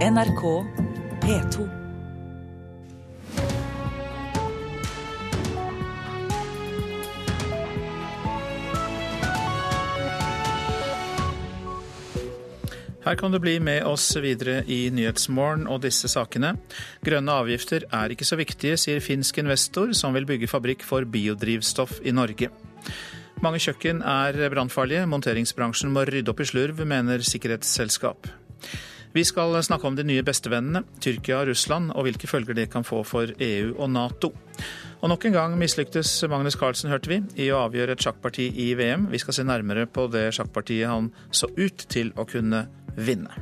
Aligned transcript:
NRK 0.00 0.42
P2. 1.20 1.64
Her 13.04 13.14
kan 13.14 13.28
du 13.28 13.36
bli 13.38 13.58
med 13.60 13.84
oss 13.84 14.16
videre 14.16 14.62
i 14.64 14.88
Nyhetsmorgen 14.88 15.66
og 15.68 15.82
disse 15.84 16.08
sakene. 16.08 16.54
Grønne 17.04 17.36
avgifter 17.36 17.84
er 17.92 18.16
ikke 18.16 18.24
så 18.24 18.40
viktige, 18.40 18.80
sier 18.80 19.04
finsk 19.04 19.44
investor 19.44 19.92
som 19.92 20.16
vil 20.16 20.24
bygge 20.24 20.48
fabrikk 20.48 20.80
for 20.88 21.04
biodrivstoff 21.04 21.98
i 22.08 22.16
Norge. 22.16 22.48
Mange 23.44 23.60
kjøkken 23.60 24.00
er 24.00 24.46
brannfarlige. 24.48 25.04
Monteringsbransjen 25.12 25.92
må 25.92 26.08
rydde 26.08 26.32
opp 26.32 26.40
i 26.40 26.48
slurv, 26.48 26.86
mener 26.88 27.20
sikkerhetsselskap. 27.20 28.32
Vi 29.10 29.24
skal 29.26 29.56
snakke 29.66 29.88
om 29.88 29.96
de 29.98 30.04
nye 30.06 30.22
bestevennene, 30.22 30.84
Tyrkia 31.02 31.40
og 31.40 31.48
Russland, 31.48 31.90
og 31.98 32.06
hvilke 32.06 32.28
følger 32.30 32.54
det 32.54 32.68
kan 32.70 32.84
få 32.86 33.00
for 33.02 33.32
EU 33.42 33.72
og 33.74 33.90
Nato. 33.90 34.30
Og 35.00 35.10
nok 35.10 35.24
en 35.26 35.34
gang 35.34 35.56
mislyktes 35.58 36.12
Magnus 36.30 36.54
Carlsen, 36.54 36.92
hørte 36.92 37.10
vi, 37.10 37.18
i 37.42 37.48
å 37.50 37.64
avgjøre 37.64 37.96
et 37.96 38.04
sjakkparti 38.04 38.46
i 38.62 38.68
VM. 38.78 39.08
Vi 39.10 39.18
skal 39.18 39.34
se 39.34 39.46
nærmere 39.48 39.88
på 39.90 40.06
det 40.12 40.28
sjakkpartiet 40.36 40.86
han 40.86 41.10
så 41.34 41.50
ut 41.56 41.86
til 41.90 42.12
å 42.14 42.26
kunne 42.28 42.68
vinne. 42.94 43.34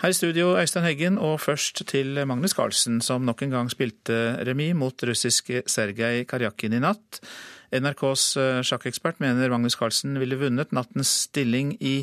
Her 0.00 0.14
i 0.14 0.16
studio, 0.16 0.54
Øystein 0.56 0.86
Heggen, 0.86 1.18
og 1.18 1.40
først 1.42 1.82
til 1.90 2.14
Magnus 2.30 2.54
Carlsen, 2.54 3.02
som 3.04 3.26
nok 3.26 3.42
en 3.42 3.56
gang 3.58 3.74
spilte 3.74 4.38
remis 4.46 4.78
mot 4.78 5.02
russiske 5.02 5.66
Sergej 5.66 6.28
Karjakin 6.30 6.78
i 6.78 6.86
natt. 6.86 7.24
NRKs 7.70 8.24
eh, 8.40 8.60
sjakkekspert 8.66 9.20
mener 9.22 9.52
Magnus 9.52 9.78
Carlsen 9.78 10.18
ville 10.20 10.38
vunnet 10.40 10.74
nattens 10.74 11.12
stilling 11.28 11.76
i 11.80 12.02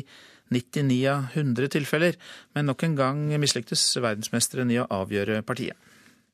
99 0.54 1.02
av 1.12 1.26
100 1.36 1.68
tilfeller, 1.74 2.16
men 2.56 2.70
nok 2.70 2.86
en 2.86 2.96
gang 2.96 3.20
mislyktes 3.40 3.82
verdensmesteren 4.00 4.70
i 4.72 4.80
å 4.80 4.88
avgjøre 4.88 5.42
partiet. 5.44 5.76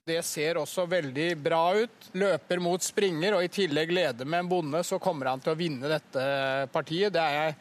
Det 0.04 0.20
ser 0.22 0.58
også 0.60 0.84
veldig 0.86 1.30
bra 1.41 1.62
ut. 1.80 2.10
Løper 2.20 2.60
mot 2.60 2.82
springer, 2.84 3.38
og 3.38 3.46
i 3.46 3.50
tillegg 3.50 3.92
leder 3.96 4.28
med 4.28 4.44
en 4.44 4.50
bonde, 4.50 4.82
så 4.84 4.98
kommer 5.02 5.32
han 5.32 5.41
til 5.41 5.54
å 5.54 5.58
vinne 5.58 5.88
dette 5.88 6.24
partiet. 6.74 7.14
Det 7.14 7.22
er 7.22 7.38
jeg 7.38 7.54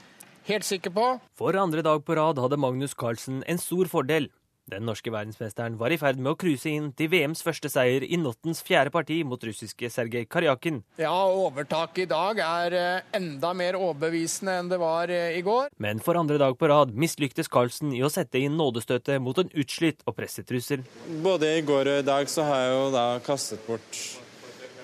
helt 0.49 0.67
sikker 0.67 0.93
på. 0.93 1.05
For 1.39 1.55
andre 1.55 1.85
dag 1.85 2.03
på 2.03 2.17
rad 2.19 2.41
hadde 2.43 2.59
Magnus 2.59 2.97
Carlsen 2.99 3.45
en 3.47 3.61
stor 3.63 3.87
fordel. 3.91 4.27
Den 4.71 4.85
norske 4.87 5.11
verdensmesteren 5.11 5.75
var 5.75 5.91
i 5.91 5.97
ferd 5.99 6.21
med 6.23 6.31
å 6.31 6.37
cruise 6.39 6.71
inn 6.71 6.85
til 6.95 7.09
VMs 7.11 7.41
første 7.43 7.67
seier 7.67 8.05
i 8.07 8.15
nattens 8.15 8.61
fjerde 8.63 8.93
parti 8.95 9.17
mot 9.27 9.41
russiske 9.43 9.89
Sergej 9.91 10.23
Karjakin. 10.31 10.77
Ja, 11.01 11.11
overtaket 11.27 12.05
i 12.05 12.07
dag 12.07 12.39
er 12.39 12.75
eh, 12.79 13.09
enda 13.19 13.51
mer 13.59 13.75
overbevisende 13.75 14.55
enn 14.61 14.71
det 14.71 14.79
var 14.79 15.11
eh, 15.11 15.35
i 15.35 15.41
går. 15.43 15.67
Men 15.83 15.99
for 16.05 16.15
andre 16.15 16.39
dag 16.39 16.55
på 16.55 16.71
rad 16.71 16.95
mislyktes 16.95 17.51
Carlsen 17.51 17.91
i 17.91 17.99
å 18.07 18.11
sette 18.13 18.39
inn 18.39 18.55
nådestøtet 18.55 19.19
mot 19.25 19.43
en 19.43 19.51
utslitt 19.51 19.99
og 20.07 20.15
presset 20.21 20.55
russer. 20.55 20.87
Både 21.27 21.51
i 21.57 21.67
går 21.67 21.91
og 21.97 21.99
i 22.05 22.07
dag 22.13 22.31
så 22.31 22.47
har 22.47 22.63
jeg 22.63 22.73
jo 22.77 22.87
da 22.95 23.05
kastet 23.27 23.67
bort, 23.67 24.01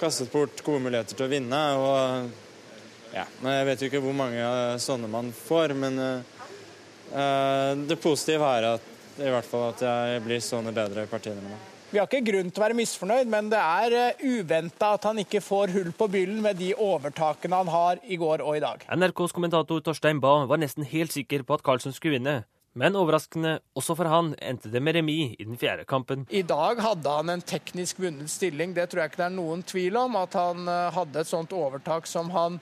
kastet 0.03 0.35
bort 0.35 0.59
gode 0.67 0.83
muligheter 0.89 1.15
til 1.15 1.29
å 1.29 1.31
vinne. 1.37 1.63
og 1.79 3.15
ja, 3.15 3.29
Jeg 3.47 3.71
vet 3.71 3.79
jo 3.79 3.93
ikke 3.93 4.03
hvor 4.03 4.21
mange 4.27 4.53
sånne 4.83 5.07
man 5.07 5.31
får, 5.31 5.77
men 5.79 6.03
uh, 6.03 7.73
det 7.87 8.01
positive 8.03 8.55
er 8.59 8.73
at 8.75 8.95
i 9.21 9.33
hvert 9.33 9.47
fall 9.47 9.69
at 9.71 9.83
jeg 9.85 10.23
blir 10.25 10.41
stående 10.43 10.73
bedre 10.75 11.05
i 11.05 11.11
partiene 11.11 11.43
mine. 11.43 11.59
Vi 11.89 11.97
har 11.97 12.05
ikke 12.05 12.21
grunn 12.21 12.51
til 12.53 12.61
å 12.61 12.65
være 12.67 12.77
misfornøyd, 12.77 13.29
men 13.33 13.47
det 13.49 13.57
er 13.57 13.93
eh, 13.97 14.19
uventa 14.21 14.91
at 14.93 15.07
han 15.09 15.17
ikke 15.23 15.41
får 15.41 15.71
hull 15.73 15.89
på 15.97 16.05
byllen 16.13 16.43
med 16.45 16.59
de 16.61 16.67
overtakene 16.77 17.61
han 17.63 17.71
har 17.73 18.01
i 18.05 18.19
går 18.21 18.43
og 18.45 18.59
i 18.59 18.61
dag. 18.61 18.83
NRKs 18.93 19.33
kommentator 19.33 19.81
Torstein 19.81 20.21
Bae 20.21 20.45
var 20.49 20.61
nesten 20.61 20.85
helt 20.85 21.15
sikker 21.15 21.41
på 21.47 21.57
at 21.57 21.65
Carlsen 21.65 21.95
skulle 21.95 22.19
vinne. 22.19 22.35
Men 22.77 22.93
overraskende, 22.93 23.55
også 23.73 23.95
for 23.97 24.05
han, 24.11 24.35
endte 24.37 24.69
det 24.69 24.83
med 24.85 24.99
remis 24.99 25.33
i 25.41 25.47
den 25.47 25.57
fjerde 25.57 25.87
kampen. 25.89 26.27
I 26.29 26.43
dag 26.45 26.77
hadde 26.85 27.15
han 27.15 27.33
en 27.33 27.41
teknisk 27.41 27.97
vunnet 28.03 28.29
stilling, 28.29 28.75
det 28.77 28.85
tror 28.91 29.01
jeg 29.01 29.11
ikke 29.11 29.23
det 29.23 29.25
er 29.25 29.33
noen 29.39 29.63
tvil 29.65 29.97
om. 29.97 30.19
At 30.21 30.37
han 30.37 30.69
eh, 30.69 30.91
hadde 30.93 31.23
et 31.23 31.31
sånt 31.31 31.55
overtak 31.57 32.05
som 32.07 32.29
han 32.35 32.59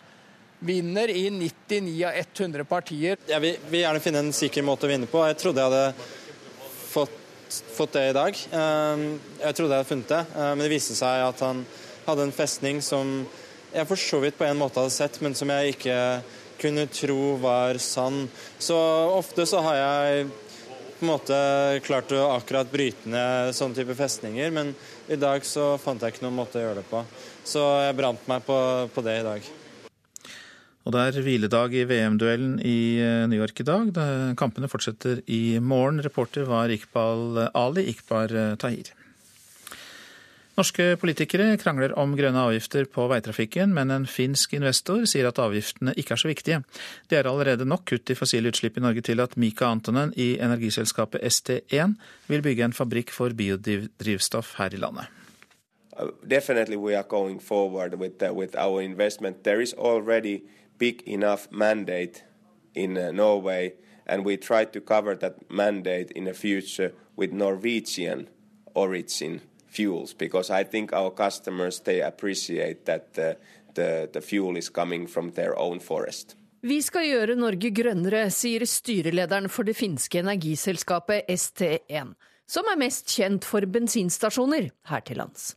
vinner 0.64 1.12
i 1.12 1.28
99 1.30 1.92
av 2.08 2.16
100 2.24 2.64
partier. 2.72 3.20
Jeg 3.28 3.44
vil, 3.44 3.60
vil 3.68 3.84
gjerne 3.84 4.02
finne 4.08 4.24
en 4.24 4.32
sikker 4.34 4.66
måte 4.66 4.88
å 4.88 4.94
vinne 4.94 5.12
på. 5.12 5.20
Jeg 5.28 5.38
trodde 5.44 5.62
jeg 5.62 5.70
hadde 5.70 6.24
fått, 7.50 7.94
det 7.94 8.10
i 8.10 8.16
dag. 8.16 8.40
Ehm, 8.52 9.06
jeg 9.42 9.56
trodde 9.58 9.76
jeg 9.76 9.84
hadde 9.84 9.90
funnet 9.90 10.14
det, 10.14 10.24
eh, 10.36 10.50
men 10.54 10.64
det 10.66 10.72
viste 10.72 10.96
seg 10.98 11.26
at 11.28 11.44
han 11.46 11.66
hadde 12.08 12.28
en 12.28 12.36
festning 12.36 12.82
som 12.84 13.22
jeg 13.74 13.88
for 13.90 14.00
så 14.00 14.20
vidt 14.24 14.38
på 14.40 14.48
en 14.48 14.60
måte 14.60 14.80
hadde 14.80 14.96
sett, 14.96 15.20
men 15.22 15.36
som 15.36 15.52
jeg 15.52 15.76
ikke 15.76 15.98
kunne 16.62 16.88
tro 16.90 17.36
var 17.42 17.78
sann. 17.84 18.26
Så 18.60 18.78
ofte 19.14 19.46
så 19.46 19.62
har 19.66 19.80
jeg 19.80 20.28
på 20.98 21.06
en 21.06 21.12
måte 21.12 21.38
klart 21.86 22.12
å 22.16 22.24
akkurat 22.34 22.72
bryte 22.72 23.10
ned 23.12 23.54
sånne 23.54 23.78
type 23.78 23.94
festninger, 23.98 24.50
men 24.56 24.74
i 25.08 25.20
dag 25.20 25.46
så 25.46 25.76
fant 25.82 26.02
jeg 26.02 26.16
ikke 26.16 26.26
noen 26.26 26.40
måte 26.40 26.58
å 26.58 26.66
gjøre 26.66 26.82
det 26.82 26.88
på. 26.90 27.04
Så 27.46 27.64
jeg 27.86 27.98
brant 28.00 28.30
meg 28.30 28.46
på, 28.48 28.58
på 28.96 29.06
det 29.06 29.20
i 29.20 29.26
dag. 29.28 29.52
Og 30.88 30.94
det 30.96 31.02
er 31.04 31.18
hviledag 31.20 31.74
i 31.76 31.84
VM-duellen 31.84 32.62
i 32.64 32.78
eh, 33.04 33.26
New 33.28 33.42
York 33.42 33.60
i 33.60 33.66
dag. 33.68 33.90
Kampene 34.40 34.70
fortsetter 34.72 35.20
i 35.28 35.60
morgen. 35.60 36.00
Reporter 36.00 36.48
var 36.48 36.72
Iqbal 36.72 37.42
Ali 37.52 37.84
Iqbar 37.92 38.32
eh, 38.32 38.54
Tahir. 38.56 38.94
Norske 40.56 40.96
politikere 40.98 41.58
krangler 41.60 41.92
om 42.00 42.16
grønne 42.18 42.40
avgifter 42.48 42.88
på 42.90 43.04
veitrafikken, 43.12 43.76
men 43.76 43.92
en 43.92 44.08
finsk 44.08 44.56
investor 44.56 45.04
sier 45.12 45.28
at 45.28 45.44
avgiftene 45.44 45.92
ikke 46.00 46.16
er 46.16 46.24
så 46.24 46.32
viktige. 46.32 46.64
Det 47.12 47.20
er 47.20 47.28
allerede 47.30 47.68
nok 47.68 47.84
kutt 47.92 48.10
i 48.10 48.18
fossile 48.18 48.50
utslipp 48.50 48.80
i 48.80 48.88
Norge 48.88 49.04
til 49.06 49.20
at 49.22 49.36
Mika 49.36 49.68
Antonen 49.68 50.16
i 50.16 50.38
energiselskapet 50.40 51.22
ST1 51.22 52.00
vil 52.32 52.48
bygge 52.48 52.64
en 52.64 52.74
fabrikk 52.74 53.12
for 53.12 53.36
biodrivstoff 53.36 54.56
her 54.58 54.72
i 54.72 54.80
landet. 54.82 55.12
Uh, 56.00 56.16
definitely 56.24 56.78
we 56.80 56.96
are 56.96 57.04
going 57.04 57.42
forward 57.44 58.00
with, 58.00 58.24
uh, 58.24 58.32
with 58.32 58.56
our 58.56 58.82
investment. 58.82 59.44
There 59.44 59.60
is 59.62 59.76
already 59.76 60.42
big 60.78 61.04
enough 61.04 61.48
mandate 61.52 62.24
in 62.74 62.98
uh, 62.98 63.12
Norway, 63.12 63.74
and 64.06 64.26
we 64.26 64.38
try 64.38 64.66
to 64.66 64.82
cover 64.82 65.16
that 65.16 65.50
mandate 65.50 66.12
in 66.12 66.26
the 66.26 66.34
future 66.34 66.94
with 67.16 67.32
Norwegian 67.32 68.30
origin 68.74 69.42
fuels, 69.68 70.14
because 70.14 70.50
I 70.50 70.64
think 70.64 70.94
our 70.94 71.12
customers 71.12 71.80
they 71.82 72.02
appreciate 72.02 72.86
that 72.86 73.14
the, 73.14 73.38
the, 73.74 74.10
the 74.12 74.22
fuel 74.22 74.58
is 74.58 74.70
coming 74.70 75.08
from 75.08 75.32
their 75.32 75.58
own 75.58 75.80
forest. 75.80 76.36
Vi 76.62 76.82
skal 76.82 77.06
gjøre 77.06 77.36
Norge 77.38 77.70
grønnere, 77.72 78.24
sier 78.34 78.66
styrelederen 78.66 79.46
for 79.50 79.68
det 79.68 79.76
finske 79.78 80.24
energiselskapet 80.24 81.30
ST1, 81.30 82.16
som 82.50 82.72
er 82.72 82.80
mest 82.82 83.14
kjent 83.14 83.46
for 83.46 83.66
bensinstasjoner 83.70 84.72
her 84.90 85.06
til 85.06 85.22
lands. 85.22 85.52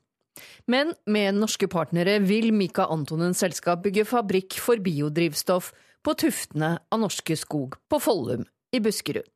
Men 0.66 0.94
med 1.06 1.34
norske 1.40 1.68
partnere 1.70 2.18
vil 2.22 2.52
Mika 2.54 2.86
Antonens 2.90 3.42
selskap 3.42 3.82
bygge 3.84 4.06
fabrikk 4.08 4.58
for 4.62 4.82
biodrivstoff 4.82 5.72
på 6.02 6.14
tuftene 6.14 6.78
av 6.88 7.02
Norske 7.02 7.36
Skog 7.36 7.76
på 7.90 8.00
Follum 8.00 8.46
i 8.72 8.80
Buskerud. 8.80 9.26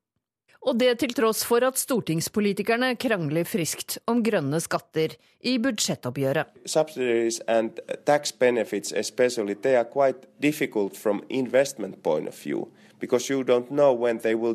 Og 0.65 0.79
det 0.81 0.95
til 1.03 1.13
tross 1.13 1.43
for 1.45 1.61
at 1.67 1.77
stortingspolitikerne 1.77 2.95
krangler 2.97 3.45
friskt 3.45 3.99
om 4.09 4.23
grønne 4.25 4.57
skatter 4.65 5.13
i 5.45 5.59
budsjettoppgjøret. 5.61 6.55
Subsidies 6.65 7.43
and 7.47 7.83
tax 8.09 8.33
benefits 8.33 8.93
especially, 8.97 9.55
they 9.55 9.77
are 9.77 9.85
quite 9.85 10.25
difficult 10.41 10.97
from 10.97 11.21
investment 11.29 12.03
point 12.03 12.29
of 12.29 12.35
view, 12.35 12.71
because 12.99 13.29
you 13.29 13.45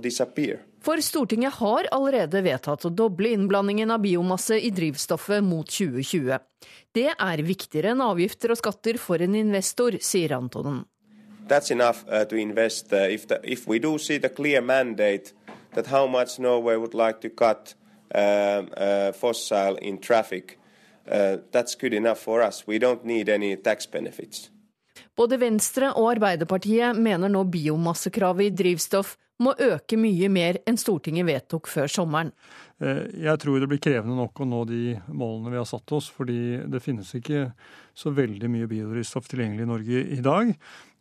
disappear. 0.01 0.65
For 0.81 1.01
Stortinget 1.03 1.57
har 1.59 1.87
allerede 1.91 2.39
vedtatt 2.43 2.85
å 2.87 2.91
doble 2.93 3.33
innblandingen 3.35 3.91
av 3.91 3.99
biomasse 4.03 4.55
i 4.55 4.69
drivstoffet 4.71 5.43
mot 5.43 5.67
2020. 5.67 6.39
Det 6.95 7.09
er 7.11 7.43
viktigere 7.43 7.91
enn 7.93 8.03
avgifter 8.03 8.53
og 8.53 8.61
skatter 8.61 8.99
for 9.01 9.19
en 9.21 9.35
investor, 9.35 9.99
sier 9.99 10.37
Antonen. 10.37 10.85
That's 11.49 11.71
enough 11.71 12.05
uh, 12.07 12.23
to 12.25 12.37
invest. 12.37 12.93
Uh, 12.93 13.09
if, 13.09 13.27
the, 13.27 13.39
if 13.43 13.67
we 13.67 13.79
do 13.79 13.97
see 13.97 14.19
the 14.19 14.29
clear 14.29 14.61
mandate 14.61 15.33
that 15.73 15.87
how 15.87 16.07
much 16.07 16.39
Norway 16.39 16.77
would 16.77 16.93
like 16.93 17.19
to 17.21 17.29
cut 17.29 17.75
uh, 18.15 18.63
uh 18.77 19.11
fossil 19.11 19.77
uh, 21.11 21.37
that's 21.51 21.75
good 21.75 21.93
enough 21.93 22.19
for 22.19 22.41
us. 22.41 22.65
We 22.67 22.79
don't 22.79 23.03
need 23.03 23.29
any 23.29 23.55
tax 23.55 23.85
benefits. 23.85 24.49
Både 25.19 25.35
Venstre 25.41 25.89
og 25.99 26.13
Arbeiderpartiet 26.13 26.95
mener 26.95 27.31
nå 27.31 27.41
biomassekravet 27.51 28.47
i 28.47 28.53
drivstoff 28.55 29.17
må 29.43 29.53
øke 29.59 29.97
mye 29.99 30.27
mer 30.31 30.59
enn 30.67 30.77
Stortinget 30.79 31.27
vedtok 31.27 31.67
før 31.71 31.91
sommeren. 31.91 32.31
Eh, 32.79 33.05
jeg 33.23 33.39
tror 33.39 33.59
det 33.59 33.67
blir 33.71 33.81
krevende 33.83 34.15
nok 34.15 34.39
å 34.39 34.47
nå 34.47 34.61
de 34.67 34.83
målene 35.11 35.51
vi 35.53 35.59
har 35.59 35.67
satt 35.67 35.91
oss, 35.95 36.09
fordi 36.11 36.59
det 36.71 36.81
finnes 36.83 37.11
ikke 37.15 37.49
så 37.95 38.13
veldig 38.15 38.51
mye 38.51 38.69
biodrivstoff 38.71 39.27
tilgjengelig 39.31 39.65
i 39.65 39.71
Norge 39.73 40.05
i 40.19 40.21
dag. 40.23 40.53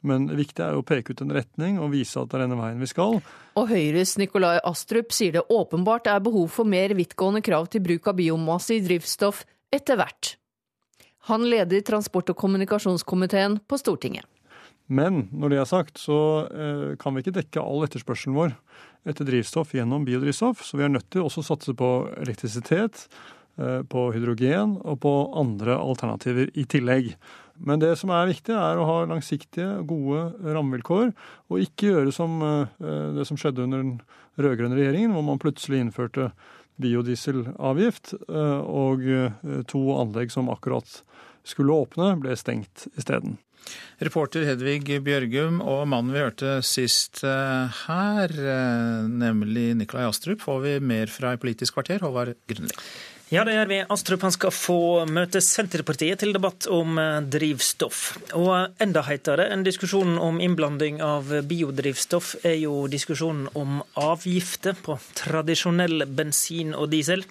Men 0.06 0.28
det 0.30 0.38
viktige 0.38 0.66
er 0.66 0.78
å 0.78 0.86
peke 0.86 1.14
ut 1.14 1.22
en 1.24 1.34
retning 1.34 1.78
og 1.82 1.90
vise 1.94 2.18
at 2.18 2.30
det 2.30 2.38
er 2.38 2.44
denne 2.46 2.58
veien 2.58 2.82
vi 2.82 2.90
skal. 2.90 3.18
Og 3.58 3.70
Høyres 3.70 4.16
Nikolai 4.18 4.56
Astrup 4.66 5.14
sier 5.14 5.34
det 5.34 5.46
åpenbart 5.50 6.10
er 6.10 6.22
behov 6.22 6.50
for 6.54 6.66
mer 6.66 6.94
vidtgående 6.98 7.42
krav 7.42 7.70
til 7.70 7.82
bruk 7.86 8.10
av 8.10 8.18
biomasse 8.18 8.78
i 8.78 8.82
drivstoff 8.82 9.42
etter 9.74 9.98
hvert. 9.98 10.37
Han 11.26 11.44
leder 11.50 11.80
transport- 11.84 12.30
og 12.30 12.38
kommunikasjonskomiteen 12.38 13.58
på 13.68 13.78
Stortinget. 13.80 14.26
Men 14.88 15.26
når 15.36 15.52
det 15.52 15.58
er 15.60 15.68
sagt, 15.68 15.98
så 16.00 16.18
eh, 16.48 16.92
kan 17.00 17.12
vi 17.12 17.20
ikke 17.20 17.36
dekke 17.36 17.60
all 17.60 17.84
etterspørselen 17.84 18.36
vår 18.38 18.54
etter 19.08 19.26
drivstoff 19.28 19.74
gjennom 19.76 20.06
biodrivstoff. 20.08 20.62
Så 20.64 20.80
vi 20.80 20.86
er 20.86 20.94
nødt 20.94 21.10
til 21.12 21.26
også 21.26 21.44
å 21.44 21.48
satse 21.50 21.74
på 21.76 21.90
elektrisitet, 22.22 23.04
eh, 23.60 23.82
på 23.84 24.06
hydrogen 24.14 24.78
og 24.80 25.02
på 25.04 25.12
andre 25.36 25.76
alternativer 25.76 26.48
i 26.56 26.64
tillegg. 26.64 27.12
Men 27.60 27.82
det 27.82 27.92
som 28.00 28.14
er 28.14 28.30
viktig, 28.30 28.54
er 28.56 28.80
å 28.80 28.86
ha 28.88 28.96
langsiktige, 29.10 29.82
gode 29.88 30.30
rammevilkår, 30.46 31.12
og 31.50 31.64
ikke 31.66 31.90
gjøre 31.90 32.12
som 32.14 32.38
det 32.78 33.24
som 33.26 33.40
skjedde 33.40 33.64
under 33.66 33.82
den 33.82 33.96
rød-grønne 34.38 34.78
regjeringen, 34.78 35.10
hvor 35.16 35.26
man 35.26 35.40
plutselig 35.42 35.80
innførte 35.82 36.28
biodieselavgift, 36.82 38.14
og 38.28 39.04
to 39.70 39.82
anlegg 39.98 40.32
som 40.34 40.50
akkurat 40.52 41.02
skulle 41.48 41.74
åpne, 41.74 42.14
ble 42.22 42.36
stengt 42.38 42.86
isteden. 42.98 43.38
Reporter 43.98 44.46
Hedvig 44.46 45.00
Bjørgum 45.04 45.60
og 45.60 45.82
mannen 45.90 46.14
vi 46.14 46.22
hørte 46.22 46.58
sist 46.66 47.22
eh, 47.26 47.80
her, 47.84 48.32
eh, 48.32 49.08
nemlig 49.10 49.72
Nikolai 49.80 50.06
Astrup, 50.08 50.44
får 50.44 50.60
vi 50.64 50.74
mer 50.92 51.12
fra 51.12 51.34
i 51.34 51.40
Politisk 51.42 51.76
kvarter. 51.76 52.04
Håvard 52.04 52.36
Grønli. 52.48 52.72
Ja, 53.28 53.42
det 53.44 53.52
gjør 53.58 53.68
vi. 53.68 53.78
Astrup 53.92 54.22
han 54.24 54.32
skal 54.32 54.52
få 54.56 54.78
møte 55.12 55.42
Senterpartiet 55.44 56.22
til 56.22 56.30
debatt 56.32 56.64
om 56.72 56.96
eh, 56.96 57.18
drivstoff. 57.28 57.98
Og 58.38 58.80
enda 58.80 59.02
heitere 59.04 59.50
enn 59.52 59.66
diskusjonen 59.66 60.16
om 60.16 60.38
innblanding 60.40 61.02
av 61.04 61.28
biodrivstoff 61.50 62.38
er 62.48 62.56
jo 62.62 62.86
diskusjonen 62.88 63.50
om 63.52 63.82
avgifter 64.00 64.78
på 64.80 64.96
tradisjonell 65.18 66.06
bensin 66.08 66.72
og 66.72 66.88
diesel. 66.94 67.26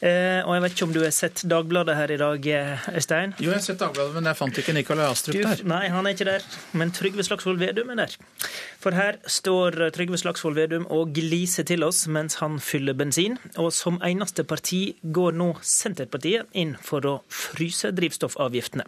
Eh, 0.00 0.42
og 0.42 0.56
jeg 0.56 0.64
vet 0.64 0.74
ikke 0.74 0.88
om 0.88 0.96
du 0.96 1.00
har 1.04 1.14
sett 1.14 1.44
Dagbladet 1.46 1.94
her 1.94 2.16
i 2.16 2.18
dag, 2.24 2.50
Øystein? 2.98 3.36
Jo, 3.38 3.52
jeg 3.52 3.60
har 3.60 3.64
sett 3.68 3.80
Dagbladet, 3.84 4.16
men 4.18 4.26
jeg 4.26 4.40
fant 4.40 4.60
ikke 4.64 4.74
Nikolai 4.74 5.06
Astrup 5.12 5.38
der. 5.38 5.62
Nei, 5.62 5.84
han 5.94 6.10
er 6.10 6.18
ikke 6.18 6.26
der. 6.26 6.50
Men 6.74 6.90
Trygve 6.96 7.22
Slagsvold 7.28 7.62
Vedum 7.62 7.94
er 7.94 8.02
der. 8.02 8.18
For 8.82 8.98
her 8.98 9.22
står 9.30 9.92
Trygve 9.94 10.18
Slagsvold 10.18 10.58
Vedum 10.58 10.90
og 10.90 11.14
gliser 11.14 11.70
til 11.70 11.86
oss 11.86 12.02
mens 12.10 12.40
han 12.42 12.58
fyller 12.58 12.98
bensin. 12.98 13.38
Og 13.62 13.70
som 13.70 14.02
eneste 14.02 14.42
parti 14.42 14.82
går 15.06 15.35
nå 15.36 15.52
Senterpartiet 15.64 16.52
inn 16.58 16.74
for 16.82 17.06
å 17.06 17.14
fryse 17.32 17.92
drivstoffavgiftene. 17.94 18.86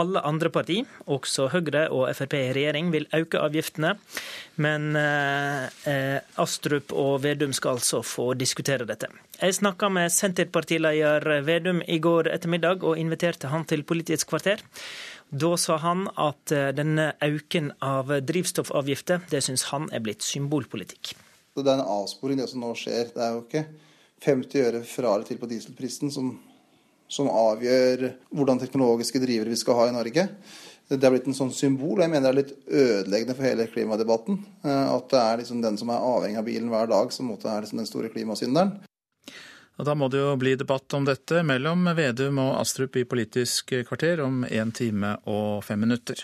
Alle 0.00 0.22
andre 0.26 0.50
parti, 0.50 0.80
også 1.06 1.46
Høyre 1.52 1.84
og 1.94 2.08
Frp 2.18 2.34
i 2.38 2.52
regjering, 2.56 2.90
vil 2.90 3.06
øke 3.14 3.38
avgiftene. 3.38 3.92
Men 4.64 4.96
eh, 4.98 6.18
Astrup 6.42 6.94
og 6.96 7.20
Vedum 7.22 7.54
skal 7.54 7.78
altså 7.78 8.02
få 8.02 8.32
diskutere 8.38 8.88
dette. 8.88 9.10
Jeg 9.38 9.58
snakka 9.60 9.90
med 9.94 10.12
Senterpartileder 10.14 11.28
Vedum 11.46 11.82
i 11.86 12.00
går 12.02 12.32
ettermiddag 12.34 12.82
og 12.82 12.98
inviterte 12.98 13.52
han 13.54 13.66
til 13.70 13.86
Politisk 13.86 14.32
kvarter. 14.34 14.64
Da 15.34 15.54
sa 15.58 15.78
han 15.82 16.08
at 16.20 16.52
eh, 16.54 16.72
denne 16.76 17.12
auken 17.22 17.72
av 17.82 18.10
drivstoffavgifter, 18.22 19.24
det 19.30 19.44
syns 19.46 19.68
han 19.72 19.88
er 19.94 20.02
blitt 20.04 20.26
symbolpolitikk. 20.26 21.14
Det 21.54 21.70
er 21.70 21.78
en 21.78 21.86
avsporing, 21.86 22.38
det 22.42 22.50
som 22.50 22.62
nå 22.64 22.72
skjer. 22.78 23.12
Det 23.14 23.22
er 23.22 23.34
jo 23.36 23.42
ikke 23.44 23.64
50 24.24 24.66
øre 24.66 24.82
fra 24.88 25.14
eller 25.14 25.28
til 25.28 25.40
på 25.40 25.48
dieselprisen 25.50 26.12
som, 26.12 26.32
som, 27.08 27.30
avgjør 27.30 28.06
hvordan 28.34 28.62
teknologiske 28.62 29.22
drivere 29.22 29.52
vi 29.52 29.60
skal 29.60 29.78
ha 29.80 29.88
i 29.90 29.96
Norge. 29.96 30.28
Det 30.88 31.00
er 31.00 31.14
blitt 31.14 31.28
en 31.30 31.36
sånn 31.36 31.52
symbol, 31.54 31.96
og 31.96 32.04
jeg 32.04 32.12
mener 32.12 32.26
det 32.26 32.32
er 32.32 32.40
litt 32.42 32.74
ødeleggende 32.82 33.36
for 33.36 33.48
hele 33.48 33.68
klimadebatten. 33.72 34.40
Eh, 34.66 34.88
at 34.92 35.06
det 35.12 35.20
er 35.20 35.38
liksom 35.40 35.62
den 35.64 35.78
som 35.80 35.92
er 35.92 36.08
avhengig 36.12 36.42
av 36.42 36.48
bilen 36.48 36.68
hver 36.72 36.90
dag, 36.90 37.12
som 37.14 37.30
er 37.32 37.64
liksom 37.64 37.80
den 37.80 37.88
store 37.88 38.12
klimasynderen. 38.12 38.74
Da 39.74 39.94
må 39.98 40.06
det 40.12 40.20
jo 40.20 40.36
bli 40.38 40.52
debatt 40.54 40.94
om 40.94 41.06
dette 41.08 41.40
mellom 41.42 41.88
Vedum 41.96 42.38
og 42.44 42.60
Astrup 42.60 42.94
i 43.00 43.08
Politisk 43.10 43.72
kvarter 43.88 44.22
om 44.22 44.44
1 44.46 44.70
time 44.76 45.16
og 45.26 45.64
5 45.66 45.80
minutter. 45.82 46.20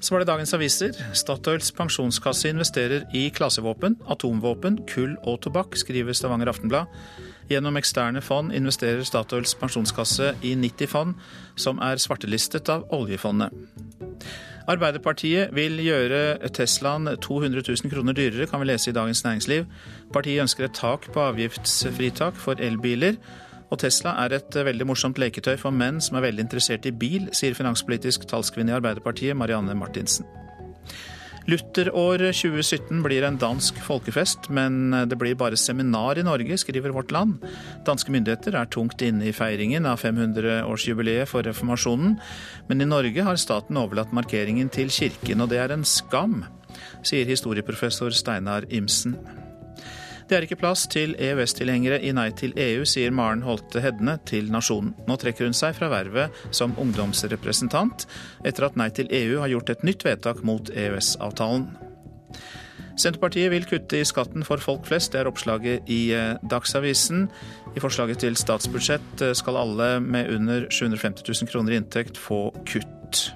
Så 0.00 0.14
var 0.14 0.22
det 0.22 0.28
dagens 0.30 0.54
aviser. 0.54 0.94
Statoils 1.16 1.72
pensjonskasse 1.74 2.50
investerer 2.52 3.06
i 3.16 3.28
klasevåpen, 3.34 3.96
atomvåpen, 4.06 4.84
kull 4.86 5.16
og 5.26 5.40
tobakk, 5.42 5.74
skriver 5.78 6.14
Stavanger 6.14 6.52
Aftenblad. 6.52 6.86
Gjennom 7.50 7.78
eksterne 7.80 8.22
fond 8.22 8.52
investerer 8.54 9.02
Statoils 9.08 9.56
pensjonskasse 9.58 10.34
i 10.46 10.54
90 10.54 10.92
fond, 10.92 11.16
som 11.56 11.82
er 11.82 11.98
svartelistet 11.98 12.70
av 12.70 12.86
oljefondet. 12.94 13.50
Arbeiderpartiet 14.68 15.54
vil 15.56 15.80
gjøre 15.80 16.50
Teslaen 16.54 17.08
200 17.24 17.64
000 17.64 17.90
kroner 17.90 18.14
dyrere, 18.14 18.46
kan 18.46 18.60
vi 18.60 18.68
lese 18.68 18.92
i 18.92 18.94
Dagens 18.94 19.24
Næringsliv. 19.24 19.66
Partiet 20.12 20.44
ønsker 20.44 20.68
et 20.68 20.76
tak 20.76 21.08
på 21.14 21.24
avgiftsfritak 21.24 22.36
for 22.38 22.60
elbiler 22.60 23.16
og 23.68 23.80
Tesla 23.82 24.14
er 24.24 24.38
et 24.38 24.56
eh, 24.56 24.66
veldig 24.68 24.88
morsomt 24.88 25.20
leketøy 25.20 25.56
for 25.60 25.74
menn 25.74 26.02
som 26.04 26.18
er 26.18 26.28
veldig 26.28 26.46
interessert 26.46 26.88
i 26.88 26.94
bil, 26.94 27.28
sier 27.36 27.56
finanspolitisk 27.56 28.28
talskvinne 28.30 28.72
i 28.72 28.78
Arbeiderpartiet, 28.78 29.36
Marianne 29.36 29.76
Martinsen. 29.78 30.28
Lutherår 31.48 32.20
2017 32.36 32.98
blir 33.00 33.24
en 33.24 33.38
dansk 33.40 33.78
folkefest, 33.80 34.50
men 34.52 34.92
det 35.08 35.16
blir 35.16 35.36
bare 35.40 35.56
seminar 35.56 36.20
i 36.20 36.24
Norge, 36.26 36.58
skriver 36.60 36.92
Vårt 36.92 37.14
Land. 37.14 37.38
Danske 37.88 38.12
myndigheter 38.12 38.58
er 38.60 38.68
tungt 38.68 39.00
inne 39.00 39.30
i 39.30 39.32
feiringen 39.32 39.88
av 39.88 40.02
500-årsjubileet 40.04 41.30
for 41.30 41.48
reformasjonen, 41.48 42.18
men 42.68 42.84
i 42.84 42.90
Norge 42.90 43.24
har 43.24 43.40
staten 43.40 43.80
overlatt 43.80 44.12
markeringen 44.12 44.68
til 44.68 44.92
kirken, 44.92 45.40
og 45.40 45.48
det 45.48 45.62
er 45.64 45.72
en 45.72 45.88
skam, 45.88 46.42
sier 47.00 47.24
historieprofessor 47.32 48.12
Steinar 48.12 48.68
Imsen. 48.68 49.16
Det 50.28 50.36
er 50.36 50.44
ikke 50.44 50.58
plass 50.60 50.82
til 50.92 51.14
EØS-tilhengere 51.16 52.02
i 52.04 52.10
Nei 52.12 52.26
til 52.36 52.52
EU, 52.60 52.82
sier 52.84 53.14
Maren 53.16 53.40
Holte 53.46 53.80
Hedne 53.80 54.18
til 54.28 54.50
Nasjonen. 54.52 54.90
Nå 55.08 55.16
trekker 55.16 55.48
hun 55.48 55.56
seg 55.56 55.72
fra 55.78 55.88
vervet 55.88 56.36
som 56.52 56.74
ungdomsrepresentant, 56.76 58.04
etter 58.44 58.66
at 58.66 58.76
Nei 58.76 58.90
til 58.92 59.08
EU 59.08 59.38
har 59.40 59.48
gjort 59.54 59.72
et 59.72 59.86
nytt 59.88 60.04
vedtak 60.04 60.42
mot 60.44 60.68
EØS-avtalen. 60.68 61.64
Senterpartiet 62.98 63.48
vil 63.54 63.64
kutte 63.70 64.02
i 64.02 64.04
skatten 64.04 64.44
for 64.44 64.60
folk 64.60 64.84
flest, 64.90 65.14
det 65.14 65.22
er 65.22 65.30
oppslaget 65.30 65.88
i 65.88 66.00
eh, 66.12 66.36
Dagsavisen. 66.50 67.28
I 67.72 67.80
forslaget 67.80 68.20
til 68.26 68.36
statsbudsjett 68.36 69.24
eh, 69.24 69.36
skal 69.38 69.56
alle 69.56 69.94
med 70.04 70.28
under 70.34 70.68
750 70.68 71.24
000 71.24 71.52
kroner 71.54 71.72
i 71.72 71.80
inntekt 71.80 72.20
få 72.20 72.50
kutt. 72.68 73.30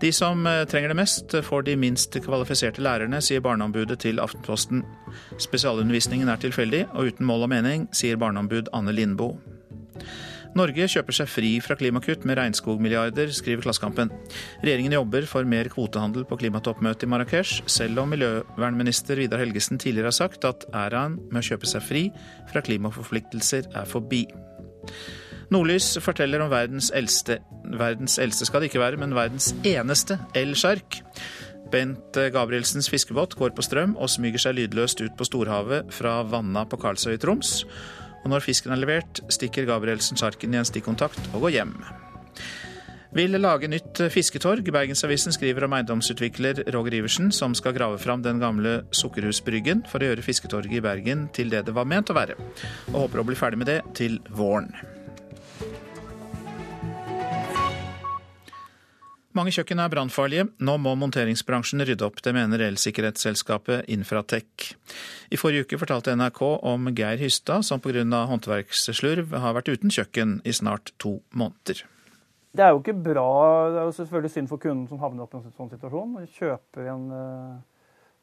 De 0.00 0.12
som 0.14 0.46
eh, 0.46 0.64
trenger 0.70 0.92
det 0.92 0.98
mest, 1.00 1.34
får 1.44 1.66
de 1.66 1.76
minst 1.76 2.14
kvalifiserte 2.22 2.82
lærerne, 2.84 3.18
sier 3.24 3.42
Barneombudet 3.42 3.98
til 4.04 4.20
Aftenposten. 4.22 4.84
Spesialundervisningen 5.42 6.30
er 6.30 6.38
tilfeldig 6.42 6.84
og 6.92 7.10
uten 7.10 7.26
mål 7.26 7.48
og 7.48 7.52
mening, 7.56 7.88
sier 7.90 8.20
barneombud 8.20 8.70
Anne 8.76 8.94
Lindboe. 8.94 9.38
Norge 10.56 10.86
kjøper 10.90 11.14
seg 11.14 11.28
fri 11.30 11.50
fra 11.62 11.76
klimakutt 11.78 12.24
med 12.26 12.38
regnskogmilliarder, 12.38 13.30
skriver 13.36 13.66
Klassekampen. 13.66 14.10
Regjeringen 14.62 14.96
jobber 14.96 15.26
for 15.28 15.46
mer 15.46 15.68
kvotehandel 15.70 16.24
på 16.28 16.38
klimatoppmøtet 16.40 17.04
i 17.04 17.10
Marrakech, 17.12 17.52
selv 17.70 18.00
om 18.02 18.10
miljøvernminister 18.14 19.20
Vidar 19.20 19.42
Helgesen 19.42 19.78
tidligere 19.82 20.10
har 20.12 20.18
sagt 20.18 20.48
at 20.48 20.66
æraen 20.72 21.18
med 21.28 21.42
å 21.42 21.48
kjøpe 21.50 21.68
seg 21.68 21.84
fri 21.84 22.04
fra 22.50 22.64
klimaforpliktelser 22.64 23.70
er 23.76 23.88
forbi. 23.90 24.24
Nordlys 25.54 25.94
forteller 26.04 26.42
om 26.44 26.50
verdens 26.52 26.90
eldste 26.92 27.38
Verdens 27.78 28.18
eldste 28.20 28.46
skal 28.48 28.62
det 28.62 28.70
ikke 28.70 28.82
være, 28.82 29.00
men 29.00 29.14
verdens 29.16 29.50
eneste 29.66 30.18
elsjark. 30.36 31.00
Bent 31.72 32.16
Gabrielsens 32.32 32.88
fiskebåt 32.88 33.36
går 33.36 33.52
på 33.56 33.64
strøm 33.64 33.92
og 34.00 34.08
smyger 34.08 34.40
seg 34.40 34.56
lydløst 34.56 35.02
ut 35.04 35.16
på 35.18 35.26
storhavet 35.28 35.92
fra 35.92 36.22
Vanna 36.24 36.64
på 36.64 36.78
Karlsøy 36.80 37.18
i 37.18 37.20
Troms. 37.20 37.62
Og 38.24 38.32
når 38.32 38.44
fisken 38.44 38.72
er 38.72 38.80
levert, 38.80 39.20
stikker 39.32 39.68
Gabrielsen 39.68 40.16
sjarken 40.20 40.56
i 40.56 40.60
en 40.60 40.68
stikkontakt 40.68 41.20
og 41.34 41.44
går 41.44 41.58
hjem. 41.58 41.76
Vil 43.16 43.36
lage 43.40 43.70
nytt 43.72 44.02
fisketorg. 44.12 44.66
Bergensavisen 44.72 45.32
skriver 45.32 45.64
om 45.64 45.76
eiendomsutvikler 45.76 46.60
Roger 46.74 46.98
Iversen, 46.98 47.32
som 47.32 47.56
skal 47.56 47.76
grave 47.76 48.00
fram 48.00 48.24
den 48.24 48.40
gamle 48.42 48.82
Sukkerhusbryggen 48.92 49.86
for 49.88 50.04
å 50.04 50.10
gjøre 50.10 50.24
fisketorget 50.24 50.80
i 50.80 50.84
Bergen 50.84 51.26
til 51.36 51.52
det 51.52 51.64
det 51.68 51.76
var 51.76 51.88
ment 51.88 52.12
å 52.12 52.18
være. 52.18 52.36
Og 52.92 53.02
håper 53.06 53.24
å 53.24 53.28
bli 53.28 53.38
ferdig 53.38 53.64
med 53.64 53.72
det 53.72 53.80
til 53.96 54.20
våren. 54.28 54.72
Mange 59.38 59.52
kjøkken 59.54 59.78
er 59.78 59.90
brannfarlige. 59.92 60.44
Nå 60.66 60.72
må 60.82 60.96
monteringsbransjen 60.98 61.84
rydde 61.86 62.02
opp. 62.02 62.16
Det 62.26 62.32
mener 62.34 62.64
elsikkerhetsselskapet 62.66 63.86
Infratech. 63.94 64.72
I 65.30 65.38
forrige 65.38 65.68
uke 65.68 65.78
fortalte 65.78 66.16
NRK 66.18 66.40
om 66.66 66.88
Geir 66.90 67.22
Hystad, 67.22 67.62
som 67.68 67.78
pga. 67.78 68.02
håndverksslurv 68.02 69.36
har 69.38 69.54
vært 69.54 69.70
uten 69.70 69.94
kjøkken 69.94 70.40
i 70.42 70.56
snart 70.58 70.90
to 70.98 71.20
måneder. 71.30 71.84
Det 72.50 72.66
er 72.66 72.74
jo 72.74 72.82
ikke 72.82 72.96
bra. 72.98 73.28
Det 73.70 73.78
er 73.78 73.86
jo 73.86 73.94
selvfølgelig 74.00 74.34
synd 74.34 74.50
for 74.50 74.64
kunden 74.64 74.88
som 74.90 74.98
havner 74.98 75.28
opp 75.28 75.36
i 75.36 75.38
en 75.38 75.54
sånn 75.54 75.70
situasjon. 75.70 76.18
Kjøper 76.34 76.90
en 76.96 77.06
eh, 77.14 77.56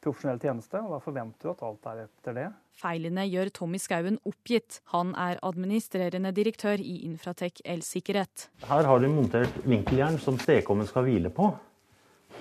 profesjonell 0.03 0.43
tjeneste, 0.43 0.83
og 0.83 0.97
da 0.97 0.99
forventer 1.05 1.47
du 1.47 1.53
at 1.53 1.63
alt 1.63 1.91
er 1.93 2.03
etter 2.09 2.39
det. 2.41 2.49
Feilene 2.75 3.23
gjør 3.29 3.51
Tommy 3.55 3.79
Skauen 3.79 4.17
oppgitt. 4.27 4.81
Han 4.91 5.13
er 5.15 5.39
administrerende 5.47 6.33
direktør 6.35 6.81
i 6.81 6.97
Infratech 7.07 7.61
elsikkerhet. 7.63 8.49
Her 8.67 8.89
har 8.89 8.99
de 8.99 9.09
montert 9.11 9.61
vinkeljern 9.63 10.19
som 10.19 10.39
stekeovnen 10.41 10.89
skal 10.89 11.07
hvile 11.07 11.31
på, 11.31 11.53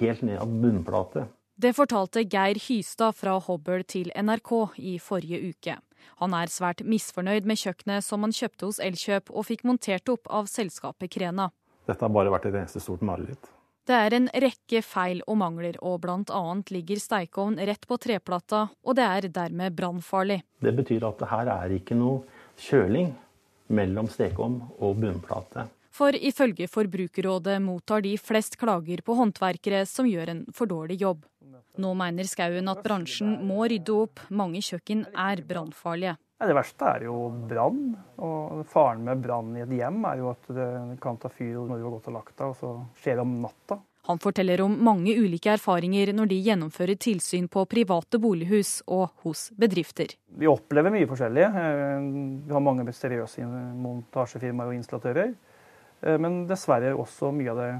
helt 0.01 0.27
ned 0.27 0.41
av 0.43 0.51
bunnplate. 0.51 1.29
Det 1.55 1.71
fortalte 1.77 2.25
Geir 2.27 2.59
Hystad 2.59 3.15
fra 3.15 3.37
Hobøl 3.39 3.85
til 3.87 4.11
NRK 4.11 4.53
i 4.83 4.97
forrige 4.99 5.39
uke. 5.53 5.79
Han 6.19 6.35
er 6.35 6.51
svært 6.51 6.83
misfornøyd 6.83 7.47
med 7.47 7.61
kjøkkenet 7.61 8.05
som 8.05 8.27
han 8.27 8.35
kjøpte 8.35 8.67
hos 8.67 8.83
Elkjøp 8.83 9.31
og 9.31 9.47
fikk 9.47 9.63
montert 9.69 10.11
opp 10.11 10.27
av 10.27 10.51
selskapet 10.51 11.15
Krena. 11.15 11.53
Dette 11.87 12.03
har 12.03 12.11
bare 12.11 12.33
vært 12.35 12.51
et 12.51 12.59
eneste 12.59 12.83
stort 12.83 13.05
mareritt. 13.07 13.54
Det 13.85 13.93
er 13.93 14.15
en 14.17 14.31
rekke 14.33 14.81
feil 14.81 15.19
og 15.29 15.37
mangler, 15.43 15.77
og 15.85 15.99
blant 16.07 16.31
annet 16.33 16.71
ligger 16.73 17.01
stekeovn 17.03 17.59
rett 17.69 17.85
på 17.85 17.99
treplata, 18.01 18.63
og 18.81 18.97
det 18.97 19.05
er 19.05 19.29
dermed 19.29 19.77
brannfarlig. 19.77 20.39
Det 20.65 20.73
betyr 20.73 21.05
at 21.05 21.21
det 21.21 21.29
her 21.29 21.51
er 21.53 21.75
ikke 21.77 21.99
noe 21.99 22.23
kjøling 22.65 23.13
mellom 23.77 24.09
stekeovn 24.09 24.57
og 24.79 24.97
bunnplate. 25.03 25.67
For 25.95 26.17
ifølge 26.17 26.67
Forbrukerrådet 26.67 27.61
mottar 27.63 28.03
de 28.03 28.17
flest 28.19 28.57
klager 28.59 29.05
på 29.05 29.15
håndverkere 29.21 29.85
som 29.87 30.09
gjør 30.09 30.33
en 30.33 30.43
for 30.57 30.67
dårlig 30.67 30.99
jobb. 31.05 31.23
Nå 31.79 31.93
mener 31.99 32.27
Skauen 32.27 32.71
at 32.71 32.81
bransjen 32.83 33.37
må 33.47 33.67
rydde 33.69 33.95
opp, 33.95 34.25
mange 34.31 34.65
kjøkken 34.65 35.05
er 35.13 35.45
brannfarlige. 35.47 36.17
Det 36.39 36.55
verste 36.57 36.91
er 36.97 37.07
jo 37.07 37.17
brann. 37.49 37.95
Og 38.25 38.65
faren 38.71 39.05
med 39.07 39.23
brann 39.25 39.55
i 39.57 39.65
et 39.65 39.75
hjem 39.79 40.03
er 40.11 40.21
jo 40.21 40.31
at 40.33 40.53
det 40.57 40.69
kan 41.03 41.19
ta 41.21 41.31
fyr 41.33 41.61
når 41.63 41.79
du 41.79 41.87
har 41.87 41.97
gått 41.97 42.11
og 42.11 42.17
lagt 42.19 42.37
deg, 42.37 42.53
og 42.53 42.57
så 42.59 42.77
skjer 43.01 43.21
det 43.21 43.27
om 43.27 43.37
natta. 43.45 43.81
Han 44.05 44.21
forteller 44.21 44.61
om 44.61 44.75
mange 44.85 45.15
ulike 45.17 45.55
erfaringer 45.55 46.11
når 46.13 46.29
de 46.29 46.37
gjennomfører 46.45 46.99
tilsyn 47.01 47.47
på 47.49 47.63
private 47.71 48.19
bolighus 48.21 48.83
og 48.85 49.07
hos 49.25 49.47
bedrifter. 49.57 50.13
Vi 50.29 50.51
opplever 50.51 50.93
mye 50.93 51.09
forskjellig. 51.09 51.47
Eh, 51.49 52.09
vi 52.45 52.53
har 52.53 52.65
mange 52.67 52.93
seriøse 52.93 53.47
montasjefirmaer 53.81 54.75
og 54.75 54.77
installatører. 54.77 55.33
Eh, 56.05 56.19
men 56.21 56.43
dessverre 56.51 56.93
også 56.93 57.33
mye 57.33 57.55
av 57.55 57.63
det 57.63 57.71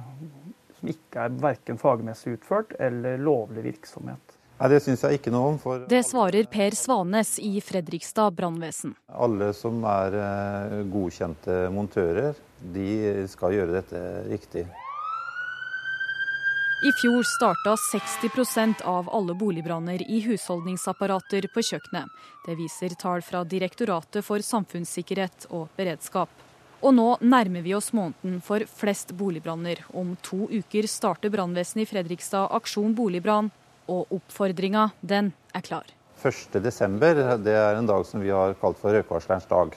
som 0.79 0.95
ikke 0.95 1.27
er 1.27 1.37
verken 1.45 1.83
fagmessig 1.83 2.39
utført 2.39 2.73
eller 2.81 3.21
lovlig 3.21 3.67
virksomhet. 3.69 4.34
Nei, 4.59 4.69
Det 4.71 4.81
syns 4.85 5.03
jeg 5.03 5.19
ikke 5.19 5.33
noe 5.35 5.55
om. 5.55 5.59
For 5.59 5.83
det 5.91 6.05
svarer 6.07 6.47
Per 6.51 6.77
Svanes 6.79 7.37
i 7.43 7.59
Fredrikstad 7.65 8.37
brannvesen. 8.39 8.95
Alle 9.11 9.51
som 9.57 9.83
er 9.89 10.15
eh, 10.21 10.81
godkjente 10.91 11.65
montører, 11.75 12.39
de 12.75 13.27
skal 13.31 13.57
gjøre 13.57 13.81
dette 13.81 14.03
riktig. 14.31 14.65
I 16.85 16.91
fjor 17.01 17.25
starta 17.25 17.73
60% 17.81 18.83
av 18.85 19.09
alle 19.09 19.35
boligbranner 19.41 20.03
i 20.05 20.21
husholdningsapparater 20.27 21.47
på 21.55 21.63
kjøkkenet. 21.65 22.11
Det 22.45 22.59
viser 22.59 22.93
tall 23.01 23.25
fra 23.25 23.41
Direktoratet 23.49 24.21
for 24.27 24.45
samfunnssikkerhet 24.45 25.49
og 25.51 25.73
beredskap. 25.79 26.29
Og 26.85 26.93
nå 26.93 27.07
nærmer 27.25 27.65
vi 27.65 27.73
oss 27.73 27.89
måneden 27.97 28.43
for 28.45 28.67
flest 28.69 29.15
boligbranner. 29.17 29.81
Om 29.97 30.13
to 30.21 30.45
uker 30.53 30.85
starter 30.91 31.33
brannvesenet 31.33 31.87
i 31.87 31.91
Fredrikstad 31.95 32.53
aksjon 32.53 32.93
boligbrann 32.95 33.49
og 33.91 34.13
oppfordringa, 34.15 34.91
den 35.01 35.33
er 35.55 35.65
klar. 35.65 35.91
1.12. 36.25 37.43
det 37.45 37.53
er 37.53 37.77
en 37.77 37.89
dag 37.89 38.07
som 38.09 38.23
vi 38.23 38.33
har 38.33 38.57
kalt 38.61 38.79
for 38.81 38.97
røykvarslerens 38.97 39.49
dag. 39.51 39.77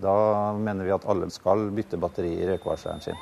Da 0.00 0.14
mener 0.56 0.88
vi 0.88 0.94
at 0.94 1.04
alle 1.04 1.28
skal 1.30 1.68
bytte 1.74 2.00
batteri 2.00 2.32
i 2.38 2.48
røykvarsleren 2.48 3.04
sin. 3.04 3.18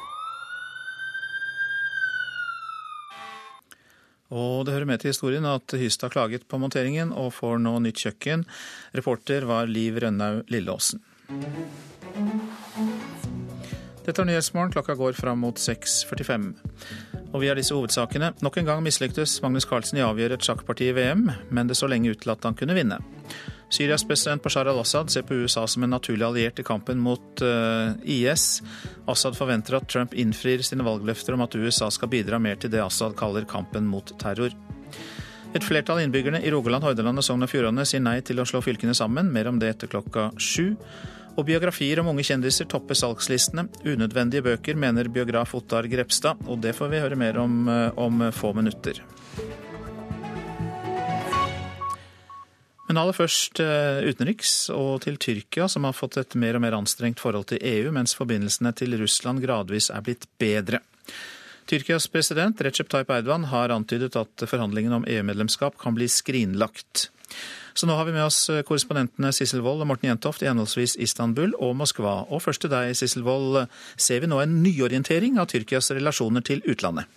Og 4.30 4.62
det 4.66 4.76
hører 4.76 4.86
med 4.86 5.02
til 5.02 5.10
historien 5.10 5.46
at 5.50 5.74
Hystad 5.74 6.12
klaget 6.14 6.46
på 6.46 6.58
monteringen 6.62 7.10
og 7.10 7.32
får 7.34 7.58
nå 7.64 7.74
nytt 7.82 7.98
kjøkken. 8.04 8.46
Reporter 8.94 9.46
var 9.50 9.66
Liv 9.66 9.98
Rønnaug 9.98 10.44
Lilleåsen. 10.54 11.02
Dette 14.10 14.24
er 14.24 14.26
Nyhetsmorgen. 14.26 14.72
Klokka 14.74 14.96
går 14.98 15.14
fram 15.14 15.38
mot 15.44 15.54
6.45. 15.54 16.48
Og 17.30 17.36
vi 17.44 17.46
har 17.46 17.54
disse 17.54 17.76
hovedsakene. 17.76 18.32
Nok 18.42 18.56
en 18.58 18.66
gang 18.66 18.80
mislyktes 18.82 19.36
Magnus 19.44 19.68
Carlsen 19.70 20.00
i 20.00 20.02
å 20.02 20.08
avgjøre 20.10 20.34
et 20.34 20.46
sjakkparti 20.48 20.88
i 20.90 20.94
VM, 20.96 21.28
men 21.54 21.70
det 21.70 21.76
så 21.78 21.86
lenge 21.86 22.10
ut 22.10 22.18
til 22.18 22.32
at 22.34 22.42
han 22.42 22.56
kunne 22.58 22.74
vinne. 22.74 22.98
Syrias 23.70 24.02
president 24.02 24.42
Bashar 24.42 24.66
al-Assad 24.66 25.12
ser 25.14 25.22
på 25.28 25.38
USA 25.38 25.62
som 25.70 25.86
en 25.86 25.94
naturlig 25.94 26.26
alliert 26.26 26.58
i 26.58 26.66
kampen 26.66 26.98
mot 26.98 27.44
uh, 27.46 27.94
eh, 28.02 28.16
IS. 28.16 28.64
Assad 29.06 29.38
forventer 29.38 29.78
at 29.78 29.86
Trump 29.86 30.18
innfrir 30.18 30.66
sine 30.66 30.82
valgløfter 30.82 31.38
om 31.38 31.46
at 31.46 31.54
USA 31.54 31.86
skal 31.94 32.10
bidra 32.10 32.42
mer 32.42 32.58
til 32.58 32.74
det 32.74 32.82
Assad 32.82 33.14
kaller 33.20 33.46
kampen 33.46 33.86
mot 33.86 34.10
terror. 34.18 34.50
Et 35.54 35.62
flertall 35.62 36.00
av 36.00 36.08
innbyggerne 36.08 36.42
i 36.42 36.50
Rogaland, 36.50 36.82
Hordaland 36.82 37.22
og 37.22 37.26
Sogn 37.26 37.46
og 37.46 37.50
Fjordane 37.54 37.86
sier 37.86 38.02
nei 38.02 38.18
til 38.26 38.42
å 38.42 38.46
slå 38.46 38.58
fylkene 38.66 38.94
sammen. 38.94 39.30
Mer 39.30 39.52
om 39.54 39.62
det 39.62 39.70
etter 39.76 39.94
klokka 39.94 40.32
sju. 40.34 40.74
Og 41.38 41.46
biografier 41.46 42.00
om 42.02 42.10
unge 42.10 42.24
kjendiser 42.26 42.68
topper 42.70 42.98
salgslistene. 42.98 43.68
Unødvendige 43.84 44.44
bøker, 44.44 44.78
mener 44.78 45.08
biograf 45.12 45.54
Ottar 45.54 45.88
Grepstad, 45.90 46.42
og 46.46 46.60
det 46.64 46.74
får 46.76 46.92
vi 46.92 47.02
høre 47.02 47.18
mer 47.18 47.38
om 47.40 47.66
eh, 47.70 47.88
om 48.00 48.26
få 48.34 48.54
minutter. 48.56 49.02
Men 52.90 52.98
aller 52.98 53.14
først 53.14 53.60
eh, 53.62 54.00
utenriks 54.10 54.54
og 54.74 55.04
til 55.04 55.14
Tyrkia, 55.22 55.68
som 55.70 55.84
har 55.86 55.94
fått 55.94 56.16
et 56.18 56.34
mer 56.34 56.56
og 56.58 56.64
mer 56.64 56.74
anstrengt 56.74 57.20
forhold 57.22 57.46
til 57.52 57.60
EU, 57.62 57.92
mens 57.94 58.16
forbindelsene 58.18 58.72
til 58.74 58.96
Russland 58.98 59.38
gradvis 59.44 59.92
er 59.94 60.02
blitt 60.02 60.26
bedre. 60.42 60.80
Tyrkias 61.70 62.08
president 62.10 62.58
Recep 62.66 62.90
Tayyip 62.90 63.12
Erdogan 63.14 63.46
har 63.52 63.70
antydet 63.70 64.18
at 64.18 64.42
forhandlingene 64.42 64.98
om 64.98 65.06
EU-medlemskap 65.06 65.78
kan 65.78 65.94
bli 65.94 66.08
skrinlagt. 66.10 67.12
Så 67.80 67.86
nå 67.88 67.94
har 67.96 68.04
vi 68.04 68.12
med 68.12 68.26
oss 68.26 68.42
eh, 68.52 68.60
korrespondentene 68.68 69.30
Sissel 69.32 69.62
Wold 69.64 69.80
og 69.80 69.88
Morten 69.88 70.10
Jentoft 70.10 70.42
i 70.44 70.48
henholdsvis 70.50 70.98
Istanbul 71.00 71.54
og 71.64 71.72
Moskva. 71.80 72.26
Og 72.28 72.42
først 72.44 72.60
til 72.60 72.72
deg, 72.74 72.92
Sissel 72.98 73.24
Wold. 73.24 73.70
Ser 73.96 74.20
vi 74.20 74.28
nå 74.28 74.42
en 74.42 74.58
nyorientering 74.60 75.40
av 75.40 75.48
Tyrkias 75.48 75.88
relasjoner 75.96 76.44
til 76.44 76.60
utlandet? 76.68 77.08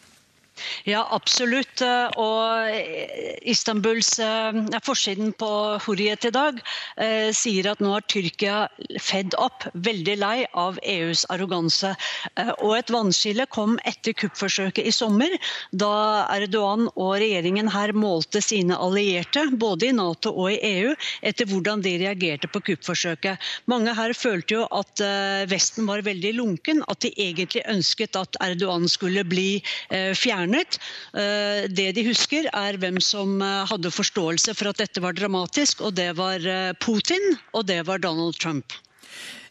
Ja, 0.86 1.01
absolutt. 1.15 1.81
Og 2.19 3.48
Istanbuls 3.50 4.19
eh, 4.19 4.60
forsiden 4.83 5.33
på 5.39 5.50
Hurriyet 5.86 6.27
i 6.27 6.33
dag 6.33 6.60
eh, 7.01 7.31
sier 7.36 7.72
at 7.72 7.81
nå 7.83 7.93
er 7.98 8.05
Tyrkia 8.12 8.57
fedd 9.01 9.33
opp, 9.41 9.65
veldig 9.74 10.15
lei 10.22 10.36
av 10.60 10.77
EUs 10.83 11.25
arroganse. 11.33 11.93
Eh, 12.39 12.51
og 12.60 12.75
et 12.77 12.93
vannskille 12.93 13.48
kom 13.53 13.77
etter 13.89 14.15
kuppforsøket 14.17 14.86
i 14.86 14.93
sommer, 14.93 15.33
da 15.72 16.27
Erdogan 16.36 16.89
og 16.93 17.15
regjeringen 17.24 17.72
her 17.74 17.95
målte 17.98 18.43
sine 18.43 18.77
allierte, 18.77 19.48
både 19.57 19.89
i 19.89 19.95
Nato 19.98 20.33
og 20.36 20.51
i 20.53 20.60
EU, 20.83 20.93
etter 21.25 21.50
hvordan 21.50 21.83
de 21.86 21.98
reagerte 22.03 22.51
på 22.51 22.62
kuppforsøket. 22.69 23.41
Mange 23.72 23.95
her 23.98 24.13
følte 24.17 24.60
jo 24.60 24.67
at 24.75 25.01
Vesten 25.50 25.88
var 25.89 26.03
veldig 26.05 26.33
lunken, 26.38 26.83
at 26.91 27.01
de 27.03 27.12
egentlig 27.17 27.63
ønsket 27.72 28.17
at 28.19 28.38
Erdogan 28.43 28.86
skulle 28.91 29.24
bli 29.27 29.48
fjernet 29.89 30.42
fjernet. 30.43 30.79
Eh, 31.13 31.69
det 31.69 31.93
de 31.95 32.07
husker, 32.07 32.50
er 32.53 32.77
hvem 32.77 33.00
som 33.01 33.41
eh, 33.41 33.65
hadde 33.69 33.91
forståelse 33.91 34.53
for 34.55 34.69
at 34.69 34.77
dette 34.77 35.01
var 35.01 35.13
dramatisk, 35.13 35.81
og 35.81 35.95
det 35.95 36.15
var 36.17 36.39
eh, 36.39 36.73
Putin, 36.79 37.38
og 37.53 37.65
det 37.67 37.85
var 37.88 38.00
Donald 38.00 38.35
Trump. 38.39 38.73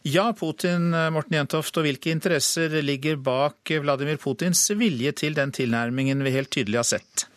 Ja, 0.03 0.33
Putin, 0.33 0.91
Morten 0.91 1.37
Jentoft, 1.37 1.77
og 1.77 1.85
hvilke 1.85 2.11
interesser 2.11 2.81
ligger 2.83 3.15
bak 3.15 3.71
Vladimir 3.71 4.17
Putins 4.17 4.69
vilje 4.75 5.13
til 5.15 5.33
den 5.33 5.53
tilnærmingen 5.55 6.23
vi 6.25 6.33
helt 6.35 6.51
tydelig 6.51 6.81
har 6.81 6.89
sett? 6.89 7.29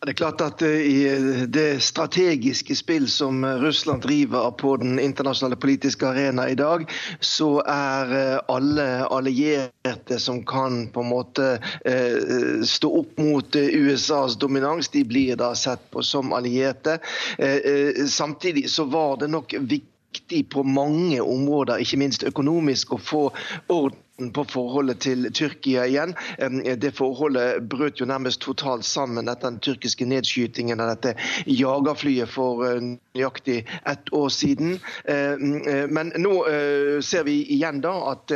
Det 0.00 0.14
er 0.14 0.16
klart 0.16 0.40
at 0.40 0.62
eh, 0.64 0.80
I 0.80 1.00
eh, 1.12 1.42
det 1.52 1.82
strategiske 1.84 2.72
spill 2.78 3.04
som 3.12 3.42
eh, 3.44 3.58
Russland 3.60 4.00
driver 4.00 4.50
på 4.50 4.72
den 4.80 4.96
internasjonale 4.98 5.58
politiske 5.60 6.08
arena 6.08 6.46
i 6.48 6.54
dag, 6.56 6.86
så 7.20 7.50
er 7.68 8.14
alle 8.48 8.86
allierte 9.04 10.16
som 10.18 10.40
kan 10.48 10.86
på 10.88 11.04
en 11.04 11.10
måte 11.10 11.50
stå 12.64 12.90
opp 13.02 13.20
mot 13.20 13.56
USAs 13.56 14.38
dominans, 14.40 14.88
de 14.88 15.04
blir 15.04 15.36
da 15.36 15.52
sett 15.54 15.84
på 15.92 16.02
som 16.02 16.32
allierte. 16.32 16.96
Samtidig 18.08 18.70
så 18.70 18.88
var 18.88 19.20
det 19.20 19.28
nok 19.36 19.54
viktig 19.60 19.99
på 20.50 20.62
mange 20.62 21.22
områder, 21.22 21.76
ikke 21.82 21.98
minst 22.00 22.24
økonomisk, 22.26 22.94
å 22.94 22.98
få 22.98 23.24
orden 23.68 24.32
på 24.34 24.44
forholdet 24.44 25.00
til 25.00 25.28
Tyrkia 25.32 25.86
igjen. 25.88 26.14
Det 26.82 26.92
forholdet 26.96 27.64
brøt 27.70 28.00
jo 28.00 28.08
nærmest 28.10 28.42
totalt 28.44 28.84
sammen 28.84 29.28
etter 29.28 29.48
den 29.48 29.60
tyrkiske 29.64 30.06
nedskytingen 30.10 30.80
av 30.80 30.92
dette 30.94 31.14
jagerflyet 31.46 32.28
for 32.28 32.66
eh, 32.66 32.82
nøyaktig 33.16 33.62
ett 33.88 34.12
år 34.12 34.28
siden. 34.34 34.76
Eh, 35.04 35.40
men 35.88 36.12
nå 36.20 36.34
eh, 36.50 36.98
ser 37.04 37.24
vi 37.28 37.40
igjen 37.56 37.80
da 37.84 37.94
at 38.12 38.34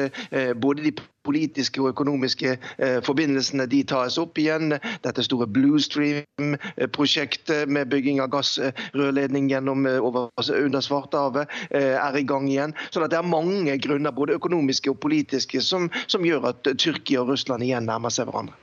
både 0.61 0.87
de 0.87 0.97
politiske 1.25 1.83
og 1.83 1.93
økonomiske 1.95 2.57
eh, 2.57 2.99
forbindelsene 3.05 3.67
de 3.71 3.83
tas 3.89 4.19
opp 4.21 4.39
igjen. 4.41 4.77
Dette 5.05 5.25
store 5.27 5.49
Blue 5.51 5.81
Stream-prosjektet 5.83 7.71
med 7.71 7.91
bygging 7.93 8.21
av 8.25 8.33
gassrørledning 8.35 9.49
gjennom, 9.53 9.87
eh, 9.91 10.01
over, 10.01 10.29
altså 10.41 10.59
under 10.61 10.85
Svartehavet 10.85 11.57
eh, 11.71 11.95
er 11.97 12.21
i 12.21 12.27
gang 12.29 12.49
igjen. 12.51 12.77
Så 12.91 13.05
det 13.05 13.19
er 13.19 13.27
mange 13.27 13.79
grunner, 13.79 14.15
både 14.15 14.39
økonomiske 14.39 14.93
og 14.93 15.01
politiske, 15.05 15.63
som, 15.65 15.91
som 16.07 16.25
gjør 16.27 16.53
at 16.53 16.75
Tyrkia 16.79 17.25
og 17.25 17.35
Russland 17.35 17.65
igjen 17.67 17.89
nærmer 17.89 18.13
seg 18.15 18.31
hverandre. 18.31 18.57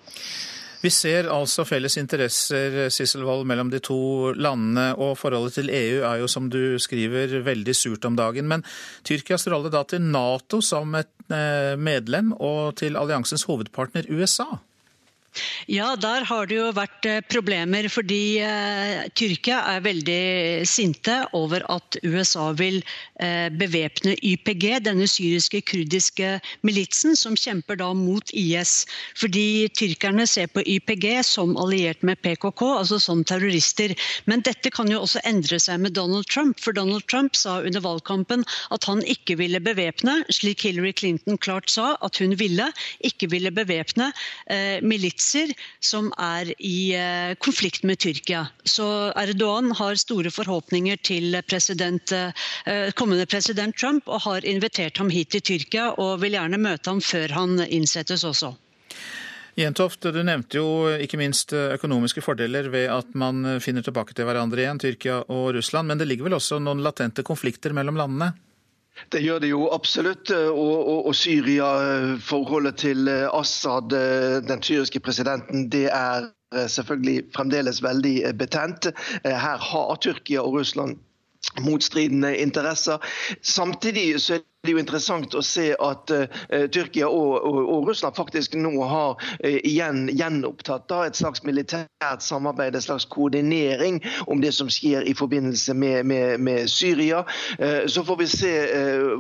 Vi 0.82 0.90
ser 0.90 1.30
altså 1.30 1.66
felles 1.68 1.98
interesser 2.02 2.90
Sisselvold, 2.94 3.46
mellom 3.50 3.70
de 3.70 3.82
to 3.84 4.34
landene, 4.34 4.92
og 4.98 5.14
forholdet 5.20 5.60
til 5.60 5.70
EU 5.70 6.02
er 6.08 6.24
jo, 6.24 6.30
som 6.32 6.50
du 6.50 6.80
skriver, 6.82 7.38
veldig 7.46 7.76
surt 7.78 8.08
om 8.10 8.18
dagen. 8.18 8.50
Men 8.50 8.66
Tyrkias 9.06 9.46
rolle 9.52 9.70
da 9.74 9.84
til 9.86 10.02
Nato 10.02 10.62
som 10.66 10.98
et 10.98 11.14
eh, 11.30 11.78
medlem 11.78 12.34
og 12.34 12.78
til 12.82 12.98
alliansens 12.98 13.46
hovedpartner 13.50 14.10
USA? 14.10 14.50
Ja, 15.72 15.94
der 15.96 16.26
har 16.28 16.48
det 16.50 16.58
jo 16.58 16.72
vært 16.76 17.06
eh, 17.08 17.22
problemer 17.32 17.86
fordi 17.92 18.42
eh, 18.44 19.06
Tyrkia 19.16 19.62
er 19.72 19.84
veldig 19.86 20.24
sinte 20.68 21.22
over 21.38 21.64
at 21.72 21.96
USA 22.04 22.50
vil 22.58 22.82
eh, 23.22 23.48
bevæpne 23.56 24.18
YPG, 24.20 24.66
denne 24.84 25.08
syriske 25.08 25.62
kurdiske 25.70 26.34
militsen 26.68 27.16
som 27.16 27.38
kjemper 27.40 27.80
da 27.80 27.92
mot 27.96 28.34
IS. 28.36 28.82
Fordi 29.20 29.70
tyrkerne 29.78 30.26
ser 30.28 30.52
på 30.52 30.66
YPG 30.66 31.22
som 31.28 31.56
alliert 31.62 32.04
med 32.04 32.20
PKK, 32.26 32.66
altså 32.82 33.00
som 33.00 33.24
terrorister. 33.24 33.96
Men 34.28 34.44
dette 34.44 34.74
kan 34.74 34.92
jo 34.92 35.00
også 35.06 35.24
endre 35.30 35.62
seg 35.64 35.80
med 35.86 35.96
Donald 35.96 36.28
Trump, 36.28 36.60
for 36.60 36.76
Donald 36.76 37.08
Trump 37.08 37.40
sa 37.40 37.62
under 37.62 37.84
valgkampen 37.86 38.44
at 38.76 38.90
han 38.90 39.06
ikke 39.08 39.38
ville 39.40 39.64
bevæpne, 39.64 40.20
slik 40.34 40.68
Hillary 40.68 40.92
Clinton 40.98 41.40
klart 41.40 41.72
sa 41.72 41.94
at 42.04 42.20
hun 42.20 42.36
ville, 42.40 42.68
ikke 43.08 43.32
ville 43.32 43.54
bevæpne 43.56 44.12
eh, 44.52 44.84
militser 45.22 45.54
som 45.80 46.12
er 46.18 46.54
i 46.60 46.94
eh, 46.96 47.36
konflikt 47.40 47.84
med 47.84 48.00
Tyrkia. 48.00 48.48
Så 48.64 49.12
Erdogan 49.16 49.72
har 49.72 49.96
store 49.96 50.32
forhåpninger 50.32 50.98
til 51.04 51.42
president, 51.48 52.12
eh, 52.12 52.92
kommende 52.96 53.26
president 53.26 53.76
Trump 53.78 54.08
og 54.08 54.22
har 54.22 54.46
invitert 54.46 54.98
ham 54.98 55.10
hit 55.10 55.32
til 55.32 55.42
Tyrkia 55.42 55.94
og 55.98 56.22
vil 56.22 56.34
gjerne 56.34 56.58
møte 56.58 56.90
ham 56.90 57.02
før 57.02 57.30
han 57.32 57.60
innsettes 57.68 58.24
også. 58.24 58.56
Jentoft, 59.56 60.02
du 60.02 60.24
nevnte 60.24 60.58
jo 60.58 60.88
ikke 60.96 61.20
minst 61.20 61.52
økonomiske 61.52 62.22
fordeler 62.24 62.70
ved 62.72 62.88
at 62.90 63.14
man 63.14 63.60
finner 63.60 63.84
tilbake 63.84 64.16
til 64.16 64.26
hverandre 64.26 64.64
igjen, 64.64 64.80
Tyrkia 64.80 65.26
og 65.28 65.52
Russland. 65.56 65.88
Men 65.88 66.00
det 66.00 66.08
ligger 66.08 66.30
vel 66.30 66.38
også 66.40 66.60
noen 66.60 66.82
latente 66.82 67.22
konflikter 67.22 67.76
mellom 67.76 68.00
landene? 68.00 68.32
Det 69.10 69.22
gjør 69.24 69.40
det 69.40 69.52
jo 69.52 69.70
absolutt. 69.74 70.32
Og, 70.32 70.88
og, 70.88 71.06
og 71.12 71.16
Syria-forholdet 71.16 72.78
til 72.84 73.08
eh, 73.08 73.28
Assad, 73.34 73.96
eh, 73.98 74.40
den 74.48 74.64
syriske 74.64 75.00
presidenten, 75.00 75.70
det 75.72 75.88
er 75.94 76.30
eh, 76.56 76.68
selvfølgelig 76.68 77.24
fremdeles 77.36 77.84
veldig 77.84 78.34
betent. 78.38 78.92
Her 79.26 79.58
har 79.72 79.96
Tyrkia 80.02 80.42
og 80.42 80.60
Russland 80.60 81.00
motstridende 81.62 82.38
interesser. 82.38 83.02
Samtidig 83.42 84.22
så 84.22 84.38
er 84.38 84.46
det 84.62 84.70
er 84.70 84.76
jo 84.76 84.82
interessant 84.84 85.34
å 85.34 85.42
se 85.42 85.72
at 85.74 86.12
uh, 86.14 86.42
Tyrkia 86.70 87.08
og, 87.10 87.32
og, 87.50 87.56
og, 87.64 87.88
Russland 87.90 88.14
faktisk 88.14 88.54
nå 88.62 88.76
har 88.86 89.16
uh, 89.18 89.56
igjen 89.58 90.04
gjenopptatt 90.14 90.86
da, 90.92 91.00
et 91.10 91.18
slags 91.18 91.42
militært 91.48 92.22
samarbeid, 92.22 92.78
en 92.78 92.86
slags 92.86 93.08
koordinering 93.10 93.98
om 94.30 94.44
det 94.44 94.52
som 94.54 94.70
skjer 94.70 95.08
i 95.10 95.16
forbindelse 95.18 95.74
med, 95.74 96.06
med, 96.06 96.46
med 96.46 96.70
Syria. 96.70 97.24
Uh, 97.58 97.90
så 97.90 98.06
får 98.06 98.22
vi 98.22 98.30
se 98.30 98.52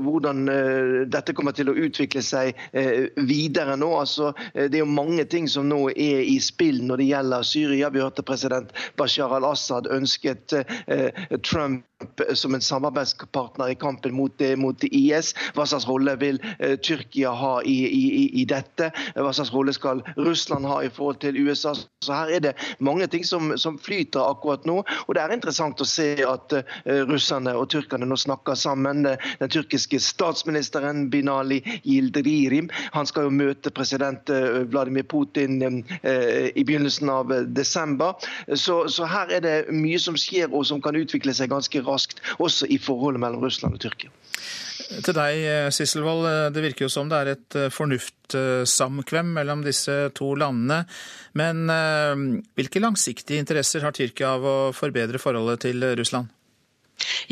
hvordan 0.05 0.45
dette 1.09 1.33
kommer 1.33 1.55
til 1.57 1.71
å 1.71 1.75
utvikle 1.87 2.21
seg 2.25 2.57
videre 3.17 3.73
nå. 3.79 3.89
Altså, 3.97 4.31
det 4.53 4.77
er 4.77 4.83
jo 4.83 4.89
mange 4.89 5.25
ting 5.29 5.47
som 5.49 5.65
nå 5.69 5.87
er 5.91 6.21
i 6.21 6.37
spill 6.43 6.83
når 6.85 7.01
det 7.01 7.07
gjelder 7.09 7.47
Syria. 7.47 7.89
Vi 7.93 8.03
hørte 8.03 8.25
president 8.25 8.73
Bashar 8.99 9.33
al-Assad 9.37 9.89
ønsket 9.91 10.53
Trump 11.47 11.87
som 12.33 12.55
en 12.55 12.61
samarbeidspartner 12.65 13.73
i 13.73 13.77
kampen 13.79 14.15
mot, 14.17 14.41
mot 14.57 14.83
IS. 14.83 15.30
Hva 15.55 15.65
slags 15.67 15.87
rolle 15.89 16.15
vil 16.21 16.39
eh, 16.59 16.77
Tyrkia 16.79 17.33
ha 17.37 17.53
i, 17.67 17.77
i, 17.87 18.03
i, 18.41 18.45
dette? 18.49 18.91
Hva 19.15 19.33
slags 19.35 19.53
rolle 19.53 19.73
skal 19.75 20.03
Russland 20.17 20.67
ha 20.69 20.81
i 20.83 20.91
forhold 20.93 21.21
til 21.23 21.39
USA? 21.41 21.73
Så 22.05 22.13
Her 22.13 22.33
er 22.35 22.43
det 22.45 22.53
mange 22.79 23.07
ting 23.11 23.25
som, 23.27 23.53
som 23.57 23.77
flyter 23.81 24.23
akkurat 24.23 24.65
nå. 24.69 24.81
og 24.81 25.15
Det 25.15 25.23
er 25.23 25.35
interessant 25.35 25.81
å 25.81 25.87
se 25.87 26.09
at 26.25 26.55
uh, 26.55 26.63
russerne 27.09 27.53
og 27.57 27.69
tyrkerne 27.73 28.07
nå 28.07 28.17
snakker 28.19 28.57
sammen. 28.57 29.05
Den 29.05 29.51
tyrkiske 29.51 29.99
statsministeren 30.01 31.07
Binali 31.13 31.61
Yildirim 31.85 32.69
han 32.95 33.07
skal 33.09 33.27
jo 33.27 33.35
møte 33.35 33.71
president 33.73 34.29
Vladimir 34.71 35.05
Putin 35.09 35.59
i 35.61 36.63
begynnelsen 36.63 37.09
av 37.11 37.31
desember. 37.53 38.15
Så, 38.53 38.83
så 38.91 39.07
her 39.09 39.31
er 39.37 39.45
det 39.45 39.55
mye 39.73 39.99
som 40.01 40.17
skjer 40.19 40.51
og 40.51 40.65
som 40.69 40.81
kan 40.83 40.97
utvikle 40.97 41.33
seg 41.35 41.51
ganske 41.53 41.83
raskt, 41.85 42.21
også 42.39 42.69
i 42.69 42.79
forholdet 42.81 43.23
mellom 43.23 43.45
Russland 43.45 43.77
og 43.77 43.83
Tyrkia. 43.83 44.11
Til 44.99 45.15
deg, 45.15 45.37
eh, 45.47 45.69
Sisselvold. 45.71 46.25
Eh, 46.27 46.49
det 46.51 46.63
virker 46.65 46.85
jo 46.85 46.91
som 46.91 47.07
det 47.11 47.19
er 47.21 47.31
et 47.31 47.55
eh, 47.55 47.71
fornuftsamkvem 47.71 49.31
mellom 49.37 49.63
disse 49.63 49.95
to 50.17 50.33
landene. 50.35 50.83
Men 51.39 51.63
hvilke 52.59 52.81
langsiktige 52.83 53.39
interesser 53.39 53.85
har 53.85 53.95
Tyrkia 53.95 54.33
av 54.35 54.43
å 54.43 54.55
forbedre 54.75 55.21
forholdet 55.21 55.63
til 55.63 55.85
Russland? 55.95 56.27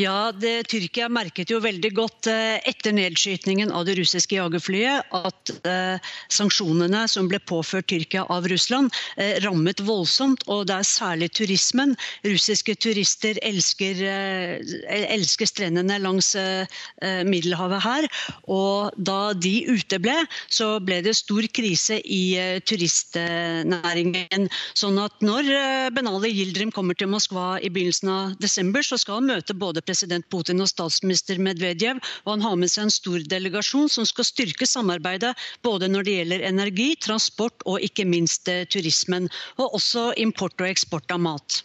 Ja, 0.00 0.30
det, 0.32 0.70
Tyrkia 0.70 1.08
merket 1.12 1.50
jo 1.52 1.60
veldig 1.62 1.92
godt 1.96 2.30
eh, 2.30 2.58
etter 2.68 2.94
nedskytningen 2.96 3.72
av 3.74 3.86
det 3.88 3.98
russiske 4.00 4.38
jagerflyet 4.38 5.10
at 5.16 5.52
eh, 5.66 6.12
sanksjonene 6.32 7.06
som 7.10 7.28
ble 7.30 7.40
påført 7.48 7.88
Tyrkia 7.90 8.24
av 8.30 8.48
Russland, 8.50 8.92
eh, 9.16 9.38
rammet 9.44 9.82
voldsomt. 9.84 10.44
Og 10.50 10.66
det 10.70 10.78
er 10.78 10.88
særlig 10.88 11.30
turismen. 11.36 11.96
Russiske 12.26 12.76
turister 12.80 13.38
elsker, 13.46 14.00
eh, 14.06 15.04
elsker 15.14 15.48
strendene 15.48 15.98
langs 16.02 16.34
eh, 16.38 16.66
eh, 17.02 17.22
Middelhavet 17.28 17.82
her. 17.84 18.08
Og 18.50 18.96
da 18.96 19.32
de 19.34 19.54
uteble, 19.70 20.16
så 20.48 20.72
ble 20.84 21.00
det 21.04 21.16
stor 21.18 21.46
krise 21.54 22.00
i 22.04 22.22
turistnæringen. 22.66 24.48
Sånn 24.78 24.98
at 25.02 25.14
når 25.24 25.48
Benali 25.94 26.32
Gildrim 26.34 26.72
kommer 26.74 26.96
til 26.98 27.10
Moskva 27.12 27.58
i 27.60 27.70
begynnelsen 27.72 28.12
av 28.12 28.36
desember, 28.42 28.84
så 28.86 28.98
skal 29.00 29.20
han 29.20 29.30
møte 29.30 29.56
både 29.60 29.84
president 29.84 30.26
Putin 30.32 30.62
og 30.64 30.70
statsminister 30.70 31.40
Medvedev. 31.42 32.00
Og 32.24 32.34
han 32.34 32.44
har 32.46 32.58
med 32.60 32.72
seg 32.72 32.88
en 32.88 32.94
stor 32.94 33.24
delegasjon 33.30 33.90
som 33.92 34.08
skal 34.08 34.28
styrke 34.28 34.68
samarbeidet 34.68 35.34
både 35.66 35.90
når 35.90 36.06
det 36.06 36.18
gjelder 36.18 36.46
energi, 36.50 36.92
transport 37.00 37.66
og 37.68 37.84
ikke 37.84 38.08
minst 38.08 38.48
eh, 38.48 38.66
turismen. 38.70 39.28
Og 39.60 39.76
også 39.80 40.10
import 40.20 40.58
og 40.60 40.70
eksport 40.70 41.12
av 41.12 41.22
mat. 41.22 41.62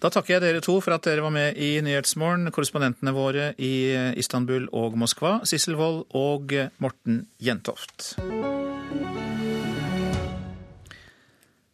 Da 0.00 0.08
takker 0.08 0.38
jeg 0.38 0.44
dere 0.46 0.62
to 0.64 0.78
for 0.80 0.96
at 0.96 1.04
dere 1.04 1.20
var 1.20 1.34
med 1.34 1.58
i 1.60 1.74
Nyhetsmorgen, 1.84 2.48
korrespondentene 2.56 3.12
våre 3.12 3.50
i 3.60 3.92
Istanbul 4.16 4.70
og 4.72 4.96
Moskva, 4.96 5.42
Sissel 5.44 5.76
Wold 5.76 6.06
og 6.16 6.56
Morten 6.80 7.26
Jentoft. 7.36 8.14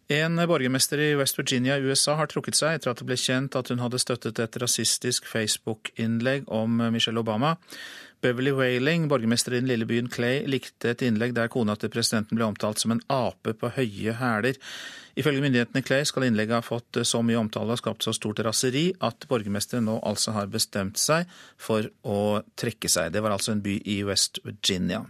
En 0.08 0.36
borgermester 0.46 1.00
i 1.02 1.14
West 1.18 1.38
Virginia 1.38 1.76
i 1.78 1.82
USA 1.82 2.14
har 2.14 2.28
trukket 2.30 2.54
seg 2.54 2.76
etter 2.76 2.92
at 2.92 3.00
det 3.00 3.06
ble 3.08 3.16
kjent 3.18 3.56
at 3.58 3.72
hun 3.72 3.80
hadde 3.82 3.98
støttet 3.98 4.38
et 4.38 4.58
rasistisk 4.62 5.26
Facebook-innlegg 5.26 6.46
om 6.46 6.78
Michelle 6.94 7.18
Obama. 7.18 7.56
Beverly 8.22 8.52
Whaling, 8.54 9.08
borgermester 9.10 9.56
i 9.56 9.58
den 9.58 9.66
lille 9.66 9.88
byen 9.88 10.06
Clay, 10.06 10.44
likte 10.46 10.92
et 10.92 11.02
innlegg 11.02 11.34
der 11.34 11.50
kona 11.50 11.74
til 11.74 11.90
presidenten 11.90 12.38
ble 12.38 12.46
omtalt 12.46 12.78
som 12.78 12.94
en 12.94 13.02
ape 13.10 13.56
på 13.58 13.72
høye 13.74 14.14
hæler. 14.20 14.62
Ifølge 15.18 15.42
myndighetene 15.42 15.82
Clay 15.82 16.06
skal 16.06 16.28
innlegget 16.28 16.60
ha 16.60 16.62
fått 16.62 17.02
så 17.02 17.24
mye 17.26 17.42
omtale 17.42 17.74
og 17.74 17.82
skapt 17.82 18.06
så 18.06 18.14
stort 18.14 18.44
raseri 18.46 18.92
at 19.02 19.26
borgermesteren 19.26 19.90
nå 19.90 19.98
altså 20.06 20.36
har 20.38 20.54
bestemt 20.54 21.02
seg 21.02 21.26
for 21.58 21.90
å 22.06 22.44
trekke 22.54 22.86
seg. 22.86 23.10
Det 23.10 23.26
var 23.26 23.34
altså 23.34 23.56
en 23.56 23.66
by 23.66 23.80
i 23.82 24.04
West 24.06 24.38
Virginia. 24.46 25.02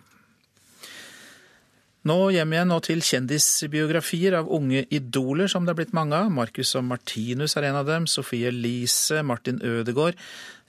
Nå 2.07 2.29
hjem 2.31 2.53
igjen 2.55 2.71
og 2.71 2.85
til 2.87 3.01
kjendisbiografier 3.03 4.37
av 4.39 4.51
unge 4.55 4.85
idoler, 4.95 5.49
som 5.51 5.65
det 5.67 5.73
er 5.73 5.79
blitt 5.81 5.95
mange 5.97 6.15
av. 6.15 6.29
Marcus 6.31 6.77
og 6.79 6.85
Martinus 6.87 7.57
er 7.59 7.67
en 7.67 7.79
av 7.81 7.89
dem. 7.89 8.07
Sofie 8.07 8.53
Elise, 8.53 9.25
Martin 9.27 9.59
Ødegaard 9.59 10.15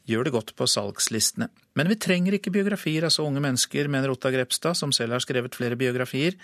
gjør 0.09 0.25
det 0.25 0.33
godt 0.33 0.55
på 0.57 0.65
salgslistene. 0.71 1.51
Men 1.77 1.91
vi 1.91 1.99
trenger 2.01 2.39
ikke 2.39 2.55
biografier 2.55 3.05
av 3.05 3.13
så 3.13 3.27
unge 3.27 3.43
mennesker, 3.43 3.91
mener 3.91 4.15
Otta 4.15 4.31
Grepstad, 4.33 4.79
som 4.79 4.95
selv 4.95 5.13
har 5.13 5.21
skrevet 5.21 5.53
flere 5.53 5.77
biografier. 5.77 6.39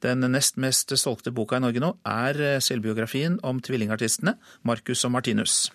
Den 0.00 0.24
nest 0.32 0.56
mest 0.56 0.94
solgte 0.96 1.34
boka 1.36 1.60
i 1.60 1.66
Norge 1.66 1.82
nå 1.84 1.92
er 2.08 2.62
selvbiografien 2.64 3.36
om 3.44 3.60
tvillingartistene 3.60 4.38
Marcus 4.64 5.04
og 5.04 5.18
Martinus. 5.18 5.66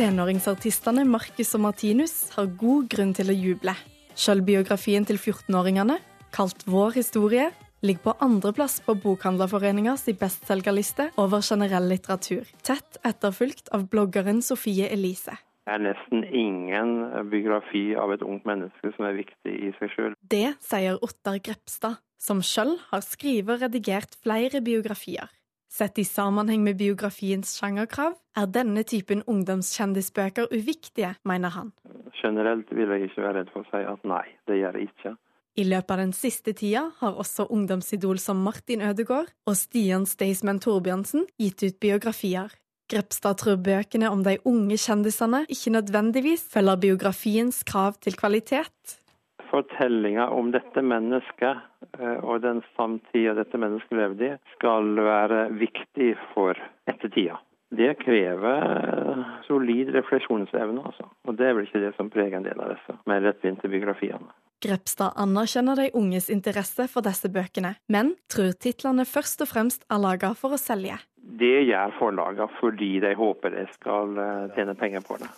Tenåringsartistene 0.00 1.02
Marcus 1.04 1.50
og 1.58 1.60
Martinus 1.60 2.30
har 2.32 2.46
god 2.56 2.86
grunn 2.88 3.10
til 3.12 3.28
å 3.28 3.34
juble. 3.36 3.74
Sjølbiografien 4.16 5.04
til 5.04 5.18
14-åringene, 5.18 5.98
kalt 6.32 6.62
Vår 6.64 6.94
historie, 6.96 7.50
ligger 7.84 8.06
på 8.06 8.14
andreplass 8.24 8.78
på 8.86 8.94
Bokhandlerforeningas 9.02 10.06
bestselgerliste 10.22 11.10
over 11.20 11.44
generell 11.44 11.90
litteratur, 11.92 12.48
tett 12.64 12.96
etterfulgt 13.04 13.68
av 13.76 13.90
bloggeren 13.92 14.40
Sofie 14.40 14.88
Elise. 14.88 15.36
Det 15.68 15.74
er 15.76 15.84
nesten 15.90 16.24
ingen 16.24 16.94
biografi 17.28 17.90
av 17.92 18.14
et 18.14 18.24
ungt 18.24 18.48
menneske 18.48 18.94
som 18.94 19.04
er 19.04 19.18
viktig 19.18 19.52
i 19.52 19.74
seg 19.82 19.92
sjøl. 19.92 20.16
Det 20.16 20.54
sier 20.64 20.96
Ottar 21.04 21.42
Grepstad, 21.44 22.00
som 22.16 22.40
sjøl 22.40 22.78
har 22.88 23.04
skrevet 23.04 23.58
og 23.58 23.68
redigert 23.68 24.16
flere 24.24 24.64
biografier. 24.64 25.28
Sett 25.70 25.98
i 25.98 26.04
sammenheng 26.04 26.64
med 26.66 26.80
biografiens 26.80 27.52
sjangerkrav 27.54 28.16
er 28.36 28.46
denne 28.50 28.82
typen 28.82 29.22
ungdomskjendisbøker 29.30 30.50
uviktige, 30.50 31.12
mener 31.22 31.54
han. 31.54 31.70
Generelt 32.18 32.72
vil 32.74 32.90
jeg 32.90 33.06
ikke 33.06 33.22
være 33.22 33.36
redd 33.38 33.52
for 33.54 33.62
å 33.62 33.70
si 33.70 33.82
at 33.86 34.08
nei, 34.08 34.24
det 34.50 34.58
gjør 34.58 34.78
jeg 34.80 34.90
ikke. 34.90 35.12
I 35.60 35.66
løpet 35.66 35.94
av 35.94 36.00
den 36.02 36.14
siste 36.14 36.54
tida 36.58 36.88
har 36.98 37.18
også 37.22 37.46
ungdomsidol 37.54 38.18
som 38.22 38.42
Martin 38.42 38.82
Ødegaard 38.82 39.30
og 39.46 39.58
Stian 39.58 40.06
Staysman 40.10 40.58
Torbjørnsen 40.62 41.26
gitt 41.38 41.62
ut 41.62 41.78
biografier. 41.82 42.50
Grepstad 42.90 43.38
tror 43.38 43.58
bøkene 43.62 44.10
om 44.10 44.24
de 44.26 44.38
unge 44.50 44.78
kjendisene 44.80 45.44
ikke 45.52 45.74
nødvendigvis 45.76 46.48
følger 46.50 46.82
biografiens 46.82 47.62
krav 47.66 48.00
til 48.02 48.18
kvalitet. 48.18 48.99
Fortellinga 49.50 50.28
om 50.30 50.52
dette 50.54 50.82
mennesket 50.82 51.62
eh, 51.98 52.18
og 52.22 52.42
den 52.44 52.62
samtida 52.76 53.34
dette 53.38 53.58
mennesket 53.58 53.98
levde 53.98 54.28
i, 54.28 54.34
skal 54.56 54.92
være 54.96 55.46
viktig 55.58 56.12
for 56.34 56.58
ettertida. 56.90 57.40
Det 57.70 57.94
krever 58.00 58.62
eh, 58.66 59.26
solid 59.46 59.92
refleksjonsevne, 59.94 60.82
altså. 60.86 61.06
Og 61.26 61.36
det 61.38 61.46
er 61.46 61.58
vel 61.58 61.68
ikke 61.68 61.82
det 61.82 61.92
som 61.98 62.10
preger 62.10 62.40
en 62.40 62.46
del 62.46 62.62
av 62.62 62.72
disse 62.74 62.96
mer 63.10 63.22
lettvinte 63.26 63.70
biografiene. 63.70 64.32
Grepstad 64.60 65.14
anerkjenner 65.16 65.78
de 65.78 65.92
unges 65.96 66.28
interesse 66.30 66.84
for 66.92 67.06
disse 67.06 67.30
bøkene, 67.32 67.76
men 67.88 68.12
tror 68.28 68.52
titlene 68.60 69.06
først 69.08 69.46
og 69.46 69.48
fremst 69.48 69.86
er 69.88 70.02
laga 70.02 70.34
for 70.36 70.56
å 70.56 70.60
selge. 70.60 70.98
Det 71.16 71.62
gjør 71.68 71.94
forlagene 72.00 72.50
fordi 72.58 72.98
de 73.04 73.14
håper 73.16 73.54
de 73.54 73.64
skal 73.78 74.18
eh, 74.18 74.50
tjene 74.58 74.74
penger 74.76 75.06
på 75.06 75.20
det. 75.22 75.30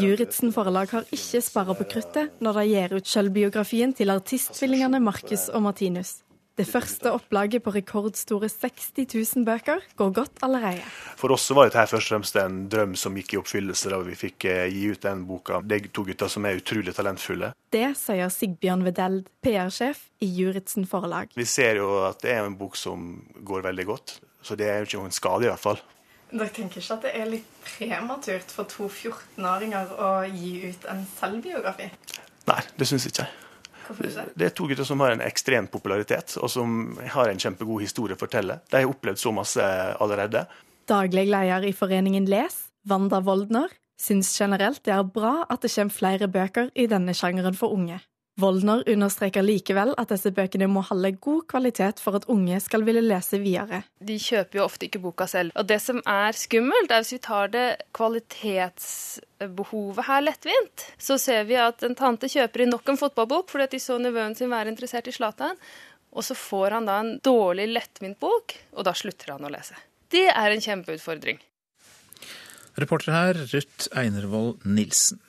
Juritzen 0.00 0.52
forlag 0.54 0.92
har 0.94 1.08
ikke 1.12 1.42
sparra 1.44 1.76
på 1.76 1.86
kruttet 1.94 2.42
når 2.42 2.60
de 2.60 2.66
gir 2.70 2.98
ut 2.98 3.08
selvbiografien 3.08 3.94
til 3.96 4.12
artisttvillingene 4.14 5.02
Marcus 5.02 5.48
og 5.52 5.66
Martinus. 5.66 6.20
Det 6.52 6.66
første 6.68 7.08
opplaget 7.16 7.62
på 7.64 7.72
rekordstore 7.72 8.48
60 8.52 8.90
000 9.08 9.44
bøker 9.46 9.80
går 9.96 10.10
godt 10.12 10.42
allerede. 10.44 10.82
For 11.16 11.32
oss 11.32 11.46
var 11.56 11.70
dette 11.70 11.86
først 11.88 12.10
og 12.10 12.12
fremst 12.12 12.36
en 12.36 12.58
drøm 12.68 12.92
som 12.98 13.16
gikk 13.16 13.32
i 13.32 13.38
oppfyllelse 13.40 13.88
da 13.88 14.00
vi 14.04 14.16
fikk 14.20 14.46
eh, 14.50 14.66
gi 14.68 14.90
ut 14.92 15.00
den 15.00 15.24
boka. 15.28 15.62
Det 15.64 15.78
er 15.78 15.88
to 15.96 16.04
gutter 16.04 16.28
som 16.28 16.44
er 16.44 16.60
utrolig 16.60 16.92
talentfulle. 16.92 17.54
Det 17.72 17.86
sier 17.96 18.28
Sigbjørn 18.28 18.84
Vedeld, 18.84 19.30
PR-sjef 19.40 20.04
i 20.20 20.28
Juritzen 20.28 20.84
forlag. 20.88 21.32
Vi 21.40 21.48
ser 21.48 21.80
jo 21.80 22.02
at 22.04 22.20
det 22.20 22.36
er 22.36 22.44
en 22.44 22.58
bok 22.60 22.76
som 22.76 23.14
går 23.40 23.64
veldig 23.70 23.88
godt, 23.88 24.18
så 24.44 24.58
det 24.58 24.68
er 24.68 24.82
jo 24.82 24.90
ikke 24.90 25.00
noen 25.06 25.16
skade 25.22 25.48
i 25.48 25.52
hvert 25.54 25.64
fall. 25.64 25.80
Dere 26.32 26.48
tenker 26.48 26.80
ikke 26.80 26.96
at 26.96 27.04
det 27.04 27.12
er 27.18 27.28
litt 27.28 27.48
prematurt 27.66 28.52
for 28.54 28.68
to 28.70 28.88
14-åringer 28.88 29.92
å 30.00 30.10
gi 30.32 30.52
ut 30.70 30.86
en 30.88 31.02
selvbiografi? 31.18 31.90
Nei, 32.48 32.60
det 32.78 32.88
syns 32.88 33.06
ikke 33.10 33.26
jeg. 33.26 33.38
Det 34.38 34.46
er 34.46 34.54
to 34.56 34.64
gutter 34.70 34.86
som 34.88 35.02
har 35.04 35.12
en 35.12 35.24
ekstrem 35.24 35.66
popularitet, 35.68 36.36
og 36.40 36.48
som 36.48 36.94
har 37.12 37.28
en 37.28 37.40
kjempegod 37.42 37.82
historie 37.82 38.16
å 38.16 38.20
fortelle. 38.20 38.60
De 38.70 38.80
har 38.80 38.88
opplevd 38.88 39.20
så 39.20 39.32
masse 39.34 39.66
allerede. 40.00 40.46
Daglig 40.88 41.26
leder 41.28 41.66
i 41.68 41.74
foreningen 41.76 42.28
Les, 42.30 42.56
Wanda 42.88 43.20
Woldner, 43.20 43.74
syns 44.00 44.32
generelt 44.38 44.82
det 44.86 44.94
er 44.94 45.04
bra 45.04 45.42
at 45.50 45.62
det 45.62 45.70
kommer 45.74 45.94
flere 45.94 46.30
bøker 46.30 46.72
i 46.74 46.88
denne 46.90 47.14
sjangeren 47.14 47.58
for 47.58 47.74
unge. 47.74 48.00
Woldner 48.40 48.80
understreker 48.88 49.44
likevel 49.44 49.90
at 50.00 50.08
disse 50.08 50.30
bøkene 50.32 50.64
må 50.72 50.80
holde 50.88 51.10
god 51.20 51.44
kvalitet 51.52 52.00
for 52.00 52.16
at 52.16 52.24
unge 52.32 52.56
skal 52.64 52.80
ville 52.86 53.02
lese 53.04 53.36
videre. 53.42 53.82
De 54.00 54.14
kjøper 54.16 54.58
jo 54.58 54.64
ofte 54.64 54.86
ikke 54.88 55.02
boka 55.02 55.26
selv. 55.28 55.52
Og 55.58 55.66
det 55.68 55.80
som 55.84 56.00
er 56.08 56.32
skummelt, 56.36 56.90
er 56.90 57.00
hvis 57.04 57.12
vi 57.18 57.26
tar 57.26 57.48
det 57.52 57.76
kvalitetsbehovet 57.98 60.04
her 60.08 60.20
lettvint, 60.24 60.76
så 60.96 61.18
ser 61.20 61.44
vi 61.50 61.56
at 61.60 61.82
en 61.84 61.98
tante 61.98 62.26
kjøper 62.32 62.60
inn 62.64 62.72
nok 62.72 62.88
en 62.88 63.02
fotballbok 63.02 63.46
fordi 63.52 63.64
at 63.68 63.74
de 63.76 63.80
så 63.84 63.94
nevøen 64.00 64.34
sin 64.38 64.52
være 64.52 64.70
interessert 64.72 65.10
i 65.12 65.14
Zlatan, 65.14 65.56
og 66.12 66.22
så 66.24 66.34
får 66.36 66.70
han 66.78 66.86
da 66.88 66.94
en 67.02 67.18
dårlig 67.24 67.66
lettvint 67.72 68.18
bok, 68.20 68.56
og 68.72 68.84
da 68.88 68.92
slutter 68.96 69.32
han 69.34 69.44
å 69.44 69.52
lese. 69.52 69.74
Det 70.12 70.28
er 70.32 70.50
en 70.52 70.64
kjempeutfordring. 70.64 71.38
Reporter 72.80 73.12
her, 73.12 73.34
Ruth 73.52 73.92
Einervold 73.92 74.64
Nilsen. 74.64 75.20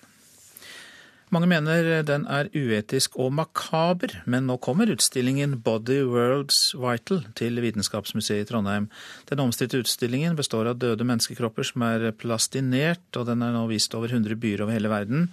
Mange 1.34 1.48
mener 1.50 2.04
den 2.06 2.28
er 2.30 2.50
uetisk 2.54 3.15
og 3.17 3.32
makaber, 3.34 4.12
men 4.30 4.46
nå 4.46 4.60
kommer 4.62 4.91
utstillingen 4.93 5.56
Body 5.65 6.04
Worlds 6.06 6.76
Vital 6.78 7.24
til 7.39 7.58
Vitenskapsmuseet 7.63 8.43
i 8.43 8.50
Trondheim. 8.52 8.86
Den 9.32 9.41
omstridte 9.41 9.80
utstillingen 9.82 10.38
består 10.38 10.69
av 10.69 10.78
døde 10.84 11.08
menneskekropper 11.10 11.65
som 11.65 11.88
er 11.88 12.06
plastinert, 12.22 13.08
og 13.17 13.26
den 13.32 13.41
er 13.41 13.56
nå 13.56 13.63
vist 13.72 13.98
over 13.98 14.13
100 14.13 14.38
byer 14.43 14.62
over 14.67 14.78
hele 14.78 14.93
verden. 14.93 15.26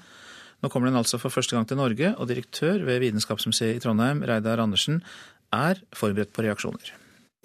Nå 0.64 0.72
kommer 0.72 0.88
den 0.88 0.96
altså 1.02 1.20
for 1.20 1.34
første 1.34 1.58
gang 1.58 1.68
til 1.68 1.82
Norge, 1.82 2.14
og 2.16 2.32
direktør 2.32 2.80
ved 2.88 3.04
Vitenskapsmuseet 3.04 3.76
i 3.76 3.84
Trondheim, 3.84 4.24
Reidar 4.24 4.64
Andersen, 4.64 5.02
er 5.52 5.84
forberedt 5.92 6.32
på 6.32 6.48
reaksjoner. 6.48 6.94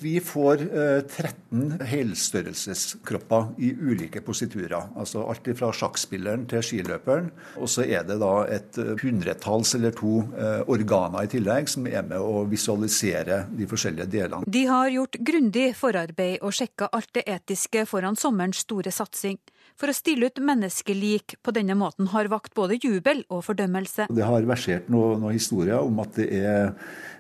Vi 0.01 0.19
får 0.19 0.61
eh, 0.61 1.01
13 1.07 1.77
helstørrelseskropper 1.87 3.53
i 3.63 3.69
ulike 3.79 4.19
positurer. 4.21 4.89
Altså 4.99 5.21
alt 5.23 5.47
fra 5.55 5.69
sjakkspilleren 5.71 6.43
til 6.51 6.65
skiløperen. 6.67 7.29
Og 7.55 7.71
så 7.71 7.85
er 7.87 8.03
det 8.03 8.17
da 8.19 8.33
et 8.51 8.75
hundretalls 8.99 9.71
eller 9.77 9.95
to 9.95 10.17
eh, 10.35 10.67
organer 10.67 11.23
i 11.23 11.31
tillegg 11.31 11.71
som 11.71 11.87
er 11.87 12.03
med 12.09 12.19
å 12.19 12.43
visualisere 12.51 13.45
de 13.55 13.69
forskjellige 13.71 14.09
delene. 14.17 14.43
De 14.51 14.65
har 14.67 14.91
gjort 14.91 15.15
grundig 15.31 15.69
forarbeid 15.79 16.43
og 16.43 16.51
sjekka 16.59 16.91
alt 16.91 17.13
det 17.15 17.23
etiske 17.31 17.87
foran 17.87 18.19
sommerens 18.19 18.65
store 18.67 18.91
satsing. 18.91 19.39
For 19.75 19.91
å 19.91 19.95
stille 19.95 20.29
ut 20.29 20.39
menneskelik 20.39 21.35
på 21.43 21.53
denne 21.55 21.75
måten 21.75 22.07
har 22.13 22.29
vakt 22.31 22.53
både 22.55 22.77
jubel 22.79 23.25
og 23.27 23.43
fordømmelse. 23.43 24.07
Det 24.07 24.23
har 24.23 24.47
versert 24.47 24.87
noen 24.91 25.19
noe 25.19 25.33
historier 25.35 25.83
om 25.83 25.99
at 25.99 26.15
det 26.15 26.29
er 26.37 26.71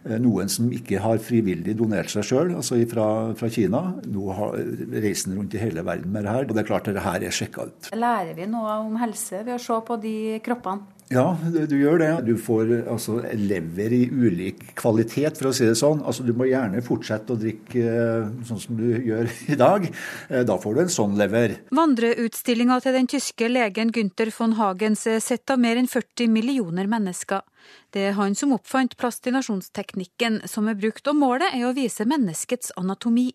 eh, 0.05 0.15
noen 0.23 0.51
som 0.51 0.69
ikke 0.71 1.01
har 1.03 1.19
frivillig 1.19 1.75
donert 1.75 2.13
seg 2.13 2.23
sjøl, 2.29 2.53
altså 2.55 2.79
fra, 2.91 3.09
fra, 3.35 3.51
Kina. 3.51 3.83
Nå 4.07 4.29
har 4.39 4.55
reisen 5.03 5.35
rundt 5.35 5.55
i 5.57 5.63
hele 5.65 5.83
verden 5.83 6.15
med 6.15 6.23
det 6.23 6.35
her. 6.37 6.47
Og 6.47 6.55
det 6.55 6.63
er 6.63 6.71
klart 6.71 6.87
at 6.87 6.95
det 6.95 7.03
her 7.03 7.27
er 7.27 7.35
sjekka 7.35 7.67
ut. 7.67 7.91
Lærer 7.95 8.35
vi 8.39 8.47
noe 8.47 8.79
om 8.85 8.95
helse 9.03 9.43
ved 9.43 9.57
å 9.57 9.61
se 9.61 9.81
på 9.89 9.99
de 10.07 10.15
kroppene? 10.45 10.94
Ja, 11.13 11.37
du 11.37 11.75
gjør 11.77 11.99
det. 12.01 12.09
Du 12.25 12.33
får 12.41 12.71
altså, 12.89 13.19
lever 13.37 13.93
i 13.93 14.01
ulik 14.09 14.63
kvalitet, 14.79 15.37
for 15.37 15.51
å 15.51 15.53
si 15.53 15.67
det 15.67 15.75
sånn. 15.77 16.01
Altså, 16.01 16.25
du 16.25 16.31
må 16.33 16.47
gjerne 16.49 16.81
fortsette 16.85 17.35
å 17.35 17.37
drikke 17.37 17.83
eh, 17.85 18.31
sånn 18.47 18.61
som 18.63 18.79
du 18.79 18.87
gjør 18.89 19.29
i 19.53 19.57
dag. 19.59 19.85
Eh, 20.29 20.41
da 20.49 20.57
får 20.61 20.73
du 20.73 20.81
en 20.85 20.95
sånn 20.95 21.13
lever. 21.19 21.59
Vandreutstillinga 21.77 22.79
til 22.81 22.97
den 22.97 23.09
tyske 23.11 23.51
legen 23.51 23.93
Gunther 23.93 24.33
von 24.33 24.57
Hagens 24.57 25.05
er 25.11 25.21
sett 25.21 25.53
av 25.53 25.61
mer 25.61 25.77
enn 25.77 25.91
40 25.91 26.31
millioner 26.33 26.89
mennesker. 26.89 27.45
Det 27.93 28.09
er 28.09 28.17
han 28.17 28.33
som 28.37 28.57
oppfant 28.57 28.97
plastinasjonsteknikken 28.97 30.41
som 30.49 30.69
er 30.71 30.77
brukt, 30.79 31.05
og 31.05 31.21
målet 31.21 31.53
er 31.53 31.69
å 31.69 31.75
vise 31.77 32.05
menneskets 32.09 32.73
anatomi. 32.81 33.29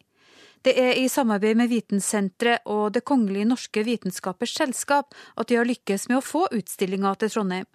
Det 0.60 0.74
er 0.76 0.98
i 1.00 1.06
samarbeid 1.08 1.56
med 1.56 1.70
Vitensenteret 1.70 2.66
og 2.68 2.90
Det 2.92 3.00
kongelige 3.08 3.48
norske 3.48 3.80
vitenskapers 3.86 4.52
selskap 4.58 5.14
at 5.40 5.48
de 5.48 5.56
har 5.56 5.64
lykkes 5.64 6.04
med 6.10 6.18
å 6.18 6.24
få 6.24 6.42
utstillinga 6.52 7.14
til 7.22 7.32
Trondheim. 7.32 7.68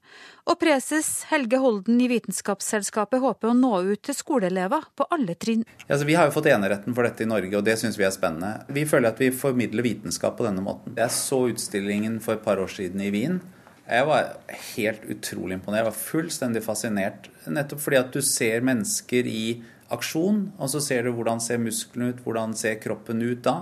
Og 0.46 0.60
preses 0.62 1.10
Helge 1.32 1.58
Holden 1.64 1.98
i 2.06 2.12
Vitenskapsselskapet 2.12 3.24
håper 3.24 3.50
å 3.50 3.58
nå 3.58 3.74
ut 3.90 4.04
til 4.06 4.14
skoleelever 4.14 4.86
på 4.94 5.10
alle 5.18 5.34
trinn. 5.34 5.66
Ja, 5.90 5.98
vi 5.98 6.14
har 6.14 6.30
jo 6.30 6.36
fått 6.38 6.52
eneretten 6.54 6.94
for 6.94 7.10
dette 7.10 7.26
i 7.26 7.30
Norge, 7.32 7.58
og 7.58 7.66
det 7.66 7.80
syns 7.82 7.98
vi 7.98 8.06
er 8.06 8.14
spennende. 8.14 8.68
Vi 8.70 8.86
føler 8.86 9.10
at 9.10 9.22
vi 9.24 9.34
formidler 9.34 9.90
vitenskap 9.90 10.38
på 10.38 10.46
denne 10.46 10.62
måten. 10.62 10.94
Jeg 10.94 11.18
så 11.18 11.42
utstillingen 11.50 12.22
for 12.22 12.38
et 12.38 12.46
par 12.46 12.62
år 12.62 12.70
siden 12.70 13.02
i 13.02 13.10
Wien. 13.16 13.42
Jeg 13.86 14.06
var 14.06 14.36
helt 14.76 15.10
utrolig 15.10 15.58
imponert. 15.58 15.82
Jeg 15.82 15.90
var 15.90 16.04
fullstendig 16.06 16.62
fascinert. 16.66 17.32
Nettopp 17.50 17.82
fordi 17.82 17.98
at 17.98 18.14
du 18.14 18.22
ser 18.26 18.62
mennesker 18.66 19.26
i 19.30 19.46
aksjon, 19.94 20.48
og 20.58 20.72
så 20.72 20.82
ser 20.84 21.06
du 21.06 21.14
hvordan 21.16 21.42
ser 21.44 21.62
musklene 21.62 22.14
ut, 22.14 22.24
hvordan 22.26 22.56
ser 22.58 22.80
kroppen 22.82 23.22
ut 23.26 23.44
da. 23.46 23.60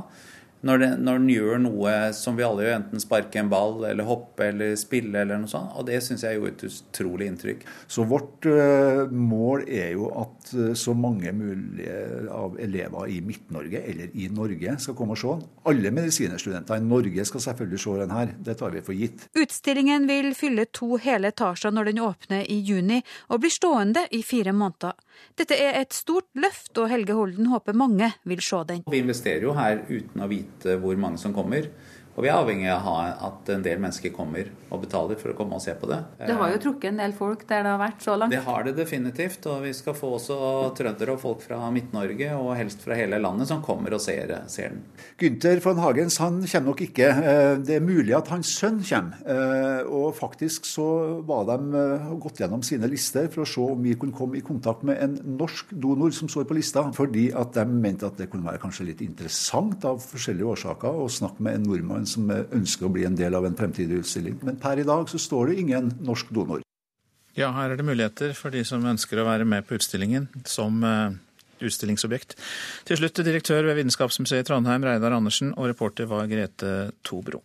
Når, 0.63 0.79
det, 0.79 0.89
når, 1.03 1.19
den 1.19 1.31
gjør 1.33 1.59
noe 1.59 1.93
som 2.15 2.37
vi 2.37 2.45
alle 2.45 2.63
gjør, 2.63 2.77
enten 2.77 3.03
sparke 3.03 3.41
en 3.41 3.49
ball 3.51 3.83
eller 3.89 4.07
hoppe 4.07 4.47
eller 4.47 4.77
spille 4.79 5.23
eller 5.23 5.41
noe 5.41 5.51
sånt. 5.51 5.73
Og 5.75 5.87
det 5.89 5.99
syns 6.05 6.23
jeg 6.23 6.39
gjorde 6.39 6.53
et 6.53 6.63
utrolig 6.69 7.27
inntrykk. 7.31 7.65
Så 7.91 8.05
vårt 8.07 8.47
uh, 8.47 9.03
mål 9.11 9.65
er 9.67 9.91
jo 9.97 10.07
at 10.21 10.53
uh, 10.55 10.71
så 10.79 10.95
mange 10.95 11.33
mulige 11.35 11.97
av 12.31 12.55
elever 12.63 13.11
i 13.11 13.19
Midt-Norge 13.25 13.83
eller 13.91 14.15
i 14.15 14.29
Norge 14.31 14.77
skal 14.85 14.97
komme 14.97 15.17
og 15.17 15.19
se 15.19 15.35
den. 15.35 15.43
Alle 15.73 15.93
medisinerstudenter 15.95 16.79
i 16.79 16.87
Norge 16.87 17.27
skal 17.27 17.45
selvfølgelig 17.49 17.83
se 17.83 17.97
den 17.99 18.15
her. 18.15 18.33
Det 18.47 18.57
tar 18.59 18.71
vi 18.75 18.85
for 18.87 18.95
gitt. 18.97 19.27
Utstillingen 19.35 20.07
vil 20.07 20.31
fylle 20.37 20.67
to 20.71 20.95
hele 21.03 21.33
etasjer 21.33 21.75
når 21.75 21.91
den 21.91 22.03
åpner 22.03 22.47
i 22.47 22.61
juni, 22.63 23.01
og 23.27 23.43
blir 23.43 23.51
stående 23.53 24.07
i 24.15 24.23
fire 24.23 24.55
måneder. 24.55 24.95
Dette 25.37 25.57
er 25.57 25.77
et 25.79 25.93
stort 25.93 26.29
løft, 26.37 26.71
og 26.77 26.89
Helge 26.91 27.15
Holden 27.17 27.51
håper 27.51 27.75
mange 27.77 28.09
vil 28.29 28.41
se 28.43 28.63
den. 28.69 28.83
Vi 28.89 29.01
investerer 29.03 29.45
jo 29.45 29.53
her 29.57 29.83
uten 29.89 30.23
å 30.23 30.29
vite 30.31 30.52
hvor 30.61 30.95
mange 30.95 31.17
som 31.17 31.33
kommer. 31.33 31.69
Og 32.13 32.21
vi 32.21 32.29
er 32.29 32.37
avhengig 32.37 32.69
av 32.69 32.87
at 33.25 33.49
en 33.49 33.63
del 33.65 33.79
mennesker 33.81 34.13
kommer 34.13 34.51
og 34.73 34.81
betaler 34.83 35.17
for 35.17 35.33
å 35.33 35.37
komme 35.37 35.57
og 35.57 35.63
se 35.63 35.73
på 35.77 35.87
det. 35.89 35.99
Det 36.19 36.35
har 36.37 36.51
jo 36.53 36.59
trukket 36.67 36.91
en 36.91 37.01
del 37.01 37.13
folk 37.17 37.45
der 37.49 37.63
det 37.65 37.71
har 37.73 37.79
vært 37.81 38.05
så 38.05 38.17
langt? 38.17 38.33
Det 38.33 38.41
har 38.45 38.67
det 38.67 38.73
definitivt. 38.77 39.47
Og 39.49 39.63
vi 39.65 39.73
skal 39.73 39.97
få 39.97 40.11
også 40.19 40.37
trøndere 40.77 41.15
og 41.15 41.21
folk 41.21 41.41
fra 41.45 41.59
Midt-Norge, 41.73 42.29
og 42.37 42.53
helst 42.57 42.85
fra 42.85 42.97
hele 42.97 43.17
landet, 43.21 43.49
som 43.49 43.63
kommer 43.65 43.95
og 43.97 44.01
ser, 44.03 44.29
ser 44.51 44.75
den. 44.75 44.83
Gunther 45.21 45.61
von 45.63 45.81
Hagens 45.81 46.19
han 46.21 46.41
kommer 46.41 46.69
nok 46.71 46.83
ikke. 46.85 47.09
Eh, 47.33 47.53
det 47.65 47.77
er 47.79 47.85
mulig 47.85 48.15
at 48.17 48.29
hans 48.33 48.53
sønn 48.59 48.81
kommer. 48.85 49.21
Eh, 49.25 49.89
og 49.89 50.13
faktisk 50.17 50.69
så 50.69 50.87
var 51.25 51.47
de 51.49 51.81
eh, 51.81 52.13
gått 52.21 52.43
gjennom 52.43 52.61
sine 52.65 52.89
lister 52.91 53.29
for 53.33 53.45
å 53.45 53.49
se 53.49 53.65
om 53.73 53.81
vi 53.83 53.97
kunne 53.99 54.15
komme 54.15 54.37
i 54.37 54.45
kontakt 54.45 54.85
med 54.85 55.01
en 55.01 55.17
norsk 55.39 55.73
donor 55.73 56.13
som 56.13 56.29
står 56.29 56.45
på 56.49 56.57
lista, 56.57 56.85
fordi 56.93 57.29
at 57.37 57.57
de 57.57 57.65
mente 57.73 58.05
at 58.05 58.21
det 58.21 58.29
kunne 58.29 58.47
være 58.47 58.61
kanskje 58.61 58.89
litt 58.91 59.01
interessant 59.05 59.85
av 59.89 60.01
forskjellige 60.03 60.53
årsaker 60.53 61.03
å 61.03 61.09
snakke 61.11 61.45
med 61.45 61.57
en 61.57 61.69
nordmann 61.69 62.02
som 62.09 62.29
ønsker 62.31 62.87
å 62.87 62.93
bli 62.93 63.07
en 63.07 63.17
del 63.17 63.35
av 63.37 63.47
en 63.47 63.57
fremtidig 63.57 64.03
utstilling. 64.03 64.39
Men 64.43 64.59
per 64.61 64.81
i 64.81 64.87
dag 64.87 65.09
så 65.11 65.21
står 65.21 65.51
det 65.51 65.59
ingen 65.63 65.91
norsk 66.03 66.31
donor. 66.35 66.63
Ja, 67.33 67.49
her 67.55 67.73
er 67.73 67.79
det 67.79 67.85
muligheter 67.87 68.35
for 68.37 68.53
de 68.53 68.61
som 68.67 68.85
ønsker 68.85 69.17
å 69.19 69.25
være 69.25 69.45
med 69.49 69.65
på 69.65 69.79
utstillingen 69.79 70.27
som 70.45 70.83
utstillingsobjekt. 71.63 72.35
Til 72.87 72.99
slutt 72.99 73.23
direktør 73.25 73.65
ved 73.67 73.79
Vitenskapsmuseet 73.79 74.47
Trondheim, 74.49 74.85
Reidar 74.85 75.15
Andersen, 75.15 75.53
og 75.57 75.71
reporter 75.71 76.09
var 76.09 76.29
Grete 76.31 76.91
Tobro. 77.05 77.41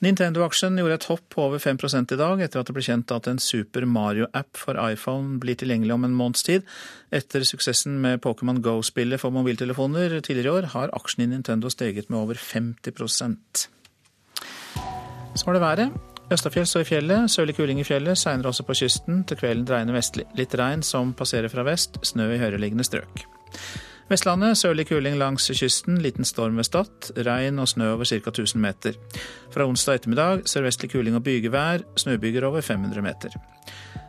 Nintendo-aksjen 0.00 0.78
gjorde 0.80 0.96
et 0.96 1.06
hopp 1.10 1.24
på 1.34 1.42
over 1.44 1.60
5 1.60 1.76
i 2.14 2.16
dag, 2.16 2.40
etter 2.40 2.60
at 2.60 2.68
det 2.68 2.72
ble 2.72 2.84
kjent 2.84 3.12
at 3.12 3.26
en 3.28 3.38
Super 3.38 3.84
Mario-app 3.84 4.56
for 4.56 4.78
iPhone 4.80 5.36
blir 5.42 5.58
tilgjengelig 5.60 5.92
om 5.92 6.06
en 6.08 6.16
måneds 6.16 6.46
tid. 6.46 6.64
Etter 7.12 7.44
suksessen 7.44 7.98
med 8.00 8.22
Pokémon 8.24 8.62
Go-spillet 8.64 9.20
for 9.20 9.34
mobiltelefoner 9.34 10.16
tidligere 10.20 10.48
i 10.48 10.54
år, 10.62 10.70
har 10.72 10.94
aksjen 10.96 11.26
i 11.26 11.28
Nintendo 11.34 11.68
steget 11.68 12.08
med 12.08 12.18
over 12.22 12.34
50 12.34 13.68
Så 15.34 15.44
var 15.46 15.52
det 15.52 15.60
været. 15.60 15.92
Østafjells 16.32 16.76
og 16.76 16.82
i 16.82 16.88
fjellet, 16.88 17.30
sørlig 17.30 17.56
kuling 17.58 17.80
i 17.80 17.84
fjellet, 17.84 18.18
seinere 18.18 18.48
også 18.48 18.64
på 18.64 18.74
kysten. 18.80 19.24
Til 19.24 19.36
kvelden 19.36 19.66
dreiende 19.66 19.92
vestlig. 19.92 20.24
Litt 20.38 20.54
regn 20.54 20.82
som 20.82 21.12
passerer 21.12 21.52
fra 21.52 21.66
vest, 21.66 21.98
snø 22.06 22.30
i 22.32 22.38
høyereliggende 22.38 22.86
strøk. 22.86 23.26
Vestlandet 24.10 24.58
sørlig 24.58 24.88
kuling 24.88 25.14
langs 25.20 25.44
kysten, 25.54 26.00
liten 26.02 26.26
storm 26.26 26.56
ved 26.58 26.66
Stad. 26.66 27.12
Regn 27.14 27.60
og 27.62 27.68
snø 27.70 27.92
over 27.92 28.08
ca. 28.08 28.18
1000 28.18 28.58
meter. 28.58 28.96
Fra 29.54 29.68
onsdag 29.70 30.00
ettermiddag 30.00 30.42
sørvestlig 30.50 30.90
kuling 30.90 31.14
og 31.14 31.22
bygevær, 31.22 31.84
snøbyger 31.94 32.48
over 32.48 32.60
500 32.60 33.04
meter. 33.06 33.36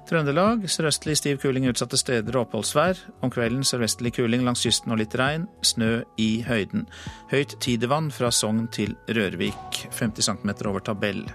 Trøndelag 0.09 0.65
sørøstlig 0.65 1.19
stiv 1.19 1.37
kuling 1.43 1.69
utsatte 1.69 2.01
steder 2.01 2.33
og 2.33 2.47
oppholdsvær. 2.47 2.97
Om 3.21 3.29
kvelden 3.29 3.61
sørvestlig 3.63 4.15
kuling 4.17 4.41
langs 4.43 4.65
kysten 4.65 4.91
og 4.91 5.03
litt 5.03 5.13
regn. 5.21 5.45
Snø 5.61 6.01
i 6.17 6.31
høyden. 6.49 6.87
Høyt 7.29 7.59
tidevann 7.61 8.09
fra 8.11 8.33
Sogn 8.33 8.65
til 8.73 8.97
Rørvik. 9.05 9.85
50 9.93 10.31
cm 10.31 10.55
over 10.65 10.81
tabell. 10.81 11.27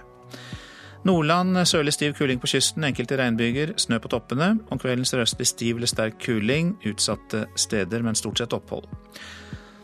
Nordland 1.05 1.57
sørlig 1.69 1.93
stiv 1.93 2.13
kuling 2.17 2.39
på 2.41 2.49
kysten, 2.49 2.83
enkelte 2.83 3.17
regnbyger, 3.19 3.75
snø 3.77 3.99
på 4.01 4.09
toppene. 4.11 4.55
Om 4.71 4.79
kvelden 4.81 5.05
sørøstlig 5.05 5.47
stiv 5.47 5.75
eller 5.77 5.91
sterk 5.91 6.17
kuling, 6.23 6.75
utsatte 6.87 7.45
steder, 7.55 8.01
men 8.03 8.17
stort 8.17 8.41
sett 8.41 8.55
opphold. 8.57 8.89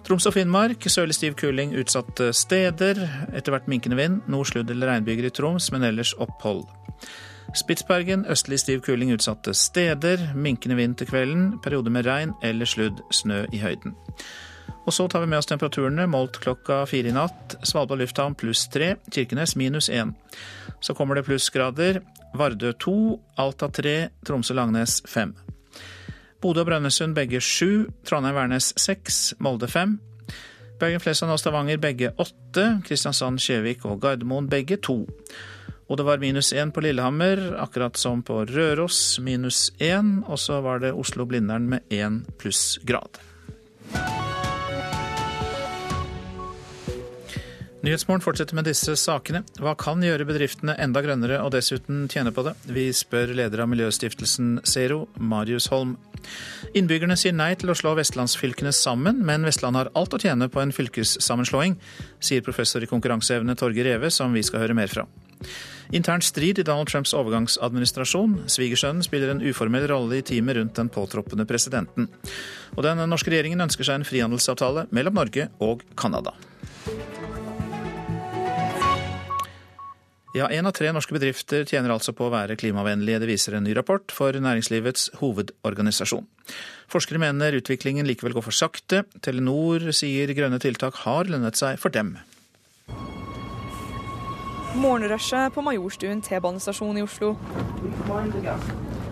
Troms 0.04 0.26
og 0.28 0.34
Finnmark 0.36 0.84
sørlig 0.92 1.16
stiv 1.16 1.38
kuling 1.40 1.72
utsatte 1.80 2.34
steder. 2.36 2.98
Etter 3.32 3.56
hvert 3.56 3.70
minkende 3.72 3.96
vind. 3.96 4.20
Nord 4.28 4.50
sludd 4.50 4.72
eller 4.74 4.92
regnbyger 4.92 5.30
i 5.30 5.32
Troms, 5.32 5.70
men 5.72 5.86
ellers 5.88 6.12
opphold. 6.20 6.66
Spitsbergen 7.56 8.26
østlig 8.32 8.60
stiv 8.60 8.82
kuling 8.84 9.14
utsatte 9.16 9.54
steder. 9.56 10.34
Minkende 10.36 10.76
vind 10.76 10.98
til 11.00 11.08
kvelden. 11.08 11.54
Perioder 11.64 11.94
med 11.96 12.10
regn 12.10 12.34
eller 12.44 12.68
sludd. 12.68 13.00
Snø 13.12 13.46
i 13.54 13.62
høyden. 13.64 13.96
Og 14.84 14.94
så 14.94 15.08
tar 15.08 15.24
vi 15.24 15.30
med 15.32 15.40
oss 15.40 15.48
temperaturene 15.48 16.08
målt 16.12 16.42
klokka 16.44 16.82
fire 16.90 17.12
i 17.12 17.16
natt. 17.16 17.56
Svalbard 17.64 18.02
lufthavn 18.04 18.36
pluss 18.36 18.66
tre. 18.72 18.96
Kirkenes 19.12 19.56
minus 19.56 19.90
én. 19.90 20.14
Så 20.84 20.96
kommer 20.98 21.16
det 21.16 21.26
plussgrader. 21.28 22.02
Vardø 22.36 22.74
to. 22.80 23.20
Alta 23.40 23.70
tre. 23.72 24.10
Tromsø-Langnes 24.28 25.00
fem. 25.08 25.36
Bodø 26.44 26.66
og 26.66 26.68
Brønnøysund 26.68 27.16
begge 27.16 27.40
sju. 27.40 27.88
Trondheim-Værnes 28.04 28.74
seks. 28.76 29.34
Molde 29.40 29.72
fem. 29.72 30.00
Bergen-Flesland 30.84 31.32
og 31.32 31.40
Stavanger 31.40 31.80
begge 31.80 32.12
åtte. 32.20 32.66
Kristiansand, 32.84 33.40
Kjevik 33.40 33.86
og 33.88 34.02
Gardermoen 34.04 34.50
begge 34.52 34.82
to. 34.84 35.06
Og 35.88 36.00
det 36.00 36.06
var 36.08 36.20
minus 36.20 36.54
én 36.56 36.72
på 36.74 36.82
Lillehammer, 36.84 37.40
akkurat 37.62 37.98
som 38.00 38.24
på 38.26 38.42
Røros, 38.50 39.20
minus 39.24 39.70
én. 39.80 40.24
Og 40.28 40.40
så 40.40 40.60
var 40.66 40.84
det 40.84 40.92
Oslo-Blindern 40.92 41.70
med 41.70 41.88
én 41.94 42.24
plussgrad. 42.40 43.22
Nyhetsmorgen 47.84 48.24
fortsetter 48.24 48.56
med 48.56 48.64
disse 48.64 48.94
sakene. 48.96 49.42
Hva 49.60 49.74
kan 49.76 50.00
gjøre 50.00 50.24
bedriftene 50.24 50.78
enda 50.80 51.02
grønnere 51.04 51.42
og 51.44 51.50
dessuten 51.52 52.06
tjene 52.08 52.32
på 52.32 52.46
det? 52.46 52.54
Vi 52.72 52.86
spør 52.96 53.34
leder 53.36 53.60
av 53.60 53.68
miljøstiftelsen 53.74 54.62
Zero, 54.64 55.02
Marius 55.20 55.68
Holm. 55.68 55.98
Innbyggerne 56.80 57.18
sier 57.20 57.36
nei 57.36 57.50
til 57.60 57.74
å 57.74 57.76
slå 57.76 57.92
vestlandsfylkene 58.00 58.72
sammen, 58.72 59.20
men 59.28 59.44
Vestland 59.44 59.76
har 59.76 59.90
alt 60.00 60.16
å 60.16 60.22
tjene 60.24 60.48
på 60.48 60.62
en 60.64 60.72
fylkessammenslåing, 60.72 61.76
sier 62.24 62.46
professor 62.46 62.86
i 62.86 62.88
konkurranseevne 62.88 63.58
Torgeir 63.60 63.90
Reve, 63.90 64.14
som 64.16 64.32
vi 64.32 64.46
skal 64.48 64.64
høre 64.64 64.80
mer 64.80 64.88
fra. 64.88 65.04
Intern 65.92 66.24
strid 66.24 66.64
i 66.64 66.64
Donald 66.64 66.88
Trumps 66.88 67.12
overgangsadministrasjon. 67.20 68.46
Svigersønnen 68.48 69.04
spiller 69.04 69.34
en 69.34 69.44
uformell 69.44 69.90
rolle 69.92 70.22
i 70.22 70.24
teamet 70.24 70.56
rundt 70.62 70.80
den 70.80 70.88
påtroppende 70.88 71.44
presidenten. 71.52 72.08
Og 72.78 72.88
den 72.88 73.04
norske 73.12 73.36
regjeringen 73.36 73.68
ønsker 73.68 73.92
seg 73.92 74.00
en 74.00 74.08
frihandelsavtale 74.08 74.88
mellom 74.96 75.20
Norge 75.20 75.52
og 75.60 75.84
Canada. 76.00 76.32
Ja, 80.34 80.48
Én 80.50 80.66
av 80.66 80.74
tre 80.74 80.90
norske 80.90 81.14
bedrifter 81.14 81.62
tjener 81.70 81.92
altså 81.94 82.10
på 82.18 82.26
å 82.26 82.32
være 82.34 82.56
klimavennlige. 82.58 83.20
Det 83.22 83.28
viser 83.30 83.54
en 83.54 83.68
ny 83.68 83.76
rapport 83.78 84.10
for 84.10 84.34
næringslivets 84.34 85.12
hovedorganisasjon. 85.20 86.26
Forskere 86.90 87.22
mener 87.22 87.54
utviklingen 87.60 88.10
likevel 88.10 88.34
går 88.34 88.48
for 88.48 88.58
sakte. 88.58 89.04
Telenor 89.22 89.92
sier 89.94 90.34
grønne 90.34 90.58
tiltak 90.58 90.98
har 91.04 91.30
lønnet 91.30 91.62
seg 91.62 91.78
for 91.78 91.94
dem. 91.94 92.16
Morgenrushet 94.74 95.54
på 95.54 95.62
Majorstuen 95.70 96.26
T-banestasjon 96.26 96.98
i 96.98 97.06
Oslo. 97.06 97.36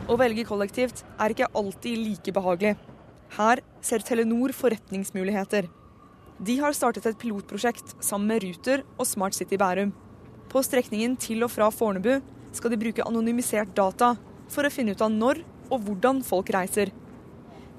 Å 0.10 0.18
velge 0.18 0.50
kollektivt 0.50 1.06
er 1.22 1.38
ikke 1.38 1.54
alltid 1.54 2.02
like 2.02 2.34
behagelig. 2.34 2.80
Her 3.38 3.62
ser 3.86 4.02
Telenor 4.10 4.58
forretningsmuligheter. 4.58 5.70
De 6.42 6.62
har 6.66 6.74
startet 6.74 7.06
et 7.06 7.22
pilotprosjekt 7.22 8.00
sammen 8.02 8.34
med 8.34 8.42
Ruter 8.42 8.82
og 8.98 9.06
Smart 9.06 9.38
City 9.38 9.62
Bærum. 9.62 9.94
På 10.52 10.60
strekningen 10.66 11.16
til 11.16 11.46
og 11.46 11.52
fra 11.54 11.70
Fornebu 11.72 12.18
skal 12.52 12.74
de 12.74 12.80
bruke 12.80 13.06
anonymisert 13.08 13.72
data 13.78 14.14
for 14.52 14.68
å 14.68 14.74
finne 14.74 14.92
ut 14.92 15.04
av 15.04 15.14
når 15.14 15.40
og 15.72 15.86
hvordan 15.86 16.20
folk 16.28 16.52
reiser. 16.52 16.92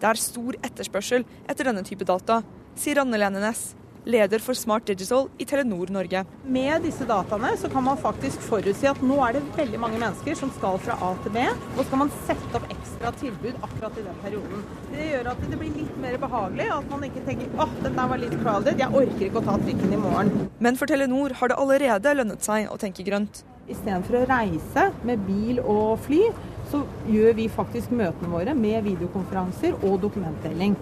Det 0.00 0.08
er 0.08 0.18
stor 0.18 0.56
etterspørsel 0.64 1.26
etter 1.44 1.68
denne 1.68 1.84
type 1.84 2.06
data, 2.08 2.40
sier 2.74 3.02
Anne 3.02 3.20
Lene 3.20 3.42
Næss, 3.44 3.74
leder 4.04 4.42
for 4.42 4.54
Smart 4.54 4.86
Digital 4.86 5.28
i 5.38 5.44
Telenor 5.44 5.90
Norge. 5.94 6.24
Med 6.44 6.82
disse 6.86 7.06
dataene 7.08 7.52
så 7.58 7.70
kan 7.72 7.84
man 7.86 8.00
faktisk 8.00 8.42
forutsi 8.46 8.88
at 8.90 9.02
nå 9.04 9.18
er 9.26 9.36
det 9.36 9.42
veldig 9.56 9.80
mange 9.82 10.00
mennesker 10.02 10.38
som 10.38 10.50
skal 10.56 10.80
fra 10.82 10.96
A 11.02 11.12
til 11.24 11.34
B. 11.36 11.44
Og 11.76 11.84
skal 11.86 12.02
man 12.02 12.12
sette 12.26 12.58
opp 12.58 12.66
ekstra 12.72 13.12
tilbud 13.20 13.60
akkurat 13.60 14.00
i 14.00 14.06
den 14.08 14.18
perioden. 14.24 14.66
Det 14.90 15.08
gjør 15.10 15.30
at 15.34 15.44
det 15.46 15.60
blir 15.60 15.76
litt 15.76 15.94
mer 16.02 16.18
behagelig, 16.22 16.68
og 16.70 16.76
at 16.80 16.90
man 16.94 17.06
ikke 17.08 17.24
tenker 17.28 17.62
åh, 17.62 17.78
den 17.84 17.98
der 18.00 18.10
var 18.14 18.22
litt 18.22 18.36
crowded, 18.42 18.82
jeg 18.82 19.02
orker 19.02 19.26
ikke 19.28 19.42
å 19.42 19.46
ta 19.46 19.56
trikken 19.62 19.94
i 19.94 20.02
morgen. 20.02 20.48
Men 20.62 20.78
for 20.80 20.90
Telenor 20.90 21.36
har 21.38 21.52
det 21.52 21.60
allerede 21.62 22.16
lønnet 22.18 22.46
seg 22.46 22.70
å 22.72 22.78
tenke 22.80 23.06
grønt. 23.06 23.44
Istedenfor 23.70 24.18
å 24.18 24.24
reise 24.26 24.88
med 25.06 25.22
bil 25.28 25.60
og 25.62 26.00
fly, 26.02 26.24
så 26.72 26.82
gjør 27.10 27.36
vi 27.38 27.46
faktisk 27.52 27.92
møtene 27.94 28.30
våre 28.32 28.54
med 28.58 28.82
videokonferanser 28.88 29.76
og 29.84 30.00
dokumentdeling. 30.02 30.74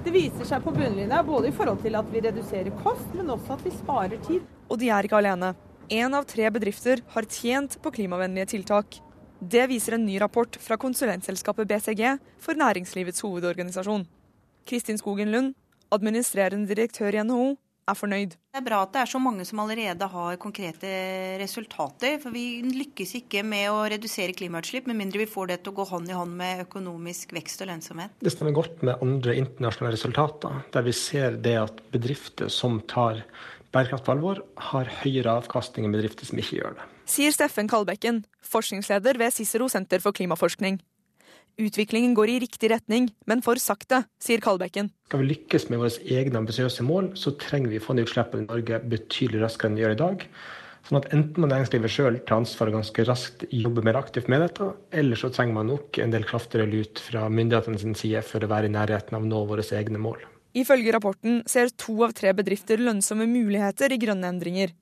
Det 0.00 0.12
viser 0.14 0.46
seg 0.48 0.62
på 0.64 0.72
bunnlinja 0.72 1.18
både 1.26 1.50
i 1.50 1.52
forhold 1.52 1.82
til 1.84 1.96
at 1.98 2.06
vi 2.08 2.22
reduserer 2.24 2.72
kost, 2.80 3.10
men 3.12 3.28
også 3.34 3.58
at 3.58 3.64
vi 3.66 3.72
sparer 3.74 4.22
tid. 4.24 4.46
Og 4.72 4.80
de 4.80 4.88
er 4.88 5.04
ikke 5.04 5.18
alene. 5.18 5.52
Én 5.92 6.14
av 6.16 6.24
tre 6.24 6.46
bedrifter 6.54 7.02
har 7.12 7.28
tjent 7.28 7.76
på 7.82 7.92
klimavennlige 7.92 8.48
tiltak. 8.54 8.96
Det 9.40 9.66
viser 9.68 9.98
en 9.98 10.06
ny 10.06 10.16
rapport 10.22 10.56
fra 10.60 10.78
konsulentselskapet 10.80 11.68
BCG 11.68 12.02
for 12.40 12.56
Næringslivets 12.56 13.20
hovedorganisasjon. 13.26 14.06
Kristin 14.64 15.00
Skogen 15.00 15.32
Lund, 15.34 15.52
administrerende 15.92 16.70
direktør 16.70 17.16
i 17.16 17.24
NHO, 17.24 17.56
er 17.90 17.98
fornøyd. 17.98 18.36
Det 18.50 18.58
er 18.58 18.66
bra 18.66 18.80
at 18.84 18.94
det 18.94 19.02
er 19.02 19.10
så 19.10 19.20
mange 19.22 19.44
som 19.46 19.60
allerede 19.62 20.08
har 20.12 20.38
konkrete 20.42 20.90
resultater. 21.42 22.16
For 22.22 22.34
vi 22.34 22.62
lykkes 22.66 23.14
ikke 23.20 23.44
med 23.46 23.68
å 23.70 23.84
redusere 23.92 24.34
klimautslipp 24.36 24.88
med 24.90 24.98
mindre 24.98 25.22
vi 25.22 25.30
får 25.30 25.52
det 25.52 25.60
til 25.62 25.74
å 25.74 25.78
gå 25.80 25.88
hånd 25.92 26.10
i 26.10 26.16
hånd 26.16 26.34
med 26.40 26.64
økonomisk 26.66 27.34
vekst 27.36 27.62
og 27.64 27.70
lønnsomhet. 27.70 28.18
Det 28.22 28.34
stemmer 28.34 28.56
godt 28.56 28.82
med 28.86 29.02
andre 29.04 29.36
internasjonale 29.42 29.94
resultater, 29.96 30.60
der 30.74 30.86
vi 30.86 30.96
ser 30.96 31.38
det 31.42 31.56
at 31.60 31.82
bedrifter 31.94 32.50
som 32.52 32.80
tar 32.90 33.24
bærekraft 33.70 34.06
på 34.06 34.14
alvor, 34.16 34.40
har 34.70 34.90
høyere 35.02 35.36
avkastning 35.40 35.86
enn 35.86 35.94
bedrifter 35.94 36.26
som 36.26 36.40
ikke 36.42 36.58
gjør 36.58 36.78
det. 36.78 36.86
Sier 37.10 37.34
Steffen 37.34 37.70
Kalbekken, 37.70 38.24
forskningsleder 38.46 39.18
ved 39.18 39.34
Cicero 39.34 39.68
senter 39.70 40.02
for 40.02 40.14
klimaforskning. 40.14 40.78
Utviklingen 41.60 42.14
går 42.16 42.30
i 42.32 42.38
riktig 42.40 42.70
retning, 42.72 43.10
men 43.28 43.42
for 43.44 43.60
sakte, 43.60 44.04
sier 44.22 44.40
Kalbekken. 44.40 44.88
Skal 45.10 45.20
vi 45.20 45.34
lykkes 45.34 45.68
med 45.68 45.82
våre 45.82 46.14
egne 46.16 46.40
ambisiøse 46.40 46.86
mål, 46.86 47.12
så 47.20 47.34
trenger 47.36 47.72
vi 47.72 47.80
å 47.80 47.84
få 47.84 47.96
ned 47.96 48.08
utslippene 48.08 48.46
i 48.46 48.48
Norge 48.48 48.80
betydelig 48.88 49.42
raskere 49.42 49.68
enn 49.68 49.76
vi 49.76 49.84
gjør 49.84 49.96
i 49.96 50.00
dag. 50.00 50.24
Sånn 50.88 50.98
at 51.02 51.10
Enten 51.12 51.42
må 51.42 51.50
næringslivet 51.50 51.92
sjøl 51.92 52.16
ta 52.24 52.38
ansvaret 52.40 52.74
ganske 52.74 53.04
raskt 53.04 53.44
jobbe 53.52 53.84
mer 53.84 53.98
aktivt 54.00 54.30
med 54.32 54.40
dette, 54.46 54.70
eller 54.96 55.20
så 55.20 55.28
trenger 55.34 55.58
man 55.58 55.68
nok 55.74 56.00
en 56.00 56.14
del 56.14 56.24
kraftigere 56.28 56.70
lut 56.70 57.02
fra 57.04 57.26
myndighetene 57.28 57.80
sin 57.82 57.96
side 57.98 58.24
for 58.24 58.40
å 58.40 58.50
være 58.50 58.70
i 58.70 58.74
nærheten 58.74 59.18
av 59.18 59.26
å 59.26 59.28
nå 59.28 59.42
våre 59.50 59.66
egne 59.76 60.00
mål. 60.00 60.24
Ifølge 60.56 60.96
rapporten 60.96 61.42
ser 61.46 61.68
to 61.78 62.00
av 62.06 62.16
tre 62.16 62.32
bedrifter 62.34 62.80
lønnsomme 62.80 63.28
muligheter 63.30 63.92
i 63.92 64.00
grønne 64.00 64.32
endringer. 64.32 64.72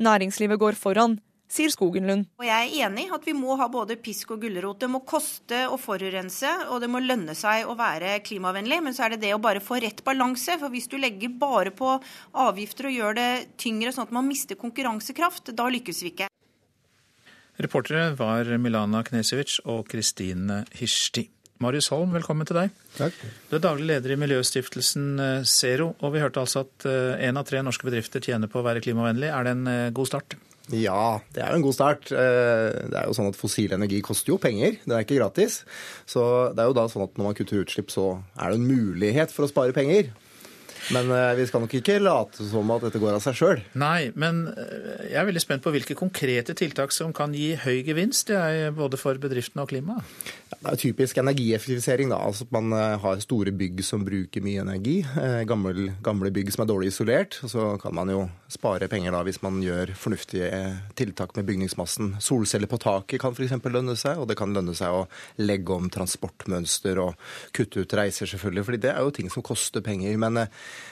Næringslivet 0.00 0.60
går 0.60 0.78
foran, 0.78 1.18
sier 1.50 1.70
Skogenlund. 1.72 2.26
Og 2.40 2.46
jeg 2.46 2.68
er 2.68 2.86
enig 2.86 3.06
at 3.14 3.26
vi 3.26 3.34
må 3.36 3.56
ha 3.60 3.68
både 3.72 3.98
pisk 4.02 4.34
og 4.34 4.42
gulrot. 4.44 4.80
Det 4.82 4.90
må 4.90 5.02
koste 5.06 5.64
å 5.70 5.78
forurense, 5.80 6.50
og 6.70 6.82
det 6.82 6.90
må 6.90 7.02
lønne 7.02 7.36
seg 7.38 7.68
å 7.68 7.76
være 7.78 8.18
klimavennlig. 8.26 8.80
Men 8.84 8.96
så 8.96 9.06
er 9.06 9.14
det 9.14 9.22
det 9.26 9.34
å 9.36 9.42
bare 9.42 9.62
få 9.64 9.80
rett 9.82 10.02
balanse. 10.06 10.58
For 10.60 10.72
hvis 10.72 10.90
du 10.92 10.98
legger 11.00 11.32
bare 11.38 11.72
på 11.74 11.96
avgifter 12.46 12.90
og 12.90 12.98
gjør 12.98 13.20
det 13.20 13.30
tyngre 13.62 13.94
sånn 13.94 14.08
at 14.08 14.16
man 14.16 14.28
mister 14.28 14.58
konkurransekraft, 14.58 15.54
da 15.56 15.68
lykkes 15.72 16.02
vi 16.04 16.12
ikke. 16.14 16.32
Reportere 17.62 18.10
var 18.18 18.50
Milana 18.60 19.00
Knesevic 19.06 19.62
og 19.64 19.86
Kristine 19.88 20.64
Hirsti. 20.76 21.30
Marius 21.64 21.86
Holm, 21.88 22.10
velkommen 22.12 22.44
til 22.44 22.58
deg. 22.58 22.74
Takk. 22.98 23.16
Du 23.48 23.54
er 23.56 23.62
daglig 23.64 23.86
leder 23.88 24.12
i 24.12 24.18
miljøstiftelsen 24.20 25.06
eh, 25.24 25.46
Zero, 25.48 25.94
og 26.04 26.12
vi 26.12 26.20
hørte 26.20 26.42
altså 26.42 26.66
at 26.66 26.84
én 27.24 27.40
av 27.40 27.46
tre 27.48 27.62
norske 27.64 27.88
bedrifter 27.88 28.20
tjener 28.20 28.50
på 28.52 28.60
å 28.60 28.66
være 28.66 28.82
klimavennlig. 28.84 29.30
Er 29.32 29.48
det 29.48 29.54
en 29.56 29.70
god 29.96 30.10
start? 30.10 30.36
Ja, 30.74 31.20
det 31.34 31.44
er 31.44 31.52
jo 31.52 31.60
en 31.60 31.66
god 31.66 31.76
start. 31.76 32.08
Det 32.10 32.96
er 32.96 33.06
jo 33.06 33.14
sånn 33.14 33.30
at 33.30 33.38
Fossil 33.38 33.74
energi 33.76 34.00
koster 34.02 34.32
jo 34.34 34.38
penger, 34.42 34.80
det 34.82 34.96
er 34.96 35.04
ikke 35.04 35.20
gratis. 35.20 35.60
Så 36.10 36.22
det 36.56 36.64
er 36.64 36.70
jo 36.72 36.78
da 36.78 36.88
sånn 36.90 37.06
at 37.06 37.18
når 37.18 37.28
man 37.28 37.36
kutter 37.38 37.62
utslipp, 37.62 37.92
så 37.94 38.16
er 38.34 38.50
det 38.50 38.58
en 38.58 38.66
mulighet 38.66 39.34
for 39.34 39.46
å 39.46 39.50
spare 39.52 39.76
penger. 39.76 40.10
Men 40.94 41.10
eh, 41.10 41.32
vi 41.38 41.46
skal 41.48 41.64
nok 41.64 41.74
ikke 41.78 41.98
late 41.98 42.46
som 42.46 42.70
at 42.74 42.84
dette 42.86 43.00
går 43.02 43.16
av 43.16 43.22
seg 43.24 43.38
sjøl. 43.38 43.62
Nei, 43.78 44.12
men 44.18 44.44
eh, 44.52 45.08
jeg 45.10 45.18
er 45.18 45.28
veldig 45.28 45.42
spent 45.42 45.64
på 45.64 45.72
hvilke 45.74 45.96
konkrete 45.98 46.54
tiltak 46.58 46.94
som 46.94 47.14
kan 47.16 47.34
gi 47.34 47.54
høy 47.62 47.80
gevinst, 47.86 48.30
både 48.76 49.00
for 49.00 49.18
bedriftene 49.22 49.64
og 49.64 49.72
klimaet. 49.72 50.06
Det 50.46 50.70
er 50.70 50.78
typisk 50.78 51.18
energieffektivisering. 51.18 52.10
da, 52.12 52.20
altså 52.22 52.46
at 52.46 52.52
Man 52.54 52.72
eh, 52.72 52.98
har 53.02 53.22
store 53.22 53.50
bygg 53.50 53.82
som 53.84 54.04
bruker 54.06 54.44
mye 54.44 54.62
energi. 54.62 54.96
Gamle, 55.46 55.96
gamle 56.02 56.30
bygg 56.30 56.52
som 56.54 56.62
er 56.62 56.70
dårlig 56.70 56.92
isolert. 56.92 57.40
og 57.42 57.50
Så 57.50 57.64
kan 57.82 57.94
man 57.94 58.08
jo 58.12 58.28
spare 58.48 58.88
penger 58.88 59.12
da 59.12 59.24
hvis 59.26 59.42
man 59.42 59.58
gjør 59.62 59.94
fornuftige 59.98 60.50
tiltak 60.94 61.34
med 61.36 61.46
bygningsmassen. 61.46 62.16
Solceller 62.22 62.70
på 62.70 62.78
taket 62.78 63.20
kan 63.20 63.34
f.eks. 63.34 63.58
lønne 63.64 63.96
seg, 63.98 64.18
og 64.22 64.28
det 64.30 64.38
kan 64.38 64.54
lønne 64.54 64.74
seg 64.74 64.94
å 64.94 65.06
legge 65.42 65.74
om 65.74 65.90
transportmønster 65.90 67.02
og 67.02 67.18
kutte 67.52 67.82
ut 67.82 67.98
reiser, 67.98 68.30
selvfølgelig. 68.30 68.64
fordi 68.64 68.82
det 68.86 68.94
er 68.94 69.02
jo 69.02 69.14
ting 69.18 69.30
som 69.30 69.42
koster 69.42 69.82
penger. 69.82 70.16
men 70.16 70.46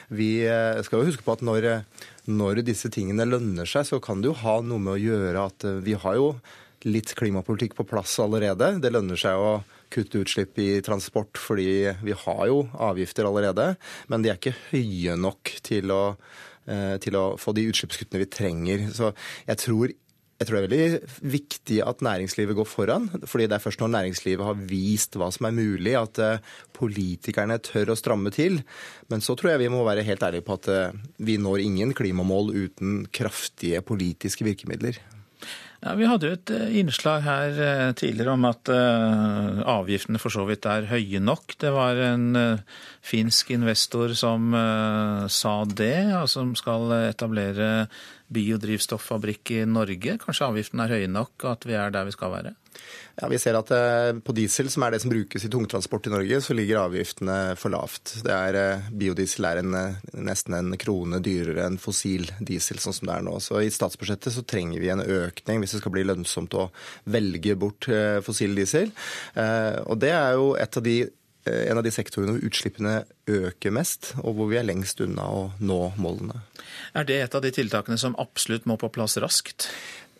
vi 0.09 0.45
eh, 0.45 0.81
skal 0.85 1.01
jo 1.01 1.09
huske 1.09 1.25
på 1.25 1.33
at 1.35 1.43
når, 1.45 1.69
når, 2.29 2.61
disse 2.65 2.91
tingene 2.93 3.27
lønner 3.27 3.69
seg, 3.69 3.87
så 3.87 4.01
kan 4.03 4.21
det 4.21 4.31
jo 4.31 4.37
ha 4.43 4.59
noe 4.61 4.81
med 4.81 4.95
å 4.95 5.01
gjøre 5.01 5.47
at 5.49 5.67
eh, 5.67 5.81
vi 5.85 5.97
har 5.97 6.19
jo 6.19 6.29
litt 6.85 7.15
klimapolitikk 7.17 7.75
på 7.77 7.87
plass 7.89 8.17
allerede. 8.21 8.75
Det 8.81 8.93
lønner 8.93 9.19
seg 9.19 9.41
å 9.41 9.51
kutte 9.93 10.21
utslipp 10.21 10.57
i 10.61 10.69
transport 10.85 11.39
fordi 11.39 11.91
vi 12.05 12.15
har 12.25 12.45
jo 12.51 12.63
avgifter 12.73 13.27
allerede, 13.27 13.73
men 14.11 14.23
de 14.25 14.31
er 14.31 14.39
ikke 14.39 14.57
høye 14.71 15.17
nok 15.19 15.55
til 15.65 15.93
å, 15.93 16.03
eh, 16.67 16.97
til 17.01 17.17
å 17.17 17.27
få 17.41 17.53
de 17.55 17.67
utslippskuttene 17.71 18.23
vi 18.25 18.31
trenger. 18.31 18.89
Så 18.93 19.13
jeg 19.47 19.57
tror 19.65 19.93
jeg 20.35 20.49
tror 20.49 20.57
det 20.57 20.65
er 20.65 20.67
veldig 20.67 21.31
viktig 21.31 21.77
at 21.87 22.01
næringslivet 22.03 22.57
går 22.57 22.67
foran. 22.67 23.07
fordi 23.23 23.47
det 23.47 23.55
er 23.55 23.63
først 23.63 23.79
når 23.79 23.93
næringslivet 23.93 24.43
har 24.43 24.57
vist 24.67 25.15
hva 25.15 25.31
som 25.31 25.45
er 25.47 25.55
mulig, 25.55 25.95
at 25.95 26.19
eh, 26.19 26.43
politikerne 26.75 27.55
tør 27.63 27.93
å 27.93 27.95
stramme 27.95 28.33
til. 28.35 28.59
Men 29.07 29.23
så 29.23 29.37
tror 29.39 29.53
jeg 29.53 29.63
vi 29.63 29.71
må 29.71 29.85
være 29.87 30.03
helt 30.03 30.19
ærlige 30.19 30.43
på 30.43 30.59
at 30.59 30.67
eh, 30.67 30.91
vi 31.23 31.37
når 31.37 31.63
ingen 31.63 31.93
klimamål 31.95 32.51
uten 32.51 33.05
kraftige 33.15 33.79
politiske 33.79 34.43
virkemidler. 34.43 34.99
Ja, 35.85 35.93
Vi 35.93 36.07
hadde 36.09 36.31
jo 36.31 36.35
et 36.39 36.51
eh, 36.55 36.75
innslag 36.81 37.21
her 37.21 37.93
tidligere 37.93 38.33
om 38.33 38.47
at 38.49 38.71
avgiftene 38.73 40.21
for 40.21 40.33
så 40.33 40.47
vidt 40.49 40.65
er 40.65 40.89
høye 40.89 41.21
nok. 41.21 41.55
Det 41.61 41.71
var 41.75 42.01
en 42.07 42.25
finsk 43.05 43.51
investor 43.53 44.15
som 44.17 44.49
sa 45.29 45.55
det, 45.69 46.07
og 46.17 46.29
som 46.31 46.55
skal 46.57 46.89
etablere 47.05 47.85
biodrivstoffabrikk 48.33 49.51
i 49.51 49.63
Norge. 49.69 50.17
Kanskje 50.21 50.47
avgiften 50.49 50.81
er 50.81 50.93
høye 50.95 51.09
nok, 51.11 51.45
at 51.51 51.65
vi 51.67 51.75
er 51.77 51.93
der 51.93 52.07
vi 52.07 52.13
skal 52.15 52.33
være? 52.33 52.55
Ja, 53.15 53.29
Vi 53.31 53.37
ser 53.39 53.55
at 53.55 53.69
eh, 53.71 54.17
på 54.19 54.33
diesel, 54.35 54.67
som 54.71 54.83
er 54.83 54.91
det 54.91 55.01
som 55.03 55.11
brukes 55.13 55.45
i 55.45 55.49
tungtransport 55.51 56.09
i 56.09 56.11
Norge, 56.11 56.41
så 56.43 56.55
ligger 56.57 56.81
avgiftene 56.81 57.37
for 57.59 57.71
lavt. 57.71 58.17
Det 58.25 58.33
er, 58.33 58.57
eh, 58.59 58.87
biodiesel 58.91 59.47
er 59.47 59.61
en, 59.61 59.75
eh, 59.79 60.15
nesten 60.27 60.57
en 60.57 60.75
krone 60.81 61.21
dyrere 61.23 61.63
enn 61.69 61.79
fossil 61.81 62.27
diesel, 62.43 62.81
sånn 62.83 62.97
som 62.97 63.07
det 63.07 63.15
er 63.15 63.27
nå. 63.27 63.37
Så 63.43 63.61
i 63.61 63.71
statsbudsjettet 63.71 64.35
så 64.35 64.43
trenger 64.43 64.83
vi 64.83 64.91
en 64.91 65.05
økning 65.05 65.63
hvis 65.63 65.77
det 65.77 65.83
skal 65.83 65.95
bli 65.95 66.03
lønnsomt 66.07 66.57
å 66.59 66.67
velge 67.07 67.55
bort 67.59 67.87
fossil 68.25 68.55
diesel. 68.57 68.91
Og 69.85 69.99
det 70.01 70.11
er 70.11 70.33
jo 70.35 70.55
et 70.59 70.77
av 70.77 70.83
de 70.83 70.97
en 71.45 71.77
av 71.77 71.85
de 71.85 71.91
sektorene 71.93 72.35
hvor 72.35 72.47
utslippene 72.47 72.95
øker 73.29 73.73
mest, 73.75 74.13
og 74.23 74.37
hvor 74.37 74.49
vi 74.49 74.57
er 74.59 74.65
lengst 74.65 75.01
unna 75.05 75.27
å 75.29 75.43
nå 75.61 75.79
målene. 76.01 76.41
Er 76.97 77.05
det 77.07 77.19
et 77.21 77.37
av 77.37 77.43
de 77.45 77.51
tiltakene 77.53 77.99
som 78.01 78.17
absolutt 78.21 78.65
må 78.69 78.79
på 78.81 78.89
plass 78.93 79.17
raskt? 79.21 79.69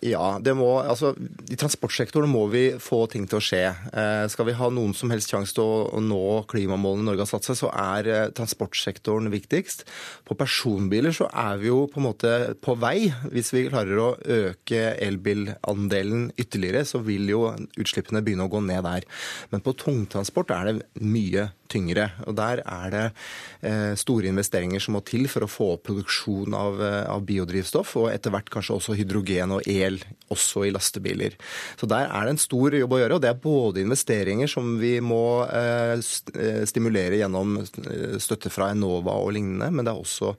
Ja, 0.03 0.37
det 0.43 0.51
må, 0.57 0.67
altså, 0.83 1.13
I 1.49 1.57
transportsektoren 1.59 2.29
må 2.29 2.43
vi 2.51 2.65
få 2.83 3.05
ting 3.11 3.23
til 3.29 3.39
å 3.39 3.43
skje. 3.43 3.63
Eh, 3.95 4.25
skal 4.31 4.49
vi 4.49 4.55
ha 4.59 4.67
noen 4.73 4.91
som 4.97 5.11
helst 5.13 5.31
sjanse 5.31 5.55
til 5.55 5.63
å, 5.63 6.01
nå 6.03 6.43
klimamålene 6.51 7.07
Norge 7.07 7.23
har 7.23 7.29
satt 7.31 7.47
seg, 7.47 7.57
så 7.61 7.71
er 7.71 8.09
eh, 8.11 8.25
transportsektoren 8.35 9.31
viktigst. 9.33 9.85
På 10.27 10.37
personbiler 10.37 11.15
så 11.15 11.29
er 11.31 11.61
vi 11.63 11.71
jo 11.71 11.85
på 11.91 12.01
en 12.01 12.07
måte 12.09 12.33
på 12.59 12.75
vei. 12.81 13.07
Hvis 13.31 13.53
vi 13.55 13.65
klarer 13.69 14.01
å 14.03 14.11
øke 14.19 14.83
elbilandelen 14.99 16.29
ytterligere, 16.35 16.83
så 16.85 16.99
vil 17.05 17.31
jo 17.31 17.47
utslippene 17.79 18.23
begynne 18.25 18.49
å 18.49 18.51
gå 18.51 18.61
ned 18.67 18.83
der. 18.85 19.07
Men 19.53 19.63
på 19.63 19.77
tungtransport 19.79 20.51
er 20.53 20.73
det 20.73 21.05
mye 21.05 21.49
tyngre. 21.71 22.09
Og 22.27 22.35
Der 22.37 22.61
er 22.61 22.91
det 22.93 23.05
eh, 23.61 23.93
store 23.97 24.29
investeringer 24.29 24.81
som 24.83 24.95
må 24.97 25.03
til 25.05 25.27
for 25.31 25.45
å 25.45 25.49
få 25.49 25.71
opp 25.75 25.85
produksjon 25.89 26.55
av, 26.57 26.81
eh, 26.83 27.03
av, 27.11 27.23
biodrivstoff, 27.25 27.95
og 28.01 28.11
etter 28.11 28.33
hvert 28.33 28.51
kanskje 28.53 28.77
også 28.77 28.97
hydrogen 28.99 29.55
og 29.57 29.67
el 29.69 29.99
også 30.33 30.65
i 30.67 30.73
lastebiler. 30.73 31.37
Så 31.79 31.89
Der 31.89 32.09
er 32.09 32.25
det 32.25 32.35
en 32.35 32.41
stor 32.41 32.75
jobb 32.75 32.95
å 32.95 33.01
gjøre. 33.01 33.15
og 33.15 33.21
Det 33.21 33.31
er 33.31 33.41
både 33.41 33.83
investeringer 33.83 34.51
som 34.51 34.77
vi 34.79 34.99
må 34.99 35.45
eh, 35.49 35.97
stimulere 36.65 37.21
gjennom 37.21 37.57
støtte 38.21 38.51
fra 38.53 38.71
Enova 38.73 39.17
og 39.21 39.33
lignende, 39.35 39.71
men 39.71 39.85
det 39.85 39.93
er 39.93 40.01
også 40.01 40.35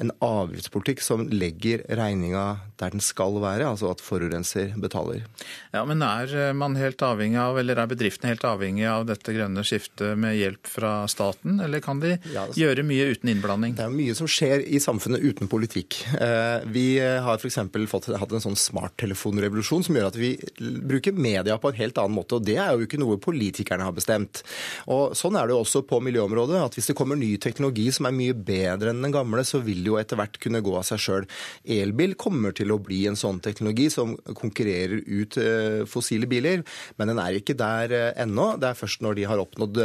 en 0.00 0.12
avgiftspolitikk 0.20 1.02
som 1.04 1.26
legger 1.28 1.84
regninga 1.88 2.46
der 2.80 2.94
den 2.94 3.02
skal 3.04 3.36
være, 3.42 3.68
altså 3.68 3.90
at 3.92 4.00
forurenser 4.00 4.74
betaler. 4.80 5.26
Ja, 5.72 5.84
Men 5.84 6.02
er 6.02 6.52
man 6.56 6.76
helt 6.76 7.02
avhengig 7.02 7.38
av, 7.40 7.58
eller 7.58 7.78
er 7.78 7.90
bedriftene 7.90 8.32
helt 8.32 8.44
avhengig 8.46 8.86
av 8.88 9.06
dette 9.08 9.34
grønne 9.34 9.64
skiftet 9.66 10.18
med 10.20 10.38
hjelp 10.38 10.69
fra 10.70 10.92
staten, 11.10 11.58
eller 11.64 11.82
kan 11.84 12.00
de 12.02 12.14
ja, 12.14 12.44
altså, 12.46 12.60
gjøre 12.62 12.84
mye 12.86 13.10
uten 13.14 13.32
innblanding? 13.32 13.74
Det 13.78 13.86
er 13.86 13.94
mye 13.94 14.14
som 14.16 14.28
skjer 14.30 14.62
i 14.62 14.80
samfunnet 14.82 15.22
uten 15.24 15.50
politikk. 15.50 15.98
Eh, 16.14 16.66
vi 16.70 16.86
har 17.00 17.40
f.eks. 17.40 17.58
hatt 17.60 18.34
en 18.36 18.44
sånn 18.44 18.58
smarttelefonrevolusjon 18.58 19.86
som 19.86 19.98
gjør 19.98 20.10
at 20.10 20.18
vi 20.20 20.32
bruker 20.60 21.16
media 21.16 21.58
på 21.60 21.72
en 21.72 21.80
helt 21.80 21.98
annen 22.00 22.16
måte. 22.16 22.38
og 22.38 22.46
Det 22.46 22.56
er 22.60 22.74
jo 22.74 22.86
ikke 22.86 23.00
noe 23.00 23.18
politikerne 23.22 23.86
har 23.86 23.96
bestemt. 23.96 24.44
Og 24.90 25.16
Sånn 25.20 25.36
er 25.36 25.48
det 25.48 25.54
jo 25.56 25.62
også 25.64 25.82
på 25.88 26.00
miljøområdet. 26.04 26.60
at 26.64 26.76
Hvis 26.78 26.90
det 26.90 26.96
kommer 26.98 27.18
ny 27.18 27.34
teknologi 27.42 27.88
som 27.92 28.06
er 28.08 28.16
mye 28.16 28.34
bedre 28.34 28.92
enn 28.92 29.02
den 29.02 29.14
gamle, 29.14 29.44
så 29.44 29.60
vil 29.64 29.82
det 29.82 29.90
jo 29.90 29.98
etter 30.00 30.20
hvert 30.20 30.38
kunne 30.40 30.62
gå 30.64 30.76
av 30.78 30.86
seg 30.86 31.02
sjøl. 31.02 31.28
Elbil 31.64 32.14
kommer 32.14 32.54
til 32.56 32.72
å 32.72 32.80
bli 32.80 33.02
en 33.10 33.18
sånn 33.18 33.40
teknologi 33.42 33.90
som 33.92 34.16
konkurrerer 34.38 35.02
ut 35.06 35.36
eh, 35.40 35.82
fossile 35.90 36.28
biler, 36.30 36.64
men 36.96 37.12
den 37.12 37.20
er 37.22 37.38
ikke 37.38 37.58
der 37.58 37.96
eh, 37.96 38.22
ennå. 38.22 38.52
Det 38.60 38.70
er 38.70 38.78
først 38.78 39.04
når 39.04 39.18
de 39.18 39.28
har 39.30 39.42
oppnådd 39.42 39.82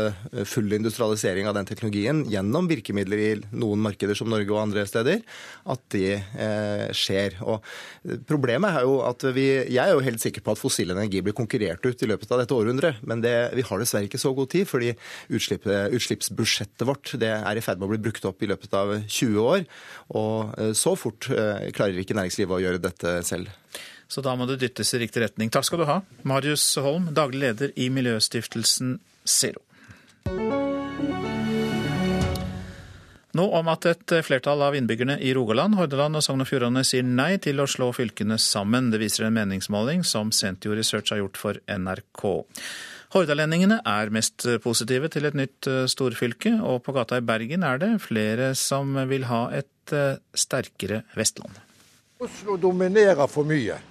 full 0.47 0.74
industrialisering 0.77 1.47
av 1.49 1.55
den 1.57 1.67
teknologien 1.67 2.23
gjennom 2.31 2.67
virkemidler 2.69 3.21
i 3.21 3.31
noen 3.55 3.81
markeder 3.83 4.17
som 4.17 4.29
Norge 4.31 4.51
og 4.53 4.61
andre 4.61 4.85
steder, 4.89 5.23
at 5.71 5.83
det 5.95 6.11
eh, 6.15 6.85
skjer. 6.95 7.39
Og 7.45 7.63
problemet 8.29 8.79
er 8.79 8.87
jo 8.87 8.99
at 9.05 9.25
vi 9.35 9.45
Jeg 9.45 9.81
er 9.81 9.93
jo 9.93 10.03
helt 10.05 10.21
sikker 10.21 10.43
på 10.45 10.53
at 10.53 10.61
fossil 10.61 10.91
energi 10.93 11.21
blir 11.25 11.35
konkurrert 11.37 11.85
ut 11.85 12.03
i 12.03 12.09
løpet 12.09 12.31
av 12.31 12.41
dette 12.41 12.55
århundret, 12.55 13.01
men 13.07 13.23
det, 13.23 13.33
vi 13.57 13.65
har 13.65 13.81
dessverre 13.81 14.09
ikke 14.09 14.21
så 14.21 14.33
god 14.37 14.51
tid, 14.53 14.67
fordi 14.69 14.93
utslippsbudsjettet 15.29 16.85
vårt 16.87 17.15
det 17.21 17.31
er 17.35 17.57
i 17.57 17.63
ferd 17.63 17.81
med 17.81 17.89
å 17.89 17.93
bli 17.95 18.03
brukt 18.07 18.27
opp 18.27 18.43
i 18.43 18.49
løpet 18.51 18.77
av 18.77 18.95
20 19.01 19.41
år. 19.43 19.65
Og 20.17 20.55
eh, 20.59 20.73
så 20.77 20.95
fort 20.99 21.29
eh, 21.33 21.69
klarer 21.75 22.01
ikke 22.01 22.17
næringslivet 22.17 22.57
å 22.57 22.63
gjøre 22.63 22.83
dette 22.83 23.19
selv. 23.27 23.51
Så 24.07 24.21
da 24.21 24.35
må 24.37 24.45
det 24.49 24.59
dyttes 24.61 24.93
i 24.93 25.01
riktig 25.01 25.23
retning. 25.23 25.49
Takk 25.53 25.67
skal 25.67 25.81
du 25.81 25.87
ha, 25.89 26.01
Marius 26.27 26.67
Holm, 26.81 27.09
daglig 27.17 27.41
leder 27.47 27.73
i 27.79 27.89
Miljøstiftelsen 27.93 28.99
Zero. 29.25 29.65
Nå 33.35 33.49
om 33.57 33.67
at 33.67 33.83
et 33.89 34.13
flertall 34.23 34.61
av 34.63 34.77
innbyggerne 34.77 35.17
i 35.19 35.33
Rogaland, 35.35 35.75
Hordaland 35.75 36.15
og 36.15 36.23
Sogn 36.23 36.45
og 36.45 36.47
Fjordane 36.47 36.85
sier 36.87 37.03
nei 37.03 37.33
til 37.43 37.59
å 37.59 37.67
slå 37.67 37.89
fylkene 37.91 38.37
sammen. 38.39 38.93
Det 38.93 39.01
viser 39.01 39.25
en 39.27 39.35
meningsmåling 39.35 40.05
som 40.07 40.31
Sentio 40.31 40.71
Research 40.77 41.11
har 41.11 41.19
gjort 41.19 41.41
for 41.41 41.59
NRK. 41.67 42.23
Hordalendingene 43.11 43.81
er 43.83 44.13
mest 44.15 44.47
positive 44.63 45.11
til 45.11 45.27
et 45.27 45.35
nytt 45.35 45.67
eh, 45.67 45.83
storfylke, 45.91 46.55
og 46.63 46.81
på 46.87 46.95
gata 46.95 47.19
i 47.19 47.27
Bergen 47.27 47.67
er 47.67 47.83
det 47.83 47.91
flere 48.07 48.53
som 48.55 48.95
vil 49.11 49.27
ha 49.27 49.45
et 49.55 49.95
eh, 49.95 50.15
sterkere 50.31 51.03
Vestland. 51.19 51.59
Oslo 52.23 52.55
dominerer 52.55 53.27
for 53.27 53.47
mye, 53.47 53.81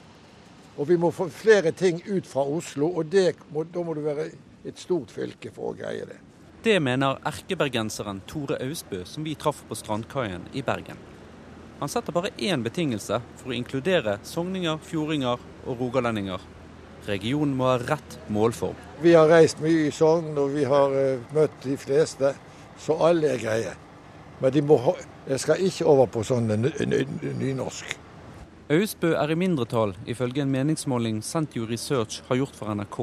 og 0.79 0.89
vi 0.89 0.97
må 1.01 1.13
få 1.13 1.29
flere 1.29 1.77
ting 1.77 2.01
ut 2.09 2.25
fra 2.25 2.49
Oslo. 2.49 2.95
og 2.97 3.13
må, 3.53 3.65
Da 3.65 3.85
må 3.85 3.93
det 3.93 4.05
være 4.09 4.31
et 4.65 4.81
stort 4.81 5.13
fylke 5.13 5.53
for 5.53 5.73
å 5.73 5.77
greie 5.77 6.09
det. 6.09 6.21
Det 6.65 6.79
mener 6.81 7.19
erkebergenseren 7.29 8.23
Tore 8.25 8.57
Austbø, 8.65 9.03
som 9.05 9.25
vi 9.25 9.35
traff 9.37 9.59
på 9.69 9.77
strandkaien 9.77 10.47
i 10.57 10.63
Bergen. 10.65 10.97
Han 11.77 11.91
setter 11.93 12.15
bare 12.17 12.31
én 12.41 12.63
betingelse 12.65 13.19
for 13.37 13.53
å 13.53 13.57
inkludere 13.57 14.15
sogninger, 14.25 14.79
fjordinger 14.81 15.43
og 15.67 15.83
rogalendinger. 15.83 16.47
Regionen 17.05 17.53
må 17.59 17.69
ha 17.69 17.75
rett 17.83 18.17
målform. 18.33 18.79
Vi 19.05 19.13
har 19.13 19.29
reist 19.29 19.61
mye 19.61 19.91
i 19.91 19.93
Sogn, 19.93 20.31
og 20.41 20.55
vi 20.55 20.65
har 20.65 20.97
uh, 20.97 21.27
møtt 21.37 21.59
de 21.67 21.77
fleste, 21.77 22.33
så 22.81 22.97
alle 23.11 23.35
er 23.35 23.45
greie. 23.45 23.77
Men 24.41 24.57
de 24.57 24.65
må 24.65 24.79
jeg 25.27 25.45
skal 25.45 25.61
ikke 25.69 25.91
over 25.93 26.09
på 26.17 26.25
sånn 26.25 26.49
nynorsk. 26.49 27.93
Austbø 28.73 29.13
er 29.21 29.37
i 29.37 29.37
mindretall, 29.37 29.93
ifølge 30.09 30.41
en 30.41 30.57
meningsmåling 30.57 31.21
Sentio 31.21 31.69
Research 31.69 32.23
har 32.31 32.41
gjort 32.41 32.57
for 32.57 32.73
NRK. 32.73 33.03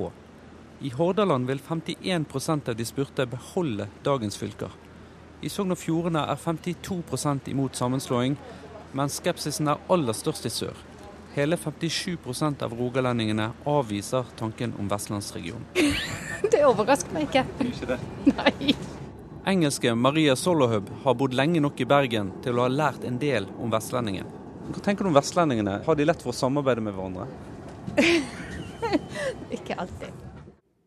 I 0.81 0.89
Hordaland 0.89 1.47
vil 1.47 1.59
51% 1.59 2.69
av 2.69 2.75
de 2.75 2.85
spurte 2.85 3.25
beholde 3.25 3.85
dagens 4.03 4.37
fylker. 4.37 4.71
I 5.41 5.49
Sogn 5.49 5.75
og 5.75 5.77
Fjordane 5.77 6.23
er 6.25 6.39
52 6.41 7.51
imot 7.53 7.77
sammenslåing, 7.77 8.37
men 8.97 9.09
skepsisen 9.09 9.69
er 9.69 9.83
aller 9.93 10.17
størst 10.17 10.47
i 10.49 10.51
sør. 10.53 10.79
Hele 11.35 11.57
57 11.57 12.17
av 12.65 12.73
rogalendingene 12.73 13.51
avviser 13.65 14.25
tanken 14.39 14.73
om 14.79 14.89
vestlandsregionen. 14.89 15.67
Det 16.51 16.63
overrasker 16.65 17.13
meg 17.13 17.29
ikke. 17.29 17.45
Ikke 17.61 17.91
det? 17.93 17.99
Nei. 18.33 18.73
Engelske 19.47 19.93
Maria 19.95 20.35
Solohub 20.35 20.89
har 21.03 21.15
bodd 21.17 21.37
lenge 21.37 21.61
nok 21.61 21.79
i 21.81 21.87
Bergen 21.87 22.33
til 22.41 22.57
å 22.57 22.65
ha 22.65 22.73
lært 22.73 23.05
en 23.05 23.21
del 23.21 23.45
om 23.61 23.71
vestlendingen. 23.73 24.27
Hva 24.71 24.81
tenker 24.81 25.05
du 25.05 25.11
om 25.13 25.17
vestlendingene? 25.17 25.77
Har 25.85 25.97
de 25.97 26.09
lett 26.09 26.25
for 26.25 26.33
å 26.33 26.37
samarbeide 26.41 26.83
med 26.83 26.97
hverandre? 26.97 27.29
ikke 29.57 29.77
alltid. 29.77 30.20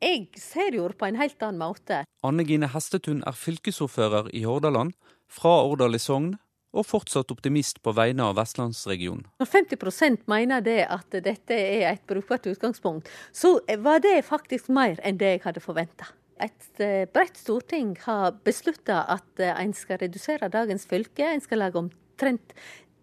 Jeg 0.04 0.26
ser 0.36 0.74
jo 0.76 0.84
på 0.92 1.06
en 1.08 1.16
helt 1.16 1.40
annen 1.40 1.62
måte. 1.62 2.02
Anne 2.26 2.44
Gine 2.44 2.68
Hestetun 2.68 3.22
er 3.24 3.36
fylkesordfører 3.40 4.26
i 4.36 4.42
Hordaland, 4.44 4.92
fra 5.32 5.62
Årdal 5.64 5.96
i 5.96 6.00
Sogn, 6.02 6.34
og 6.74 6.84
fortsatt 6.84 7.32
optimist 7.32 7.80
på 7.86 7.94
vegne 7.96 8.26
av 8.26 8.36
vestlandsregionen. 8.36 9.24
Når 9.40 9.48
50% 9.48 10.26
mener 10.28 10.60
det 10.66 10.82
at 10.92 11.16
dette 11.24 11.56
er 11.56 11.86
et 11.94 12.04
brukbart 12.10 12.50
utgangspunkt, 12.50 13.08
så 13.32 13.56
var 13.80 14.02
det 14.04 14.18
faktisk 14.28 14.68
mer 14.68 15.00
enn 15.06 15.16
det 15.22 15.36
jeg 15.36 15.44
hadde 15.46 15.64
forventa. 15.64 16.10
Et 16.42 16.82
eh, 16.82 17.06
bredt 17.08 17.38
storting 17.40 17.94
har 18.04 18.34
beslutta 18.44 19.04
at 19.14 19.40
eh, 19.40 19.54
en 19.54 19.72
skal 19.72 20.02
redusere 20.02 20.50
dagens 20.52 20.84
fylke. 20.90 21.30
En 21.30 21.40
skal 21.40 21.62
lage 21.62 21.80
omtrent 21.80 22.52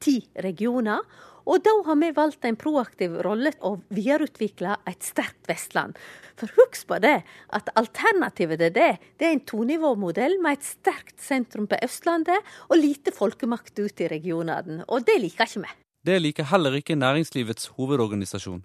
ti 0.04 0.20
regioner. 0.43 1.02
Og 1.52 1.60
da 1.66 1.72
har 1.84 1.97
vi 1.99 2.12
valgt 2.16 2.45
en 2.47 2.56
proaktiv 2.56 3.18
rolle 3.26 3.52
og 3.68 3.82
videreutvikle 3.91 4.78
et 4.88 5.04
sterkt 5.04 5.49
Vestland. 5.49 5.97
For 6.39 6.52
husk 6.56 6.86
på 6.88 6.99
det, 7.04 7.18
at 7.52 7.72
alternativet 7.76 8.62
til 8.62 8.74
det, 8.78 8.91
det 9.20 9.28
er 9.28 9.36
en 9.36 9.43
tonivåmodell 9.52 10.38
med 10.43 10.60
et 10.60 10.70
sterkt 10.70 11.20
sentrum 11.20 11.68
på 11.68 11.80
Østlandet 11.84 12.39
og 12.70 12.80
lite 12.80 13.12
folkemakt 13.12 13.84
ut 13.84 13.99
i 13.99 14.08
regionene. 14.14 14.86
Og 14.88 15.04
det 15.08 15.20
liker 15.20 15.49
ikke 15.49 15.66
vi. 15.66 15.74
Det 16.08 16.22
liker 16.22 16.47
heller 16.54 16.80
ikke 16.80 16.95
næringslivets 16.95 17.74
hovedorganisasjon. 17.76 18.64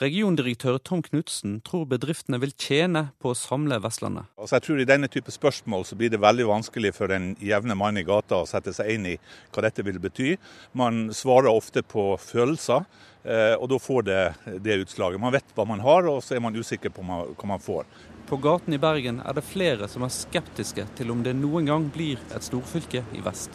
Regiondirektør 0.00 0.80
Tom 0.82 1.04
Knutsen 1.06 1.60
tror 1.62 1.84
bedriftene 1.86 2.40
vil 2.42 2.50
tjene 2.58 3.04
på 3.22 3.30
å 3.30 3.36
samle 3.38 3.76
Vestlandet. 3.78 4.26
Altså 4.34 4.56
jeg 4.56 4.64
tror 4.66 4.80
I 4.82 4.86
denne 4.90 5.10
type 5.12 5.30
spørsmål 5.30 5.84
så 5.86 5.94
blir 5.98 6.10
det 6.10 6.18
veldig 6.22 6.48
vanskelig 6.48 6.90
for 6.96 7.12
den 7.12 7.36
jevne 7.38 7.76
mann 7.78 8.00
i 8.00 8.02
gata 8.06 8.40
å 8.42 8.48
sette 8.48 8.74
seg 8.74 8.90
inn 8.96 9.06
i 9.12 9.14
hva 9.54 9.62
dette 9.62 9.84
vil 9.86 10.00
bety. 10.02 10.32
Man 10.74 11.12
svarer 11.14 11.52
ofte 11.52 11.84
på 11.86 12.08
følelser, 12.18 12.88
eh, 13.22 13.54
og 13.54 13.68
da 13.70 13.78
får 13.78 14.08
det 14.08 14.24
det 14.66 14.80
utslaget. 14.82 15.22
Man 15.22 15.36
vet 15.36 15.54
hva 15.54 15.68
man 15.68 15.84
har, 15.84 16.10
og 16.10 16.18
så 16.26 16.34
er 16.34 16.42
man 16.42 16.58
usikker 16.58 16.90
på 16.90 17.06
hva 17.06 17.52
man 17.52 17.62
får. 17.62 17.86
På 18.26 18.40
gaten 18.42 18.74
i 18.74 18.80
Bergen 18.82 19.22
er 19.22 19.38
det 19.38 19.46
flere 19.46 19.86
som 19.92 20.02
er 20.02 20.10
skeptiske 20.10 20.88
til 20.98 21.14
om 21.14 21.22
det 21.22 21.36
noen 21.38 21.70
gang 21.70 21.86
blir 21.94 22.18
et 22.34 22.42
storfylke 22.42 23.04
i 23.14 23.22
vest. 23.22 23.54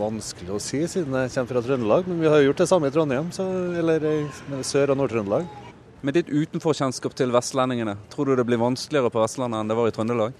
Vanskelig 0.00 0.56
å 0.56 0.60
si, 0.60 0.82
siden 0.88 1.12
jeg 1.20 1.36
kommer 1.36 1.52
fra 1.52 1.64
Trøndelag, 1.68 2.08
men 2.08 2.24
vi 2.24 2.32
har 2.32 2.40
gjort 2.46 2.64
det 2.64 2.70
samme 2.72 2.88
i 2.88 2.96
Trondheim, 2.96 3.28
så, 3.32 3.44
eller 3.76 4.08
i 4.08 4.16
Sør- 4.64 4.96
og 4.96 5.02
Nord-Trøndelag. 5.02 5.65
Med 6.04 6.14
ditt 6.18 6.28
utenforkjennskap 6.28 7.16
til 7.16 7.32
vestlendingene, 7.34 7.96
tror 8.12 8.28
du 8.28 8.36
det 8.36 8.44
blir 8.48 8.60
vanskeligere 8.60 9.10
på 9.12 9.22
Vestlandet 9.22 9.62
enn 9.62 9.70
det 9.72 9.76
var 9.78 9.88
i 9.88 9.94
Trøndelag? 9.96 10.36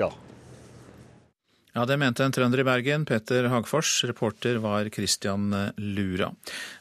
Ja. 0.00 0.08
Ja, 1.74 1.84
Det 1.86 1.98
mente 2.00 2.24
en 2.24 2.32
trønder 2.34 2.62
i 2.62 2.66
Bergen, 2.66 3.04
Peter 3.06 3.46
Hagfors. 3.52 3.92
Reporter 4.08 4.58
var 4.58 4.88
Christian 4.90 5.52
Lura. 5.76 6.32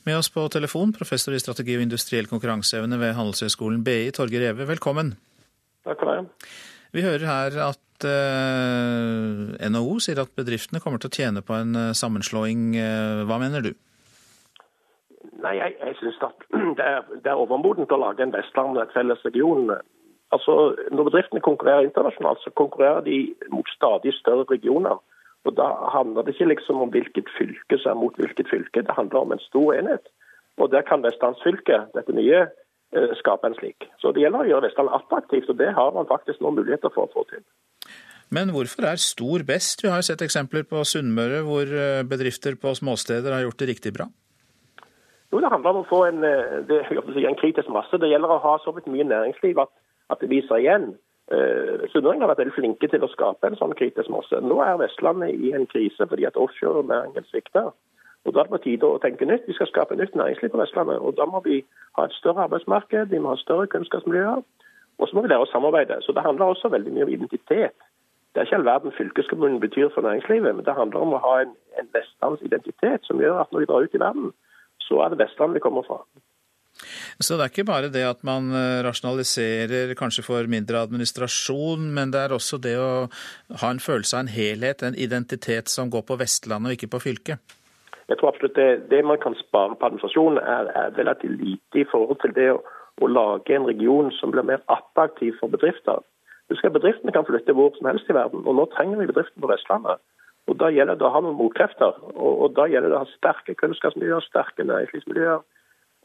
Med 0.07 0.17
oss 0.17 0.31
på 0.33 0.47
telefon, 0.49 0.93
professor 0.95 1.35
i 1.35 1.41
strategi 1.41 1.75
og 1.77 1.83
industriell 1.85 2.29
konkurranseevne 2.31 2.97
ved 2.97 3.13
Handelshøyskolen 3.13 3.83
BI, 3.85 4.09
Torgeir 4.15 4.47
Reve. 4.47 4.65
Velkommen. 4.71 5.13
Takk 5.85 6.01
for 6.01 6.09
det. 6.09 6.49
Vi 6.95 7.05
hører 7.05 7.25
her 7.29 7.59
at 7.67 8.07
eh, 8.09 9.69
NHO 9.69 9.99
sier 10.01 10.23
at 10.23 10.33
bedriftene 10.37 10.81
kommer 10.81 11.01
til 11.01 11.11
å 11.11 11.17
tjene 11.19 11.43
på 11.45 11.53
en 11.53 11.77
eh, 11.77 11.93
sammenslåing. 11.97 12.71
Eh, 12.81 13.21
hva 13.29 13.37
mener 13.41 13.69
du? 13.69 13.71
Nei, 15.43 15.55
jeg, 15.57 15.75
jeg 15.79 15.95
syns 15.99 16.19
at 16.27 16.45
det 16.79 16.85
er, 16.85 16.99
det 17.23 17.31
er 17.31 17.41
overmodent 17.43 17.91
å 17.91 18.01
lage 18.01 18.25
en 18.25 18.33
Vestland, 18.35 18.77
og 18.77 18.83
et 18.83 18.95
felles 18.95 19.25
region. 19.25 19.71
Altså, 20.35 20.75
Når 20.91 21.09
bedriftene 21.09 21.41
konkurrerer 21.45 21.87
internasjonalt, 21.87 22.41
så 22.43 22.53
konkurrerer 22.61 23.01
de 23.07 23.19
mot 23.53 23.69
stadig 23.75 24.13
større 24.19 24.45
regioner. 24.51 24.99
Og 25.47 25.55
Da 25.57 25.67
handler 25.95 26.23
det 26.23 26.35
ikke 26.35 26.51
liksom 26.53 26.81
om 26.83 26.91
hvilket 26.93 27.29
fylke 27.37 27.79
som 27.79 27.95
er 27.95 28.01
mot 28.01 28.17
hvilket 28.19 28.49
fylke, 28.51 28.83
det 28.83 28.97
handler 28.97 29.19
om 29.23 29.31
en 29.31 29.45
stor 29.47 29.73
enhet. 29.73 30.11
Og 30.59 30.71
Der 30.71 30.81
kan 30.81 31.03
vestlandsfylket, 31.03 31.93
dette 31.95 32.13
nye, 32.13 32.41
eh, 32.93 33.15
skape 33.21 33.47
en 33.47 33.55
slik. 33.55 33.87
Så 34.01 34.11
Det 34.13 34.21
gjelder 34.21 34.43
å 34.43 34.49
gjøre 34.51 34.67
Vestland 34.67 34.89
attraktivt, 34.89 35.49
og 35.49 35.57
det 35.57 35.73
har 35.73 35.91
man 35.91 36.05
faktisk 36.05 36.41
noen 36.41 36.59
muligheter 36.59 36.93
for 36.93 37.07
å 37.07 37.13
få 37.13 37.23
til. 37.29 37.43
Men 38.29 38.51
hvorfor 38.53 38.85
er 38.85 38.95
stor 38.95 39.39
best? 39.41 39.81
Vi 39.81 39.89
har 39.89 40.01
sett 40.01 40.21
eksempler 40.21 40.63
på 40.63 40.83
Sunnmøre 40.85 41.41
hvor 41.41 41.65
eh, 41.65 42.03
bedrifter 42.03 42.53
på 42.55 42.75
småsteder 42.77 43.33
har 43.33 43.41
gjort 43.47 43.57
det 43.57 43.69
riktig 43.69 43.93
bra. 43.93 44.05
Jo, 45.31 45.39
Det 45.39 45.51
handler 45.51 45.69
om 45.69 45.83
å 45.83 45.89
få 45.89 46.05
en, 46.07 46.23
eh, 46.23 46.65
det, 46.67 46.79
en 47.27 47.41
kritisk 47.41 47.69
masse. 47.69 47.97
Det 47.97 48.09
gjelder 48.09 48.29
å 48.33 48.41
ha 48.41 48.57
så 48.63 48.73
mye 48.73 49.03
næringsliv 49.03 49.59
at, 49.61 49.69
at 50.09 50.19
det 50.19 50.29
viser 50.29 50.57
igjen. 50.57 50.95
Uh, 51.29 51.85
Sunnmøringen 51.93 52.23
har 52.25 52.31
vært 52.31 52.39
veldig 52.41 52.55
flinke 52.55 52.87
til 52.89 53.03
å 53.05 53.07
skape 53.11 53.45
en 53.45 53.57
sånn 53.59 53.75
kritisk 53.77 54.09
masse. 54.09 54.33
Nå 54.41 54.55
er 54.65 54.79
Vestlandet 54.81 55.37
i 55.37 55.51
en 55.53 55.67
krise 55.69 56.07
fordi 56.09 56.25
at 56.25 56.39
offshorenæringen 56.41 57.27
svikter. 57.29 57.69
Og 58.25 58.33
Da 58.33 58.39
er 58.39 58.47
det 58.47 58.55
på 58.55 58.63
tide 58.63 58.89
å 58.89 58.97
tenke 58.97 59.27
nytt. 59.29 59.45
Vi 59.45 59.53
skal 59.53 59.69
skape 59.69 59.95
nytt 59.95 60.17
næringsliv 60.17 60.49
på 60.49 60.57
Vestlandet. 60.57 60.97
og 60.97 61.15
Da 61.17 61.25
må 61.29 61.43
vi 61.45 61.61
ha 61.97 62.05
et 62.05 62.17
større 62.17 62.49
arbeidsmarked, 62.49 63.13
vi 63.13 63.19
må 63.19 63.29
ha 63.29 63.37
større 63.37 63.67
kunnskapsmiljøer. 63.67 64.41
Og 64.99 65.07
så 65.07 65.15
må 65.15 65.21
vi 65.21 65.29
lære 65.29 65.45
å 65.45 65.51
samarbeide. 65.53 66.01
Så 66.01 66.17
Det 66.17 66.25
handler 66.25 66.45
også 66.45 66.73
veldig 66.73 66.93
mye 66.93 67.03
om 67.03 67.13
identitet. 67.13 67.77
Det 68.33 68.41
er 68.41 68.45
ikke 68.45 68.55
all 68.55 68.65
verden 68.65 68.91
fylkeskommunen 68.91 69.59
betyr 69.59 69.89
for 69.93 70.01
næringslivet, 70.01 70.55
men 70.55 70.65
det 70.65 70.73
handler 70.73 70.99
om 70.99 71.13
å 71.13 71.21
ha 71.21 71.41
en, 71.41 71.53
en 71.79 71.89
vestlandsidentitet 71.93 73.05
som 73.05 73.21
gjør 73.21 73.41
at 73.41 73.51
når 73.51 73.59
vi 73.59 73.65
drar 73.65 73.85
ut 73.85 73.95
i 73.95 74.01
verden, 74.01 74.33
så 74.89 75.03
er 75.05 75.13
det 75.13 75.21
Vestland 75.21 75.55
vi 75.55 75.63
kommer 75.63 75.85
fra. 75.87 76.01
Så 77.19 77.35
det 77.35 77.43
er 77.43 77.51
ikke 77.51 77.67
bare 77.67 77.91
det 77.91 78.05
at 78.07 78.21
man 78.23 78.53
eh, 78.55 78.79
rasjonaliserer, 78.85 79.91
kanskje 79.99 80.23
får 80.23 80.47
mindre 80.51 80.79
administrasjon, 80.85 81.89
men 81.95 82.13
det 82.13 82.21
er 82.23 82.35
også 82.35 82.59
det 82.63 82.77
å 82.79 82.91
ha 83.61 83.71
en 83.71 83.81
følelse 83.83 84.15
av 84.15 84.23
en 84.23 84.31
helhet, 84.31 84.83
en 84.83 84.95
identitet 84.95 85.71
som 85.71 85.91
går 85.91 86.05
på 86.07 86.19
Vestlandet 86.21 86.71
og 86.71 86.77
ikke 86.77 86.93
på 86.95 87.01
fylket? 87.09 87.57
Jeg 88.09 88.17
tror 88.17 88.31
absolutt 88.31 88.55
det, 88.57 88.69
det 88.89 89.01
man 89.05 89.19
kan 89.21 89.35
spare 89.37 89.75
på 89.75 89.89
administrasjon 89.89 90.39
er, 90.41 90.71
er 90.81 90.95
relativt 90.97 91.35
lite 91.43 91.83
i 91.83 91.89
forhold 91.91 92.21
til 92.23 92.33
det 92.37 92.47
å, 92.55 92.61
å, 93.03 93.09
lage 93.11 93.53
en 93.53 93.67
region 93.67 94.09
som 94.15 94.31
blir 94.33 94.47
mer 94.47 94.63
attraktiv 94.71 95.35
for 95.41 95.51
bedrifter. 95.51 95.99
Husk 96.49 96.65
at 96.65 96.73
Bedriftene 96.73 97.13
kan 97.13 97.27
flytte 97.27 97.53
hvor 97.53 97.75
som 97.75 97.85
helst 97.85 98.09
i 98.09 98.15
verden, 98.17 98.47
og 98.47 98.55
nå 98.57 98.65
trenger 98.73 99.03
vi 99.03 99.11
bedriftene 99.11 99.43
på 99.43 99.51
Vestlandet. 99.51 100.01
Og 100.49 100.57
Da 100.57 100.71
gjelder 100.73 100.97
det 100.97 101.05
å 101.05 101.13
ha 101.13 101.21
noen 101.23 101.37
motkrefter. 101.37 101.95
Og, 102.15 102.33
og 102.45 102.57
Da 102.57 102.65
gjelder 102.69 102.91
det 102.91 102.99
å 102.99 103.05
ha 103.05 103.13
sterke 103.13 103.55
kunnskapsmiljøer, 103.59 104.25
sterke 104.25 104.65
næringslivsmiljøer 104.65 105.41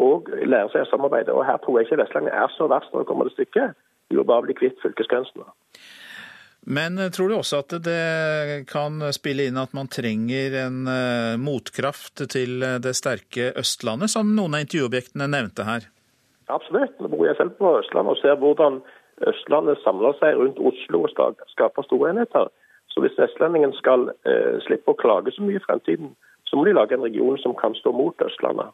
og 0.05 0.31
lære 0.43 0.71
seg 0.73 0.85
å 0.85 0.91
samarbeide. 0.91 1.35
Og 1.35 1.47
Her 1.47 1.61
tror 1.63 1.79
jeg 1.79 1.89
ikke 1.89 2.03
Vestlandet 2.03 2.35
er 2.35 2.51
så 2.57 2.69
verst 2.71 2.93
når 2.93 3.05
det 3.05 3.11
kommer 3.11 3.31
til 3.31 3.39
stykket. 3.39 3.77
Vi 4.11 4.19
må 4.19 4.27
bare 4.29 4.47
bli 4.47 4.57
kvitt 4.59 4.81
fylkesgrensene. 4.83 5.47
Men 6.65 6.99
eh, 6.99 7.11
tror 7.13 7.29
du 7.29 7.37
også 7.37 7.61
at 7.61 7.77
det 7.85 8.65
kan 8.71 9.03
spille 9.13 9.49
inn 9.49 9.61
at 9.61 9.75
man 9.77 9.91
trenger 9.93 10.57
en 10.65 10.85
uh, 10.89 11.37
motkraft 11.41 12.25
til 12.33 12.65
eh, 12.65 12.79
det 12.81 12.95
sterke 12.97 13.51
Østlandet, 13.61 14.13
som 14.13 14.33
noen 14.37 14.57
av 14.57 14.65
intervjuobjektene 14.65 15.29
nevnte 15.29 15.69
her? 15.69 15.89
Absolutt. 16.53 16.97
Nå 17.01 17.11
bor 17.13 17.27
jeg 17.29 17.37
selv 17.37 17.57
på 17.61 17.77
Østlandet 17.81 18.17
og 18.17 18.21
ser 18.23 18.41
hvordan 18.41 18.81
Østlandet 19.29 19.81
samler 19.85 20.17
seg 20.21 20.41
rundt 20.41 20.61
Oslo 20.73 21.05
og 21.05 21.43
skaper 21.53 21.87
store 21.87 22.15
enheter. 22.15 22.49
Så 22.95 23.03
hvis 23.03 23.19
vestlendingen 23.19 23.75
skal 23.75 24.09
eh, 24.23 24.57
slippe 24.67 24.95
å 24.95 24.99
klage 24.99 25.35
så 25.35 25.43
mye 25.43 25.59
i 25.59 25.67
fremtiden, 25.67 26.15
så 26.47 26.57
må 26.57 26.67
de 26.69 26.77
lage 26.77 26.95
en 26.95 27.03
region 27.03 27.39
som 27.43 27.57
kan 27.59 27.75
stå 27.75 27.91
mot 27.93 28.23
Østlandet. 28.23 28.71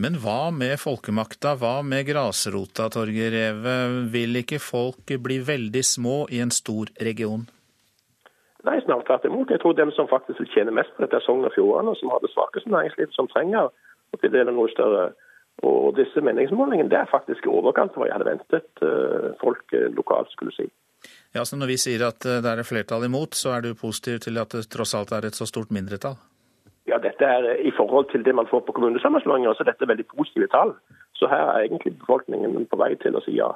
Men 0.00 0.16
hva 0.22 0.48
med 0.56 0.78
folkemakta, 0.80 1.52
hva 1.60 1.82
med 1.84 2.06
grasrota, 2.08 2.88
Torgeir 2.90 3.34
Reve? 3.34 3.74
Vil 4.14 4.38
ikke 4.40 4.62
folk 4.62 5.12
bli 5.20 5.36
veldig 5.44 5.82
små 5.84 6.22
i 6.32 6.40
en 6.40 6.54
stor 6.54 6.88
region? 7.04 7.44
Nei, 8.64 8.78
snart 8.86 9.04
tvert 9.08 9.26
imot. 9.28 9.50
Jeg 9.50 9.60
tror 9.60 9.76
dem 9.76 9.92
som 9.92 10.08
faktisk 10.08 10.40
vil 10.40 10.50
tjene 10.54 10.74
mest 10.74 10.94
på 10.96 11.04
dette, 11.04 11.18
er 11.18 11.26
Sogn 11.26 11.44
og 11.44 11.52
Fjordane, 11.52 11.92
som 11.98 12.14
har 12.14 12.22
det 12.22 12.30
svakeste 12.32 12.72
næringslivet, 12.72 13.14
som 13.18 13.28
trenger 13.28 13.68
å 13.68 14.20
tildele 14.22 14.54
noe 14.54 14.70
større. 14.72 15.10
Og 15.66 15.92
disse 15.98 16.22
meningsmålingene 16.24 16.90
det 16.90 17.02
er 17.02 17.10
faktisk 17.10 17.44
i 17.44 17.52
overkant 17.52 17.92
av 17.92 18.02
hva 18.02 18.08
jeg 18.08 18.16
hadde 18.16 18.30
ventet 18.30 18.86
eh, 18.86 19.26
folk 19.42 19.76
eh, 19.76 19.90
lokalt 19.92 20.30
skulle 20.32 20.54
si. 20.56 20.70
Ja, 21.32 21.44
så 21.44 21.56
Når 21.56 21.66
vi 21.66 21.78
sier 21.80 22.04
at 22.08 22.26
eh, 22.28 22.42
det 22.44 22.50
er 22.52 22.66
flertall 22.68 23.06
imot, 23.08 23.34
så 23.34 23.56
er 23.56 23.64
du 23.64 23.74
positiv 23.74 24.20
til 24.20 24.38
at 24.38 24.52
det 24.52 24.68
tross 24.72 24.94
alt 24.94 25.12
er 25.16 25.26
et 25.26 25.38
så 25.38 25.48
stort 25.48 25.72
mindretall? 25.72 26.18
Ja, 26.90 26.98
dette 26.98 27.24
er 27.24 27.46
I 27.62 27.72
forhold 27.76 28.10
til 28.12 28.24
det 28.26 28.34
man 28.34 28.48
får 28.50 28.66
på 28.66 28.74
kommunesammenslåinger, 28.76 29.54
så 29.54 29.64
dette 29.64 29.84
er 29.84 29.92
veldig 29.94 30.08
positive 30.12 30.48
tall. 30.52 30.74
Så 31.16 31.30
her 31.30 31.46
er 31.54 31.64
egentlig 31.64 31.94
befolkningen 31.98 32.66
på 32.66 32.76
vei 32.80 32.94
til 33.00 33.16
å 33.16 33.22
si 33.24 33.38
ja. 33.38 33.52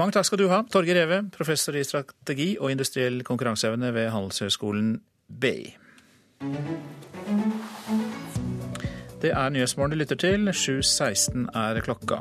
Mange 0.00 0.16
takk 0.16 0.26
skal 0.26 0.40
du 0.40 0.48
ha, 0.50 0.64
Torgeir 0.66 0.98
Reve, 0.98 1.20
professor 1.36 1.76
i 1.78 1.84
strategi 1.86 2.56
og 2.58 2.72
industriell 2.72 3.22
konkurranseevne 3.22 3.92
ved 3.94 4.10
Handelshøyskolen 4.10 4.96
BI. 5.28 5.70
Det 9.24 9.30
er 9.32 9.52
Nyhetsmorgen 9.54 9.94
du 9.94 9.96
lytter 9.96 10.18
til. 10.20 10.50
7.16 10.52 11.46
er 11.56 11.78
klokka. 11.80 12.18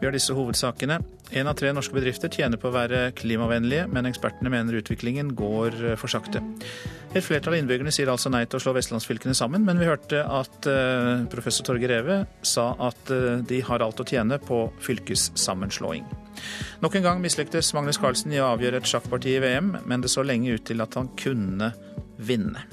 Vi 0.00 0.04
har 0.04 0.12
disse 0.12 0.34
hovedsakene. 0.36 0.98
Én 1.32 1.48
av 1.48 1.56
tre 1.56 1.70
norske 1.72 1.96
bedrifter 1.96 2.28
tjener 2.28 2.60
på 2.60 2.68
å 2.68 2.74
være 2.74 3.06
klimavennlige, 3.16 3.86
men 3.88 4.04
ekspertene 4.10 4.52
mener 4.52 4.76
utviklingen 4.82 5.30
går 5.38 5.96
for 5.96 6.12
sakte. 6.12 6.42
Et 7.14 7.24
flertall 7.24 7.56
av 7.56 7.62
innbyggerne 7.62 7.94
sier 7.94 8.12
altså 8.12 8.28
nei 8.32 8.42
til 8.44 8.60
å 8.60 8.64
slå 8.66 8.74
vestlandsfylkene 8.76 9.36
sammen, 9.36 9.64
men 9.64 9.80
vi 9.80 9.88
hørte 9.88 10.20
at 10.28 10.68
uh, 10.68 11.24
professor 11.32 11.64
Torge 11.70 11.88
Reve 11.88 12.18
sa 12.44 12.68
at 12.84 13.14
uh, 13.14 13.40
de 13.48 13.62
har 13.64 13.84
alt 13.84 14.04
å 14.04 14.08
tjene 14.08 14.36
på 14.40 14.66
fylkessammenslåing. 14.84 16.04
Nok 16.84 17.00
en 17.00 17.08
gang 17.08 17.24
mislyktes 17.24 17.72
Magnus 17.76 18.00
Carlsen 18.02 18.36
i 18.36 18.44
å 18.44 18.52
avgjøre 18.52 18.82
et 18.82 18.92
sjakkparti 18.92 19.38
i 19.38 19.42
VM, 19.44 19.72
men 19.88 20.04
det 20.04 20.12
så 20.12 20.24
lenge 20.24 20.52
ut 20.52 20.68
til 20.68 20.84
at 20.84 21.00
han 21.00 21.08
kunne 21.16 21.72
vinne. 22.20 22.68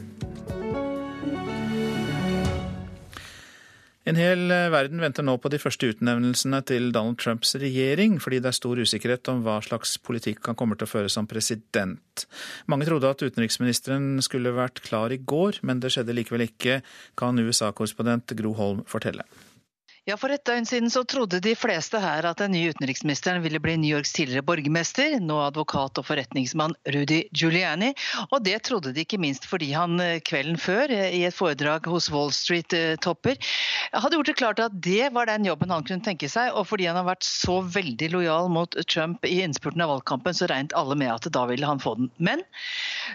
En 4.10 4.18
hel 4.18 4.49
eh, 4.49 4.72
verden 4.74 5.01
venter 5.03 5.22
nå 5.26 5.36
på 5.38 5.51
de 5.53 5.60
første 5.62 5.91
utnevnelsene 5.91 6.64
til 6.66 6.88
Donald 6.95 7.20
Trumps 7.22 7.51
regjering, 7.62 8.16
fordi 8.24 8.39
det 8.41 8.49
er 8.49 8.57
stor 8.57 8.80
usikkerhet 8.82 9.30
om 9.30 9.43
hva 9.45 9.60
slags 9.62 9.99
politikk 10.01 10.49
han 10.49 10.57
kommer 10.57 10.80
til 10.80 10.88
å 10.88 10.89
føre 10.89 11.12
som 11.14 11.28
president. 11.30 12.26
Mange 12.72 12.88
trodde 12.89 13.12
at 13.12 13.22
utenriksministeren 13.22 14.16
skulle 14.26 14.55
vært 14.57 14.82
klar 14.88 15.14
i 15.14 15.20
går, 15.22 15.62
men 15.62 15.84
det 15.84 15.93
skjedde 15.93 16.16
likevel 16.18 16.47
ikke, 16.47 16.80
kan 17.20 17.38
USA-korrespondent 17.38 18.34
Gro 18.39 18.55
Holm 18.57 18.82
fortelle. 18.89 19.28
Ja, 20.10 20.16
For 20.18 20.34
et 20.34 20.41
døgn 20.47 20.66
siden 20.66 20.89
så 20.89 21.03
trodde 21.05 21.38
de 21.43 21.51
fleste 21.53 21.99
her 22.01 22.26
at 22.26 22.39
den 22.41 22.55
nye 22.55 22.72
utenriksministeren 22.74 23.43
ville 23.43 23.60
bli 23.62 23.76
New 23.78 23.91
Yorks 23.93 24.16
tidligere 24.16 24.41
borgermester, 24.47 25.20
nå 25.22 25.36
advokat 25.43 25.99
og 26.01 26.07
forretningsmann 26.07 26.74
Rudy 26.95 27.20
Giuliani. 27.30 27.91
Og 28.32 28.41
det 28.41 28.55
trodde 28.66 28.89
de 28.95 29.03
ikke 29.05 29.20
minst 29.22 29.45
fordi 29.45 29.68
han 29.76 30.01
eh, 30.01 30.18
kvelden 30.26 30.57
før, 30.57 30.89
eh, 30.89 31.14
i 31.14 31.22
et 31.28 31.36
foredrag 31.36 31.86
hos 31.91 32.07
Wall 32.10 32.34
Street-topper, 32.34 33.38
hadde 33.93 34.18
gjort 34.18 34.32
det 34.32 34.36
klart 34.39 34.62
at 34.64 34.80
det 34.82 35.12
var 35.14 35.30
den 35.30 35.45
jobben 35.45 35.76
han 35.76 35.86
kunne 35.86 36.05
tenke 36.07 36.32
seg. 36.32 36.57
Og 36.57 36.66
fordi 36.72 36.89
han 36.89 36.97
har 36.97 37.05
vært 37.12 37.28
så 37.28 37.60
veldig 37.62 38.10
lojal 38.16 38.49
mot 38.49 38.80
Trump 38.89 39.30
i 39.30 39.43
innspurten 39.45 39.86
av 39.86 39.93
valgkampen, 39.93 40.34
så 40.34 40.49
regnet 40.49 40.74
alle 40.80 40.97
med 40.97 41.14
at 41.14 41.30
da 41.38 41.45
ville 41.51 41.70
han 41.70 41.84
få 41.86 41.93
den. 42.01 42.10
Men 42.18 42.41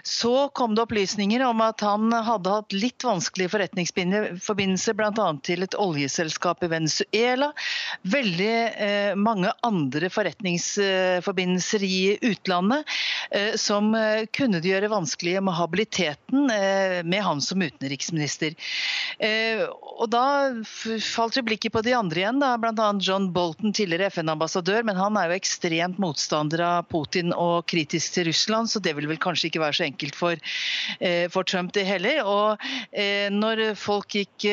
så 0.07 0.47
kom 0.55 0.79
det 0.79 0.87
opplysninger 0.87 1.43
om 1.43 1.59
at 1.65 1.83
han 1.83 2.07
hadde 2.15 2.55
hatt 2.55 2.79
litt 2.79 3.03
vanskelig 3.03 3.51
forretningsforbindelse 3.51 4.95
bl.a. 4.95 5.29
til 5.43 5.67
et 5.67 5.79
oljeselskap 5.89 6.63
i 6.63 6.71
Venezuela 6.71 6.84
Venezuela. 6.85 7.53
Veldig 8.01 8.53
eh, 8.85 9.15
mange 9.17 9.51
andre 9.65 10.09
forretningsforbindelser 10.13 11.83
i 11.83 12.17
utlandet 12.21 12.85
eh, 13.31 13.55
som 13.57 13.95
eh, 13.95 14.25
kunne 14.31 14.61
det 14.61 14.69
gjøre 14.69 14.91
vanskelig 14.93 15.39
med 15.41 15.57
habiliteten 15.57 16.51
eh, 16.53 17.01
med 17.03 17.23
han 17.25 17.41
som 17.41 17.61
utenriksminister. 17.61 18.53
Eh, 19.19 19.65
og 19.65 20.09
Da 20.13 20.25
falt 21.01 21.37
vi 21.37 21.45
blikket 21.47 21.73
på 21.73 21.81
de 21.85 21.95
andre 21.97 22.21
igjen, 22.21 22.41
da, 22.43 22.53
bl.a. 22.59 22.91
John 23.01 23.31
Bolton, 23.33 23.73
tidligere 23.73 24.11
FN-ambassadør. 24.11 24.85
Men 24.85 24.99
han 24.99 25.17
er 25.17 25.31
jo 25.31 25.39
ekstremt 25.39 25.99
motstander 26.01 26.61
av 26.61 26.89
Putin 26.91 27.33
og 27.33 27.65
kritisk 27.71 28.17
til 28.17 28.29
Russland, 28.29 28.69
så 28.69 28.81
det 28.83 28.93
vil 28.97 29.09
vel 29.09 29.21
kanskje 29.21 29.49
ikke 29.49 29.63
være 29.63 29.79
så 29.79 29.87
enkelt 29.87 30.19
for, 30.19 30.37
eh, 30.99 31.25
for 31.33 31.47
Trump 31.47 31.73
det 31.75 31.87
heller. 31.87 32.21
Og 32.25 32.61
når 33.31 33.61
folk 33.79 34.13
gikk 34.15 34.45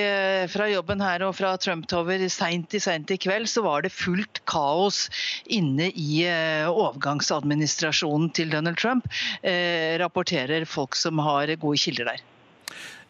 fra 0.53 0.66
jobben 0.70 1.03
her 1.03 1.22
og 1.26 1.35
fra 1.37 1.53
Trump-tover 1.61 2.22
seint 2.31 2.75
i 2.75 2.81
sent 2.83 3.11
i 3.11 3.18
kveld 3.20 3.49
så 3.51 3.64
var 3.64 3.85
det 3.85 3.93
fullt 3.95 4.43
kaos 4.51 5.07
inne 5.51 5.89
i 5.91 6.25
eh, 6.29 6.68
overgangsadministrasjonen 6.68 8.31
til 8.37 8.53
Donald 8.53 8.79
Trump, 8.81 9.09
eh, 9.43 9.99
rapporterer 10.03 10.66
folk 10.68 10.99
som 10.99 11.23
har 11.23 11.55
gode 11.57 11.81
kilder 11.83 12.12
der. 12.12 12.23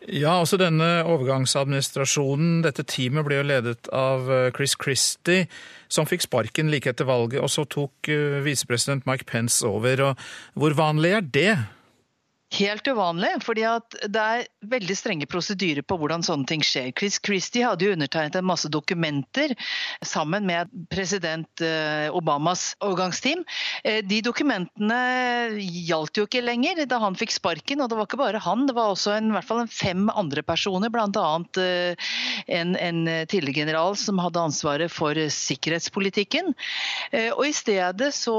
Ja, 0.02 0.40
også 0.40 0.58
denne 0.58 1.04
overgangsadministrasjonen, 1.06 2.64
dette 2.64 2.82
teamet 2.90 3.22
ble 3.26 3.38
jo 3.38 3.46
ledet 3.46 3.90
av 3.94 4.26
eh, 4.32 4.48
Chris 4.56 4.74
Christie, 4.78 5.46
som 5.92 6.08
fikk 6.08 6.24
sparken 6.24 6.72
like 6.72 6.90
etter 6.90 7.06
valget, 7.06 7.42
og 7.42 7.52
så 7.52 7.66
tok 7.68 8.08
visepresident 8.42 9.04
Mike 9.06 9.28
Pence 9.28 9.60
over. 9.68 10.00
Og 10.08 10.26
hvor 10.56 10.74
vanlig 10.78 11.12
er 11.18 11.26
det? 11.36 11.52
Helt 12.52 12.88
uvanlig, 12.88 13.30
fordi 13.44 13.64
det 14.12 14.22
er 14.22 14.46
veldig 14.72 14.96
strenge 14.96 15.28
prosedyrer 15.30 15.84
på 15.86 15.96
hvordan 16.00 16.24
sånne 16.26 16.48
ting 16.48 16.64
skjer. 16.64 16.90
Chris 16.98 17.18
Christie 17.22 17.64
hadde 17.64 17.86
jo 17.86 17.94
undertegnet 17.94 18.36
en 18.38 18.48
masse 18.48 18.68
dokumenter 18.72 19.54
sammen 20.04 20.46
med 20.48 20.70
president 20.92 21.62
eh, 21.64 22.08
Obamas 22.12 22.72
overgangsteam. 22.84 23.44
Eh, 23.84 24.02
de 24.04 24.20
dokumentene 24.24 25.00
gjaldt 25.62 26.20
jo 26.20 26.26
ikke 26.28 26.44
lenger 26.44 26.84
da 26.90 27.00
han 27.02 27.16
fikk 27.18 27.34
sparken, 27.34 27.82
og 27.82 27.90
det 27.90 27.98
var 27.98 28.08
ikke 28.08 28.20
bare 28.20 28.42
han. 28.44 28.66
Det 28.68 28.76
var 28.76 28.92
også 28.92 29.16
en, 29.16 29.32
i 29.32 29.36
hvert 29.36 29.48
fall 29.48 29.64
fem 29.72 30.06
andre 30.12 30.44
personer, 30.46 30.92
bl.a. 30.92 31.26
Eh, 31.62 32.12
en, 32.52 32.76
en 32.76 33.02
tidligere 33.30 33.62
general 33.62 33.96
som 33.98 34.20
hadde 34.22 34.42
ansvaret 34.42 34.92
for 34.92 35.16
sikkerhetspolitikken. 35.32 36.52
Og 37.36 37.42
I 37.46 37.52
stedet 37.54 38.10
så 38.16 38.34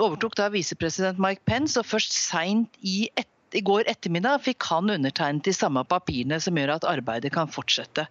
overtok 0.00 0.36
da 0.38 0.48
visepresident 0.52 1.18
Mike 1.22 1.42
Pence, 1.48 1.78
og 1.80 1.88
først 1.88 2.14
seint 2.16 2.78
i 2.86 3.08
i 3.56 3.62
går 3.66 3.88
ettermiddag 3.90 4.42
fikk 4.44 4.66
han 4.70 4.92
undertegnet 4.92 5.46
de 5.46 5.54
samme 5.56 5.82
papirene 5.88 6.40
som 6.42 6.58
gjør 6.58 6.76
at 6.76 6.88
arbeidet 6.88 7.32
kan 7.34 7.50
fortsette. 7.50 8.06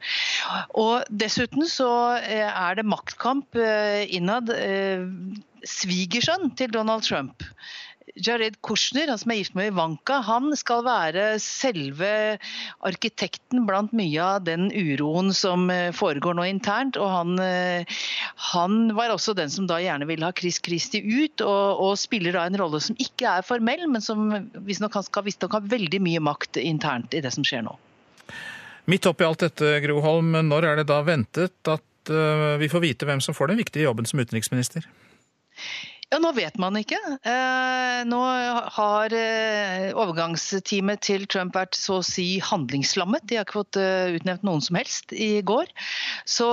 Og 0.79 1.05
Dessuten 1.09 1.67
så 1.69 1.91
eh, 2.19 2.47
er 2.47 2.79
det 2.79 2.87
maktkamp 2.87 3.59
eh, 3.59 4.03
innad. 4.15 4.51
Eh, 4.55 5.05
svigersønn 5.67 6.53
til 6.55 6.71
Donald 6.71 7.03
Trump 7.03 7.43
Jared 8.15 8.61
Kushner, 8.65 9.07
han 9.07 9.19
som 9.21 9.31
er 9.31 9.39
gift 9.41 9.55
med 9.57 9.71
Ivanka, 9.71 10.19
han 10.25 10.51
skal 10.57 10.83
være 10.85 11.25
selve 11.43 12.11
arkitekten 12.87 13.65
blant 13.67 13.93
mye 13.95 14.23
av 14.23 14.45
den 14.47 14.69
uroen 14.73 15.33
som 15.35 15.69
eh, 15.73 15.91
foregår 15.95 16.37
nå 16.37 16.47
internt. 16.49 16.97
og 16.97 17.11
Han, 17.13 17.35
eh, 17.43 17.99
han 18.53 18.79
var 18.97 19.13
også 19.13 19.35
den 19.37 19.51
som 19.53 19.67
da 19.69 19.79
gjerne 19.83 20.07
ville 20.09 20.25
ha 20.25 20.35
Chris 20.35 20.59
Christie 20.65 21.03
ut, 21.03 21.43
og, 21.45 21.83
og 21.83 21.99
spiller 22.01 22.35
da 22.35 22.47
en 22.49 22.59
rolle 22.59 22.81
som 22.83 22.97
ikke 22.99 23.37
er 23.39 23.45
formell, 23.45 23.85
men 23.91 24.03
som 24.03 24.29
visstnok 24.65 24.97
skal 25.05 25.27
visstnok 25.27 25.57
ha 25.57 25.63
veldig 25.63 26.01
mye 26.03 26.23
makt 26.23 26.59
internt 26.63 27.13
i 27.13 27.23
det 27.23 27.33
som 27.35 27.45
skjer 27.47 27.65
nå. 27.67 27.77
Midt 28.89 29.05
oppi 29.05 29.25
alt 29.27 29.43
dette, 29.43 29.75
Gro 29.83 29.99
Holm, 30.01 30.33
når 30.47 30.65
er 30.65 30.79
det 30.81 30.89
da 30.89 31.03
ventet 31.05 31.69
at 31.69 32.09
eh, 32.13 32.57
vi 32.61 32.71
får 32.71 32.83
vite 32.87 33.09
hvem 33.09 33.21
som 33.21 33.37
får 33.37 33.51
den 33.51 33.61
viktige 33.61 33.85
jobben 33.85 34.09
som 34.09 34.21
utenriksminister? 34.21 34.87
Ja, 36.09 36.17
Nå 36.17 36.31
vet 36.33 36.55
man 36.57 36.73
ikke. 36.79 36.97
Eh, 37.21 37.99
nå 38.09 38.19
har 38.73 39.13
eh, 39.13 39.91
overgangsteamet 39.93 41.03
til 41.05 41.27
Trump 41.29 41.53
vært 41.53 41.77
så 41.77 41.99
å 41.99 42.05
si 42.05 42.39
handlingslammet. 42.41 43.27
De 43.29 43.37
har 43.37 43.45
ikke 43.45 43.59
fått 43.59 43.77
eh, 43.77 44.15
utnevnt 44.17 44.41
noen 44.47 44.63
som 44.65 44.79
helst 44.79 45.13
i 45.13 45.43
går. 45.45 45.69
Så 46.25 46.47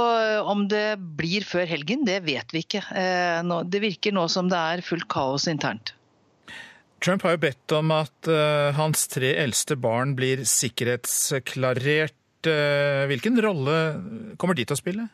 om 0.44 0.66
det 0.68 0.98
blir 1.16 1.46
før 1.48 1.64
helgen, 1.70 2.04
det 2.04 2.18
vet 2.26 2.52
vi 2.52 2.66
ikke. 2.66 2.82
Det 2.84 3.80
virker 3.80 4.12
nå 4.12 4.26
som 4.32 4.50
det 4.52 4.60
er 4.60 4.84
fullt 4.84 5.08
kaos 5.12 5.48
internt. 5.48 5.94
Trump 7.00 7.24
har 7.24 7.36
jo 7.36 7.40
bedt 7.46 7.74
om 7.76 7.92
at 7.96 8.28
hans 8.76 9.06
tre 9.12 9.34
eldste 9.40 9.76
barn 9.80 10.12
blir 10.18 10.44
sikkerhetsklarert. 10.48 12.48
Hvilken 13.08 13.40
rolle 13.44 13.76
kommer 14.40 14.56
de 14.56 14.68
til 14.68 14.76
å 14.76 14.80
spille? 14.80 15.08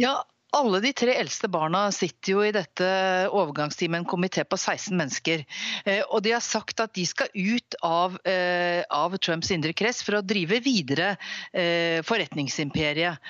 Ja, 0.00 0.14
alle 0.56 0.80
de 0.82 0.90
tre 0.96 1.14
eldste 1.20 1.48
barna 1.50 1.82
sitter 1.94 2.32
jo 2.34 2.42
i 2.44 2.52
dette 2.54 2.86
overgangsteamet, 3.30 4.02
en 4.02 4.08
komité 4.08 4.44
på 4.44 4.58
16 4.58 4.96
mennesker. 4.98 5.44
Eh, 5.84 6.00
og 6.08 6.24
de 6.24 6.34
har 6.34 6.42
sagt 6.44 6.82
at 6.82 6.94
de 6.96 7.04
skal 7.06 7.30
ut 7.34 7.76
av, 7.86 8.18
eh, 8.26 8.82
av 8.90 9.16
Trumps 9.22 9.52
indre 9.54 9.72
krets 9.76 10.02
for 10.06 10.18
å 10.18 10.24
drive 10.26 10.60
videre 10.64 11.12
eh, 11.52 12.00
forretningsimperiet. 12.06 13.20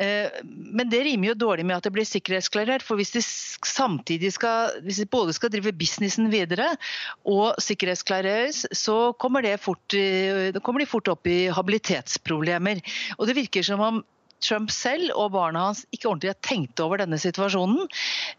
Men 0.00 0.88
det 0.88 1.02
rimer 1.04 1.28
jo 1.28 1.40
dårlig 1.42 1.66
med 1.68 1.76
at 1.76 1.84
det 1.84 1.92
blir 1.92 2.06
sikkerhetsklarert. 2.08 2.80
For 2.80 2.96
hvis 2.96 3.10
de 3.12 3.20
samtidig 3.20 4.30
skal, 4.32 4.78
hvis 4.86 5.02
de 5.02 5.08
både 5.12 5.34
skal 5.36 5.52
drive 5.52 5.74
businessen 5.76 6.30
videre 6.32 6.70
og 7.28 7.58
sikkerhetsklareres, 7.60 8.62
så 8.72 9.12
kommer, 9.20 9.44
fort, 9.60 9.98
kommer 10.64 10.80
de 10.80 10.88
fort 10.88 11.10
opp 11.12 11.28
i 11.28 11.50
habilitetsproblemer. 11.52 12.80
Og 13.18 13.28
det 13.28 13.36
virker 13.42 13.66
som 13.66 13.84
om 13.84 14.00
Trump 14.44 14.72
selv 14.72 15.12
og 15.14 15.32
barna 15.34 15.66
hans 15.68 15.82
ikke 15.94 16.08
ordentlig 16.08 16.32
har 16.32 16.38
tenkt 16.46 16.80
over 16.82 17.00
denne 17.02 17.18
situasjonen. 17.20 17.88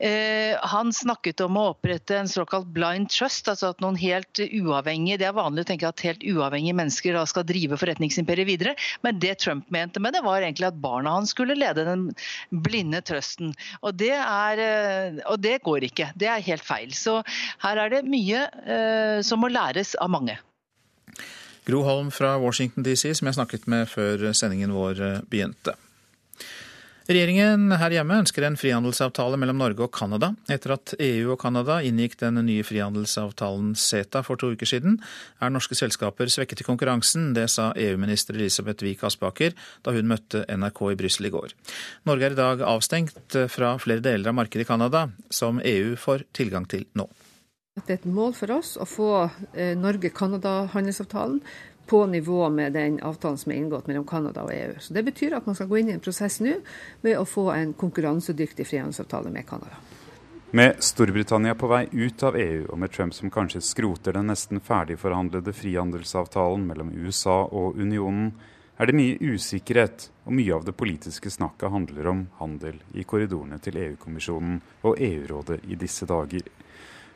Eh, 0.02 0.58
han 0.74 0.94
snakket 0.96 1.44
om 1.46 1.60
å 1.60 1.68
opprette 1.76 2.18
en 2.18 2.30
såkalt 2.30 2.70
blind 2.74 3.12
trust, 3.14 3.50
altså 3.52 3.72
at 3.72 3.84
noen 3.84 4.00
helt 4.02 4.42
uavhengige 4.42 5.20
Det 5.22 5.28
er 5.30 5.38
vanlig 5.38 5.66
å 5.66 5.70
tenke 5.72 5.90
at 5.90 6.04
helt 6.06 6.24
uavhengige 6.26 6.78
mennesker 6.78 7.16
da 7.18 7.26
skal 7.30 7.46
drive 7.48 7.78
forretningsimperiet 7.80 8.50
videre, 8.50 8.76
men 9.06 9.20
det 9.22 9.38
Trump 9.44 9.70
mente 9.74 10.02
med 10.02 10.16
det, 10.16 10.24
var 10.26 10.42
egentlig 10.42 10.70
at 10.72 10.80
barna 10.82 11.16
hans 11.18 11.36
skulle 11.36 11.58
lede 11.58 11.86
den 11.88 12.10
blinde 12.50 13.02
trøsten. 13.06 13.54
Og 13.82 13.96
det, 14.00 14.14
er, 14.18 14.62
eh, 14.62 15.22
og 15.30 15.42
det 15.44 15.60
går 15.66 15.88
ikke. 15.92 16.12
Det 16.18 16.30
er 16.32 16.48
helt 16.50 16.66
feil. 16.66 16.96
Så 16.98 17.20
her 17.62 17.84
er 17.86 17.94
det 17.94 18.08
mye 18.10 18.48
eh, 18.66 19.20
som 19.26 19.44
må 19.44 19.52
læres 19.52 19.94
av 20.02 20.12
mange. 20.14 20.38
Gro 21.68 21.84
Holm 21.86 22.10
fra 22.14 22.34
Washington 22.42 22.84
DC, 22.86 23.12
som 23.20 23.30
jeg 23.30 23.38
snakket 23.38 23.70
med 23.70 23.86
før 23.90 24.32
sendingen 24.34 24.74
vår 24.74 25.22
begynte. 25.30 25.78
Regjeringen 27.10 27.72
her 27.82 27.94
hjemme 27.96 28.20
ønsker 28.22 28.46
en 28.46 28.56
frihandelsavtale 28.60 29.38
mellom 29.42 29.58
Norge 29.58 29.88
og 29.88 29.90
Canada. 29.96 30.32
Etter 30.54 30.76
at 30.76 30.94
EU 31.02 31.32
og 31.34 31.40
Canada 31.42 31.80
inngikk 31.82 32.20
den 32.22 32.38
nye 32.46 32.66
frihandelsavtalen 32.68 33.72
CETA 33.74 34.22
for 34.26 34.38
to 34.38 34.52
uker 34.54 34.70
siden, 34.70 35.00
er 35.42 35.50
norske 35.50 35.78
selskaper 35.78 36.30
svekket 36.30 36.62
i 36.62 36.68
konkurransen. 36.68 37.32
Det 37.34 37.48
sa 37.50 37.72
EU-minister 37.74 38.38
Elisabeth 38.38 38.86
Wiik 38.86 39.02
Aspaker 39.10 39.58
da 39.82 39.96
hun 39.96 40.12
møtte 40.12 40.44
NRK 40.46 40.84
i 40.92 41.00
Brussel 41.02 41.32
i 41.32 41.34
går. 41.34 41.58
Norge 42.06 42.30
er 42.30 42.38
i 42.38 42.42
dag 42.44 42.62
avstengt 42.70 43.40
fra 43.50 43.74
flere 43.82 44.06
deler 44.06 44.30
av 44.30 44.38
markedet 44.38 44.68
i 44.68 44.70
Canada, 44.70 45.08
som 45.34 45.58
EU 45.58 45.98
får 45.98 46.30
tilgang 46.38 46.70
til 46.70 46.86
nå. 46.94 47.10
Det 47.82 47.88
er 47.88 48.00
et 48.02 48.10
mål 48.14 48.34
for 48.36 48.52
oss 48.52 48.76
å 48.76 48.86
få 48.86 49.12
eh, 49.56 49.74
Norge-Canada-handelsavtalen 49.80 51.40
på 51.88 52.06
nivå 52.06 52.50
med 52.50 52.74
den 52.74 53.00
avtalen 53.04 53.38
som 53.38 53.52
er 53.52 53.56
inngått 53.62 53.88
mellom 53.88 54.06
Canada 54.08 54.44
og 54.44 54.54
EU. 54.54 54.76
Så 54.80 54.94
Det 54.94 55.04
betyr 55.04 55.36
at 55.38 55.46
man 55.46 55.56
skal 55.56 55.68
gå 55.68 55.78
inn 55.78 55.90
i 55.90 55.96
en 55.98 56.04
prosess 56.04 56.40
nå 56.40 56.60
med 57.02 57.18
å 57.18 57.26
få 57.26 57.50
en 57.52 57.74
konkurransedyktig 57.74 58.68
frihandelsavtale 58.68 59.32
med 59.32 59.48
Canada. 59.48 59.82
Med 60.54 60.84
Storbritannia 60.84 61.56
på 61.56 61.68
vei 61.72 61.86
ut 61.92 62.24
av 62.28 62.36
EU, 62.36 62.66
og 62.70 62.80
med 62.80 62.92
Trump 62.92 63.14
som 63.16 63.32
kanskje 63.32 63.62
skroter 63.64 64.18
den 64.18 64.28
nesten 64.28 64.60
ferdigforhandlede 64.60 65.54
frihandelsavtalen 65.56 66.66
mellom 66.68 66.90
USA 66.92 67.46
og 67.46 67.80
unionen, 67.80 68.34
er 68.76 68.90
det 68.90 68.96
mye 68.98 69.16
usikkerhet, 69.22 70.10
og 70.26 70.34
mye 70.36 70.56
av 70.56 70.66
det 70.66 70.74
politiske 70.76 71.30
snakket 71.32 71.72
handler 71.72 72.08
om 72.12 72.26
handel 72.40 72.82
i 72.98 73.06
korridorene 73.08 73.60
til 73.64 73.78
EU-kommisjonen 73.78 74.58
og 74.82 75.00
EU-rådet 75.00 75.62
i 75.70 75.78
disse 75.80 76.08
dager. 76.10 76.44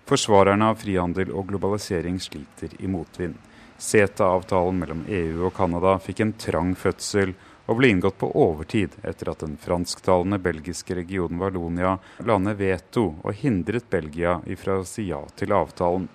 Forsvarerne 0.05 0.69
av 0.69 0.79
frihandel 0.79 1.31
og 1.33 1.47
globalisering 1.49 2.19
sliter 2.21 2.75
i 2.79 2.87
motvind. 2.87 3.35
CETA-avtalen 3.77 4.79
mellom 4.79 5.03
EU 5.07 5.45
og 5.47 5.53
Canada 5.57 5.97
fikk 5.99 6.21
en 6.23 6.33
trang 6.39 6.73
fødsel 6.79 7.33
og 7.65 7.79
ble 7.79 7.89
inngått 7.91 8.17
på 8.21 8.29
overtid 8.37 8.93
etter 9.03 9.31
at 9.31 9.41
den 9.43 9.55
fransktalende 9.61 10.39
belgiske 10.41 10.95
regionen 10.95 11.41
Wallonia 11.41 11.95
la 12.27 12.37
ned 12.39 12.59
veto 12.59 13.07
og 13.21 13.41
hindret 13.41 13.89
Belgia 13.89 14.37
ifra 14.45 14.79
å 14.79 14.87
si 14.87 15.09
ja 15.09 15.23
til 15.35 15.55
avtalen. 15.55 16.07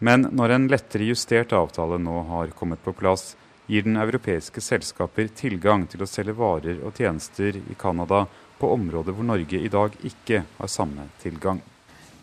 Men 0.00 0.30
når 0.32 0.56
en 0.56 0.68
lettere 0.72 1.10
justert 1.10 1.52
avtale 1.52 2.00
nå 2.00 2.22
har 2.30 2.54
kommet 2.56 2.80
på 2.84 2.96
plass, 2.96 3.34
gir 3.70 3.84
den 3.86 4.00
europeiske 4.00 4.62
selskaper 4.64 5.28
tilgang 5.36 5.84
til 5.86 6.02
å 6.02 6.08
selge 6.08 6.34
varer 6.38 6.80
og 6.82 6.96
tjenester 6.96 7.60
i 7.60 7.76
Canada 7.78 8.24
på 8.58 8.72
områder 8.74 9.14
hvor 9.14 9.28
Norge 9.28 9.60
i 9.60 9.70
dag 9.72 9.94
ikke 10.02 10.42
har 10.56 10.72
samme 10.72 11.06
tilgang. 11.22 11.60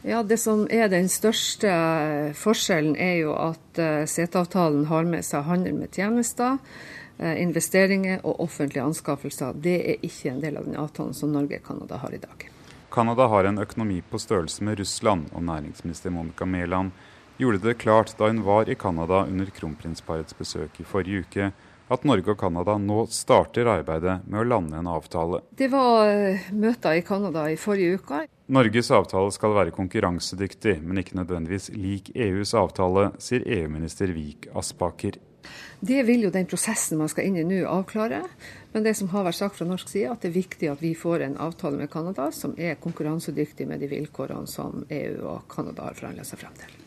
Ja, 0.07 0.21
Det 0.23 0.37
som 0.39 0.67
er 0.71 0.87
den 0.87 1.09
største 1.11 1.67
forskjellen, 2.39 2.95
er 2.95 3.17
jo 3.25 3.33
at 3.35 3.79
CETA-avtalen 4.07 4.85
har 4.87 5.03
med 5.03 5.25
seg 5.27 5.43
handel 5.43 5.75
med 5.75 5.91
tjenester, 5.91 6.61
uh, 7.19 7.33
investeringer 7.41 8.21
og 8.23 8.39
offentlige 8.45 8.85
anskaffelser. 8.85 9.57
Det 9.59 9.75
er 9.75 10.05
ikke 10.07 10.31
en 10.31 10.39
del 10.39 10.61
av 10.61 10.69
den 10.69 10.79
avtalen 10.79 11.17
som 11.17 11.33
Norge 11.35 11.59
og 11.59 11.67
Canada 11.67 11.99
har 11.99 12.15
i 12.15 12.21
dag. 12.23 12.47
Canada 12.89 13.27
har 13.27 13.43
en 13.43 13.59
økonomi 13.59 13.99
på 14.01 14.19
størrelse 14.19 14.63
med 14.63 14.79
Russland, 14.79 15.27
og 15.35 15.43
næringsminister 15.43 16.09
Monica 16.09 16.45
Mæland 16.45 16.91
gjorde 17.37 17.59
det 17.67 17.77
klart 17.77 18.15
da 18.17 18.31
hun 18.31 18.45
var 18.45 18.69
i 18.69 18.75
Canada 18.75 19.25
under 19.27 19.51
kronprinsparets 19.51 20.33
besøk 20.33 20.79
i 20.79 20.87
forrige 20.87 21.25
uke, 21.25 21.51
at 21.93 22.07
Norge 22.07 22.33
og 22.33 22.39
Canada 22.39 22.77
nå 22.81 23.05
starter 23.13 23.69
arbeidet 23.71 24.19
med 24.27 24.41
å 24.41 24.47
lande 24.47 24.79
en 24.79 24.89
avtale. 24.91 25.41
Det 25.57 25.69
var 25.71 26.07
eh, 26.09 26.49
møter 26.55 26.99
i 26.99 27.05
Canada 27.07 27.47
i 27.51 27.59
forrige 27.59 28.01
uke. 28.01 28.25
Norges 28.51 28.91
avtale 28.95 29.31
skal 29.35 29.55
være 29.57 29.75
konkurransedyktig, 29.75 30.77
men 30.83 31.01
ikke 31.01 31.19
nødvendigvis 31.19 31.71
lik 31.75 32.13
EUs 32.15 32.53
avtale, 32.55 33.09
sier 33.23 33.43
EU-minister 33.43 34.11
Vik 34.15 34.49
Aspaker. 34.55 35.19
Det 35.79 35.99
vil 36.07 36.25
jo 36.25 36.31
den 36.33 36.47
prosessen 36.49 36.99
man 36.99 37.11
skal 37.11 37.27
inn 37.29 37.37
i 37.39 37.45
nå 37.47 37.61
avklare. 37.69 38.23
Men 38.73 38.83
det 38.85 38.95
som 38.99 39.11
har 39.13 39.27
vært 39.27 39.39
sagt 39.39 39.59
fra 39.59 39.67
norsk 39.67 39.91
side, 39.91 40.11
at 40.11 40.23
det 40.23 40.31
er 40.31 40.39
viktig 40.39 40.71
at 40.71 40.83
vi 40.83 40.95
får 40.97 41.23
en 41.27 41.37
avtale 41.47 41.79
med 41.79 41.91
Canada 41.93 42.31
som 42.35 42.55
er 42.57 42.79
konkurransedyktig 42.81 43.69
med 43.69 43.83
de 43.83 43.91
vilkårene 43.93 44.49
som 44.49 44.83
EU 44.89 45.23
og 45.23 45.47
Canada 45.53 45.87
har 45.87 45.97
forhandla 45.97 46.27
seg 46.27 46.43
frem 46.43 46.59
til. 46.59 46.86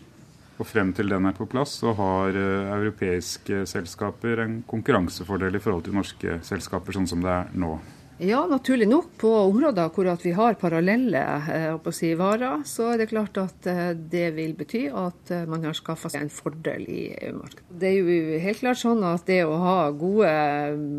Og 0.60 0.68
frem 0.68 0.90
til 0.92 1.08
den 1.08 1.24
er 1.24 1.36
på 1.36 1.48
plass, 1.48 1.78
så 1.80 1.94
har 1.96 2.36
eh, 2.36 2.74
europeiske 2.74 3.64
selskaper 3.68 4.44
en 4.44 4.60
konkurransefordel 4.68 5.56
i 5.56 5.62
forhold 5.62 5.86
til 5.86 5.96
norske 5.96 6.36
selskaper, 6.44 6.92
sånn 6.92 7.08
som 7.08 7.24
det 7.24 7.32
er 7.32 7.56
nå. 7.56 7.78
Ja, 8.20 8.42
naturlig 8.44 8.84
nok. 8.90 9.14
På 9.16 9.30
områder 9.46 9.88
hvor 9.94 10.10
vi 10.20 10.34
har 10.36 10.58
parallelle 10.60 11.22
eh, 11.48 11.88
si, 11.96 12.10
varer, 12.20 12.60
så 12.68 12.90
er 12.92 13.00
det 13.00 13.08
klart 13.08 13.40
at 13.40 13.68
eh, 13.72 13.94
det 13.96 14.26
vil 14.36 14.52
bety 14.58 14.82
at 14.92 15.32
man 15.48 15.64
har 15.64 15.78
skaffa 15.78 16.12
seg 16.12 16.26
en 16.26 16.34
fordel 16.34 16.84
i 16.92 17.00
EU-markedet. 17.14 17.64
Det 17.80 17.88
er 17.88 17.96
jo 17.96 18.40
helt 18.44 18.60
klart 18.60 18.82
sånn 18.82 19.00
at 19.08 19.24
det 19.30 19.40
å 19.48 19.56
ha 19.64 19.76
gode 19.96 20.28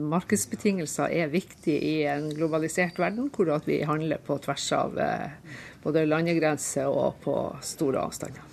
markedsbetingelser 0.10 1.14
er 1.22 1.30
viktig 1.30 1.76
i 1.78 2.00
en 2.10 2.32
globalisert 2.34 2.98
verden, 2.98 3.30
hvor 3.30 3.54
vi 3.70 3.84
handler 3.86 4.26
på 4.26 4.42
tvers 4.42 4.72
av 4.80 4.98
både 5.86 6.08
landegrenser 6.10 6.90
og 6.90 7.22
på 7.22 7.38
store 7.62 8.02
avstander. 8.10 8.51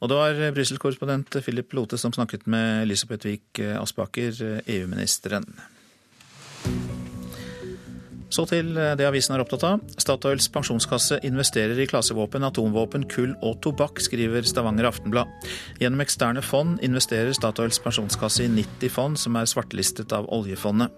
Og 0.00 0.08
det 0.08 0.16
var 0.16 0.54
Brussel-korrespondent 0.56 1.42
Philip 1.44 1.74
Lote 1.76 1.98
som 2.00 2.14
snakket 2.16 2.46
med 2.48 2.86
Elisabeth 2.86 3.28
Wiik 3.28 3.60
Aspaker, 3.80 4.62
EU-ministeren. 4.64 5.44
Så 8.30 8.44
til 8.46 8.76
det 8.76 9.04
avisen 9.04 9.34
er 9.34 9.42
opptatt 9.42 9.64
av. 9.66 9.80
Statoils 9.98 10.46
pensjonskasse 10.54 11.18
investerer 11.26 11.78
i 11.82 11.86
klasevåpen, 11.90 12.46
atomvåpen, 12.46 13.08
kull 13.10 13.32
og 13.42 13.58
tobakk, 13.64 13.98
skriver 14.00 14.46
Stavanger 14.46 14.86
Aftenblad. 14.86 15.32
Gjennom 15.82 16.04
eksterne 16.04 16.44
fond 16.46 16.78
investerer 16.86 17.34
Statoils 17.34 17.82
pensjonskasse 17.82 18.46
i 18.46 18.52
90 18.54 18.94
fond 18.94 19.18
som 19.18 19.36
er 19.36 19.50
svartelistet 19.50 20.14
av 20.14 20.30
oljefondet. 20.30 20.94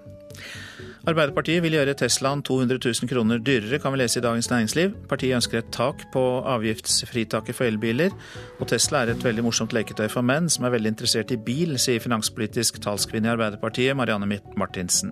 Arbeiderpartiet 1.02 1.64
vil 1.64 1.74
gjøre 1.74 1.96
Teslaen 1.98 2.44
200 2.46 2.78
000 2.78 3.08
kroner 3.10 3.40
dyrere, 3.42 3.80
kan 3.82 3.90
vi 3.90 3.98
lese 3.98 4.20
i 4.20 4.22
Dagens 4.22 4.46
Næringsliv. 4.52 4.92
Partiet 5.10 5.34
ønsker 5.34 5.58
et 5.58 5.72
tak 5.74 6.04
på 6.14 6.22
avgiftsfritaket 6.46 7.58
for 7.58 7.66
elbiler. 7.66 8.14
Og 8.60 8.70
Tesla 8.70 9.00
er 9.02 9.10
et 9.10 9.24
veldig 9.26 9.42
morsomt 9.42 9.74
leketøy 9.74 10.06
for 10.12 10.22
menn 10.22 10.46
som 10.46 10.68
er 10.68 10.76
veldig 10.76 10.92
interessert 10.94 11.34
i 11.34 11.40
bil, 11.42 11.74
sier 11.82 11.98
finanspolitisk 12.04 12.78
talskvinne 12.84 13.26
i 13.26 13.34
Arbeiderpartiet, 13.34 13.98
Marianne 13.98 14.30
Mitt 14.30 14.54
Martinsen. 14.54 15.10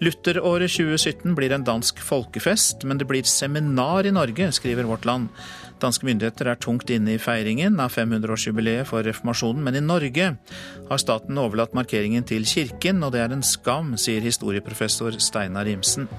Lutheråret 0.00 0.72
2017 0.72 1.36
blir 1.36 1.52
en 1.52 1.68
dansk 1.68 2.00
folkefest, 2.00 2.84
men 2.88 2.96
det 2.96 3.10
blir 3.10 3.28
seminar 3.28 4.08
i 4.08 4.14
Norge, 4.14 4.52
skriver 4.56 4.88
Vårt 4.88 5.04
Land. 5.04 5.28
Danske 5.78 6.06
myndigheter 6.08 6.50
er 6.50 6.58
tungt 6.58 6.90
inne 6.90 7.14
i 7.14 7.20
feiringen 7.22 7.78
av 7.82 7.92
500-årsjubileet 7.94 8.88
for 8.88 9.06
reformasjonen, 9.06 9.62
men 9.62 9.78
i 9.78 9.84
Norge 9.84 10.32
har 10.88 11.02
staten 11.02 11.38
overlatt 11.38 11.76
markeringen 11.76 12.26
til 12.26 12.46
kirken, 12.48 13.04
og 13.06 13.14
det 13.14 13.22
er 13.22 13.34
en 13.34 13.46
skam, 13.46 13.94
sier 14.00 14.24
historieprofessor 14.24 15.20
Steinar 15.22 15.70
Imsen. 15.70 16.10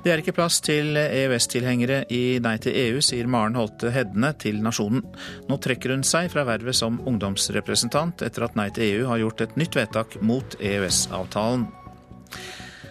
Det 0.00 0.12
er 0.12 0.22
ikke 0.22 0.32
plass 0.32 0.62
til 0.64 0.96
EØS-tilhengere 0.96 2.06
i 2.16 2.38
Nei 2.40 2.54
til 2.64 2.76
EU, 2.86 3.02
sier 3.04 3.28
Maren 3.28 3.56
Holte 3.58 3.92
Hedne 3.92 4.32
til 4.40 4.62
Nasjonen. 4.64 5.04
Nå 5.48 5.58
trekker 5.60 5.92
hun 5.92 6.04
seg 6.08 6.30
fra 6.32 6.46
vervet 6.48 6.78
som 6.78 6.96
ungdomsrepresentant 7.04 8.24
etter 8.24 8.48
at 8.48 8.56
Nei 8.56 8.70
til 8.72 8.86
EU 8.86 9.10
har 9.10 9.20
gjort 9.20 9.44
et 9.44 9.60
nytt 9.60 9.76
vedtak 9.76 10.16
mot 10.24 10.56
EØS-avtalen. 10.56 11.68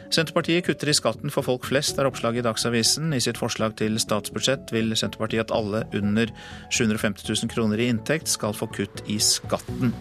Senterpartiet 0.09 0.65
kutter 0.65 0.89
i 0.89 0.93
skatten 0.97 1.29
for 1.29 1.45
folk 1.45 1.67
flest, 1.69 1.99
er 1.99 2.07
oppslaget 2.09 2.41
i 2.41 2.45
Dagsavisen. 2.47 3.11
I 3.13 3.21
sitt 3.21 3.37
forslag 3.37 3.75
til 3.77 3.99
statsbudsjett 4.01 4.73
vil 4.73 4.95
Senterpartiet 4.97 5.45
at 5.45 5.53
alle 5.53 5.83
under 5.93 6.31
750 6.73 7.29
000 7.29 7.51
kroner 7.53 7.81
i 7.81 7.91
inntekt 7.93 8.31
skal 8.31 8.57
få 8.57 8.71
kutt 8.73 9.03
i 9.05 9.19
skatten. 9.21 9.93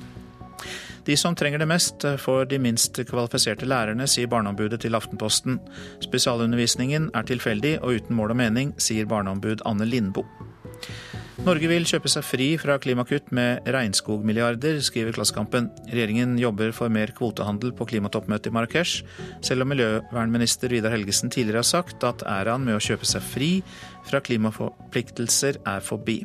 De 1.09 1.17
som 1.17 1.37
trenger 1.37 1.61
det 1.61 1.69
mest, 1.69 2.05
får 2.21 2.49
de 2.51 2.59
minst 2.61 2.99
kvalifiserte 3.09 3.69
lærerne, 3.69 4.05
sier 4.09 4.29
Barneombudet 4.29 4.83
til 4.85 4.97
Aftenposten. 4.97 5.61
Spesialundervisningen 6.05 7.11
er 7.17 7.29
tilfeldig 7.29 7.79
og 7.81 8.01
uten 8.01 8.17
mål 8.17 8.35
og 8.35 8.41
mening, 8.43 8.75
sier 8.77 9.09
barneombud 9.09 9.65
Anne 9.69 9.89
Lindboe. 9.89 10.29
Norge 11.47 11.69
vil 11.71 11.87
kjøpe 11.87 12.11
seg 12.11 12.25
fri 12.27 12.47
fra 12.61 12.75
klimakutt 12.83 13.31
med 13.35 13.69
regnskogmilliarder, 13.71 14.81
skriver 14.85 15.15
Klassekampen. 15.15 15.69
Regjeringen 15.87 16.35
jobber 16.41 16.75
for 16.77 16.91
mer 16.93 17.13
kvotehandel 17.17 17.71
på 17.79 17.87
klimatoppmøtet 17.93 18.51
i 18.51 18.55
Marrakech, 18.57 18.97
selv 19.47 19.65
om 19.65 19.71
miljøvernminister 19.73 20.75
Vidar 20.75 20.97
Helgesen 20.97 21.31
tidligere 21.33 21.63
har 21.63 21.71
sagt 21.71 22.05
at 22.09 22.27
æraen 22.27 22.67
med 22.67 22.77
å 22.77 22.83
kjøpe 22.83 23.09
seg 23.09 23.25
fri 23.25 23.53
fra 24.11 24.21
klimaforpliktelser 24.25 25.63
er 25.63 25.87
forbi. 25.87 26.25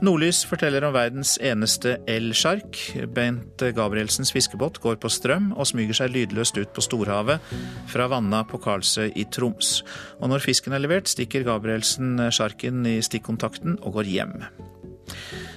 Nordlys 0.00 0.42
forteller 0.48 0.84
om 0.86 0.94
verdens 0.96 1.34
eneste 1.44 1.98
elsjark. 2.08 2.78
Bent 3.14 3.64
Gabrielsens 3.76 4.32
fiskebåt 4.32 4.80
går 4.80 4.96
på 5.02 5.10
strøm 5.12 5.50
og 5.56 5.68
smyger 5.68 6.00
seg 6.00 6.14
lydløst 6.14 6.56
ut 6.60 6.72
på 6.76 6.84
storhavet 6.84 7.52
fra 7.90 8.08
Vanna 8.12 8.42
på 8.48 8.60
Karlsøy 8.62 9.10
i 9.12 9.26
Troms. 9.32 9.80
Og 10.20 10.32
når 10.32 10.44
fisken 10.46 10.76
er 10.76 10.84
levert, 10.84 11.10
stikker 11.10 11.44
Gabrielsen 11.46 12.16
sjarken 12.32 12.84
i 12.88 12.98
stikkontakten 13.04 13.80
og 13.80 14.00
går 14.00 14.12
hjem. 14.14 14.36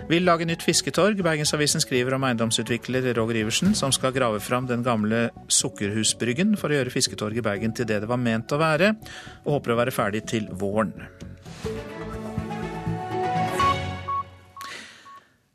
Vil 0.10 0.26
lage 0.28 0.46
nytt 0.48 0.64
fisketorg. 0.66 1.22
Bergensavisen 1.24 1.84
skriver 1.84 2.18
om 2.18 2.26
eiendomsutvikler 2.28 3.14
Roger 3.16 3.40
Iversen, 3.44 3.72
som 3.78 3.94
skal 3.96 4.16
grave 4.16 4.42
fram 4.44 4.68
den 4.68 4.84
gamle 4.84 5.30
Sukkerhusbryggen 5.48 6.58
for 6.60 6.72
å 6.72 6.80
gjøre 6.80 6.94
fisketorget 6.94 7.40
i 7.40 7.48
Bergen 7.48 7.76
til 7.76 7.88
det 7.88 8.02
det 8.04 8.12
var 8.12 8.20
ment 8.20 8.52
å 8.52 8.60
være, 8.60 8.96
og 9.46 9.60
håper 9.60 9.74
å 9.76 9.80
være 9.80 9.96
ferdig 9.96 10.26
til 10.34 10.50
våren. 10.60 10.98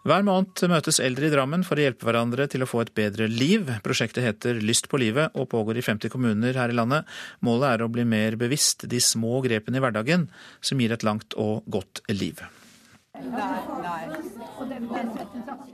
Hver 0.08 0.22
måned 0.24 0.62
møtes 0.72 1.02
eldre 1.04 1.26
i 1.28 1.32
Drammen 1.34 1.60
for 1.68 1.76
å 1.76 1.82
hjelpe 1.84 2.06
hverandre 2.08 2.46
til 2.48 2.62
å 2.64 2.68
få 2.68 2.80
et 2.80 2.92
bedre 2.96 3.26
liv. 3.28 3.68
Prosjektet 3.84 4.24
heter 4.24 4.60
Lyst 4.64 4.86
på 4.88 4.96
livet 5.02 5.34
og 5.36 5.50
pågår 5.52 5.76
i 5.76 5.84
50 5.84 6.08
kommuner 6.14 6.56
her 6.56 6.72
i 6.72 6.76
landet. 6.78 7.04
Målet 7.44 7.74
er 7.74 7.84
å 7.84 7.90
bli 7.92 8.06
mer 8.08 8.38
bevisst 8.40 8.86
de 8.88 9.02
små 9.04 9.42
grepene 9.44 9.76
i 9.76 9.84
hverdagen 9.84 10.24
som 10.64 10.80
gir 10.80 10.96
et 10.96 11.04
langt 11.04 11.36
og 11.36 11.68
godt 11.68 12.00
liv. 12.08 12.40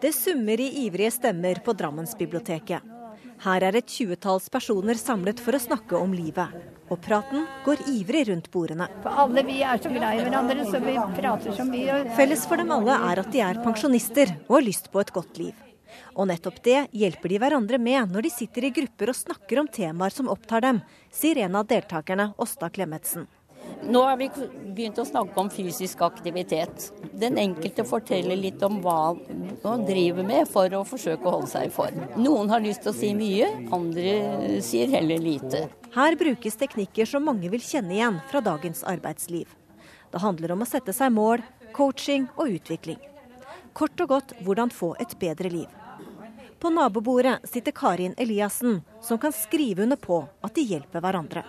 Det 0.03 0.13
summer 0.19 0.67
i 0.67 0.69
ivrige 0.83 1.15
stemmer 1.15 1.63
på 1.63 1.79
Drammensbiblioteket. 1.79 2.94
Her 3.45 3.61
er 3.67 3.77
et 3.77 3.91
tjuetalls 3.93 4.47
personer 4.49 4.97
samlet 4.97 5.41
for 5.45 5.53
å 5.53 5.61
snakke 5.61 5.99
om 6.01 6.15
livet. 6.17 6.49
Og 6.89 6.97
praten 7.05 7.45
går 7.67 7.83
ivrig 7.93 8.23
rundt 8.31 8.49
bordene. 8.53 8.87
For 9.05 9.21
alle 9.25 9.45
vi 9.45 9.59
er 9.61 9.83
så 9.85 9.93
glad 9.93 10.17
i 10.17 10.23
hverandre, 10.25 10.65
så 10.71 10.81
vi 10.81 10.95
prater 11.19 11.53
så 11.59 11.67
mye. 11.69 11.99
Felles 12.17 12.47
for 12.49 12.61
dem 12.61 12.73
alle 12.73 12.97
er 13.11 13.21
at 13.21 13.29
de 13.35 13.43
er 13.45 13.61
pensjonister 13.65 14.33
og 14.47 14.57
har 14.59 14.67
lyst 14.71 14.89
på 14.93 15.03
et 15.03 15.13
godt 15.13 15.41
liv. 15.43 15.61
Og 16.17 16.31
nettopp 16.31 16.63
det 16.65 16.87
hjelper 16.97 17.35
de 17.35 17.43
hverandre 17.43 17.79
med 17.83 18.17
når 18.17 18.27
de 18.27 18.33
sitter 18.33 18.69
i 18.71 18.73
grupper 18.81 19.13
og 19.13 19.21
snakker 19.21 19.61
om 19.61 19.69
temaer 19.69 20.15
som 20.15 20.31
opptar 20.33 20.65
dem, 20.65 20.81
sier 21.13 21.45
en 21.45 21.61
av 21.61 21.69
deltakerne, 21.69 22.31
Åsta 22.41 22.73
Klemetsen. 22.73 23.29
Nå 23.89 24.03
har 24.03 24.17
vi 24.17 24.29
begynt 24.75 24.99
å 24.99 25.05
snakke 25.05 25.41
om 25.41 25.51
fysisk 25.53 26.01
aktivitet. 26.07 26.91
Den 27.13 27.39
enkelte 27.39 27.85
forteller 27.87 28.39
litt 28.39 28.63
om 28.65 28.81
hva 28.85 29.15
man 29.63 29.85
driver 29.89 30.27
med 30.27 30.49
for 30.51 30.73
å 30.77 30.85
forsøke 30.89 31.29
å 31.29 31.35
holde 31.37 31.51
seg 31.53 31.69
i 31.69 31.73
form. 31.75 32.01
Noen 32.17 32.53
har 32.53 32.65
lyst 32.65 32.85
til 32.85 32.95
å 32.95 32.97
si 32.97 33.13
mye, 33.17 33.51
andre 33.75 34.61
sier 34.65 34.93
heller 34.95 35.21
lite. 35.23 35.67
Her 35.95 36.17
brukes 36.21 36.59
teknikker 36.61 37.09
som 37.09 37.27
mange 37.29 37.51
vil 37.53 37.63
kjenne 37.63 37.95
igjen 37.97 38.21
fra 38.31 38.43
dagens 38.45 38.83
arbeidsliv. 38.89 39.47
Det 40.11 40.23
handler 40.23 40.55
om 40.55 40.65
å 40.65 40.69
sette 40.69 40.95
seg 40.97 41.13
mål, 41.15 41.45
coaching 41.75 42.29
og 42.37 42.57
utvikling. 42.57 43.01
Kort 43.75 44.01
og 44.01 44.13
godt 44.15 44.37
hvordan 44.47 44.71
få 44.71 44.95
et 45.03 45.17
bedre 45.19 45.51
liv. 45.51 45.71
På 46.63 46.71
nabobordet 46.71 47.43
sitter 47.51 47.75
Karin 47.77 48.15
Eliassen, 48.17 48.79
som 49.03 49.19
kan 49.19 49.35
skrive 49.37 49.83
under 49.83 49.99
på 50.01 50.23
at 50.41 50.55
de 50.57 50.63
hjelper 50.65 51.03
hverandre. 51.05 51.43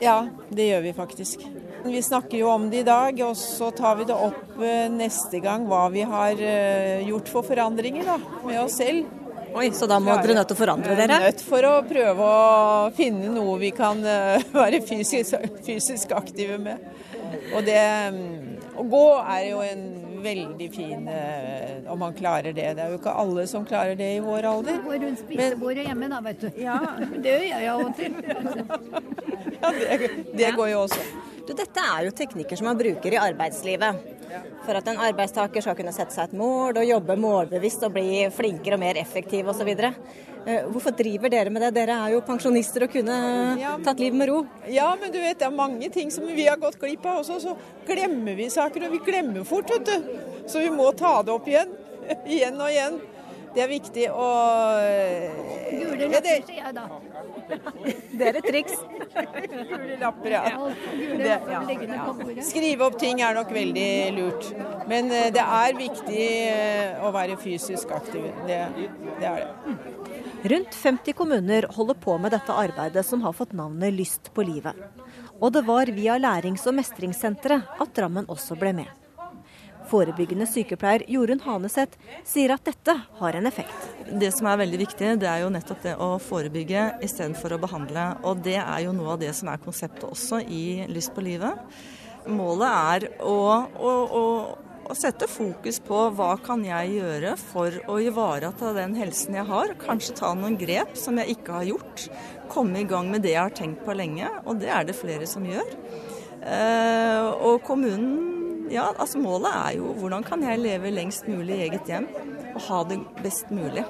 Ja, 0.00 0.28
det 0.48 0.68
gjør 0.70 0.84
vi 0.86 0.92
faktisk. 0.96 1.42
Vi 1.84 2.02
snakker 2.02 2.38
jo 2.38 2.50
om 2.52 2.68
det 2.70 2.82
i 2.82 2.86
dag, 2.86 3.20
og 3.24 3.36
så 3.36 3.70
tar 3.74 3.96
vi 3.98 4.06
det 4.08 4.16
opp 4.16 4.60
eh, 4.60 4.86
neste 4.92 5.40
gang 5.42 5.64
hva 5.68 5.86
vi 5.92 6.04
har 6.06 6.40
eh, 6.40 7.06
gjort 7.08 7.30
for 7.32 7.46
forandringer 7.46 8.06
da, 8.08 8.18
med 8.44 8.60
oss 8.62 8.78
selv. 8.80 9.08
Oi, 9.50 9.70
Så 9.74 9.86
da 9.90 9.98
må 9.98 10.14
dere 10.22 10.36
nødt 10.38 10.50
til 10.52 10.54
å 10.54 10.60
forandre 10.60 10.94
dere? 10.94 11.16
Nødt 11.24 11.40
for 11.42 11.66
å 11.66 11.72
prøve 11.82 12.26
å 12.26 12.90
finne 12.94 13.32
noe 13.34 13.56
vi 13.58 13.72
kan 13.74 13.98
eh, 14.06 14.44
være 14.60 14.82
fysisk, 14.86 15.34
fysisk 15.66 16.14
aktive 16.16 16.60
med. 16.62 16.84
Og 17.54 17.64
det 17.66 17.80
Å 18.80 18.84
gå 18.88 19.06
er 19.20 19.42
jo 19.50 19.62
en 19.64 19.82
veldig 20.24 20.68
fin 20.72 21.08
om 21.90 21.98
man 22.00 22.14
klarer 22.16 22.54
det. 22.56 22.68
Det 22.76 22.84
er 22.84 22.92
jo 22.92 22.98
ikke 23.00 23.14
alle 23.22 23.46
som 23.50 23.64
klarer 23.68 23.96
det 23.98 24.08
i 24.16 24.20
vår 24.24 24.48
alder. 24.50 24.78
Gå 24.84 24.98
rundt 25.02 25.22
spisebordet 25.22 25.86
hjemme 25.88 26.10
da, 26.12 26.20
vet 26.24 26.44
du. 26.44 26.48
Ja, 26.60 26.78
det 27.24 27.34
gjør 27.34 27.46
jeg 27.48 27.72
av 27.74 27.84
og 27.86 27.96
til. 27.98 28.20
Ja, 29.60 29.70
det, 29.76 30.06
det 30.38 30.54
går 30.56 30.70
jo 30.70 30.84
også. 30.86 31.02
Du, 31.44 31.50
dette 31.56 31.82
er 31.84 32.06
jo 32.06 32.12
teknikker 32.16 32.56
som 32.56 32.70
man 32.70 32.78
bruker 32.78 33.12
i 33.12 33.18
arbeidslivet. 33.20 34.06
For 34.64 34.78
at 34.78 34.88
en 34.88 35.00
arbeidstaker 35.02 35.64
skal 35.64 35.76
kunne 35.78 35.92
sette 35.92 36.14
seg 36.14 36.30
et 36.30 36.38
mål 36.38 36.78
og 36.78 36.86
jobbe 36.86 37.16
målbevisst 37.18 37.84
og 37.88 37.96
bli 37.96 38.22
flinkere 38.32 38.78
og 38.78 38.82
mer 38.84 39.00
effektiv 39.00 39.50
osv. 39.50 39.72
Eh, 40.46 40.64
hvorfor 40.72 40.94
driver 40.96 41.32
dere 41.32 41.52
med 41.52 41.62
det? 41.66 41.74
Dere 41.76 41.98
er 42.06 42.14
jo 42.14 42.22
pensjonister 42.24 42.86
og 42.86 42.94
kunne 42.94 43.16
tatt 43.84 44.00
livet 44.00 44.16
med 44.16 44.30
ro. 44.30 44.40
Ja, 44.72 44.88
men 45.00 45.12
du 45.12 45.20
vet 45.20 45.38
det 45.40 45.48
er 45.50 45.54
mange 45.54 45.90
ting 45.92 46.12
som 46.14 46.26
vi 46.28 46.48
har 46.48 46.60
gått 46.60 46.80
glipp 46.80 47.04
av 47.04 47.20
også. 47.20 47.38
Så 47.44 47.56
glemmer 47.88 48.38
vi 48.38 48.48
saker, 48.52 48.88
og 48.88 48.96
vi 48.96 49.04
glemmer 49.10 49.44
fort, 49.48 49.70
vet 49.70 49.86
du. 49.90 50.10
Så 50.48 50.64
vi 50.64 50.72
må 50.74 50.90
ta 50.96 51.20
det 51.22 51.34
opp 51.34 51.48
igjen. 51.50 51.72
igjen 52.34 52.60
og 52.60 52.70
igjen. 52.72 53.00
Det 53.50 53.64
er 53.64 53.66
viktig 53.66 54.04
å 54.14 54.26
Gule 55.70 56.06
lapper, 56.12 56.44
sier 56.46 56.60
jeg 56.60 56.74
da. 56.76 56.84
Det 58.20 58.28
er 58.28 58.36
et 58.38 58.46
triks. 58.46 58.76
Gule 59.10 59.96
lapper, 59.98 60.36
ja. 60.36 60.68
Det, 61.18 61.38
ja. 61.50 62.04
Skrive 62.46 62.86
opp 62.86 62.98
ting 63.00 63.22
er 63.26 63.34
nok 63.34 63.50
veldig 63.54 63.88
lurt. 64.14 64.52
Men 64.90 65.10
eh, 65.14 65.32
det 65.34 65.42
er 65.42 65.78
viktig 65.78 66.28
eh, 66.52 67.02
å 67.02 67.10
være 67.14 67.38
fysisk 67.42 67.90
aktiv. 67.96 68.30
Det, 68.46 68.60
det 69.18 69.32
er 69.32 69.42
det. 69.42 69.99
Rundt 70.42 70.74
50 70.74 71.12
kommuner 71.12 71.66
holder 71.70 71.94
på 71.94 72.14
med 72.18 72.32
dette 72.32 72.54
arbeidet 72.56 73.04
som 73.06 73.20
har 73.22 73.34
fått 73.36 73.52
navnet 73.52 73.92
Lyst 73.92 74.30
på 74.34 74.42
livet. 74.42 74.76
Og 75.40 75.52
det 75.52 75.62
var 75.66 75.90
via 75.92 76.16
lærings- 76.16 76.64
og 76.68 76.78
mestringssenteret 76.78 77.80
at 77.80 77.92
Drammen 77.96 78.24
også 78.24 78.56
ble 78.56 78.72
med. 78.78 78.88
Forebyggende 79.90 80.46
sykepleier 80.48 81.04
Jorunn 81.10 81.42
Haneseth 81.44 81.98
sier 82.24 82.54
at 82.54 82.64
dette 82.64 82.94
har 83.18 83.36
en 83.36 83.50
effekt. 83.50 83.88
Det 84.08 84.30
som 84.32 84.48
er 84.48 84.62
veldig 84.62 84.80
viktig, 84.84 85.12
det 85.20 85.28
er 85.28 85.42
jo 85.42 85.52
nettopp 85.52 85.84
det 85.84 85.94
å 86.00 86.10
forebygge 86.22 86.86
istedenfor 87.04 87.56
å 87.56 87.60
behandle. 87.60 88.06
Og 88.24 88.40
det 88.46 88.56
er 88.62 88.80
jo 88.86 88.96
noe 88.96 89.16
av 89.16 89.20
det 89.20 89.34
som 89.36 89.50
er 89.52 89.60
konseptet 89.60 90.08
også 90.08 90.40
i 90.46 90.86
Lyst 90.88 91.12
på 91.12 91.24
livet. 91.26 91.52
Målet 92.30 92.68
er 92.70 93.08
å, 93.24 93.36
å, 93.76 93.92
å, 94.20 94.24
å 94.90 94.96
sette 94.98 95.28
fokus 95.30 95.78
på 95.86 95.98
hva 96.18 96.32
kan 96.42 96.64
jeg 96.66 96.96
gjøre 96.96 97.36
for 97.38 97.76
å 97.90 97.98
ivareta 98.02 98.72
den 98.76 98.96
helsen 98.98 99.38
jeg 99.38 99.46
har. 99.50 99.74
Kanskje 99.80 100.16
ta 100.18 100.32
noen 100.34 100.58
grep 100.60 100.96
som 100.98 101.20
jeg 101.20 101.36
ikke 101.36 101.60
har 101.60 101.68
gjort. 101.68 102.06
Komme 102.50 102.82
i 102.82 102.88
gang 102.90 103.10
med 103.12 103.22
det 103.26 103.36
jeg 103.36 103.44
har 103.44 103.54
tenkt 103.54 103.84
på 103.86 103.94
lenge, 103.94 104.28
og 104.44 104.58
det 104.62 104.72
er 104.74 104.88
det 104.88 104.98
flere 104.98 105.28
som 105.30 105.46
gjør. 105.46 105.76
Eh, 106.40 107.28
og 107.46 107.60
kommunen 107.66 108.66
ja, 108.70 108.86
altså 108.94 109.18
Målet 109.18 109.50
er 109.50 109.78
jo 109.80 109.90
hvordan 109.98 110.22
kan 110.24 110.42
jeg 110.46 110.62
leve 110.62 110.92
lengst 110.94 111.26
mulig 111.26 111.56
i 111.56 111.64
eget 111.66 111.88
hjem 111.90 112.06
og 112.54 112.60
ha 112.68 112.80
det 112.86 113.00
best 113.22 113.50
mulig. 113.54 113.84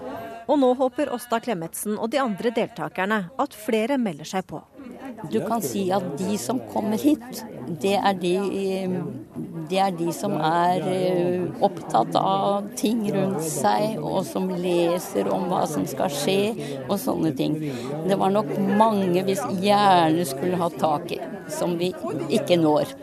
Og 0.51 0.59
nå 0.61 0.73
håper 0.79 1.13
Åsta 1.15 1.39
Klemetsen 1.43 1.99
og 1.99 2.11
de 2.13 2.21
andre 2.23 2.53
deltakerne 2.57 3.21
at 3.41 3.57
flere 3.57 4.01
melder 4.01 4.29
seg 4.29 4.49
på. 4.51 4.63
Du 5.31 5.39
kan 5.45 5.61
si 5.65 5.87
at 5.93 6.05
de 6.19 6.37
som 6.41 6.61
kommer 6.73 7.01
hit, 7.01 7.45
det 7.83 7.95
er 7.97 8.17
de, 8.19 8.33
det 9.71 9.79
er 9.83 9.93
de 9.97 10.13
som 10.15 10.35
er 10.37 10.87
eh, 10.91 11.45
opptatt 11.63 12.17
av 12.19 12.71
ting 12.79 13.05
rundt 13.15 13.45
seg, 13.47 14.01
og 14.03 14.25
som 14.29 14.49
leser 14.51 15.31
om 15.33 15.47
hva 15.51 15.63
som 15.71 15.87
skal 15.91 16.11
skje, 16.15 16.41
og 16.89 16.97
sånne 17.03 17.35
ting. 17.39 17.59
Det 18.09 18.19
var 18.19 18.35
nok 18.35 18.51
mange 18.81 19.25
vi 19.29 19.39
gjerne 19.63 20.27
skulle 20.29 20.61
hatt 20.61 20.81
tak 20.83 21.15
i, 21.15 21.21
som 21.53 21.79
vi 21.81 21.93
ikke 22.41 22.59
når. 22.61 22.97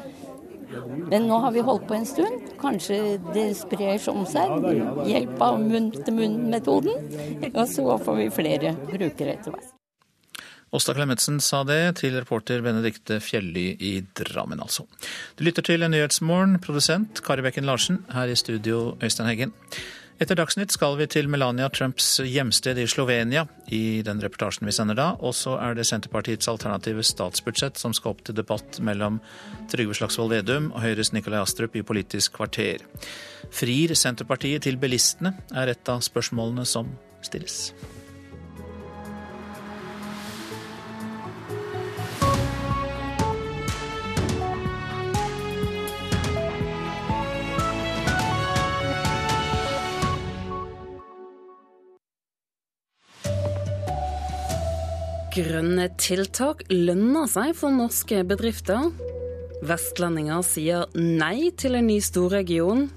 Men 1.07 1.27
nå 1.29 1.39
har 1.39 1.53
vi 1.55 1.63
holdt 1.63 1.87
på 1.87 1.95
en 1.95 2.05
stund. 2.05 2.51
Kanskje 2.59 2.99
det 3.31 3.47
sprer 3.59 3.95
seg 4.01 4.17
om 4.17 4.27
seg. 4.27 4.67
Hjelp 5.07 5.39
av 5.43 5.61
munn-til-munn-metoden. 5.63 7.09
Og 7.57 7.63
så 7.71 7.97
får 8.03 8.21
vi 8.21 8.29
flere 8.41 8.75
brukere 8.91 9.37
etter 9.37 9.55
hvert. 9.55 9.76
Åsta 10.75 10.93
Klemetsen 10.93 11.39
sa 11.39 11.61
det 11.63 11.99
til 12.01 12.17
reporter 12.17 12.59
Benedikte 12.65 13.21
Fjelly 13.23 13.69
i 13.79 13.93
Drammen, 14.19 14.59
altså. 14.59 14.83
Du 15.39 15.45
lytter 15.47 15.63
til 15.63 15.85
Nyhetsmorgen, 15.87 16.57
produsent 16.59 17.21
Kari 17.23 17.45
Bekken 17.45 17.67
Larsen, 17.69 18.01
her 18.11 18.27
i 18.27 18.35
studio 18.35 18.97
Øystein 18.99 19.29
Heggen. 19.31 19.55
Etter 20.17 20.33
Dagsnytt 20.33 20.73
skal 20.73 20.95
vi 20.97 21.05
til 21.13 21.27
Melania 21.29 21.67
Trumps 21.69 22.17
hjemsted 22.25 22.79
i 22.81 22.87
Slovenia 22.89 23.43
i 23.69 24.01
den 24.03 24.19
reportasjen 24.23 24.65
vi 24.65 24.73
sender 24.73 24.97
da. 24.97 25.11
Og 25.21 25.35
så 25.37 25.53
er 25.61 25.77
det 25.77 25.85
Senterpartiets 25.85 26.49
alternative 26.49 27.05
statsbudsjett 27.05 27.77
som 27.77 27.93
skal 27.93 28.15
opp 28.15 28.23
til 28.25 28.35
debatt 28.39 28.81
mellom 28.83 29.21
Trygve 29.69 29.95
Slagsvold 29.95 30.33
Vedum 30.33 30.71
og 30.73 30.81
Høyres 30.81 31.13
Nikolai 31.13 31.43
Astrup 31.43 31.77
i 31.77 31.85
Politisk 31.85 32.33
kvarter. 32.39 32.81
Frir 33.53 33.93
Senterpartiet 33.93 34.65
til 34.65 34.81
bilistene, 34.81 35.35
er 35.53 35.71
et 35.75 35.93
av 35.93 36.01
spørsmålene 36.03 36.65
som 36.65 36.89
stilles. 37.21 37.69
Grønne 55.37 55.83
tiltak 56.01 56.63
lønner 56.71 57.27
seg 57.29 57.51
for 57.59 57.69
norske 57.69 58.23
bedrifter. 58.25 58.87
Vestlendinger 59.69 60.41
sier 60.41 60.87
nei 60.97 61.51
til 61.53 61.77
en 61.77 61.85
ny 61.85 61.97
storregion. 62.01 62.87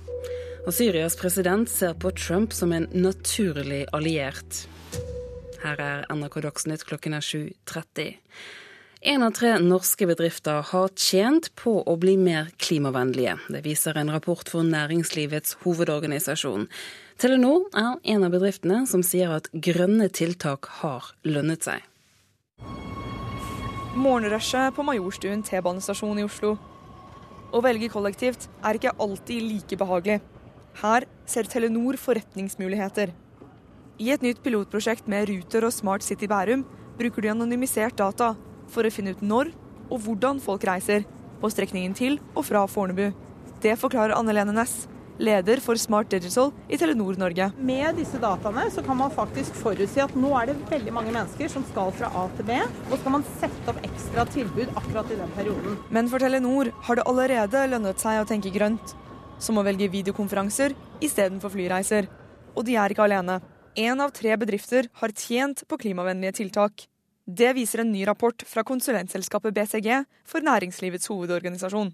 Og 0.63 0.71
Syrias 0.73 1.19
president 1.21 1.69
ser 1.69 1.99
på 2.01 2.15
Trump 2.17 2.57
som 2.57 2.73
en 2.73 2.87
naturlig 2.97 3.83
alliert. 3.93 4.63
Her 5.61 5.83
er 5.85 6.07
NRK 6.09 6.39
Dagsnytt 6.47 6.87
klokken 6.89 7.19
er 7.19 7.27
7.30. 7.27 8.17
Én 9.13 9.27
av 9.27 9.37
tre 9.37 9.53
norske 9.61 10.09
bedrifter 10.09 10.65
har 10.73 10.97
tjent 10.97 11.51
på 11.61 11.77
å 11.85 11.99
bli 12.01 12.17
mer 12.21 12.49
klimavennlige. 12.57 13.37
Det 13.53 13.65
viser 13.69 14.01
en 14.01 14.15
rapport 14.17 14.49
for 14.49 14.65
Næringslivets 14.65 15.59
hovedorganisasjon. 15.67 16.71
Telenor 17.21 17.69
er 17.77 18.01
en 18.17 18.25
av 18.25 18.33
bedriftene 18.33 18.87
som 18.89 19.05
sier 19.05 19.37
at 19.37 19.53
grønne 19.53 20.09
tiltak 20.09 20.73
har 20.81 21.13
lønnet 21.29 21.69
seg. 21.69 21.90
Morgenrushet 23.91 24.75
på 24.77 24.85
Majorstuen 24.87 25.41
T-banestasjon 25.43 26.21
i 26.21 26.25
Oslo. 26.25 26.53
Å 27.51 27.63
velge 27.65 27.89
kollektivt 27.91 28.47
er 28.63 28.79
ikke 28.79 28.93
alltid 29.03 29.43
like 29.43 29.79
behagelig. 29.81 30.21
Her 30.81 31.07
ser 31.27 31.49
Telenor 31.51 31.99
forretningsmuligheter. 31.99 33.11
I 34.01 34.13
et 34.15 34.23
nytt 34.23 34.39
pilotprosjekt 34.45 35.11
med 35.11 35.27
Ruter 35.29 35.67
og 35.67 35.75
Smart 35.75 36.07
City 36.07 36.29
Bærum 36.31 36.63
bruker 37.01 37.27
de 37.27 37.33
anonymisert 37.33 37.99
data 37.99 38.35
for 38.71 38.87
å 38.87 38.93
finne 38.95 39.17
ut 39.17 39.25
når 39.27 39.51
og 39.91 39.99
hvordan 40.05 40.39
folk 40.41 40.65
reiser 40.69 41.05
på 41.41 41.51
strekningen 41.51 41.97
til 41.99 42.21
og 42.35 42.47
fra 42.47 42.63
Fornebu. 42.71 43.11
Det 43.61 43.75
forklarer 43.81 44.15
Anne 44.17 44.37
Lene 44.37 44.55
Næss, 44.55 44.87
leder 45.21 45.61
for 45.61 45.77
Smart 45.77 46.11
Digital 46.11 46.51
i 46.69 46.79
Telenor 46.81 47.19
Norge. 47.21 47.51
Med 47.59 47.99
disse 48.01 48.19
dataene 48.21 48.67
så 48.73 48.83
kan 48.85 48.97
man 48.99 49.13
faktisk 49.13 49.57
forutsi 49.61 50.01
at 50.03 50.15
nå 50.17 50.33
er 50.39 50.51
det 50.51 50.57
veldig 50.71 50.95
mange 50.97 51.13
mennesker 51.15 51.51
som 51.53 51.65
skal 51.69 51.93
fra 51.97 52.11
A 52.17 52.25
til 52.39 52.49
B, 52.49 52.57
og 52.89 52.97
skal 52.97 53.15
man 53.19 53.27
sette 53.37 53.73
opp 53.73 53.83
ekstra 53.87 54.25
tilbud 54.33 54.73
akkurat 54.81 55.13
i 55.13 55.21
den 55.21 55.35
perioden. 55.37 55.79
Men 55.93 56.09
for 56.11 56.23
Telenor 56.23 56.73
har 56.89 56.99
det 56.99 57.07
allerede 57.11 57.67
lønnet 57.75 58.03
seg 58.03 58.23
å 58.23 58.29
tenke 58.29 58.53
grønt, 58.55 58.95
som 59.41 59.61
å 59.61 59.65
velge 59.65 59.91
videokonferanser 59.93 60.77
istedenfor 61.05 61.53
flyreiser. 61.53 62.09
Og 62.57 62.65
de 62.67 62.77
er 62.81 62.93
ikke 62.93 63.07
alene. 63.07 63.41
Én 63.79 64.01
av 64.03 64.13
tre 64.17 64.35
bedrifter 64.41 64.89
har 65.01 65.15
tjent 65.17 65.63
på 65.69 65.79
klimavennlige 65.81 66.41
tiltak. 66.41 66.89
Det 67.31 67.53
viser 67.55 67.85
en 67.85 67.93
ny 67.93 68.03
rapport 68.09 68.43
fra 68.49 68.65
konsulentselskapet 68.67 69.55
BCG 69.55 70.03
for 70.27 70.43
Næringslivets 70.43 71.07
hovedorganisasjon. 71.13 71.93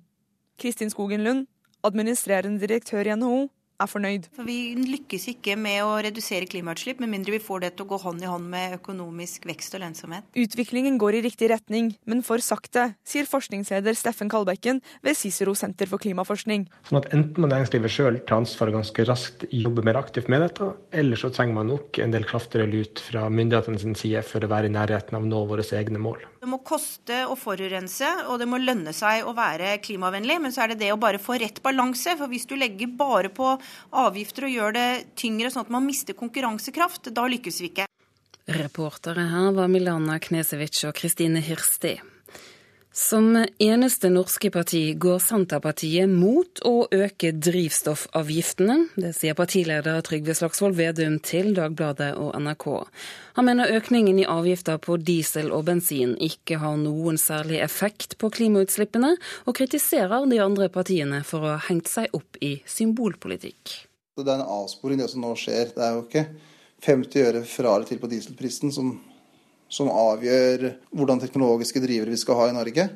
Kristin 0.56 0.88
Skogen 0.88 1.24
Lund, 1.26 1.44
administrerende 1.86 2.60
direktør 2.60 3.06
i 3.06 3.14
NHO, 3.14 3.46
er 3.80 3.90
fornøyd. 3.90 4.28
For 4.36 4.48
Vi 4.48 4.74
lykkes 4.78 5.28
ikke 5.34 5.56
med 5.60 5.82
å 5.84 5.96
redusere 6.06 6.48
klimautslipp 6.50 7.00
med 7.02 7.12
mindre 7.12 7.36
vi 7.36 7.42
får 7.42 7.64
det 7.64 7.72
til 7.76 7.86
å 7.86 7.90
gå 7.92 7.98
hånd 8.02 8.24
i 8.24 8.30
hånd 8.30 8.48
med 8.52 8.78
økonomisk 8.78 9.46
vekst 9.48 9.76
og 9.76 9.84
lønnsomhet. 9.84 10.28
Utviklingen 10.36 10.98
går 11.00 11.18
i 11.18 11.24
riktig 11.26 11.50
retning, 11.52 11.92
men 12.08 12.22
for 12.26 12.42
sakte, 12.44 12.88
sier 13.06 13.28
forskningsleder 13.28 13.96
Steffen 13.98 14.30
Kalbekken 14.32 14.82
ved 15.06 15.18
Cicero 15.18 15.54
senter 15.58 15.90
for 15.90 16.02
klimaforskning. 16.02 16.66
Sånn 16.88 17.00
at 17.02 17.10
Enten 17.16 17.42
må 17.42 17.50
næringslivet 17.50 17.92
sjøl 17.92 18.20
ta 18.28 18.40
ansvar 18.40 18.72
ganske 18.74 19.06
raskt 19.08 19.46
jobbe 19.52 19.84
mer 19.86 20.00
aktivt 20.00 20.30
med 20.32 20.44
dette, 20.44 20.72
eller 20.96 21.20
så 21.20 21.30
trenger 21.34 21.60
man 21.60 21.70
nok 21.72 22.00
en 22.02 22.14
del 22.14 22.26
kraftigere 22.28 22.70
lut 22.70 23.02
fra 23.02 23.26
myndighetene 23.32 23.80
sin 23.82 23.98
side 23.98 24.24
for 24.26 24.44
å 24.44 24.50
være 24.50 24.70
i 24.70 24.74
nærheten 24.74 25.16
av 25.16 25.24
å 25.24 25.30
nå 25.30 25.44
våre 25.50 25.64
egne 25.76 26.00
mål. 26.02 26.24
Det 26.40 26.48
må 26.50 26.60
koste 26.62 27.24
å 27.26 27.34
forurense, 27.34 28.06
og 28.30 28.38
det 28.38 28.46
må 28.46 28.60
lønne 28.62 28.92
seg 28.94 29.26
å 29.26 29.34
være 29.34 29.76
klimavennlig. 29.82 30.36
Men 30.44 30.54
så 30.54 30.62
er 30.62 30.72
det 30.72 30.80
det 30.84 30.92
å 30.94 31.00
bare 31.00 31.18
få 31.18 31.38
rett 31.42 31.58
balanse. 31.64 32.14
For 32.18 32.30
hvis 32.30 32.46
du 32.46 32.54
legger 32.54 32.92
bare 32.94 33.32
på 33.34 33.56
avgifter 33.90 34.48
og 34.48 34.54
gjør 34.56 34.76
det 34.76 34.88
tyngre 35.18 35.52
sånn 35.52 35.66
at 35.66 35.72
man 35.72 35.86
mister 35.86 36.16
konkurransekraft, 36.18 37.12
da 37.14 37.26
lykkes 37.30 37.60
vi 37.62 37.70
ikke. 37.72 37.86
Reportere 38.46 39.24
her 39.26 39.54
var 39.56 39.70
Milana 39.70 40.20
Knesevic 40.22 40.84
og 40.86 40.94
Kristine 40.94 41.42
Hirsti. 41.42 41.96
Som 42.96 43.44
eneste 43.58 44.08
norske 44.08 44.48
parti 44.50 44.94
går 44.96 45.18
Senterpartiet 45.20 46.08
mot 46.08 46.62
å 46.64 46.86
øke 46.88 47.28
drivstoffavgiftene. 47.44 48.76
Det 48.96 49.10
sier 49.12 49.36
partileder 49.36 49.98
Trygve 50.00 50.32
Slagsvold 50.38 50.78
Vedum 50.78 51.18
til 51.20 51.50
Dagbladet 51.58 52.14
og 52.16 52.30
NRK. 52.40 52.64
Han 53.36 53.44
mener 53.50 53.74
økningen 53.76 54.22
i 54.22 54.24
avgifter 54.24 54.80
på 54.80 54.96
diesel 54.96 55.52
og 55.52 55.66
bensin 55.66 56.14
ikke 56.24 56.56
har 56.62 56.78
noen 56.80 57.20
særlig 57.20 57.58
effekt 57.66 58.16
på 58.16 58.30
klimautslippene, 58.32 59.12
og 59.44 59.58
kritiserer 59.60 60.24
de 60.30 60.40
andre 60.40 60.70
partiene 60.72 61.20
for 61.20 61.44
å 61.44 61.50
ha 61.52 61.58
hengt 61.66 61.92
seg 61.92 62.16
opp 62.16 62.40
i 62.40 62.54
symbolpolitikk. 62.64 63.74
Det 64.16 64.24
er 64.24 64.40
en 64.40 64.54
avsporing 64.62 65.04
det 65.04 65.10
som 65.12 65.20
nå 65.20 65.34
skjer. 65.36 65.76
Det 65.76 65.84
er 65.84 65.98
jo 65.98 66.06
ikke 66.06 66.24
50 66.88 67.28
øre 67.28 67.44
fra 67.44 67.76
eller 67.76 67.92
til 67.92 68.00
på 68.00 68.08
dieselprisen 68.14 68.72
som 68.72 68.96
som 69.68 69.90
avgjør 69.90 70.68
hvordan 70.94 71.22
teknologiske 71.22 71.82
drivere 71.82 72.12
vi 72.12 72.20
skal 72.20 72.38
ha 72.40 72.50
i 72.50 72.56
Norge. 72.56 72.88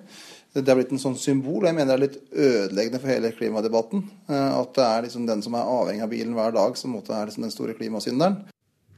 Det 0.53 0.67
har 0.67 0.79
blitt 0.81 0.91
en 0.91 0.99
sånn 0.99 1.19
symbol, 1.19 1.63
og 1.63 1.69
jeg 1.69 1.77
mener 1.77 1.93
det 1.93 1.95
er 1.95 2.05
litt 2.07 2.39
ødeleggende 2.47 3.01
for 3.03 3.13
hele 3.13 3.31
klimadebatten. 3.37 4.03
Eh, 4.27 4.57
at 4.59 4.73
det 4.75 4.87
er 4.87 5.05
liksom 5.07 5.29
den 5.29 5.45
som 5.47 5.55
er 5.55 5.69
avhengig 5.79 6.03
av 6.03 6.11
bilen 6.11 6.35
hver 6.35 6.57
dag, 6.57 6.75
som 6.79 6.97
er 6.99 7.29
liksom 7.29 7.47
den 7.47 7.55
store 7.55 7.77
klimasynderen. 7.79 8.41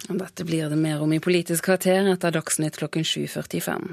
Dette 0.09 0.47
blir 0.49 0.73
det 0.73 0.79
mer 0.81 1.03
om 1.05 1.13
i 1.13 1.21
Politisk 1.23 1.69
kvarter 1.69 2.09
etter 2.11 2.33
Dagsnytt 2.35 2.81
klokken 2.81 3.05
7.45. 3.07 3.85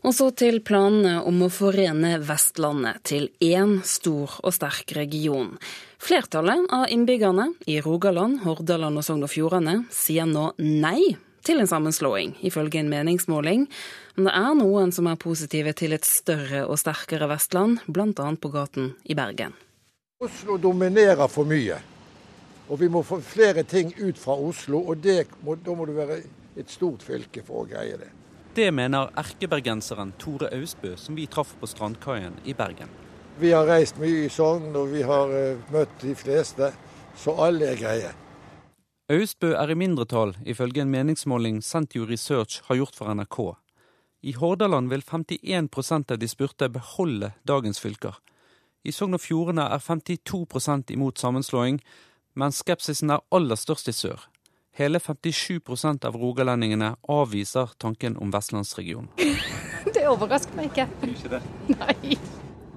Og 0.00 0.14
så 0.16 0.30
til 0.32 0.62
planene 0.64 1.18
om 1.28 1.42
å 1.44 1.50
forene 1.52 2.14
Vestlandet 2.24 3.02
til 3.10 3.26
én 3.44 3.80
stor 3.84 4.38
og 4.40 4.54
sterk 4.56 4.94
region. 4.96 5.58
Flertallet 6.00 6.70
av 6.72 6.86
innbyggerne 6.88 7.50
i 7.68 7.80
Rogaland, 7.84 8.40
Hordaland 8.46 9.02
og 9.02 9.04
Sogn 9.04 9.26
og 9.26 9.32
Fjordane 9.34 9.82
sier 9.92 10.30
nå 10.30 10.52
nei 10.56 11.18
til 11.46 11.60
en 11.62 11.68
sammenslåing, 11.70 12.36
ifølge 12.46 12.80
en 12.80 12.90
meningsmåling. 12.92 13.66
Men 14.16 14.28
det 14.28 14.34
er 14.36 14.58
noen 14.58 14.92
som 14.92 15.08
er 15.10 15.20
positive 15.20 15.72
til 15.78 15.96
et 15.96 16.06
større 16.06 16.66
og 16.66 16.78
sterkere 16.80 17.28
Vestland, 17.30 17.80
bl.a. 17.88 18.10
på 18.12 18.52
gaten 18.52 18.94
i 19.04 19.16
Bergen. 19.18 19.56
Oslo 20.20 20.58
dominerer 20.60 21.28
for 21.32 21.48
mye. 21.48 21.78
Og 22.70 22.78
vi 22.80 22.88
må 22.92 23.02
få 23.02 23.18
flere 23.24 23.64
ting 23.64 23.94
ut 23.98 24.18
fra 24.20 24.36
Oslo, 24.36 24.84
og 24.92 25.06
må, 25.42 25.56
da 25.56 25.74
må 25.74 25.86
det 25.88 25.96
være 25.96 26.18
et 26.60 26.70
stort 26.70 27.02
fylke 27.02 27.42
for 27.42 27.64
å 27.64 27.68
greie 27.70 27.96
det. 27.98 28.10
Det 28.54 28.68
mener 28.74 29.10
erkebergenseren 29.18 30.12
Tore 30.18 30.50
Austbø, 30.54 30.96
som 30.98 31.16
vi 31.16 31.26
traff 31.26 31.54
på 31.60 31.66
strandkaien 31.70 32.36
i 32.44 32.54
Bergen. 32.54 32.90
Vi 33.40 33.52
har 33.54 33.66
reist 33.66 33.98
mye 33.98 34.26
i 34.26 34.30
Sogn, 34.30 34.74
og 34.76 34.90
vi 34.92 35.02
har 35.06 35.30
uh, 35.30 35.70
møtt 35.72 35.92
de 36.02 36.14
fleste, 36.18 36.72
så 37.16 37.34
alle 37.46 37.70
er 37.72 37.78
greie. 37.80 38.10
Austbø 39.10 39.48
er 39.58 39.72
i 39.72 39.74
mindretall, 39.74 40.36
ifølge 40.46 40.84
en 40.84 40.90
meningsmåling 40.92 41.56
Sentio 41.66 42.04
Research 42.06 42.60
har 42.68 42.76
gjort 42.78 42.94
for 42.94 43.10
NRK. 43.10 43.38
I 44.22 44.36
Hordaland 44.38 44.90
vil 44.92 45.02
51 45.02 46.12
av 46.12 46.18
de 46.20 46.28
spurte 46.28 46.68
beholde 46.70 47.32
dagens 47.42 47.82
fylker. 47.82 48.20
I 48.86 48.94
Sogn 48.94 49.18
og 49.18 49.24
Fjordane 49.24 49.66
er 49.66 49.82
52 49.82 50.94
imot 50.94 51.18
sammenslåing, 51.18 51.80
men 52.38 52.54
skepsisen 52.54 53.10
er 53.10 53.24
aller 53.34 53.58
størst 53.58 53.90
i 53.90 53.96
sør. 53.96 54.28
Hele 54.78 55.00
57 55.00 56.06
av 56.06 56.14
rogalendingene 56.14 56.94
avviser 57.08 57.74
tanken 57.78 58.16
om 58.16 58.30
vestlandsregionen. 58.30 59.10
Det 59.94 60.06
overrasker 60.06 60.54
meg 60.54 60.70
ikke. 60.70 60.86
Ikke 61.02 61.34
det? 61.34 61.42
Nei. 61.74 62.16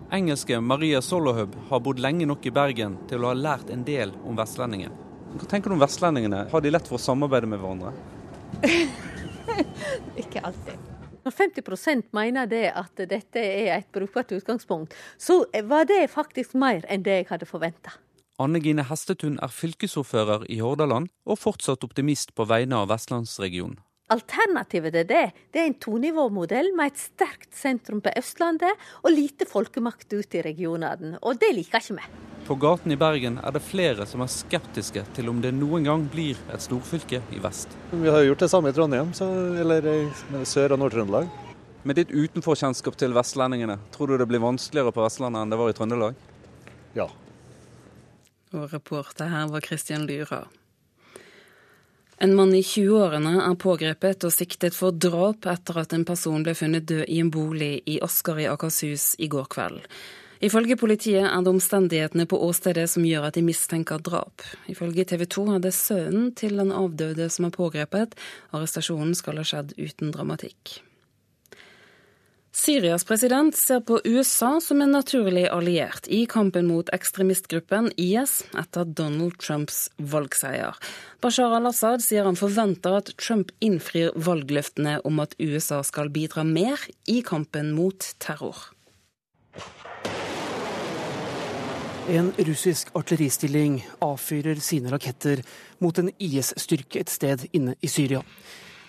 Engelske 0.09 0.57
Maria 0.61 1.01
Solohub 1.01 1.53
har 1.69 1.81
bodd 1.83 2.01
lenge 2.01 2.25
nok 2.25 2.45
i 2.45 2.51
Bergen 2.53 2.97
til 3.09 3.21
å 3.21 3.29
ha 3.29 3.37
lært 3.37 3.69
en 3.69 3.85
del 3.85 4.17
om 4.25 4.37
vestlendingen. 4.39 5.12
Hva 5.33 5.47
tenker 5.49 5.71
du 5.71 5.77
om 5.77 5.81
vestlendingene? 5.81 6.45
Har 6.51 6.61
de 6.61 6.71
lett 6.73 6.87
for 6.89 6.99
å 6.99 7.01
samarbeide 7.01 7.49
med 7.49 7.61
hverandre? 7.61 7.93
Ikke 10.21 10.43
alltid. 10.45 10.91
Når 11.23 11.31
50 11.31 12.03
mener 12.13 12.49
det 12.51 12.65
at 12.75 12.99
dette 13.09 13.39
er 13.39 13.71
et 13.77 13.87
brukbart 13.95 14.33
utgangspunkt, 14.35 14.93
så 15.17 15.45
var 15.69 15.87
det 15.89 16.11
faktisk 16.11 16.53
mer 16.53 16.83
enn 16.91 17.05
det 17.05 17.21
jeg 17.21 17.29
hadde 17.31 17.47
forventa. 17.49 17.95
Anne 18.41 18.59
Gine 18.61 18.83
Hestetun 18.89 19.39
er 19.41 19.53
fylkesordfører 19.53 20.45
i 20.51 20.59
Hordaland, 20.59 21.09
og 21.25 21.39
fortsatt 21.39 21.85
optimist 21.85 22.35
på 22.35 22.45
vegne 22.49 22.81
av 22.81 22.91
vestlandsregionen. 22.91 23.79
Alternativet 24.13 24.93
til 24.93 25.07
det, 25.09 25.23
det 25.53 25.61
er 25.61 25.69
en 25.69 25.79
tonivåmodell 25.81 26.69
med 26.77 26.91
et 26.91 27.01
sterkt 27.01 27.55
sentrum 27.57 28.01
på 28.03 28.13
Østlandet 28.19 28.85
og 29.01 29.13
lite 29.13 29.47
folkemakt 29.49 30.13
ut 30.13 30.37
i 30.37 30.43
regionene. 30.45 31.17
Og 31.25 31.39
det 31.41 31.49
liker 31.55 31.81
ikke 31.81 31.97
vi. 31.97 32.07
På 32.43 32.57
gaten 32.59 32.91
i 32.91 32.99
Bergen 32.99 33.39
er 33.39 33.55
det 33.55 33.63
flere 33.63 34.05
som 34.09 34.21
er 34.21 34.31
skeptiske 34.31 35.05
til 35.15 35.31
om 35.31 35.39
det 35.41 35.53
noen 35.55 35.87
gang 35.87 36.05
blir 36.11 36.39
et 36.51 36.61
storfylke 36.61 37.21
i 37.33 37.39
vest. 37.41 37.71
Vi 37.91 38.11
har 38.11 38.25
gjort 38.27 38.43
det 38.43 38.51
samme 38.51 38.69
i 38.69 38.75
Trondheim, 38.75 39.13
så, 39.15 39.29
eller 39.63 39.87
i 39.87 39.97
Sør- 40.43 40.75
og 40.75 40.83
Nord-Trøndelag. 40.83 41.29
Med 41.83 41.97
ditt 41.99 42.11
utenforkjennskap 42.11 42.99
til 42.99 43.15
vestlendingene, 43.15 43.79
tror 43.95 44.11
du 44.11 44.17
det 44.19 44.27
blir 44.29 44.43
vanskeligere 44.43 44.93
på 44.95 45.03
Vestlandet 45.03 45.41
enn 45.41 45.55
det 45.55 45.59
var 45.59 45.71
i 45.71 45.77
Trøndelag? 45.77 46.19
Ja. 46.95 47.07
Og 48.53 48.67
reporter 48.75 49.31
her 49.31 49.47
var 49.49 49.65
Christian 49.65 50.05
Lyra. 50.07 50.43
En 52.21 52.35
mann 52.37 52.53
i 52.53 52.61
20-årene 52.61 53.39
er 53.41 53.55
pågrepet 53.59 54.25
og 54.27 54.33
siktet 54.33 54.75
for 54.77 54.93
drap 54.93 55.47
etter 55.49 55.79
at 55.81 55.95
en 55.95 56.05
person 56.05 56.43
ble 56.45 56.53
funnet 56.57 56.85
død 56.89 57.07
i 57.09 57.21
en 57.23 57.31
bolig 57.33 57.79
i 57.89 57.97
Asker 58.05 58.43
i 58.43 58.49
Akershus 58.51 59.13
i 59.17 59.29
går 59.31 59.49
kveld. 59.53 59.81
Ifølge 60.43 60.75
politiet 60.75 61.23
er 61.23 61.41
det 61.41 61.53
omstendighetene 61.53 62.27
på 62.27 62.37
åstedet 62.45 62.89
som 62.91 63.05
gjør 63.07 63.29
at 63.29 63.37
de 63.37 63.45
mistenker 63.47 64.01
drap. 64.03 64.43
Ifølge 64.67 65.05
TV 65.07 65.25
2 65.25 65.45
er 65.55 65.61
det 65.63 65.73
sønnen 65.77 66.33
til 66.35 66.59
den 66.59 66.73
avdøde 66.75 67.29
som 67.31 67.47
er 67.47 67.55
pågrepet. 67.55 68.17
Arrestasjonen 68.51 69.15
skal 69.15 69.39
ha 69.39 69.47
skjedd 69.47 69.71
uten 69.79 70.11
dramatikk. 70.11 70.81
Syrias 72.55 73.03
president 73.03 73.55
ser 73.57 73.79
på 73.81 73.97
USA 74.05 74.61
som 74.61 74.81
en 74.81 74.91
naturlig 74.93 75.47
alliert 75.49 76.05
i 76.07 76.19
kampen 76.29 76.67
mot 76.69 76.89
ekstremistgruppen 76.93 77.87
IS 77.97 78.43
etter 78.53 78.85
Donald 78.85 79.39
Trumps 79.41 79.87
valgseier. 79.97 80.77
Bashar 81.17 81.55
al-Assad 81.57 82.05
sier 82.05 82.29
han 82.29 82.37
forventer 82.37 82.99
at 82.99 83.09
Trump 83.17 83.49
innfrir 83.57 84.13
valgløftene 84.13 84.99
om 85.01 85.23
at 85.25 85.33
USA 85.41 85.81
skal 85.81 86.13
bidra 86.13 86.45
mer 86.45 86.77
i 87.09 87.23
kampen 87.25 87.73
mot 87.73 88.13
terror. 88.21 88.69
En 92.05 92.29
russisk 92.37 92.93
artilleristilling 92.93 93.79
avfyrer 94.03 94.61
sine 94.61 94.93
raketter 94.93 95.41
mot 95.81 95.97
en 95.97 96.13
IS-styrke 96.21 97.01
et 97.01 97.09
sted 97.09 97.47
inne 97.49 97.73
i 97.81 97.89
Syria. 97.89 98.21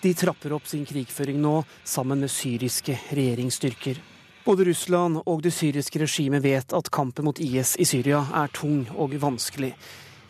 De 0.05 0.13
trapper 0.13 0.53
opp 0.53 0.67
sin 0.69 0.83
krigføring 0.85 1.39
nå 1.41 1.63
sammen 1.83 2.19
med 2.21 2.29
syriske 2.29 2.93
regjeringsstyrker. 3.09 3.97
Både 4.45 4.67
Russland 4.67 5.23
og 5.25 5.39
det 5.41 5.49
syriske 5.55 5.97
regimet 5.97 6.43
vet 6.43 6.75
at 6.77 6.91
kampen 6.93 7.25
mot 7.25 7.41
IS 7.41 7.71
i 7.81 7.87
Syria 7.89 8.19
er 8.37 8.53
tung 8.53 8.83
og 8.93 9.15
vanskelig. 9.23 9.71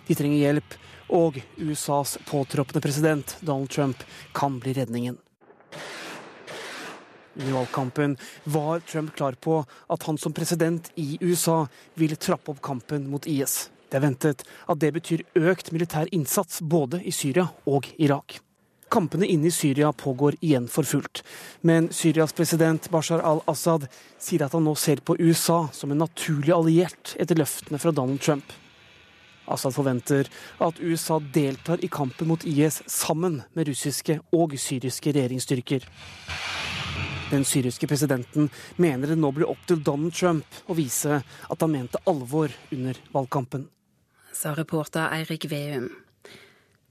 De 0.07 0.15
trenger 0.15 0.39
hjelp, 0.39 0.77
og 1.11 1.41
USAs 1.59 2.15
påtroppende 2.23 2.79
president 2.85 3.35
Donald 3.41 3.73
Trump 3.75 4.07
kan 4.31 4.55
bli 4.63 4.77
redningen. 4.79 5.19
Under 7.35 7.53
valgkampen 7.57 8.15
var 8.47 8.79
Trump 8.79 9.11
klar 9.19 9.35
på 9.35 9.59
at 9.91 10.07
han 10.07 10.15
som 10.17 10.31
president 10.31 10.87
i 10.95 11.17
USA 11.19 11.65
ville 11.99 12.15
trappe 12.15 12.55
opp 12.55 12.63
kampen 12.63 13.11
mot 13.11 13.27
IS. 13.27 13.65
Det 13.91 13.99
er 13.99 14.07
ventet 14.07 14.47
at 14.71 14.79
det 14.79 14.95
betyr 14.95 15.27
økt 15.35 15.75
militær 15.75 16.07
innsats 16.15 16.63
både 16.63 17.03
i 17.03 17.11
Syria 17.11 17.49
og 17.67 17.91
Irak. 17.99 18.39
Kampene 18.95 19.27
inne 19.27 19.49
i 19.49 19.51
Syria 19.51 19.91
pågår 19.91 20.35
igjen 20.39 20.69
for 20.71 20.87
fullt. 20.87 21.23
Men 21.61 21.89
Syrias 21.91 22.31
president 22.33 22.85
Bashar 22.89 23.19
al-Assad 23.19 23.89
sier 24.23 24.45
at 24.45 24.53
han 24.55 24.63
nå 24.63 24.71
ser 24.79 25.01
på 25.03 25.17
USA 25.19 25.65
som 25.75 25.91
en 25.91 25.99
naturlig 25.99 26.53
alliert 26.55 27.11
etter 27.19 27.35
løftene 27.35 27.81
fra 27.81 27.91
Donald 27.91 28.21
Trump. 28.23 28.53
Assad 29.51 29.75
forventer 29.75 30.29
at 30.63 30.79
USA 30.79 31.19
deltar 31.19 31.83
i 31.83 31.89
kampen 31.91 32.31
mot 32.31 32.45
IS 32.47 32.79
sammen 32.87 33.41
med 33.51 33.67
russiske 33.67 34.21
og 34.31 34.55
syriske 34.55 35.11
regjeringsstyrker. 35.11 35.83
Den 37.33 37.43
syriske 37.43 37.91
presidenten 37.91 38.47
mener 38.79 39.11
det 39.11 39.19
nå 39.19 39.33
blir 39.35 39.51
opp 39.51 39.67
til 39.67 39.83
Donald 39.83 40.15
Trump 40.15 40.63
å 40.71 40.79
vise 40.79 41.19
at 41.19 41.67
han 41.67 41.75
mente 41.75 41.99
alvor 42.07 42.55
under 42.71 43.03
valgkampen. 43.11 43.67
Sa 44.31 44.55
reporter 44.55 45.11
Eirik 45.19 45.51
Veum. 45.51 45.91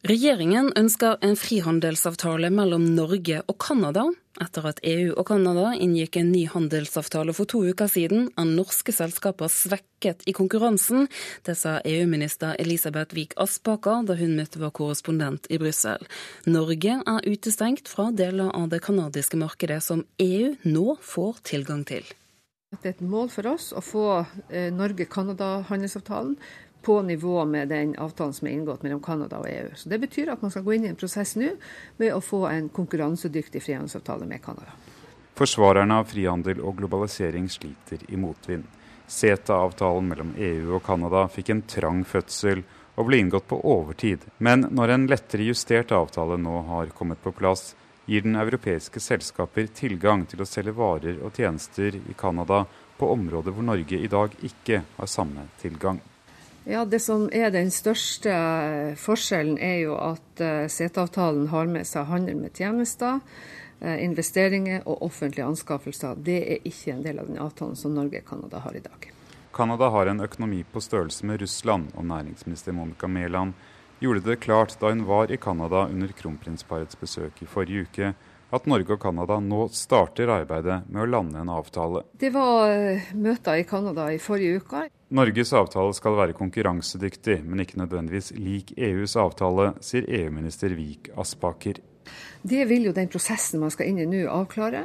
Regjeringen 0.05 0.67
ønsker 0.77 1.15
en 1.25 1.33
frihandelsavtale 1.33 2.51
mellom 2.53 2.83
Norge 2.93 3.39
og 3.49 3.55
Canada. 3.57 4.03
Etter 4.37 4.67
at 4.69 4.83
EU 4.85 5.15
og 5.15 5.31
Canada 5.31 5.71
inngikk 5.81 6.19
en 6.21 6.29
ny 6.29 6.43
handelsavtale 6.53 7.33
for 7.33 7.49
to 7.49 7.63
uker 7.65 7.89
siden, 7.89 8.27
er 8.37 8.51
norske 8.51 8.93
selskaper 8.93 9.49
svekket 9.49 10.27
i 10.29 10.35
konkurransen. 10.37 11.07
Det 11.49 11.55
sa 11.57 11.79
EU-minister 11.89 12.53
Elisabeth 12.61 13.17
Wiik 13.17 13.33
Aspaker 13.41 14.05
da 14.05 14.19
hun 14.19 14.35
møtte 14.37 14.61
vår 14.61 14.75
korrespondent 14.77 15.49
i 15.49 15.57
Brussel. 15.63 16.05
Norge 16.45 16.99
er 17.01 17.31
utestengt 17.31 17.89
fra 17.89 18.11
deler 18.13 18.53
av 18.53 18.69
det 18.75 18.83
canadiske 18.85 19.41
markedet 19.41 19.81
som 19.89 20.05
EU 20.21 20.53
nå 20.69 20.99
får 21.01 21.41
tilgang 21.55 21.81
til. 21.89 22.05
Det 22.77 22.91
er 22.91 22.99
et 22.99 23.05
mål 23.09 23.33
for 23.33 23.49
oss 23.55 23.73
å 23.73 23.81
få 23.81 24.07
eh, 24.51 24.69
Norge-Canada-handelsavtalen 24.75 26.37
på 26.85 27.03
nivå 27.03 27.45
med 27.49 27.69
den 27.69 27.97
avtalen 27.97 28.35
som 28.37 28.49
er 28.49 28.53
inngått 28.53 28.83
mellom 28.85 29.03
Canada 29.03 29.41
og 29.41 29.49
EU. 29.51 29.71
Så 29.75 29.89
Det 29.89 29.99
betyr 29.99 30.33
at 30.33 30.43
man 30.43 30.51
skal 30.51 30.63
gå 30.63 30.75
inn 30.77 30.85
i 30.85 30.93
en 30.93 31.01
prosess 31.01 31.37
nå 31.37 31.55
med 31.97 32.15
å 32.15 32.21
få 32.21 32.45
en 32.51 32.69
konkurransedyktig 32.69 33.63
frihandelsavtale 33.63 34.29
med 34.29 34.43
Canada. 34.45 34.77
Forsvarerne 35.35 35.97
av 35.99 36.11
frihandel 36.13 36.61
og 36.63 36.77
globalisering 36.79 37.49
sliter 37.51 38.05
i 38.09 38.17
motvind. 38.17 38.69
CETA-avtalen 39.09 40.07
mellom 40.09 40.35
EU 40.39 40.77
og 40.77 40.85
Canada 40.87 41.27
fikk 41.29 41.51
en 41.51 41.65
trang 41.69 42.05
fødsel 42.07 42.63
og 42.95 43.09
ble 43.09 43.19
inngått 43.25 43.49
på 43.51 43.59
overtid. 43.59 44.23
Men 44.39 44.69
når 44.71 44.95
en 44.95 45.09
lettere 45.11 45.49
justert 45.49 45.93
avtale 45.93 46.39
nå 46.39 46.61
har 46.71 46.95
kommet 46.95 47.23
på 47.23 47.35
plass, 47.35 47.75
gir 48.07 48.23
den 48.23 48.37
europeiske 48.37 49.01
selskaper 49.01 49.69
tilgang 49.75 50.27
til 50.29 50.45
å 50.45 50.49
selge 50.49 50.77
varer 50.77 51.21
og 51.25 51.37
tjenester 51.37 51.97
i 51.97 52.17
Canada 52.17 52.65
på 52.99 53.11
områder 53.13 53.55
hvor 53.55 53.67
Norge 53.67 53.99
i 53.99 54.11
dag 54.11 54.35
ikke 54.45 54.85
har 54.97 55.11
samme 55.11 55.49
tilgang. 55.61 56.01
Ja, 56.67 56.85
Det 56.85 57.01
som 57.01 57.27
er 57.33 57.51
den 57.53 57.69
største 57.71 58.33
forskjellen, 58.97 59.59
er 59.61 59.83
jo 59.83 59.99
at 60.01 60.41
eh, 60.41 60.65
CETA-avtalen 60.73 61.51
har 61.53 61.69
med 61.69 61.85
seg 61.85 62.09
handel 62.09 62.39
med 62.41 62.57
tjenester, 62.57 63.21
eh, 63.81 64.01
investeringer 64.05 64.81
og 64.89 65.03
offentlige 65.05 65.45
anskaffelser. 65.45 66.17
Det 66.17 66.39
er 66.41 66.65
ikke 66.65 66.95
en 66.95 67.03
del 67.05 67.21
av 67.21 67.29
den 67.29 67.43
avtalen 67.45 67.77
som 67.77 67.93
Norge 67.93 68.23
og 68.23 68.31
Canada 68.31 68.63
har 68.65 68.79
i 68.79 68.81
dag. 68.81 69.11
Canada 69.53 69.91
har 69.93 70.09
en 70.09 70.25
økonomi 70.25 70.63
på 70.65 70.81
størrelse 70.81 71.27
med 71.29 71.45
Russland, 71.45 71.93
og 71.95 72.09
næringsminister 72.09 72.73
Monica 72.73 73.07
Mæland 73.07 73.53
gjorde 74.01 74.25
det 74.25 74.41
klart 74.41 74.79
da 74.81 74.89
hun 74.89 75.05
var 75.05 75.31
i 75.31 75.37
Canada 75.37 75.85
under 75.93 76.17
kronprinsparets 76.17 76.97
besøk 76.97 77.45
i 77.45 77.47
forrige 77.47 77.85
uke, 77.85 78.15
at 78.55 78.67
Norge 78.71 78.97
og 78.97 79.01
Canada 79.03 79.39
nå 79.43 79.69
starter 79.75 80.33
arbeidet 80.33 80.83
med 80.89 81.05
å 81.05 81.09
lande 81.11 81.41
en 81.41 81.53
avtale. 81.55 82.05
Det 82.13 82.31
var 82.35 82.69
eh, 82.73 83.09
møter 83.17 83.63
i 83.63 83.67
Canada 83.69 84.11
i 84.13 84.21
forrige 84.23 84.61
uke. 84.61 84.85
Norges 85.15 85.55
avtale 85.57 85.95
skal 85.97 86.19
være 86.19 86.37
konkurransedyktig, 86.37 87.41
men 87.47 87.65
ikke 87.65 87.81
nødvendigvis 87.81 88.33
lik 88.37 88.75
EUs 88.77 89.17
avtale, 89.21 89.73
sier 89.85 90.07
EU-minister 90.09 90.75
Vik 90.77 91.13
Aspaker. 91.17 91.81
Det 92.45 92.65
vil 92.69 92.91
jo 92.91 92.93
den 92.93 93.09
prosessen 93.09 93.63
man 93.63 93.73
skal 93.73 93.89
inn 93.89 94.03
i 94.03 94.09
nå 94.09 94.27
avklare. 94.29 94.83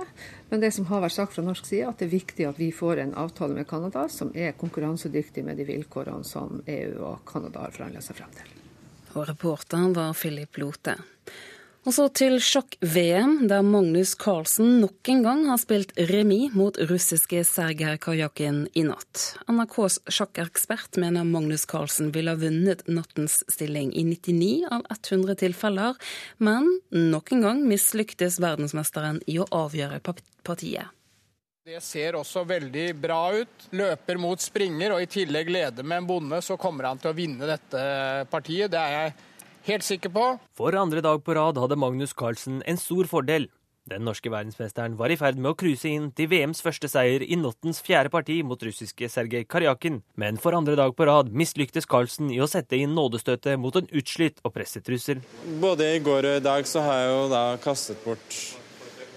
Men 0.49 0.61
det 0.63 0.71
som 0.71 0.87
har 0.89 1.03
vært 1.03 1.17
sagt 1.17 1.35
fra 1.35 1.43
norsk 1.43 1.67
side, 1.67 1.89
at 1.89 1.99
det 1.99 2.07
er 2.07 2.13
viktig 2.13 2.47
at 2.47 2.61
vi 2.61 2.69
får 2.71 3.03
en 3.03 3.11
avtale 3.19 3.57
med 3.57 3.67
Canada 3.67 4.05
som 4.09 4.31
er 4.31 4.55
konkurransedyktig 4.59 5.43
med 5.45 5.59
de 5.59 5.67
vilkårene 5.67 6.23
som 6.23 6.61
EU 6.63 7.03
og 7.09 7.25
Canada 7.27 7.65
har 7.65 7.75
forhandla 7.75 8.03
seg 8.05 8.21
frem 8.21 8.31
til. 8.37 8.55
Og 9.17 9.25
reporteren 9.27 9.95
var 9.97 10.15
Philip 10.15 10.61
Lote. 10.61 10.95
Og 11.87 11.93
så 11.95 12.09
til 12.11 12.35
sjakk-VM, 12.43 13.45
der 13.47 13.63
Magnus 13.63 14.11
Carlsen 14.19 14.81
nok 14.81 15.09
en 15.13 15.21
gang 15.23 15.45
har 15.47 15.61
spilt 15.61 15.93
remis 16.09 16.51
mot 16.51 16.75
russiske 16.89 17.39
Sergej 17.47 17.95
Kajakin 18.03 18.65
i 18.75 18.83
natt. 18.83 19.21
NRKs 19.47 20.01
sjakkekspert 20.11 20.99
mener 20.99 21.23
Magnus 21.23 21.63
Carlsen 21.69 22.11
ville 22.15 22.35
ha 22.35 22.41
vunnet 22.41 22.83
nattens 22.91 23.39
stilling 23.47 23.93
i 23.95 24.03
99 24.09 24.67
av 24.67 24.83
100 24.91 25.39
tilfeller, 25.39 25.95
men 26.43 26.67
nok 26.91 27.31
en 27.37 27.47
gang 27.47 27.63
mislyktes 27.71 28.41
verdensmesteren 28.43 29.23
i 29.31 29.39
å 29.39 29.47
avgjøre 29.47 30.03
partiet. 30.03 30.91
Det 31.69 31.79
ser 31.85 32.15
også 32.17 32.43
veldig 32.49 32.85
bra 32.97 33.23
ut. 33.39 33.65
Løper 33.77 34.19
mot 34.19 34.41
springer, 34.41 34.95
og 34.95 35.03
i 35.03 35.09
tillegg 35.11 35.51
leder 35.53 35.85
med 35.85 36.01
en 36.01 36.11
bonde, 36.11 36.43
så 36.43 36.59
kommer 36.59 36.89
han 36.89 36.99
til 36.99 37.13
å 37.13 37.15
vinne 37.15 37.47
dette 37.47 37.81
partiet. 38.31 38.71
Det 38.73 38.79
er 38.79 38.95
jeg 38.95 39.17
Helt 39.67 39.83
sikker 39.83 40.11
på. 40.13 40.25
For 40.57 40.75
andre 40.77 41.01
dag 41.03 41.23
på 41.23 41.35
rad 41.35 41.59
hadde 41.59 41.77
Magnus 41.79 42.13
Carlsen 42.13 42.61
en 42.65 42.79
stor 42.79 43.09
fordel. 43.11 43.49
Den 43.89 44.03
norske 44.05 44.29
verdensmesteren 44.29 44.93
var 44.99 45.09
i 45.09 45.17
ferd 45.17 45.39
med 45.41 45.49
å 45.49 45.57
cruise 45.57 45.89
inn 45.89 46.11
til 46.13 46.27
VMs 46.29 46.61
første 46.61 46.85
seier 46.91 47.23
i 47.25 47.37
nattens 47.39 47.79
fjerde 47.81 48.11
parti 48.13 48.35
mot 48.45 48.61
russiske 48.61 49.07
Sergej 49.09 49.47
Karjakin, 49.49 50.03
men 50.19 50.37
for 50.41 50.53
andre 50.53 50.75
dag 50.77 50.93
på 50.93 51.07
rad 51.09 51.31
mislyktes 51.33 51.89
Carlsen 51.89 52.29
i 52.29 52.37
å 52.43 52.47
sette 52.49 52.77
inn 52.77 52.93
nådestøtet 52.93 53.57
mot 53.57 53.73
en 53.79 53.89
utslitt 53.89 54.43
og 54.43 54.53
presset 54.53 54.91
russer. 54.93 55.23
Både 55.63 55.89
i 55.95 56.03
går 56.05 56.27
og 56.29 56.37
i 56.37 56.45
dag 56.45 56.69
så 56.69 56.85
har 56.85 57.01
jeg 57.01 57.15
jo 57.15 57.25
da 57.33 57.41
kastet 57.63 58.05
bort, 58.05 58.37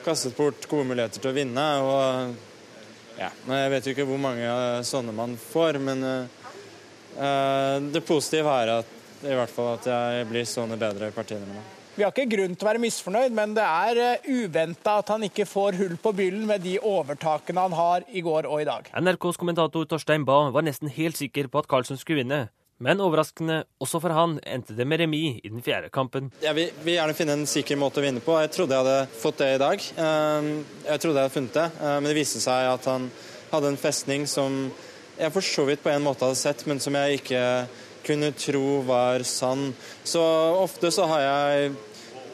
kastet 0.07 0.38
bort 0.38 0.64
gode 0.70 0.88
muligheter 0.88 1.20
til 1.20 1.34
å 1.34 1.36
vinne. 1.36 1.68
og 1.82 3.20
ja, 3.20 3.28
Jeg 3.53 3.76
vet 3.76 3.86
jo 3.86 3.97
ikke 3.97 4.09
hvor 4.09 4.24
mange 4.24 4.57
sånne 4.88 5.12
man 5.12 5.36
får, 5.36 5.82
men 5.84 6.07
uh, 6.07 7.76
det 7.93 8.07
positive 8.09 8.57
er 8.62 8.76
at 8.78 8.99
i 9.23 9.37
hvert 9.39 9.53
fall 9.53 9.75
at 9.77 9.87
jeg 9.89 10.27
blir 10.31 10.49
stående 10.49 10.79
bedre 10.81 11.11
i 11.11 11.14
partiene 11.14 11.47
mine. 11.49 11.62
Vi 11.93 12.01
har 12.07 12.12
ikke 12.14 12.31
grunn 12.33 12.55
til 12.57 12.64
å 12.64 12.70
være 12.70 12.81
misfornøyd, 12.81 13.35
men 13.37 13.53
det 13.53 13.64
er 13.68 13.99
eh, 14.01 14.31
uventa 14.33 14.95
at 15.03 15.11
han 15.12 15.27
ikke 15.27 15.45
får 15.45 15.77
hull 15.77 15.99
på 16.01 16.14
byllen 16.16 16.47
med 16.49 16.64
de 16.64 16.79
overtakene 16.81 17.66
han 17.66 17.77
har 17.77 18.07
i 18.09 18.23
går 18.25 18.49
og 18.49 18.62
i 18.62 18.68
dag. 18.68 18.89
NRKs 18.97 19.37
kommentator 19.41 19.85
Torstein 19.91 20.25
Bae 20.25 20.49
var 20.55 20.64
nesten 20.64 20.89
helt 20.89 21.20
sikker 21.20 21.51
på 21.53 21.61
at 21.61 21.68
Carlsen 21.68 22.01
skulle 22.01 22.23
vinne. 22.23 22.47
Men 22.83 22.99
overraskende, 23.05 23.61
også 23.79 24.01
for 24.03 24.14
han, 24.16 24.39
endte 24.49 24.75
det 24.75 24.87
med 24.89 25.03
remis 25.05 25.37
i 25.45 25.53
den 25.53 25.62
fjerde 25.62 25.93
kampen. 25.93 26.33
Jeg 26.43 26.57
vil, 26.57 26.73
vil, 26.81 26.97
gjerne 26.97 27.14
finne 27.14 27.37
en 27.37 27.45
sikker 27.47 27.79
måte 27.79 28.01
å 28.01 28.07
vinne 28.07 28.25
på. 28.25 28.35
Jeg 28.43 28.51
trodde 28.57 28.75
jeg 28.75 28.87
hadde 28.87 29.20
fått 29.20 29.39
det 29.45 29.51
i 29.53 29.61
dag. 29.62 29.85
Ehm, 30.03 30.51
jeg 30.89 31.05
trodde 31.05 31.20
jeg 31.20 31.29
hadde 31.29 31.37
funnet 31.37 31.61
det, 31.61 31.68
ehm, 31.77 32.01
men 32.01 32.11
det 32.11 32.16
viste 32.18 32.43
seg 32.43 32.73
at 32.73 32.89
han 32.91 33.07
hadde 33.53 33.70
en 33.70 33.79
festning 33.79 34.27
som 34.27 34.59
jeg 35.20 35.35
for 35.37 35.45
så 35.47 35.68
vidt 35.68 35.85
på 35.85 35.93
en 35.93 36.03
måte 36.03 36.27
hadde 36.27 36.41
sett, 36.41 36.64
men 36.66 36.81
som 36.83 36.97
jeg 36.99 37.20
ikke 37.20 37.45
kunne 38.07 38.32
tro 38.36 38.80
var 38.86 39.24
sann. 39.28 39.70
Så 40.05 40.22
ofte 40.59 40.90
så 40.94 41.07
har 41.11 41.24
jeg 41.24 41.72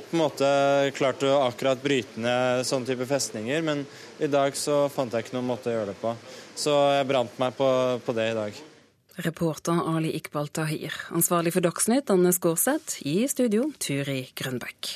på 0.09 0.17
en 0.17 0.23
måte 0.23 0.49
klart 0.97 1.23
å 1.27 1.35
akkurat 1.45 1.83
bryte 1.83 2.21
ned 2.21 2.65
sånne 2.67 2.89
type 2.89 3.07
festninger, 3.09 3.61
men 3.65 3.85
i 4.19 4.31
dag 4.31 4.57
så 4.57 4.87
fant 4.93 5.13
jeg 5.13 5.27
ikke 5.27 5.37
noen 5.37 5.51
måte 5.51 5.69
å 5.71 5.77
gjøre 5.77 5.93
det 5.93 5.99
på. 6.01 6.15
Så 6.59 6.75
jeg 6.97 7.09
brant 7.11 7.41
meg 7.43 7.55
på, 7.59 7.69
på 8.05 8.17
det 8.17 8.31
i 8.33 8.39
dag. 8.39 8.63
Reporter 9.27 9.83
Ali 9.97 10.15
Iqbal 10.15 10.49
Tahir. 10.55 10.95
Ansvarlig 11.11 11.53
for 11.57 11.65
Dagsnytt, 11.67 12.11
Anne 12.15 12.33
Skårseth. 12.35 13.01
I 13.03 13.27
studio, 13.31 13.67
Turi 13.83 14.23
Grønbekk. 14.39 14.95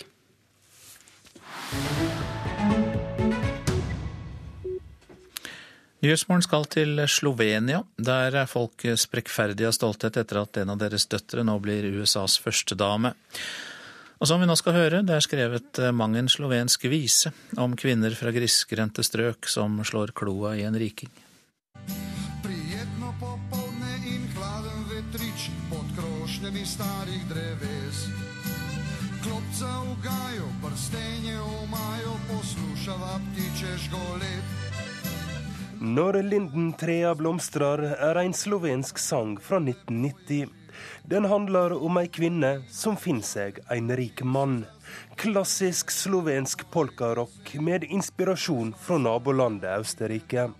Nyhetsmorgen 6.02 6.42
skal 6.42 6.64
til 6.66 6.98
Slovenia. 7.06 7.84
Der 7.94 8.34
er 8.34 8.48
folk 8.50 8.82
sprekkferdige 8.98 9.68
av 9.70 9.74
stolthet 9.76 10.16
etter 10.18 10.40
at 10.40 10.58
en 10.58 10.72
av 10.74 10.80
deres 10.80 11.04
døtre 11.06 11.44
nå 11.46 11.54
blir 11.62 11.84
USAs 11.94 12.40
førstedame. 12.42 13.12
Og 14.18 14.26
som 14.26 14.42
vi 14.42 14.48
nå 14.50 14.56
skal 14.58 14.74
høre, 14.74 15.02
det 15.06 15.14
er 15.14 15.22
skrevet 15.22 15.78
mang 15.94 16.16
en 16.18 16.30
slovensk 16.30 16.88
vise 16.90 17.30
om 17.54 17.76
kvinner 17.78 18.16
fra 18.18 18.32
grisgrendte 18.34 19.04
strøk 19.06 19.46
som 19.46 19.78
slår 19.86 20.10
kloa 20.18 20.56
i 20.58 20.64
en 20.66 20.78
riking. 20.82 21.12
Klopca 29.22 29.70
v 29.86 29.94
gaju, 30.02 30.50
prstenje 30.66 31.38
v 31.38 31.62
maju, 31.70 32.18
poslušava 32.26 33.20
ptiče 33.30 33.78
žgolet. 33.86 34.61
Når 35.82 36.20
lindentrea 36.22 37.08
blomstrar 37.18 37.80
er 37.82 38.18
en 38.20 38.34
slovensk 38.38 39.00
sang 39.02 39.32
fra 39.42 39.58
1990. 39.58 40.46
Den 41.10 41.26
handler 41.26 41.74
om 41.74 41.98
ei 41.98 42.06
kvinne 42.06 42.52
som 42.70 42.94
finner 42.94 43.26
seg 43.26 43.58
en 43.66 43.90
rik 43.98 44.22
mann. 44.22 44.60
Klassisk 45.18 45.90
slovensk 45.90 46.62
polkarock 46.70 47.50
med 47.58 47.88
inspirasjon 47.90 48.70
fra 48.78 49.00
nabolandet 49.02 49.82
Østerrike. 49.82 50.52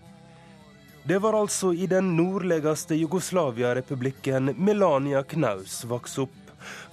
Det 1.07 1.23
var 1.23 1.39
altså 1.39 1.71
i 1.71 1.87
den 1.87 2.17
nordligste 2.19 2.99
Jugoslavia-republikken 2.99 4.57
Melania 4.59 5.23
Knaus 5.23 5.85
vokste 5.87 6.27
opp. 6.27 6.42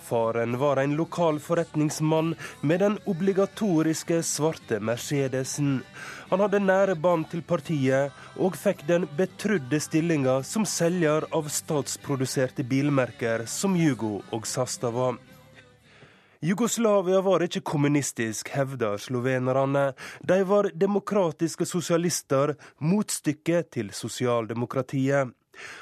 Faren 0.09 0.57
var 0.57 0.77
en 0.77 0.95
lokal 0.95 1.39
forretningsmann 1.39 2.35
med 2.61 2.79
den 2.79 2.97
obligatoriske 3.05 4.23
svarte 4.23 4.79
Mercedesen. 4.79 5.83
Han 6.29 6.41
hadde 6.41 6.63
nære 6.65 6.95
bånd 6.97 7.27
til 7.29 7.43
partiet, 7.45 8.15
og 8.41 8.57
fikk 8.57 8.81
den 8.89 9.05
betrudde 9.17 9.77
stillinga 9.81 10.39
som 10.41 10.65
selger 10.65 11.29
av 11.29 11.49
statsproduserte 11.53 12.65
bilmerker 12.65 13.45
som 13.45 13.77
Jugo 13.77 14.19
og 14.33 14.49
Sastava. 14.49 15.13
Jugoslavia 16.41 17.19
var 17.21 17.43
ikke 17.43 17.61
kommunistisk, 17.67 18.49
hevder 18.55 18.97
slovenerne. 18.97 19.89
De 20.23 20.37
var 20.47 20.71
demokratiske 20.73 21.67
sosialister, 21.67 22.55
motstykket 22.79 23.73
til 23.75 23.91
sosialdemokratiet. 23.93 25.35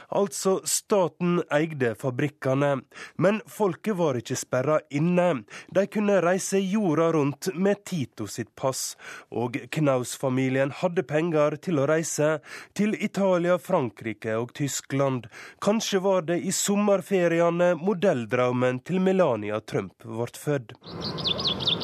Altså, 0.09 0.61
staten 0.63 1.41
eide 1.53 1.93
fabrikkene, 1.99 2.81
men 3.17 3.41
folket 3.51 3.97
var 3.99 4.19
ikke 4.19 4.37
sperra 4.39 4.79
inne. 4.89 5.43
De 5.73 5.85
kunne 5.91 6.19
reise 6.23 6.61
jorda 6.63 7.09
rundt 7.15 7.49
med 7.55 7.83
Tito 7.87 8.27
sitt 8.31 8.53
pass, 8.55 8.95
og 9.31 9.59
Knaus-familien 9.71 10.71
hadde 10.81 11.03
penger 11.07 11.57
til 11.61 11.81
å 11.81 11.87
reise 11.89 12.37
til 12.77 12.95
Italia, 12.95 13.57
Frankrike 13.59 14.37
og 14.39 14.53
Tyskland. 14.57 15.27
Kanskje 15.63 16.03
var 16.03 16.27
det 16.29 16.39
i 16.41 16.55
sommerferiene 16.55 17.73
modelldrømmen 17.81 18.83
til 18.87 19.03
Melania 19.03 19.59
Trump 19.59 20.07
ble 20.07 20.31
født. 20.37 21.76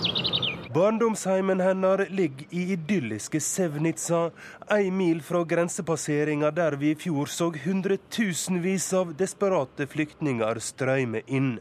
Barndomsheimen 0.73 1.59
hennes 1.59 2.09
ligger 2.09 2.45
i 2.49 2.61
idylliske 2.73 3.39
Sevnica, 3.39 4.31
ei 4.71 4.91
mil 4.91 5.19
fra 5.21 5.43
grensepasseringa 5.45 6.49
der 6.51 6.77
vi 6.81 6.93
i 6.93 6.95
fjor 6.97 7.29
så 7.29 7.51
hundretusenvis 7.65 8.87
av 8.97 9.11
desperate 9.19 9.85
flyktninger 9.91 10.61
strømme 10.69 11.21
inn. 11.27 11.59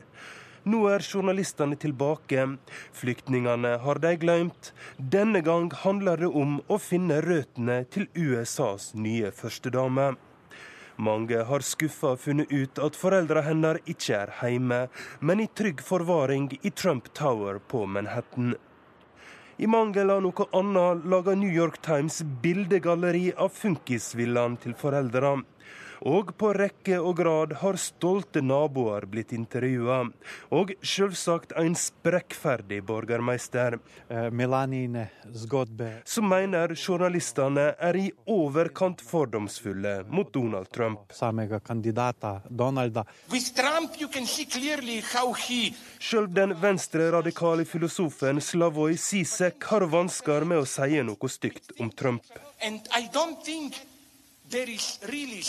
Nå 0.64 0.80
er 0.94 1.04
journalistene 1.04 1.76
tilbake. 1.76 2.46
Flyktningene 2.96 3.74
har 3.84 4.00
de 4.00 4.14
glemt. 4.16 4.72
Denne 4.96 5.44
gang 5.44 5.68
handler 5.82 6.24
det 6.24 6.32
om 6.32 6.60
å 6.68 6.80
finne 6.80 7.20
røttene 7.20 7.82
til 7.92 8.08
USAs 8.16 8.94
nye 8.94 9.34
førstedame. 9.34 10.12
Mange 10.96 11.44
har 11.52 11.68
skuffa 11.68 12.16
funnet 12.16 12.52
ut 12.52 12.80
at 12.80 12.96
foreldra 12.96 13.44
hennes 13.44 13.84
ikke 13.84 14.24
er 14.24 14.36
hjemme, 14.40 14.84
men 15.20 15.44
i 15.44 15.50
trygg 15.52 15.84
forvaring 15.84 16.52
i 16.62 16.70
Trump 16.70 17.12
Tower 17.12 17.60
på 17.60 17.84
Manhattan. 17.84 18.54
I 19.62 19.66
mangel 19.70 20.10
av 20.10 20.24
noe 20.24 20.44
annet 20.58 21.04
lager 21.06 21.36
New 21.38 21.52
York 21.54 21.76
Times 21.86 22.16
bildegalleri 22.42 23.28
av 23.44 23.52
funkisvillaen 23.54 24.56
til 24.64 24.72
foreldre. 24.74 25.36
Og 26.08 26.32
på 26.38 26.50
rekke 26.56 26.98
og 26.98 27.16
grad 27.20 27.52
har 27.60 27.78
stolte 27.78 28.42
naboer 28.42 29.06
blitt 29.10 29.32
intervjua. 29.36 30.00
Og 30.50 30.72
selvsagt 30.82 31.54
en 31.58 31.76
sprekkferdig 31.78 32.80
borgermeister. 32.88 33.78
Som 36.04 36.28
mener 36.32 36.74
journalistene 36.74 37.68
er 37.78 37.98
i 38.00 38.08
overkant 38.26 39.04
fordomsfulle 39.06 39.94
mot 40.10 40.32
Donald 40.34 40.72
Trump. 40.74 41.12
Selv 46.00 46.34
den 46.34 46.56
venstre-radikale 46.66 47.64
filosofen 47.64 48.40
Slavoj 48.40 48.96
Sisek 48.98 49.70
har 49.70 49.86
vansker 49.86 50.44
med 50.44 50.64
å 50.64 50.66
si 50.66 51.02
noe 51.06 51.30
stygt 51.30 51.78
om 51.78 51.90
Trump. 51.94 52.26
And 52.62 52.80
I 52.94 53.08
don't 53.12 53.42
think 53.44 53.74
really 54.52 55.42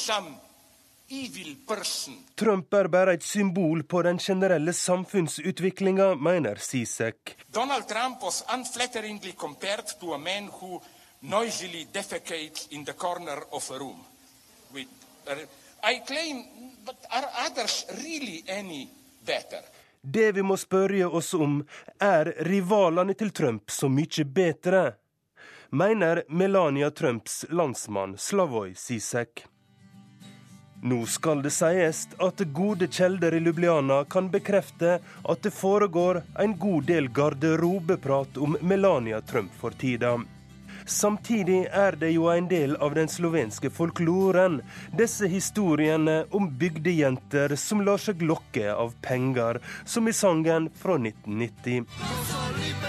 Trump 2.35 2.73
er 2.73 2.87
bare 2.87 3.13
et 3.13 3.23
symbol 3.23 3.83
på 3.83 4.01
den 4.01 4.19
generelle 4.19 4.73
samfunnsutviklinga, 4.73 6.15
mener 6.15 6.55
Sisek. 6.55 7.35
Donald 7.53 7.87
Trump 7.87 8.23
was 8.23 8.43
unflatteringly 8.53 9.31
compared 9.37 9.99
to 9.99 10.13
a 10.13 10.17
man 10.17 10.49
who 10.61 10.81
noisily 11.21 11.87
defecates 11.93 12.67
in 12.71 12.85
the 12.85 12.93
corner 12.93 13.43
of 13.51 13.71
a 13.71 13.79
room. 13.79 13.99
With, 14.73 14.87
uh, 15.27 15.35
I 15.83 16.01
claim, 16.07 16.43
but 16.85 16.97
are 17.11 17.29
others 17.45 17.85
really 18.03 18.43
any 18.47 18.89
better? 19.25 19.61
Det 20.01 20.31
vi 20.31 20.41
må 20.41 20.57
spørre 20.57 21.07
oss 21.07 21.33
om, 21.33 21.61
er 21.99 22.33
rivalene 22.43 23.13
til 23.13 23.31
Trump 23.31 23.71
så 23.71 23.87
mye 23.89 24.25
bedre? 24.25 24.91
mener 25.73 26.23
Melania 26.29 26.91
Trumps 26.91 27.45
landsmann 27.49 28.17
Slavoj 28.17 28.75
Zizek. 28.75 29.45
Nå 30.83 31.05
skal 31.05 31.39
det 31.41 31.53
sies 31.55 32.01
at 32.19 32.41
gode 32.51 32.89
kjelder 32.91 33.37
i 33.37 33.39
Lubliana 33.39 34.01
kan 34.03 34.25
bekrefte 34.31 34.97
at 34.99 35.45
det 35.45 35.53
foregår 35.55 36.19
en 36.43 36.57
god 36.59 36.89
del 36.89 37.07
garderobeprat 37.07 38.37
om 38.37 38.57
Melania 38.59 39.21
Trump 39.21 39.55
for 39.61 39.71
tida. 39.79 40.17
Samtidig 40.85 41.61
er 41.71 41.95
det 41.95 42.11
jo 42.11 42.27
en 42.27 42.49
del 42.51 42.75
av 42.83 42.97
den 42.99 43.07
slovenske 43.07 43.71
folkloren, 43.71 44.59
disse 44.91 45.31
historiene 45.31 46.25
om 46.35 46.51
bygdejenter 46.59 47.55
som 47.55 47.85
lar 47.87 48.03
seg 48.03 48.19
lokke 48.27 48.67
av 48.73 48.91
penger, 49.07 49.63
som 49.85 50.11
i 50.11 50.13
sangen 50.13 50.67
fra 50.83 50.99
1990. 50.99 52.82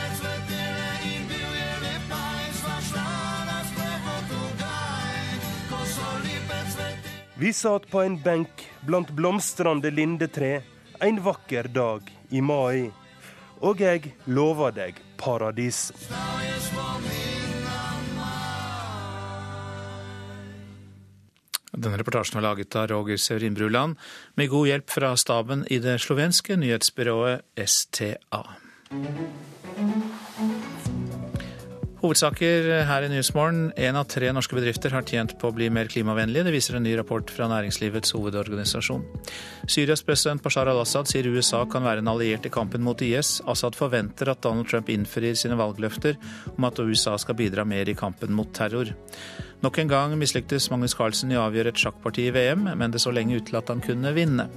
Vi 7.45 7.53
satt 7.53 7.91
på 7.91 8.01
en 8.01 8.15
benk 8.23 8.63
blant 8.89 9.11
blomstrende 9.13 9.91
lindetre 9.93 10.63
en 11.05 11.19
vakker 11.21 11.67
dag 11.69 12.07
i 12.33 12.41
mai. 12.41 12.87
Og 13.61 13.83
jeg 13.85 14.15
lover 14.25 14.73
deg 14.73 15.03
paradis. 15.21 15.91
Denne 21.69 22.01
reportasjen 22.01 22.41
var 22.41 22.47
laget 22.49 22.81
av 22.81 22.89
Roger 22.95 23.21
Severin 23.21 23.61
Bruland, 23.61 24.01
med 24.41 24.49
god 24.49 24.71
hjelp 24.73 24.97
fra 24.97 25.13
staben 25.21 25.67
i 25.69 25.83
det 25.85 25.99
slovenske 26.01 26.57
nyhetsbyrået 26.57 27.45
STA. 27.61 28.41
Hovedsaker 32.05 32.67
her 32.85 33.05
i 33.07 33.09
Nyhetsmorgen. 33.09 33.71
Én 33.81 33.97
av 33.97 34.05
tre 34.13 34.29
norske 34.37 34.53
bedrifter 34.53 34.93
har 34.93 35.07
tjent 35.09 35.31
på 35.41 35.49
å 35.49 35.55
bli 35.57 35.71
mer 35.73 35.89
klimavennlige. 35.89 36.45
Det 36.45 36.53
viser 36.53 36.77
en 36.77 36.85
ny 36.85 36.93
rapport 36.99 37.31
fra 37.33 37.47
næringslivets 37.49 38.13
hovedorganisasjon. 38.13 39.07
Syrias 39.65 40.05
president 40.05 40.43
Bashar 40.45 40.69
al-Assad 40.69 41.09
sier 41.09 41.31
USA 41.33 41.63
kan 41.65 41.87
være 41.87 42.05
en 42.05 42.11
alliert 42.13 42.45
i 42.45 42.53
kampen 42.53 42.85
mot 42.85 43.01
IS. 43.01 43.39
Assad 43.49 43.79
forventer 43.79 44.29
at 44.29 44.43
Donald 44.45 44.69
Trump 44.69 44.93
innfrir 44.93 45.33
sine 45.33 45.57
valgløfter 45.57 46.19
om 46.53 46.69
at 46.69 46.83
USA 46.85 47.17
skal 47.17 47.39
bidra 47.41 47.65
mer 47.65 47.89
i 47.89 47.97
kampen 47.97 48.37
mot 48.37 48.53
terror. 48.53 48.93
Nok 49.65 49.81
en 49.81 49.95
gang 49.95 50.19
mislyktes 50.21 50.69
Magnus 50.75 50.93
Carlsen 50.99 51.33
i 51.33 51.41
å 51.41 51.47
avgjøre 51.47 51.73
et 51.73 51.81
sjakkparti 51.87 52.29
i 52.29 52.37
VM, 52.37 52.69
men 52.77 52.93
det 52.93 53.01
så 53.01 53.17
lenge 53.17 53.41
ut 53.41 53.49
til 53.49 53.57
at 53.63 53.73
han 53.73 53.81
kunne 53.81 54.13
vinne. 54.13 54.51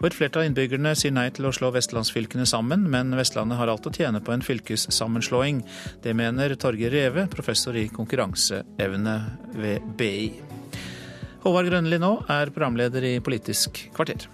Og 0.00 0.06
et 0.08 0.16
flertall 0.16 0.46
av 0.46 0.48
innbyggerne 0.48 0.94
sier 0.96 1.12
nei 1.12 1.26
til 1.36 1.44
å 1.44 1.52
slå 1.52 1.68
vestlandsfylkene 1.74 2.46
sammen, 2.48 2.86
men 2.88 3.12
Vestlandet 3.18 3.60
har 3.60 3.68
alt 3.68 3.84
å 3.84 3.92
tjene 3.92 4.22
på 4.24 4.32
en 4.32 4.44
fylkessammenslåing. 4.44 5.60
Det 6.00 6.16
mener 6.16 6.56
Torgeir 6.56 6.94
Reve, 6.96 7.26
professor 7.28 7.76
i 7.76 7.84
konkurranseevne 7.92 9.16
ved 9.60 9.90
BI. 10.00 10.30
Håvard 11.44 11.68
Grønli 11.68 12.00
nå 12.00 12.14
er 12.32 12.52
programleder 12.52 13.10
i 13.12 13.18
Politisk 13.24 13.90
kvarter. 13.96 14.24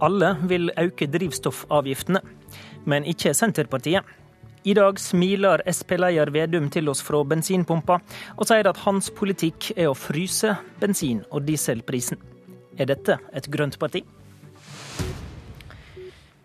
Alle 0.00 0.36
vil 0.46 0.70
øke 0.78 1.08
drivstoffavgiftene, 1.10 2.20
men 2.86 3.06
ikke 3.08 3.34
Senterpartiet. 3.34 4.06
I 4.64 4.74
dag 4.74 4.98
smiler 5.00 5.62
Sp-leder 5.74 6.30
Vedum 6.34 6.68
til 6.70 6.90
oss 6.90 7.00
fra 7.02 7.22
bensinpumpa, 7.26 7.98
og 8.36 8.46
sier 8.46 8.68
at 8.68 8.82
hans 8.84 9.10
politikk 9.10 9.72
er 9.76 9.88
å 9.90 9.96
fryse 9.98 10.54
bensin- 10.78 11.24
og 11.30 11.46
dieselprisen. 11.46 12.18
Er 12.78 12.90
dette 12.90 13.18
et 13.34 13.48
grønt 13.50 13.78
parti? 13.78 14.04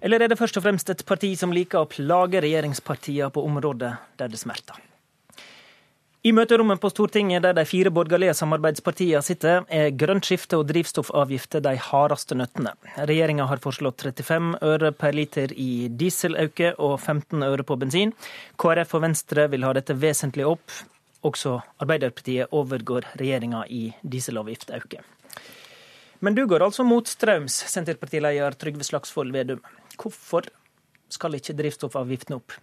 Eller 0.01 0.23
er 0.23 0.31
det 0.31 0.39
først 0.39 0.57
og 0.57 0.65
fremst 0.65 0.89
et 0.89 1.05
parti 1.05 1.35
som 1.39 1.53
liker 1.53 1.83
å 1.83 1.89
plage 1.89 2.41
regjeringspartiene 2.43 3.29
på 3.33 3.45
områder 3.45 4.01
der 4.17 4.33
det 4.33 4.41
smerter? 4.41 4.92
I 6.23 6.31
møterommet 6.31 6.79
på 6.79 6.87
Stortinget, 6.87 7.41
der 7.43 7.51
de 7.57 7.65
fire 7.67 7.91
borgerlige 7.91 8.31
samarbeidspartiene 8.37 9.19
sitter, 9.27 9.65
er 9.67 9.89
grønt 9.99 10.23
skifte 10.23 10.55
og 10.55 10.69
drivstoffavgifter 10.69 11.59
de 11.65 11.73
hardeste 11.89 12.37
nøttene. 12.39 12.71
Regjeringa 13.09 13.43
har 13.49 13.59
foreslått 13.59 14.05
35 14.05 14.53
øre 14.63 14.93
per 14.95 15.17
liter 15.17 15.51
i 15.51 15.89
dieselauke 15.91 16.71
og 16.77 16.95
15 17.01 17.43
øre 17.43 17.67
på 17.67 17.75
bensin. 17.81 18.15
KrF 18.55 18.95
og 18.95 19.03
Venstre 19.03 19.49
vil 19.51 19.67
ha 19.67 19.73
dette 19.75 19.97
vesentlig 19.99 20.47
opp. 20.47 20.77
Også 21.27 21.57
Arbeiderpartiet 21.83 22.55
overgår 22.55 23.09
regjeringa 23.19 23.65
i 23.67 23.83
dieselavgiftauke. 24.07 25.03
Men 26.23 26.39
du 26.39 26.45
går 26.47 26.63
altså 26.63 26.87
mot 26.87 27.03
strøms, 27.03 27.65
Senterpartileder 27.67 28.55
Trygve 28.55 28.87
Slagsvold 28.87 29.35
Vedum. 29.35 29.59
Hvorfor 29.99 30.47
skal 31.11 31.35
ikke 31.35 31.59
drivstoffavgiftene 31.59 32.39
opp? 32.39 32.55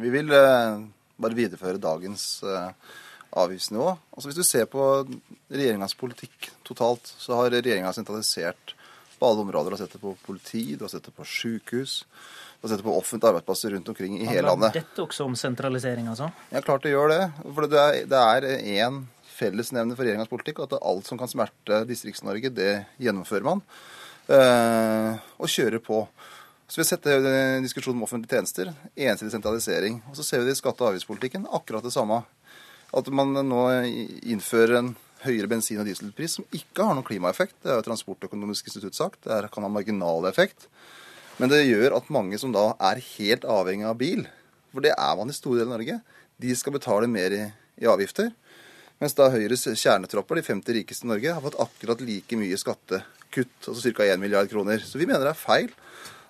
Vi 0.00 0.08
vil 0.08 0.32
eh, 0.32 0.86
bare 1.20 1.36
videreføre 1.38 1.80
dagens 1.82 2.42
eh, 2.46 2.94
avgiftsnivå. 3.34 3.90
Altså 4.14 4.30
Hvis 4.30 4.38
du 4.38 4.46
ser 4.46 4.70
på 4.70 4.86
regjeringas 5.52 5.96
politikk 5.98 6.50
totalt, 6.66 7.06
så 7.18 7.40
har 7.40 7.54
regjeringa 7.54 7.92
sentralisert 7.94 8.74
på 9.18 9.28
alle 9.28 9.44
områder. 9.46 9.70
Du 9.70 9.76
har 9.76 9.84
sett 9.84 9.96
det 9.96 10.02
på 10.02 10.14
politi, 10.26 10.64
du 10.76 10.84
har 10.84 10.92
sett 10.92 11.06
det 11.06 11.14
på 11.14 11.26
sykehus, 11.28 11.96
du 12.60 12.66
har 12.66 12.74
sett 12.74 12.82
det 12.82 12.86
på 12.86 12.96
offentlige 12.98 13.32
arbeidsplasser 13.32 13.74
rundt 13.76 13.90
omkring 13.92 14.18
i 14.20 14.28
hele 14.28 14.46
landet. 14.48 14.70
Handler 14.70 14.84
dette 14.84 15.04
også 15.06 15.26
om 15.28 15.36
sentralisering, 15.38 16.08
altså? 16.12 16.30
Ja, 16.50 16.62
klart 16.64 16.86
det 16.86 16.94
gjør 16.94 17.12
det. 17.12 17.22
For 17.44 17.68
det 17.70 17.82
er, 17.82 17.98
det 18.10 18.22
er 18.22 18.48
én 18.78 19.02
fellesnevner 19.34 19.98
for 19.98 20.06
regjeringas 20.06 20.30
politikk, 20.30 20.62
at 20.64 20.78
alt 20.80 21.10
som 21.10 21.18
kan 21.20 21.30
smerte 21.30 21.82
Distrikts-Norge, 21.88 22.52
det 22.54 22.72
gjennomfører 23.02 23.46
man. 23.46 23.64
Eh, 24.30 25.24
og 25.36 25.50
kjører 25.50 25.82
på. 25.84 26.04
Så 26.66 26.80
Vi 26.80 26.80
har 26.80 26.84
sett 26.84 27.02
det 27.02 27.14
i 27.56 27.60
diskusjonen 27.60 27.98
om 28.00 28.06
offentlige 28.06 28.38
tjenester. 28.38 28.72
Ensidig 28.96 29.32
sentralisering. 29.32 30.00
Og 30.08 30.16
så 30.16 30.24
ser 30.24 30.40
vi 30.40 30.48
det 30.48 30.56
i 30.56 30.60
skatte- 30.60 30.80
og 30.80 30.94
avgiftspolitikken. 30.94 31.46
Akkurat 31.52 31.84
det 31.84 31.92
samme. 31.92 32.22
At 32.92 33.08
man 33.12 33.34
nå 33.34 33.62
innfører 34.24 34.78
en 34.78 34.96
høyere 35.24 35.48
bensin- 35.48 35.80
og 35.80 35.86
dieselpris 35.86 36.38
som 36.38 36.46
ikke 36.52 36.84
har 36.84 36.96
noen 36.96 37.04
klimaeffekt. 37.04 37.56
Det 37.62 37.70
er 37.70 37.80
jo 37.80 37.84
Transportøkonomisk 37.88 38.70
institutt 38.70 38.96
sagt. 38.96 39.20
Det 39.24 39.50
kan 39.52 39.62
ha 39.62 39.68
marginal 39.68 40.24
effekt. 40.24 40.68
Men 41.36 41.50
det 41.50 41.66
gjør 41.66 41.96
at 41.98 42.10
mange 42.10 42.38
som 42.38 42.52
da 42.54 42.72
er 42.80 43.02
helt 43.18 43.44
avhengig 43.44 43.86
av 43.88 43.98
bil, 43.98 44.26
for 44.72 44.80
det 44.80 44.94
er 44.94 45.16
man 45.18 45.28
i 45.28 45.34
store 45.34 45.60
deler 45.60 45.72
av 45.72 45.78
Norge, 45.78 46.00
de 46.38 46.54
skal 46.54 46.72
betale 46.72 47.10
mer 47.10 47.34
i, 47.34 47.42
i 47.82 47.86
avgifter. 47.90 48.30
Mens 49.02 49.16
da 49.18 49.26
Høyres 49.32 49.66
kjernetropper, 49.66 50.38
de 50.38 50.46
50 50.46 50.78
rikeste 50.78 51.06
i 51.06 51.10
Norge, 51.10 51.34
har 51.34 51.42
fått 51.42 51.58
akkurat 51.58 52.00
like 52.06 52.38
mye 52.38 52.56
skattekutt, 52.56 53.56
altså 53.66 53.90
ca. 53.90 54.06
1 54.06 54.22
milliard 54.22 54.50
kroner. 54.50 54.78
Så 54.78 55.00
vi 55.00 55.08
mener 55.10 55.26
det 55.26 55.34
er 55.34 55.42
feil 55.42 55.74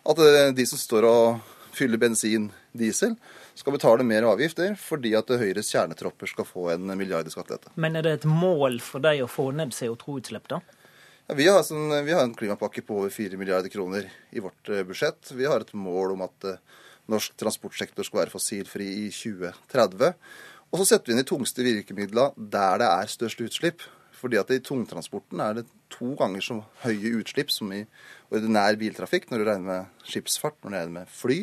at 0.04 0.20
eh, 0.20 0.52
de 0.56 0.66
som 0.68 0.80
står 0.80 1.08
og 1.08 1.54
fyller 1.74 1.98
bensin, 2.00 2.50
diesel, 2.74 3.16
skal 3.54 3.76
betale 3.76 4.06
mer 4.06 4.26
avgifter 4.26 4.74
fordi 4.78 5.14
at 5.18 5.30
Høyres 5.30 5.70
kjernetropper 5.70 6.30
skal 6.30 6.46
få 6.46 6.68
en 6.74 6.94
milliard 6.98 7.26
i 7.26 7.32
skattelette. 7.32 7.72
Men 7.80 7.98
er 7.98 8.06
det 8.06 8.16
et 8.18 8.28
mål 8.28 8.80
for 8.82 9.04
deg 9.04 9.22
å 9.24 9.30
få 9.30 9.50
ned 9.54 9.74
CO2-utslipp, 9.74 10.48
da? 10.50 10.60
Ja, 11.24 11.36
vi, 11.38 11.46
har 11.48 11.62
sånn, 11.64 11.88
vi, 12.04 12.12
har 12.12 12.26
en 12.26 12.34
klimapakke 12.36 12.82
på 12.84 12.98
over 13.00 13.12
4 13.12 13.38
milliarder 13.40 13.72
kroner 13.72 14.10
i 14.34 14.42
vårt 14.44 14.68
eh, 14.68 14.84
budsjett. 14.84 15.32
Vi 15.32 15.46
har 15.48 15.64
et 15.64 15.72
mål 15.72 16.18
om 16.18 16.24
at 16.26 16.48
uh, 16.50 16.82
norsk 17.08 17.36
transportsektor 17.40 18.04
skal 18.04 18.24
være 18.24 18.34
fossilfri 18.34 18.90
i 19.06 19.06
2030. 19.08 20.12
Og 20.68 20.82
så 20.82 20.88
setter 20.90 21.08
vi 21.08 21.14
inn 21.14 21.22
de 21.22 21.28
tungste 21.30 21.64
virkemidlene 21.64 22.50
der 22.52 22.82
det 22.82 22.90
er 22.90 23.12
størst 23.14 23.40
utslipp. 23.46 23.86
Fordi 24.24 24.38
at 24.40 24.50
i 24.54 24.60
tungtransporten 24.64 25.40
er 25.44 25.58
det 25.58 25.66
to 25.92 26.14
ganger 26.16 26.40
så 26.40 26.54
høye 26.80 27.18
utslipp 27.20 27.50
som 27.52 27.68
i 27.76 27.82
ordinær 28.32 28.78
biltrafikk, 28.80 29.28
når 29.28 29.42
du 29.42 29.44
regner 29.50 29.66
med 29.68 30.08
skipsfart, 30.08 30.56
når 30.62 30.70
du 30.70 30.76
regner 30.78 30.94
med 30.94 31.10
fly. 31.12 31.42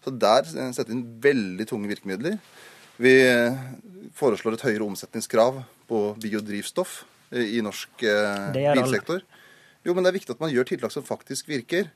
Så 0.00 0.14
der 0.16 0.48
setter 0.48 0.88
vi 0.88 0.96
inn 0.96 1.04
veldig 1.22 1.66
tunge 1.68 1.90
virkemidler. 1.92 2.38
Vi 2.96 3.12
foreslår 4.16 4.56
et 4.56 4.64
høyere 4.64 4.86
omsetningskrav 4.88 5.60
på 5.90 6.00
biodrivstoff 6.24 7.02
i 7.36 7.60
norsk 7.64 8.06
bilsektor. 8.56 9.20
Jo, 9.84 9.92
men 9.92 10.04
det 10.04 10.12
er 10.12 10.18
viktig 10.18 10.34
at 10.34 10.42
man 10.42 10.52
gjør 10.54 10.68
tiltak 10.72 10.92
som 10.94 11.04
faktisk 11.04 11.52
virker. 11.52 11.92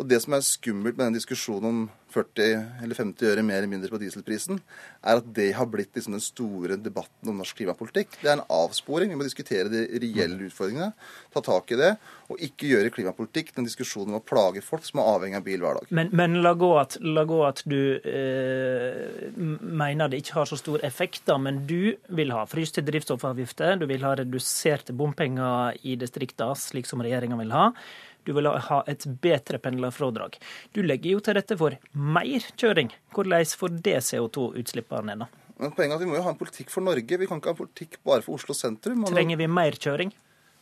Og 0.00 0.08
Det 0.08 0.20
som 0.24 0.32
er 0.32 0.44
skummelt 0.46 0.96
med 0.96 1.10
den 1.10 1.18
diskusjonen 1.18 1.68
om 1.68 1.80
40 2.10 2.82
eller 2.82 2.96
50 2.96 3.28
øre 3.30 3.42
mer 3.46 3.60
eller 3.60 3.70
mindre 3.70 3.90
på 3.92 4.00
dieselprisen, 4.00 4.58
er 5.04 5.20
at 5.20 5.26
det 5.36 5.52
har 5.54 5.68
blitt 5.70 5.94
liksom 5.94 6.16
den 6.16 6.24
store 6.24 6.78
debatten 6.80 7.30
om 7.30 7.38
norsk 7.38 7.60
klimapolitikk. 7.60 8.16
Det 8.18 8.30
er 8.30 8.38
en 8.38 8.46
avsporing. 8.50 9.12
Vi 9.12 9.18
må 9.18 9.26
diskutere 9.26 9.70
de 9.70 9.84
reelle 10.02 10.48
utfordringene, 10.48 10.90
ta 11.30 11.42
tak 11.44 11.70
i 11.70 11.78
det, 11.78 11.92
og 12.30 12.42
ikke 12.42 12.72
gjøre 12.72 12.92
klimapolitikk 12.96 13.52
den 13.56 13.68
diskusjonen 13.68 14.14
om 14.16 14.20
å 14.20 14.24
plage 14.26 14.64
folk 14.64 14.88
som 14.88 15.02
er 15.02 15.12
avhengig 15.12 15.38
av 15.38 15.46
bil 15.46 15.62
hver 15.62 15.78
dag. 15.78 15.92
Men, 16.00 16.10
men 16.16 16.40
la, 16.42 16.54
gå 16.58 16.72
at, 16.80 16.98
la, 17.04 17.26
gå 17.28 17.40
at, 17.46 17.62
du 17.70 17.78
eh, 18.00 19.30
mener 19.36 20.10
det 20.10 20.24
ikke 20.24 20.40
har 20.40 20.50
så 20.50 20.58
stor 20.58 20.82
effekt, 20.86 21.26
da, 21.30 21.38
men 21.38 21.64
du 21.70 21.92
vil 22.16 22.34
ha 22.34 22.46
fryste 22.50 22.82
drivstoffavgifter, 22.86 23.78
du 23.78 23.86
vil 23.90 24.06
ha 24.06 24.16
reduserte 24.18 24.96
bompenger 24.96 25.78
i 25.86 25.98
distriktene, 26.00 26.56
slik 26.58 26.88
som 26.88 27.02
regjeringa 27.04 27.38
vil 27.38 27.54
ha. 27.54 27.70
Du 28.26 28.32
vil 28.36 28.48
ha 28.50 28.80
et 28.90 29.06
bedre 29.22 29.60
pendlerfradrag. 29.62 30.38
Du 30.76 30.82
legger 30.84 31.16
jo 31.16 31.20
til 31.24 31.38
rette 31.38 31.56
for 31.60 31.76
mer 31.92 32.48
kjøring. 32.60 32.92
Hvordan 33.14 33.52
får 33.60 33.76
det 33.84 33.98
CO2-utslippene 34.08 35.16
ned. 35.22 35.38
Men 35.60 35.74
poenget 35.76 35.94
er 35.94 36.00
at 36.00 36.04
Vi 36.04 36.08
må 36.08 36.16
jo 36.16 36.24
ha 36.24 36.32
en 36.32 36.40
politikk 36.40 36.72
for 36.72 36.84
Norge. 36.84 37.20
Vi 37.20 37.28
kan 37.28 37.40
ikke 37.40 37.52
ha 37.52 37.56
en 37.56 37.62
politikk 37.62 38.00
bare 38.06 38.24
for 38.24 38.38
Oslo 38.38 38.56
sentrum. 38.56 39.04
Trenger 39.08 39.40
vi 39.40 39.48
mer 39.50 39.76
kjøring? 39.76 40.12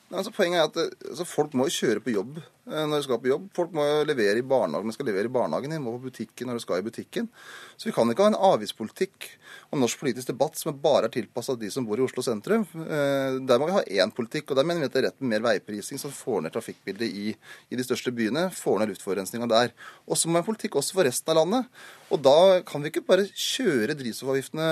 Nei, 0.08 0.22
altså 0.22 0.32
poenget 0.32 0.62
er 0.62 0.70
at 0.70 1.02
altså, 1.10 1.26
Folk 1.28 1.54
må 1.58 1.68
jo 1.68 1.76
kjøre 1.82 2.02
på 2.04 2.14
jobb 2.14 2.40
når 2.68 2.94
de 2.98 3.06
skal 3.06 3.20
på 3.22 3.30
jobb. 3.32 3.48
Folk 3.56 3.74
må 3.76 3.86
jo 3.86 4.04
levere 4.08 4.40
i 4.40 4.46
barnehagen 4.46 4.90
de 4.90 4.96
skal 4.96 5.08
levere 5.08 5.30
i 5.30 5.32
barnehagen. 5.32 5.74
De 5.74 5.80
må 5.82 5.96
på 5.96 6.08
butikken 6.08 6.50
når 6.50 6.58
de 6.58 6.64
skal 6.64 6.82
i 6.82 6.86
butikken. 6.86 7.28
Så 7.76 7.88
vi 7.88 7.94
kan 7.96 8.10
ikke 8.10 8.26
ha 8.26 8.32
en 8.32 8.42
avgiftspolitikk 8.50 9.28
og 9.68 9.82
norsk 9.82 10.00
politisk 10.00 10.30
debatt 10.30 10.56
som 10.56 10.76
bare 10.80 11.08
er 11.08 11.12
tilpassa 11.12 11.56
de 11.58 11.68
som 11.72 11.84
bor 11.84 12.00
i 12.00 12.04
Oslo 12.04 12.24
sentrum. 12.24 12.64
Der 12.68 13.60
må 13.60 13.68
vi 13.68 13.76
ha 13.76 13.82
én 14.00 14.12
politikk, 14.14 14.50
og 14.50 14.58
der 14.58 14.66
mener 14.68 14.80
vi 14.80 14.88
at 14.88 14.94
det 14.94 15.02
er 15.02 15.06
rett 15.10 15.20
med 15.20 15.34
mer 15.34 15.44
veiprising 15.44 16.00
som 16.00 16.12
får 16.14 16.44
ned 16.44 16.54
trafikkbildet 16.54 17.08
i, 17.08 17.34
i 17.68 17.78
de 17.78 17.84
største 17.84 18.12
byene. 18.14 18.46
Får 18.54 18.80
ned 18.80 18.92
luftforurensninga 18.94 19.48
der. 19.50 19.74
Og 20.08 20.16
så 20.16 20.28
må 20.28 20.36
vi 20.36 20.40
ha 20.40 20.44
en 20.46 20.48
politikk 20.48 20.78
også 20.80 20.96
for 20.96 21.08
resten 21.08 21.34
av 21.34 21.42
landet. 21.42 21.68
Og 22.08 22.22
da 22.24 22.36
kan 22.68 22.84
vi 22.84 22.92
ikke 22.92 23.04
bare 23.08 23.28
kjøre 23.28 23.96
drivstoffavgiftene 23.98 24.68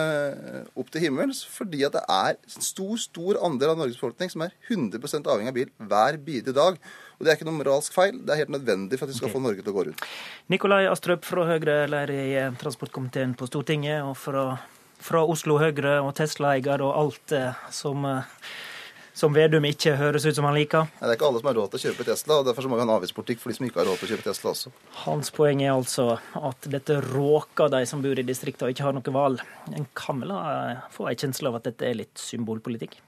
opp 0.80 0.92
til 0.92 1.04
himmels, 1.04 1.42
fordi 1.52 1.84
at 1.84 1.98
det 1.98 2.04
er 2.08 2.38
en 2.40 2.64
stor, 2.64 2.96
stor 3.00 3.42
andel 3.44 3.74
av 3.74 3.82
Norges 3.82 3.98
befolkning 4.00 4.32
som 4.32 4.46
er 4.46 4.56
100 4.70 5.20
avhengig 5.26 5.52
av 5.52 5.58
bil 5.58 5.74
hver 5.90 6.20
bidige 6.24 6.56
dag. 6.56 6.80
Og 7.16 7.24
Det 7.24 7.32
er 7.32 7.38
ikke 7.38 7.48
noe 7.48 7.58
moralsk 7.58 7.96
feil, 7.96 8.20
det 8.20 8.34
er 8.34 8.42
helt 8.44 8.52
nødvendig 8.52 8.98
for 9.00 9.08
at 9.08 9.14
vi 9.14 9.18
skal 9.18 9.30
okay. 9.30 9.38
få 9.38 9.44
Norge 9.44 9.64
til 9.64 9.72
å 9.72 9.76
gå 9.76 9.84
rundt. 9.88 10.06
Nikolai 10.52 10.82
Astrup 10.90 11.24
fra 11.24 11.46
Høyre, 11.48 11.78
leder 11.88 12.12
i 12.12 12.30
transportkomiteen 12.60 13.32
på 13.38 13.48
Stortinget, 13.48 14.04
og 14.04 14.16
fra, 14.20 14.46
fra 15.00 15.24
Oslo 15.24 15.56
Høyre 15.62 15.98
og 16.04 16.12
Tesla-eier 16.18 16.84
og 16.84 16.96
alt 17.00 17.36
som 17.72 18.04
som 19.16 19.32
Vedum 19.32 19.64
ikke 19.64 19.94
høres 19.96 20.26
ut 20.28 20.36
som 20.36 20.44
han 20.44 20.56
liker. 20.58 20.90
Nei, 20.98 21.06
det 21.06 21.14
er 21.14 21.16
ikke 21.16 21.28
alle 21.30 21.40
som 21.40 21.48
har 21.48 21.56
råd 21.56 21.70
til 21.72 21.78
å 21.78 21.84
kjøpe 21.86 22.04
Tesla, 22.04 22.36
og 22.36 22.48
derfor 22.50 22.66
må 22.68 22.76
vi 22.76 22.82
ha 22.82 22.84
en 22.84 22.94
avgiftspolitikk 22.98 23.40
for 23.40 23.48
de 23.48 23.56
som 23.56 23.68
ikke 23.68 23.80
har 23.80 23.88
råd 23.88 24.00
til 24.02 24.08
å 24.08 24.10
kjøpe 24.12 24.26
Tesla 24.26 24.50
også. 24.52 24.72
Hans 25.06 25.32
poeng 25.32 25.62
er 25.64 25.72
altså 25.72 26.06
at 26.36 26.68
dette 26.74 26.98
råker 27.06 27.72
de 27.72 27.80
som 27.88 28.04
bor 28.04 28.20
i 28.20 28.26
distriktene 28.28 28.68
og 28.68 28.76
ikke 28.76 28.84
har 28.84 28.96
noe 28.98 29.14
valg. 29.16 29.40
En 29.72 29.88
kan 29.96 30.20
vel 30.20 30.34
få 30.92 31.08
en 31.08 31.20
kjensle 31.24 31.48
av 31.48 31.56
at 31.62 31.70
dette 31.70 31.88
er 31.88 31.96
litt 32.02 32.20
symbolpolitikk? 32.20 32.98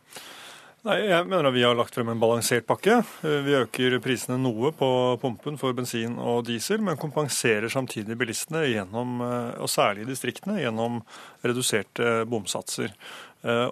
Nei, 0.87 1.09
Jeg 1.11 1.27
mener 1.27 1.49
at 1.49 1.55
vi 1.57 1.65
har 1.67 1.75
lagt 1.75 1.97
frem 1.97 2.07
en 2.13 2.21
balansert 2.23 2.63
pakke. 2.69 3.01
Vi 3.23 3.55
øker 3.59 3.97
prisene 3.99 4.37
noe 4.39 4.71
på 4.79 4.89
pumpen 5.19 5.57
for 5.59 5.75
bensin 5.75 6.15
og 6.23 6.45
diesel, 6.47 6.79
men 6.87 7.01
kompenserer 7.01 7.67
samtidig 7.73 8.15
bilistene, 8.21 8.63
gjennom, 8.71 9.17
og 9.59 9.67
særlig 9.73 10.05
i 10.05 10.11
distriktene, 10.13 10.61
gjennom 10.63 11.01
reduserte 11.43 12.23
bomsatser 12.31 12.95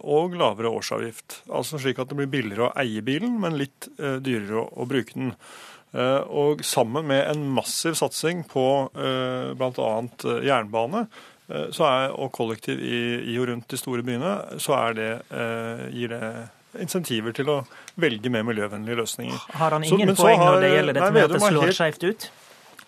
og 0.03 0.35
lavere 0.39 0.73
årsavgift. 0.75 1.45
Altså 1.47 1.79
slik 1.79 2.03
at 2.03 2.11
det 2.11 2.19
blir 2.19 2.33
billigere 2.33 2.67
å 2.67 2.75
eie 2.83 3.07
bilen, 3.07 3.39
men 3.43 3.59
litt 3.61 3.87
dyrere 3.97 4.67
å 4.67 4.89
bruke 4.91 5.15
den. 5.15 5.31
Og 6.27 6.67
sammen 6.67 7.07
med 7.07 7.23
en 7.31 7.47
massiv 7.55 7.95
satsing 8.03 8.43
på 8.51 8.67
bl.a. 8.91 9.89
jernbane 10.43 11.07
er, 11.47 12.11
og 12.19 12.35
kollektiv 12.35 12.83
i, 12.83 13.01
i, 13.31 13.39
og 13.39 13.47
rundt 13.53 13.71
de 13.71 13.79
store 13.79 14.03
byene, 14.03 14.59
så 14.59 14.83
det, 14.99 15.11
gir 15.95 16.11
det 16.11 16.35
insentiver 16.83 17.35
til 17.37 17.51
å 17.53 17.61
velge 18.01 18.33
mer 18.33 18.45
miljøvennlige 18.47 18.99
løsninger. 19.03 19.47
Har 19.61 19.77
han 19.77 19.85
ingen 19.87 20.15
så, 20.15 20.23
poeng 20.23 20.43
når 20.43 20.61
det 20.65 20.73
gjelder 20.75 20.99
dette 21.01 21.13
med 21.17 21.29
at 21.29 21.37
det 21.37 21.43
slår 21.45 21.73
skjevt 21.79 22.07
ut? 22.11 22.29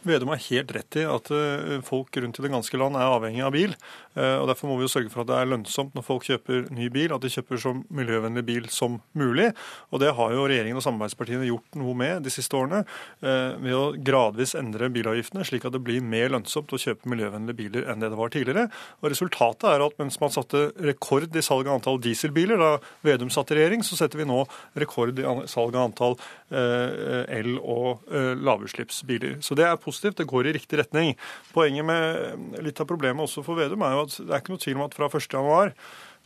Vedum 0.08 0.30
har 0.32 0.40
helt 0.48 0.72
rett 0.74 0.96
i 0.98 1.04
at 1.08 1.28
eh, 1.34 1.78
folk 1.84 2.16
rundt 2.16 2.38
i 2.38 2.44
det 2.44 2.50
ganske 2.52 2.80
land 2.80 2.96
er 2.96 3.10
avhengig 3.12 3.42
av 3.44 3.52
bil. 3.54 3.74
Eh, 4.16 4.36
og 4.40 4.48
Derfor 4.50 4.70
må 4.70 4.78
vi 4.78 4.86
jo 4.86 4.92
sørge 4.92 5.12
for 5.12 5.22
at 5.22 5.30
det 5.30 5.36
er 5.36 5.50
lønnsomt 5.50 5.96
når 5.96 6.06
folk 6.06 6.24
kjøper 6.28 6.68
ny 6.74 6.88
bil, 6.94 7.12
at 7.14 7.24
de 7.24 7.30
kjøper 7.32 7.60
så 7.60 7.74
miljøvennlig 7.94 8.44
bil 8.48 8.68
som 8.72 8.98
mulig. 9.18 9.50
Og 9.92 10.02
Det 10.02 10.14
har 10.16 10.34
jo 10.34 10.46
regjeringen 10.48 10.80
og 10.80 10.86
samarbeidspartiene 10.86 11.48
gjort 11.50 11.78
noe 11.80 11.96
med 11.98 12.24
de 12.24 12.32
siste 12.32 12.56
årene. 12.56 12.84
Eh, 13.20 13.58
ved 13.60 13.76
å 13.76 13.84
gradvis 14.08 14.56
endre 14.58 14.90
bilavgiftene, 14.94 15.44
slik 15.46 15.68
at 15.68 15.76
det 15.76 15.82
blir 15.84 16.04
mer 16.04 16.32
lønnsomt 16.32 16.72
å 16.72 16.80
kjøpe 16.80 17.10
miljøvennlige 17.12 17.60
biler 17.60 17.90
enn 17.92 18.00
det 18.02 18.12
det 18.12 18.20
var 18.20 18.32
tidligere. 18.32 18.68
Og 19.02 19.12
Resultatet 19.12 19.68
er 19.70 19.84
at 19.84 20.00
mens 20.00 20.18
man 20.22 20.32
satte 20.32 20.68
rekord 20.80 21.36
i 21.36 21.44
salg 21.44 21.68
av 21.68 21.78
antall 21.78 22.00
dieselbiler 22.02 22.60
da 22.60 22.72
Vedum 23.04 23.30
satt 23.32 23.50
i 23.52 23.58
regjering, 23.58 23.82
så 23.84 23.98
setter 23.98 24.20
vi 24.20 24.26
nå 24.28 24.42
rekord 24.78 25.18
i 25.18 25.26
salg 25.50 25.76
av 25.76 25.88
antall 25.88 26.16
el- 26.48 27.58
og 27.58 28.06
lavutslippsbiler. 28.08 29.38
Så 29.44 29.56
det 29.58 29.66
er 29.66 29.76
positivt. 29.76 29.97
Det 30.02 30.28
går 30.28 30.48
i 30.48 30.56
riktig 30.56 30.80
retning. 30.80 31.14
Poenget 31.54 31.86
med 31.88 32.60
litt 32.64 32.80
av 32.82 32.88
problemet 32.90 33.26
også 33.26 33.44
for 33.46 33.58
Vedum 33.58 33.82
er 33.86 33.96
jo 33.96 34.04
at 34.06 34.18
det 34.20 34.30
er 34.30 34.42
ikke 34.42 34.54
noe 34.54 34.64
tvil 34.64 34.78
om 34.78 34.86
at 34.86 34.98
fra 34.98 35.10
1.1 35.10 35.74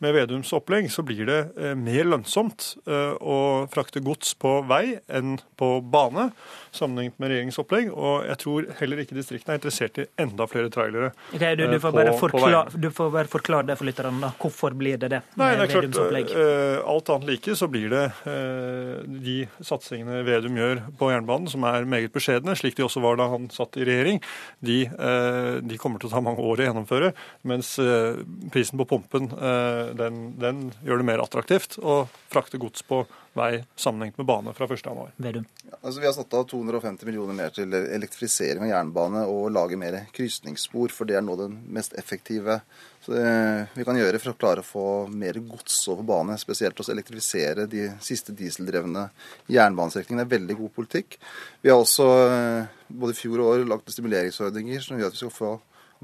med 0.02 0.16
Vedums 0.16 0.50
opplegg 0.56 0.88
så 0.90 1.04
blir 1.06 1.26
det 1.28 1.40
eh, 1.54 1.74
mer 1.78 2.08
lønnsomt 2.08 2.72
eh, 2.90 3.14
å 3.22 3.68
frakte 3.70 4.02
gods 4.02 4.34
på 4.34 4.56
vei 4.66 4.98
enn 5.06 5.36
på 5.58 5.76
bane, 5.92 6.30
sammenlignet 6.76 7.18
med 7.20 7.32
regjeringens 7.32 7.60
opplegg. 7.62 7.90
Og 7.92 8.26
jeg 8.28 8.40
tror 8.42 8.68
heller 8.80 9.02
ikke 9.02 9.16
distriktene 9.18 9.56
er 9.56 9.60
interessert 9.60 10.00
i 10.02 10.06
enda 10.22 10.46
flere 10.50 10.70
trailere 10.72 11.12
Okay, 11.32 11.56
du, 11.56 11.64
du, 11.68 11.78
får 11.80 11.92
på, 11.92 11.96
bare 11.96 12.12
på 12.16 12.80
du 12.80 12.88
får 12.94 13.10
bare 13.14 13.30
forklare 13.30 13.68
det 13.70 13.76
for 13.80 13.88
lytterne. 13.88 14.20
da. 14.22 14.32
Hvorfor 14.40 14.76
blir 14.78 15.00
det 15.00 15.10
det? 15.12 15.22
Nei, 15.40 15.52
det 15.58 15.66
er 15.66 15.72
klart, 15.90 16.34
eh, 16.36 16.78
Alt 16.92 17.12
annet 17.12 17.28
like 17.30 17.56
så 17.58 17.68
blir 17.70 17.92
det 17.92 18.04
eh, 18.28 19.02
de 19.06 19.36
satsingene 19.64 20.22
Vedum 20.26 20.58
gjør 20.58 20.82
på 20.98 21.10
jernbanen, 21.12 21.50
som 21.52 21.64
er 21.68 21.88
meget 21.88 22.12
beskjedne, 22.14 22.56
slik 22.58 22.76
de 22.78 22.86
også 22.86 23.02
var 23.04 23.18
da 23.20 23.28
han 23.32 23.48
satt 23.52 23.78
i 23.80 23.86
regjering, 23.88 24.22
de, 24.64 24.78
eh, 24.88 25.54
de 25.64 25.80
kommer 25.80 26.02
til 26.02 26.10
å 26.10 26.14
ta 26.14 26.22
mange 26.24 26.42
år 26.42 26.62
å 26.62 26.68
gjennomføre. 26.68 27.12
Mens 27.48 27.74
eh, 27.82 28.22
prisen 28.54 28.80
på 28.80 28.88
pumpen 28.94 29.30
eh, 29.32 29.92
den, 29.98 30.22
den 30.42 30.68
gjør 30.86 31.02
det 31.02 31.08
mer 31.08 31.24
attraktivt 31.24 31.78
å 31.82 32.04
frakte 32.32 32.60
gods 32.62 32.84
på 32.86 33.04
vei 33.38 33.64
sammenhengt 33.76 34.18
med 34.20 34.26
bane 34.28 34.54
fra 34.54 34.66
1.1. 34.66 35.10
Vedum. 35.16 35.44
Altså, 35.80 36.00
vi 36.00 36.06
har 36.06 36.14
satt 36.16 36.34
av 36.34 36.44
250 36.50 37.08
millioner 37.08 37.36
mer 37.36 37.54
til 37.54 37.72
elektrifisering 37.72 38.66
av 38.66 38.72
jernbane 38.74 39.24
og 39.30 39.50
lage 39.54 39.78
mer 39.80 40.02
krysningsspor, 40.12 40.92
for 40.92 41.08
det 41.08 41.16
er 41.18 41.24
nå 41.24 41.36
den 41.40 41.60
mest 41.72 41.96
effektive 42.00 42.60
så 43.02 43.12
det 43.12 43.30
vi 43.74 43.84
kan 43.84 43.98
gjøre 43.98 44.18
for 44.22 44.30
å 44.30 44.38
klare 44.38 44.62
å 44.62 44.66
få 44.66 44.84
mer 45.10 45.34
gods 45.42 45.80
over 45.90 46.06
bane. 46.06 46.36
Spesielt 46.38 46.78
å 46.78 46.86
elektrifisere 46.92 47.66
de 47.66 47.88
siste 48.04 48.34
dieseldrevne 48.38 49.08
jernbanestrekningene. 49.50 50.22
Det 50.22 50.28
er 50.28 50.38
veldig 50.38 50.58
god 50.60 50.74
politikk. 50.76 51.16
Vi 51.64 51.72
har 51.72 51.82
også 51.82 52.06
eh, 52.28 52.70
både 52.86 53.16
i 53.16 53.18
fjor 53.18 53.42
og 53.42 53.50
år 53.56 53.66
lagt 53.72 53.90
stimuleringsordninger 53.90 54.86
som 54.86 55.00
gjør 55.00 55.10
at 55.10 55.18
vi 55.18 55.22
skal 55.24 55.34
få 55.34 55.52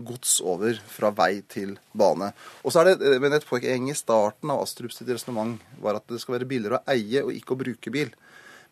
gods 0.07 0.39
over 0.45 0.79
fra 0.89 1.11
vei 1.15 1.43
til 1.51 1.77
bane. 1.99 2.31
Og 2.63 2.75
så 2.75 2.83
er 2.83 2.93
det, 2.93 3.13
men 3.23 3.35
Et 3.37 3.47
poeng 3.47 3.91
i 3.91 3.97
starten 3.99 4.53
av 4.55 4.63
Astrup 4.63 4.95
sitt 4.95 5.11
resonnement 5.11 5.59
var 5.83 5.99
at 5.99 6.07
det 6.11 6.21
skal 6.23 6.39
være 6.39 6.51
billigere 6.51 6.81
å 6.81 6.95
eie 6.95 7.25
og 7.25 7.35
ikke 7.35 7.57
å 7.57 7.63
bruke 7.65 7.95
bil. 7.95 8.13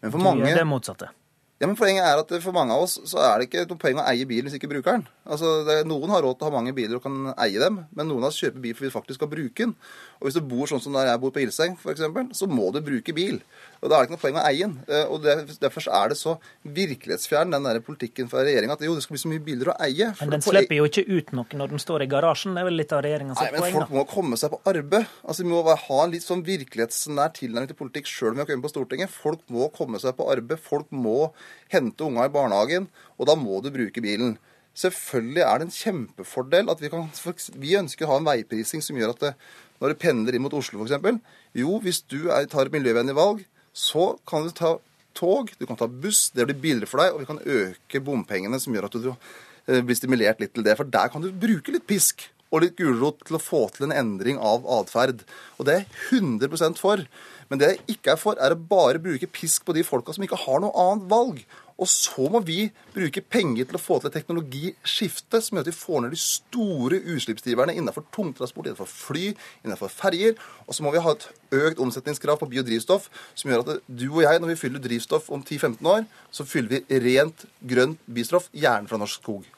Men 0.02 0.12
for 0.12 0.22
mange... 0.22 0.44
mange... 0.44 0.54
er 0.54 0.62
det 0.62 0.68
motsatte. 0.70 1.10
Ja, 1.56 1.64
men 1.64 1.76
Poenget 1.78 2.04
er 2.04 2.18
at 2.20 2.32
for 2.44 2.52
mange 2.52 2.74
av 2.76 2.82
oss 2.84 2.98
så 3.08 3.16
er 3.24 3.38
det 3.40 3.46
ikke 3.48 3.62
noe 3.70 3.78
poeng 3.80 3.96
å 3.96 4.04
eie 4.10 4.26
bilen 4.28 4.44
hvis 4.44 4.58
ikke 4.58 4.68
bruker 4.68 4.98
den. 4.98 5.06
Altså, 5.24 5.62
det, 5.64 5.76
Noen 5.88 6.10
har 6.12 6.20
råd 6.20 6.36
til 6.36 6.44
å 6.44 6.50
ha 6.50 6.54
mange 6.58 6.74
biler 6.76 6.98
og 6.98 7.02
kan 7.06 7.30
eie 7.40 7.56
dem, 7.62 7.78
men 7.96 8.10
noen 8.10 8.26
av 8.26 8.28
oss 8.28 8.40
kjøper 8.42 8.60
bil 8.60 8.74
fordi 8.76 8.90
vi 8.90 8.92
faktisk 8.92 9.16
skal 9.22 9.30
bruke 9.32 9.64
den. 9.64 9.72
Og 10.20 10.28
Hvis 10.28 10.36
du 10.36 10.42
bor 10.44 10.68
sånn 10.68 10.82
som 10.84 10.92
der 10.92 11.08
jeg 11.08 11.22
bor 11.22 11.32
på 11.32 11.40
Ilseng, 11.40 11.78
f.eks., 11.80 12.04
så 12.36 12.48
må 12.50 12.68
du 12.76 12.82
bruke 12.84 13.14
bil. 13.16 13.40
Og 13.80 13.88
Da 13.88 13.96
er 13.96 14.04
det 14.04 14.10
ikke 14.10 14.16
noe 14.18 14.22
poeng 14.26 14.36
å 14.36 14.44
eie 14.50 14.66
den. 14.66 14.76
Eh, 14.84 15.06
Og 15.08 15.22
det, 15.24 15.36
Derfor 15.64 15.88
er 15.88 16.12
det 16.12 16.18
så 16.20 16.36
virkelighetsfjern, 16.76 17.50
den 17.56 17.64
der 17.70 17.80
politikken 17.84 18.28
fra 18.30 18.44
regjeringa, 18.44 18.76
at 18.76 18.84
jo, 18.84 18.94
det 18.96 19.04
skal 19.06 19.16
bli 19.16 19.22
så 19.24 19.30
mye 19.32 19.44
biler 19.48 19.72
å 19.72 19.76
eie. 19.86 20.10
Men 20.20 20.34
den 20.36 20.44
slipper 20.44 20.76
jo 20.78 20.86
ikke 20.90 21.06
ut 21.08 21.32
noe 21.36 21.60
når 21.60 21.72
den 21.72 21.82
står 21.82 22.04
i 22.04 22.10
garasjen. 22.12 22.52
Det 22.56 22.62
er 22.64 22.68
vel 22.68 22.78
litt 22.80 22.92
av 22.96 23.02
regjeringas 23.06 23.40
Nei, 23.40 23.48
men 23.56 23.64
poeng. 23.64 23.76
folk 23.78 23.88
da. 23.90 23.96
må 23.96 24.06
komme 24.12 24.40
seg 24.40 24.52
på 24.52 24.60
arbeid. 24.72 25.08
Altså, 25.24 25.44
Vi 25.46 25.50
må 25.50 25.62
ha 25.64 25.98
en 26.04 26.12
litt 26.14 26.26
sånn 26.26 26.44
virkelighetsnær 26.46 27.32
tilnærming 27.40 27.72
til 27.72 27.80
politikk 27.80 28.08
sjøl 28.10 28.34
om 28.34 28.40
vi 28.40 28.44
har 28.44 28.50
kommet 28.52 28.68
på 28.68 28.74
Stortinget. 28.76 29.12
Folk 29.16 29.44
må 29.52 29.70
komme 29.76 30.00
seg 30.02 30.16
på 30.20 30.28
arbeid. 30.32 30.60
Folk 30.62 30.92
må 30.92 31.30
hente 31.72 32.06
unga 32.06 32.26
i 32.26 32.32
barnehagen, 32.32 32.88
og 33.16 33.30
da 33.30 33.36
må 33.38 33.60
du 33.62 33.72
bruke 33.74 34.02
bilen. 34.04 34.36
Selvfølgelig 34.76 35.44
er 35.44 35.58
det 35.58 35.66
en 35.68 35.76
kjempefordel 35.76 36.68
at 36.68 36.82
vi 36.82 36.90
kan 36.92 37.08
Vi 37.56 37.78
ønsker 37.78 38.04
å 38.04 38.10
ha 38.10 38.18
en 38.20 38.28
veiprising 38.28 38.82
som 38.84 38.98
gjør 38.98 39.14
at 39.14 39.22
det, 39.22 39.32
når 39.80 39.92
du 39.92 40.00
pendler 40.00 40.36
inn 40.36 40.44
mot 40.44 40.56
Oslo 40.56 40.84
f.eks. 40.84 41.22
Jo, 41.56 41.78
hvis 41.80 42.02
du 42.04 42.28
er, 42.28 42.44
tar 42.50 42.68
et 42.68 42.76
miljøvennlig 42.76 43.16
valg, 43.16 43.42
så 43.72 44.14
kan 44.28 44.44
du 44.44 44.52
ta 44.52 44.76
tog, 45.16 45.50
du 45.56 45.64
kan 45.68 45.78
ta 45.80 45.88
buss, 45.88 46.30
det 46.36 46.44
blir 46.48 46.60
billigere 46.60 46.90
for 46.90 47.00
deg, 47.00 47.14
og 47.14 47.22
vi 47.22 47.28
kan 47.28 47.40
øke 47.40 48.02
bompengene, 48.04 48.60
som 48.60 48.74
gjør 48.76 48.88
at 48.90 48.98
du 49.00 49.10
eh, 49.12 49.80
blir 49.80 49.96
stimulert 49.96 50.40
litt 50.42 50.52
til 50.56 50.66
det. 50.66 50.76
For 50.78 50.88
der 50.88 51.12
kan 51.12 51.24
du 51.24 51.32
bruke 51.32 51.72
litt 51.72 51.88
pisk 51.88 52.28
og 52.52 52.62
litt 52.62 52.76
gulrot 52.78 53.24
til 53.26 53.38
å 53.38 53.42
få 53.42 53.64
til 53.74 53.88
en 53.88 53.96
endring 53.96 54.38
av 54.38 54.66
atferd. 54.78 55.24
Og 55.56 55.68
det 55.68 55.74
er 55.74 55.82
jeg 55.84 56.20
100% 56.20 56.80
for. 56.80 57.02
Men 57.50 57.60
det 57.60 57.70
jeg 57.72 57.96
ikke 57.96 58.14
er 58.14 58.20
for, 58.20 58.38
er 58.42 58.54
å 58.54 58.58
bare 58.58 59.02
bruke 59.02 59.28
pisk 59.30 59.66
på 59.66 59.74
de 59.76 59.84
folka 59.86 60.14
som 60.14 60.24
ikke 60.26 60.38
har 60.46 60.62
noe 60.62 60.74
annet 60.86 61.06
valg. 61.10 61.42
Og 61.76 61.88
så 61.92 62.24
må 62.32 62.40
vi 62.40 62.70
bruke 62.94 63.20
penger 63.20 63.66
til 63.68 63.76
å 63.76 63.80
få 63.82 63.98
til 64.00 64.08
et 64.08 64.14
teknologiskifte 64.16 65.42
som 65.44 65.58
gjør 65.58 65.66
at 65.66 65.68
vi 65.68 65.76
får 65.76 66.02
ned 66.02 66.14
de 66.14 66.20
store 66.20 67.00
utslippsdriverne 67.14 67.74
innenfor 67.76 68.06
tungtransport, 68.16 68.70
innenfor 68.70 68.88
fly, 68.88 69.26
innenfor 69.60 69.92
ferjer. 69.92 70.38
Og 70.64 70.76
så 70.76 70.86
må 70.86 70.94
vi 70.94 71.02
ha 71.04 71.12
et 71.12 71.26
økt 71.60 71.82
omsetningskrav 71.84 72.40
på 72.40 72.48
biodrivstoff 72.54 73.10
som 73.34 73.52
gjør 73.52 73.66
at 73.66 73.84
du 73.84 74.06
og 74.08 74.22
jeg, 74.24 74.40
når 74.40 74.54
vi 74.54 74.60
fyller 74.62 74.82
drivstoff 74.86 75.28
om 75.28 75.44
10-15 75.44 75.92
år, 75.92 76.08
så 76.32 76.48
fyller 76.48 76.80
vi 76.80 77.02
rent, 77.10 77.44
grønt 77.60 78.00
biodrivstoff, 78.08 78.48
gjerne 78.56 78.88
fra 78.88 79.02
norsk 79.02 79.20
skog. 79.20 79.55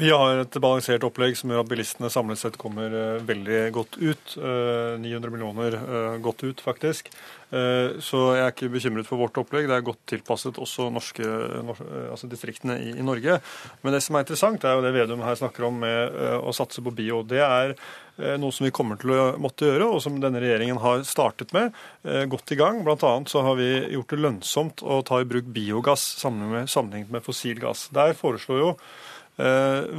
Vi 0.00 0.08
har 0.10 0.38
et 0.40 0.56
balansert 0.62 1.02
opplegg 1.04 1.34
som 1.36 1.50
gjør 1.52 1.60
at 1.60 1.68
bilistene 1.68 2.08
samlet 2.10 2.40
sett 2.40 2.56
kommer 2.60 2.94
eh, 2.96 3.18
veldig 3.28 3.58
godt 3.74 3.98
ut. 4.00 4.32
Eh, 4.40 4.94
900 5.02 5.32
millioner 5.34 5.76
eh, 5.76 6.14
godt 6.24 6.44
ut, 6.46 6.62
faktisk. 6.64 7.10
Eh, 7.52 7.98
så 8.00 8.22
jeg 8.38 8.44
er 8.46 8.54
ikke 8.54 8.70
bekymret 8.72 9.08
for 9.08 9.20
vårt 9.20 9.36
opplegg. 9.42 9.68
Det 9.68 9.76
er 9.76 9.84
godt 9.84 10.00
tilpasset 10.08 10.60
også 10.62 10.88
norske, 10.94 11.26
eh, 11.26 11.82
altså 12.08 12.30
distriktene 12.32 12.78
i, 12.86 12.94
i 12.96 13.04
Norge. 13.04 13.36
Men 13.84 13.96
det 13.96 14.00
som 14.06 14.16
er 14.16 14.24
interessant, 14.24 14.64
er 14.64 14.78
jo 14.78 14.86
det 14.86 14.94
Vedum 14.96 15.26
her 15.26 15.36
snakker 15.42 15.68
om 15.68 15.82
med 15.84 16.16
eh, 16.16 16.38
å 16.40 16.56
satse 16.56 16.80
på 16.86 16.94
bio. 16.96 17.20
Det 17.26 17.44
er 17.44 17.74
eh, 17.76 18.38
noe 18.40 18.56
som 18.56 18.64
vi 18.64 18.72
kommer 18.74 18.96
til 19.02 19.12
å 19.12 19.28
måtte 19.42 19.68
gjøre, 19.68 19.90
og 19.92 20.00
som 20.06 20.16
denne 20.24 20.40
regjeringen 20.40 20.80
har 20.80 21.04
startet 21.04 21.52
med. 21.56 21.76
eh, 22.08 22.24
Godt 22.32 22.56
i 22.56 22.60
gang. 22.62 22.80
Blant 22.86 23.04
annet 23.04 23.34
så 23.34 23.44
har 23.44 23.60
vi 23.60 23.68
gjort 23.92 24.16
det 24.16 24.24
lønnsomt 24.24 24.86
å 24.86 25.02
ta 25.04 25.20
i 25.20 25.28
bruk 25.28 25.52
biogass 25.52 26.14
sammenlignet 26.24 27.12
med, 27.12 27.26
fossil 27.28 27.60
gass. 27.60 27.90
Der 27.92 28.16
foreslår 28.16 28.64
jo 28.64 28.74
eh, 28.78 29.09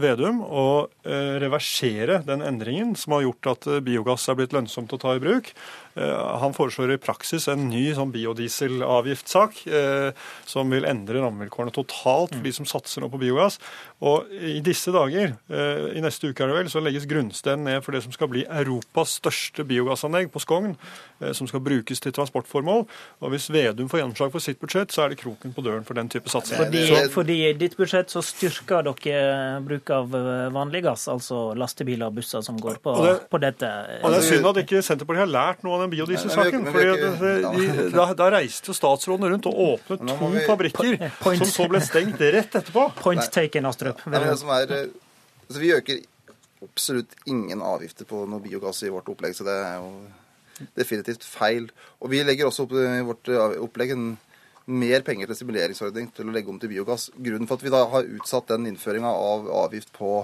Vedum 0.01 0.41
å 0.45 0.65
eh, 1.05 1.38
reversere 1.41 2.22
den 2.27 2.43
endringen 2.45 2.95
som 2.99 3.15
har 3.15 3.26
gjort 3.26 3.51
at 3.55 3.68
eh, 3.69 3.81
biogass 3.84 4.27
er 4.30 4.38
blitt 4.38 4.53
lønnsomt 4.55 4.93
å 4.93 4.99
ta 5.01 5.15
i 5.18 5.23
bruk. 5.23 5.51
Eh, 5.95 6.39
Han 6.41 6.53
foreslår 6.53 6.93
i 6.93 6.97
praksis 7.01 7.47
en 7.51 7.69
ny 7.69 7.91
sånn 7.97 8.11
biodieselavgiftssak 8.13 9.68
eh, 9.68 10.11
som 10.47 10.69
vil 10.72 10.85
endre 10.88 11.22
rammevilkårene 11.23 11.73
totalt 11.76 12.35
for 12.35 12.43
de 12.45 12.53
som 12.55 12.65
satser 12.69 13.03
nå 13.03 13.09
på 13.11 13.19
biogass. 13.22 13.59
Og 14.01 14.30
i 14.31 14.59
disse 14.65 14.91
dager, 14.93 15.35
eh, 15.51 15.84
i 15.97 16.01
neste 16.03 16.31
uke 16.31 16.43
er 16.45 16.51
det 16.51 16.57
vel, 16.57 16.72
så 16.72 16.81
legges 16.84 17.07
grunnsteinen 17.09 17.68
ned 17.68 17.84
for 17.85 17.91
det 17.95 18.03
som 18.05 18.13
skal 18.15 18.31
bli 18.31 18.45
Europas 18.47 19.18
største 19.22 19.65
biogassanlegg 19.68 20.31
på 20.34 20.41
Skogn, 20.41 20.76
som 21.38 21.45
skal 21.47 21.61
brukes 21.61 21.99
til 22.01 22.11
transportformål. 22.15 22.88
Og 23.22 23.30
hvis 23.34 23.49
Vedum 23.53 23.89
får 23.91 24.01
gjennomslag 24.01 24.31
for 24.34 24.41
sitt 24.41 24.57
budsjett, 24.61 24.89
så 24.89 25.03
er 25.05 25.09
det 25.13 25.19
kroken 25.22 25.53
på 25.53 25.61
døren 25.61 25.84
for 25.85 25.93
den 25.93 26.09
type 26.09 26.30
satsing. 26.31 26.57
Fordi, 26.57 26.88
Så- 26.88 27.11
fordi 27.13 27.38
i 27.49 27.53
ditt 27.53 27.76
budsjett 27.77 28.09
så 28.09 28.23
styrker 28.26 28.81
dere 28.84 29.61
bruk 29.61 29.89
av 29.91 30.09
vanlig 30.09 30.81
gass, 30.84 31.07
altså 31.07 31.53
lastebiler 31.55 32.07
og 32.07 32.15
busser 32.15 32.41
som 32.43 32.57
går 32.57 32.80
på, 32.81 32.95
Og 32.97 33.05
det- 33.05 33.30
på 33.30 33.39
dette. 33.39 33.69
Og 34.03 34.11
Det 34.11 34.18
er 34.23 34.35
synd 34.35 34.45
at 34.49 34.55
ikke 34.65 34.81
Senterpartiet 34.81 35.27
har 35.27 35.27
lært 35.27 35.63
noe 35.63 35.76
av 35.76 35.81
den 35.84 35.91
biodieselsaken. 35.94 36.68
Da, 37.95 38.06
da 38.18 38.30
reiste 38.34 38.72
jo 38.72 38.76
statsråden 38.78 39.28
rundt 39.34 39.48
og 39.49 39.60
åpnet 39.66 40.06
to 40.08 40.30
vi- 40.34 40.45
fabrikker 40.48 41.12
Point. 41.22 41.44
som 41.44 41.52
så 41.52 41.68
ble 41.72 41.82
stengt 41.84 42.22
rett 42.22 42.56
etterpå. 42.62 42.88
Point 43.03 43.28
taken, 43.34 43.68
Astrup. 43.70 44.02
Nei, 44.08 44.24
det 44.26 44.38
som 44.40 44.49
er, 44.56 44.72
eh, 44.78 44.88
altså 45.48 45.62
vi 45.64 45.74
øker 45.76 46.02
absolutt 46.62 47.16
ingen 47.26 47.62
avgifter 47.66 48.06
på 48.10 48.24
noe 48.30 48.44
biogass 48.44 48.84
i 48.86 48.91
vårt 48.94 49.10
opplegg, 49.10 49.34
så 49.38 49.45
det 49.48 49.56
er 49.66 49.80
jo 49.82 50.68
definitivt 50.78 51.24
feil. 51.26 51.70
Og 52.02 52.12
vi 52.14 52.22
legger 52.26 52.49
også 52.49 52.68
opp 52.68 52.76
i 52.78 52.88
vårt 53.08 53.32
eh, 53.34 53.58
opplegg 53.66 53.95
en 53.95 54.12
mer 54.72 55.02
penger 55.03 55.28
til 55.32 55.40
stimuleringsordning 55.40 56.12
til 56.16 56.30
å 56.30 56.34
legge 56.36 56.52
om 56.53 56.60
til 56.62 56.70
biogass. 56.72 57.10
Grunnen 57.18 57.49
for 57.49 57.58
at 57.58 57.66
vi 57.66 57.72
da 57.74 57.82
har 57.91 58.06
utsatt 58.20 58.52
den 58.53 58.70
innføringa 58.70 59.10
av 59.10 59.49
avgift 59.66 59.90
på 59.98 60.20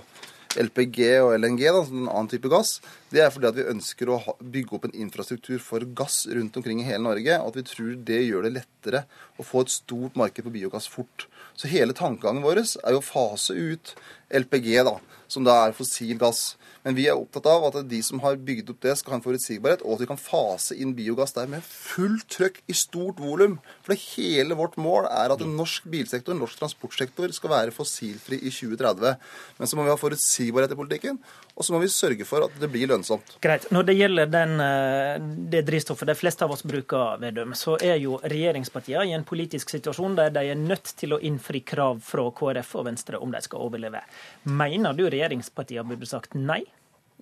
LPG 0.57 0.99
og 1.25 1.33
LNG, 1.41 1.63
da, 1.73 1.81
en 1.83 2.05
annen 2.07 2.29
type 2.31 2.49
gass, 2.49 2.77
det 3.13 3.21
er 3.23 3.31
fordi 3.31 3.47
at 3.47 3.55
vi 3.55 3.67
ønsker 3.71 4.09
å 4.11 4.19
bygge 4.41 4.75
opp 4.75 4.87
en 4.87 4.97
infrastruktur 4.99 5.61
for 5.63 5.83
gass 5.95 6.25
rundt 6.27 6.57
omkring 6.59 6.81
i 6.83 6.87
hele 6.89 7.05
Norge, 7.05 7.39
og 7.39 7.53
at 7.53 7.59
vi 7.59 7.65
tror 7.69 7.93
det 8.09 8.19
gjør 8.25 8.47
det 8.47 8.55
lettere 8.57 9.03
å 9.39 9.45
få 9.47 9.63
et 9.63 9.71
stort 9.71 10.17
marked 10.19 10.43
på 10.43 10.51
biogass 10.51 10.89
fort. 10.91 11.29
Så 11.55 11.71
hele 11.71 11.95
tankegangen 11.95 12.43
vår 12.43 12.59
er 12.65 12.95
jo 12.95 12.99
å 12.99 13.05
fase 13.05 13.55
ut 13.55 13.95
LPG, 14.27 14.73
da, 14.83 14.97
som 15.31 15.47
da 15.47 15.55
er 15.65 15.77
fossil 15.77 16.17
gass. 16.19 16.57
Men 16.83 16.95
vi 16.95 17.07
er 17.09 17.19
opptatt 17.19 17.47
av 17.51 17.65
at 17.67 17.77
de 17.89 17.97
som 18.05 18.21
har 18.23 18.37
bygd 18.47 18.69
opp 18.71 18.83
det, 18.83 18.93
skal 18.99 19.15
ha 19.15 19.17
en 19.17 19.23
forutsigbarhet, 19.23 19.81
og 19.83 19.97
at 19.97 20.03
vi 20.03 20.09
kan 20.11 20.19
fase 20.19 20.75
inn 20.79 20.93
biogass 20.95 21.35
der 21.35 21.49
med 21.51 21.65
fullt 21.65 22.27
trøkk 22.31 22.61
i 22.71 22.75
stort 22.77 23.19
volum. 23.23 23.57
For 23.83 23.95
det 23.95 24.03
hele 24.17 24.55
vårt 24.55 24.77
mål 24.79 25.09
er 25.09 25.33
at 25.33 25.43
en 25.43 25.57
norsk 25.59 25.87
bilsektor, 25.91 26.37
norsk 26.37 26.59
transportsektor, 26.61 27.31
skal 27.35 27.51
være 27.51 27.75
fossilfri 27.75 28.39
i 28.39 28.53
2030. 28.53 29.19
Men 29.59 29.71
så 29.71 29.79
må 29.79 29.87
vi 29.87 29.91
ha 29.91 29.99
forutsigbarhet 29.99 30.75
i 30.75 30.79
politikken, 30.79 31.19
og 31.57 31.65
så 31.65 31.73
må 31.73 31.79
vi 31.81 31.89
sørge 31.89 32.25
for 32.29 32.45
at 32.45 32.57
det 32.61 32.69
blir 32.69 32.89
lønnsomt. 32.91 33.31
Greit. 33.41 33.65
Når 33.73 33.87
det 33.87 33.95
gjelder 33.97 34.29
den, 34.29 34.59
eh, 34.61 35.15
det 35.49 35.63
drivstoffet 35.65 36.05
de 36.05 36.15
fleste 36.15 36.45
av 36.45 36.53
oss 36.53 36.61
bruker, 36.61 37.17
Vedum, 37.17 37.55
så 37.57 37.79
er 37.81 37.97
jo 37.97 38.19
regjeringspartiene 38.21 39.09
i 39.09 39.15
en 39.17 39.25
politisk 39.25 39.73
situasjon 39.73 40.15
der 40.19 40.29
de 40.29 40.45
er 40.51 40.59
nødt 40.59 40.93
til 40.99 41.17
å 41.17 41.19
innfri 41.19 41.63
krav 41.65 42.03
fra 42.05 42.27
KrF 42.29 42.75
og 42.77 42.85
Venstre 42.91 43.17
om 43.17 43.33
de 43.33 43.41
skal 43.41 43.65
overleve. 43.65 44.03
Mener 44.45 44.93
du 44.93 45.07
regjeringspartiene 45.09 45.89
burde 45.89 46.05
sagt 46.05 46.37
nei? 46.37 46.61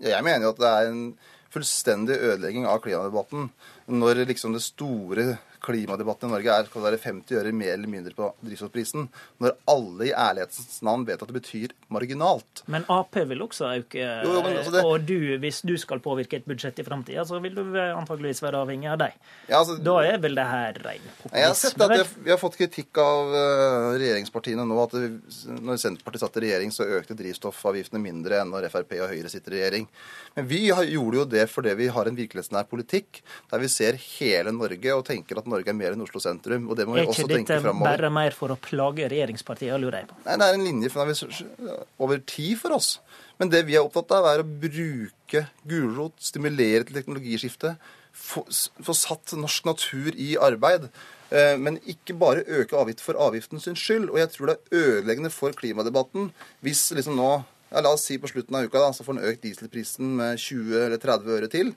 Jeg 0.04 0.24
mener 0.28 0.50
jo 0.50 0.52
at 0.52 0.60
det 0.60 0.74
er 0.74 0.92
en 0.92 1.02
fullstendig 1.56 2.20
ødelegging 2.20 2.68
av 2.68 2.82
klimadebatten 2.84 3.48
når 3.88 4.26
liksom 4.28 4.52
det 4.52 4.66
store 4.66 5.38
klimadebatten 5.66 6.30
i 6.30 6.34
Norge 6.36 6.54
er 6.54 6.68
skal 6.70 6.82
det 6.86 6.92
være 6.92 7.02
50 7.06 7.40
øre 7.42 7.54
mer 7.58 7.74
eller 7.74 7.90
mindre 7.92 8.14
på 8.18 8.30
drivstoffprisen, 8.46 9.08
når 9.42 9.56
alle 9.72 10.10
i 10.10 10.14
ærlighetens 10.14 10.80
navn 10.86 11.06
vet 11.08 11.22
at 11.22 11.32
det 11.32 11.38
betyr 11.40 11.74
marginalt. 11.94 12.62
Men 12.72 12.86
Ap 12.92 13.16
vil 13.16 13.42
også 13.46 13.72
øke, 13.80 14.00
Jo, 14.00 14.34
jo, 14.38 14.42
men 14.46 14.58
altså 14.58 14.72
det- 14.72 14.84
og 14.86 15.06
du, 15.06 15.38
hvis 15.42 15.62
du 15.66 15.76
skal 15.78 16.00
påvirke 16.00 16.38
et 16.38 16.46
budsjett 16.46 16.80
i 16.80 16.84
framtida, 16.84 17.26
så 17.26 17.42
vil 17.42 17.56
du 17.56 17.64
antageligvis 17.80 18.42
være 18.44 18.62
avhengig 18.62 18.92
av 18.92 18.98
dem. 19.00 19.12
Ja, 19.50 19.60
altså- 19.64 19.82
da 19.84 19.98
er 20.04 20.18
vel 20.20 20.36
det 20.36 20.46
her 20.46 20.74
ren 20.74 21.00
populisme? 21.22 21.38
Jeg 21.40 21.48
har 21.48 21.54
sett 21.56 21.82
at 21.82 21.90
vi 21.90 21.98
har, 21.98 22.38
har 22.38 22.38
fått 22.38 22.58
kritikk 22.58 22.98
av 22.98 23.34
eh, 23.34 23.98
regjeringspartiene 24.00 24.66
nå 24.68 24.84
at 24.84 24.92
det, 24.92 25.22
når 25.62 25.78
Senterpartiet 25.82 26.20
satt 26.20 26.38
i 26.38 26.46
regjering, 26.46 26.72
så 26.72 26.86
økte 26.86 27.16
drivstoffavgiftene 27.16 28.02
mindre 28.02 28.42
enn 28.42 28.50
når 28.52 28.70
Frp 28.70 28.92
og 29.02 29.10
Høyre 29.10 29.30
sitter 29.30 29.54
i 29.54 29.60
regjering. 29.62 29.88
Men 30.36 30.48
vi 30.48 30.70
har, 30.70 30.84
gjorde 30.84 31.16
jo 31.16 31.26
det 31.26 31.50
fordi 31.50 31.74
vi 31.76 31.88
har 31.88 32.06
en 32.06 32.16
virkelighetsnær 32.16 32.68
politikk 32.68 33.22
der 33.52 33.60
vi 33.60 33.68
ser 33.68 33.94
hele 34.20 34.52
Norge 34.52 34.92
og 34.96 35.06
tenker 35.06 35.38
at 35.38 35.46
Norge 35.48 35.55
er 35.64 35.74
mer 35.74 35.94
enn 35.96 36.02
Oslo 36.02 36.20
sentrum. 36.20 36.70
Og 36.70 36.76
det 36.76 36.86
må 36.88 36.94
vi 36.96 37.06
også 37.06 37.24
tenke 37.24 37.34
Er 37.34 37.40
ikke 37.40 37.48
dette 37.54 37.62
framover. 37.64 37.98
bare 37.98 38.10
mer 38.12 38.32
for 38.32 38.50
å 38.50 38.58
plage 38.60 39.08
regjeringspartiene, 39.10 39.80
lurer 39.80 40.00
jeg 40.02 40.08
på? 40.10 40.16
Nei, 40.26 40.36
det 40.38 40.46
er 40.50 40.54
en 40.54 40.66
linje 40.66 40.90
for 40.90 41.16
over 42.00 42.18
tid 42.26 42.58
for 42.60 42.76
oss. 42.76 43.00
Men 43.40 43.50
det 43.50 43.66
vi 43.66 43.76
er 43.76 43.84
opptatt 43.84 44.12
av, 44.12 44.26
er 44.34 44.44
å 44.44 44.48
bruke 44.48 45.48
gulrot, 45.68 46.14
stimulere 46.20 46.84
til 46.86 46.96
teknologiskifte, 46.96 47.76
få, 48.16 48.46
få 48.84 48.94
satt 48.96 49.34
norsk 49.40 49.66
natur 49.66 50.16
i 50.16 50.36
arbeid. 50.40 50.90
Eh, 51.32 51.58
Men 51.58 51.80
ikke 51.86 52.14
bare 52.18 52.44
øke 52.48 52.78
avgift 52.78 53.02
for 53.02 53.14
avgiften 53.20 53.60
sin 53.60 53.76
skyld. 53.76 54.10
Og 54.10 54.20
jeg 54.22 54.30
tror 54.30 54.48
det 54.52 54.58
er 54.60 54.78
ødeleggende 55.02 55.32
for 55.34 55.52
klimadebatten 55.52 56.32
hvis 56.62 56.92
liksom 56.96 57.16
nå 57.18 57.44
ja, 57.72 57.82
La 57.82 57.92
oss 57.92 58.06
si 58.06 58.18
på 58.22 58.30
slutten 58.30 58.56
av 58.56 58.64
uka 58.70 58.80
da, 58.80 58.92
så 58.94 59.04
får 59.04 59.18
den 59.18 59.26
økt 59.32 59.42
dieselprisen 59.44 60.16
med 60.16 60.38
20 60.40 60.86
eller 60.86 61.02
30 61.02 61.32
øre 61.36 61.48
til. 61.52 61.74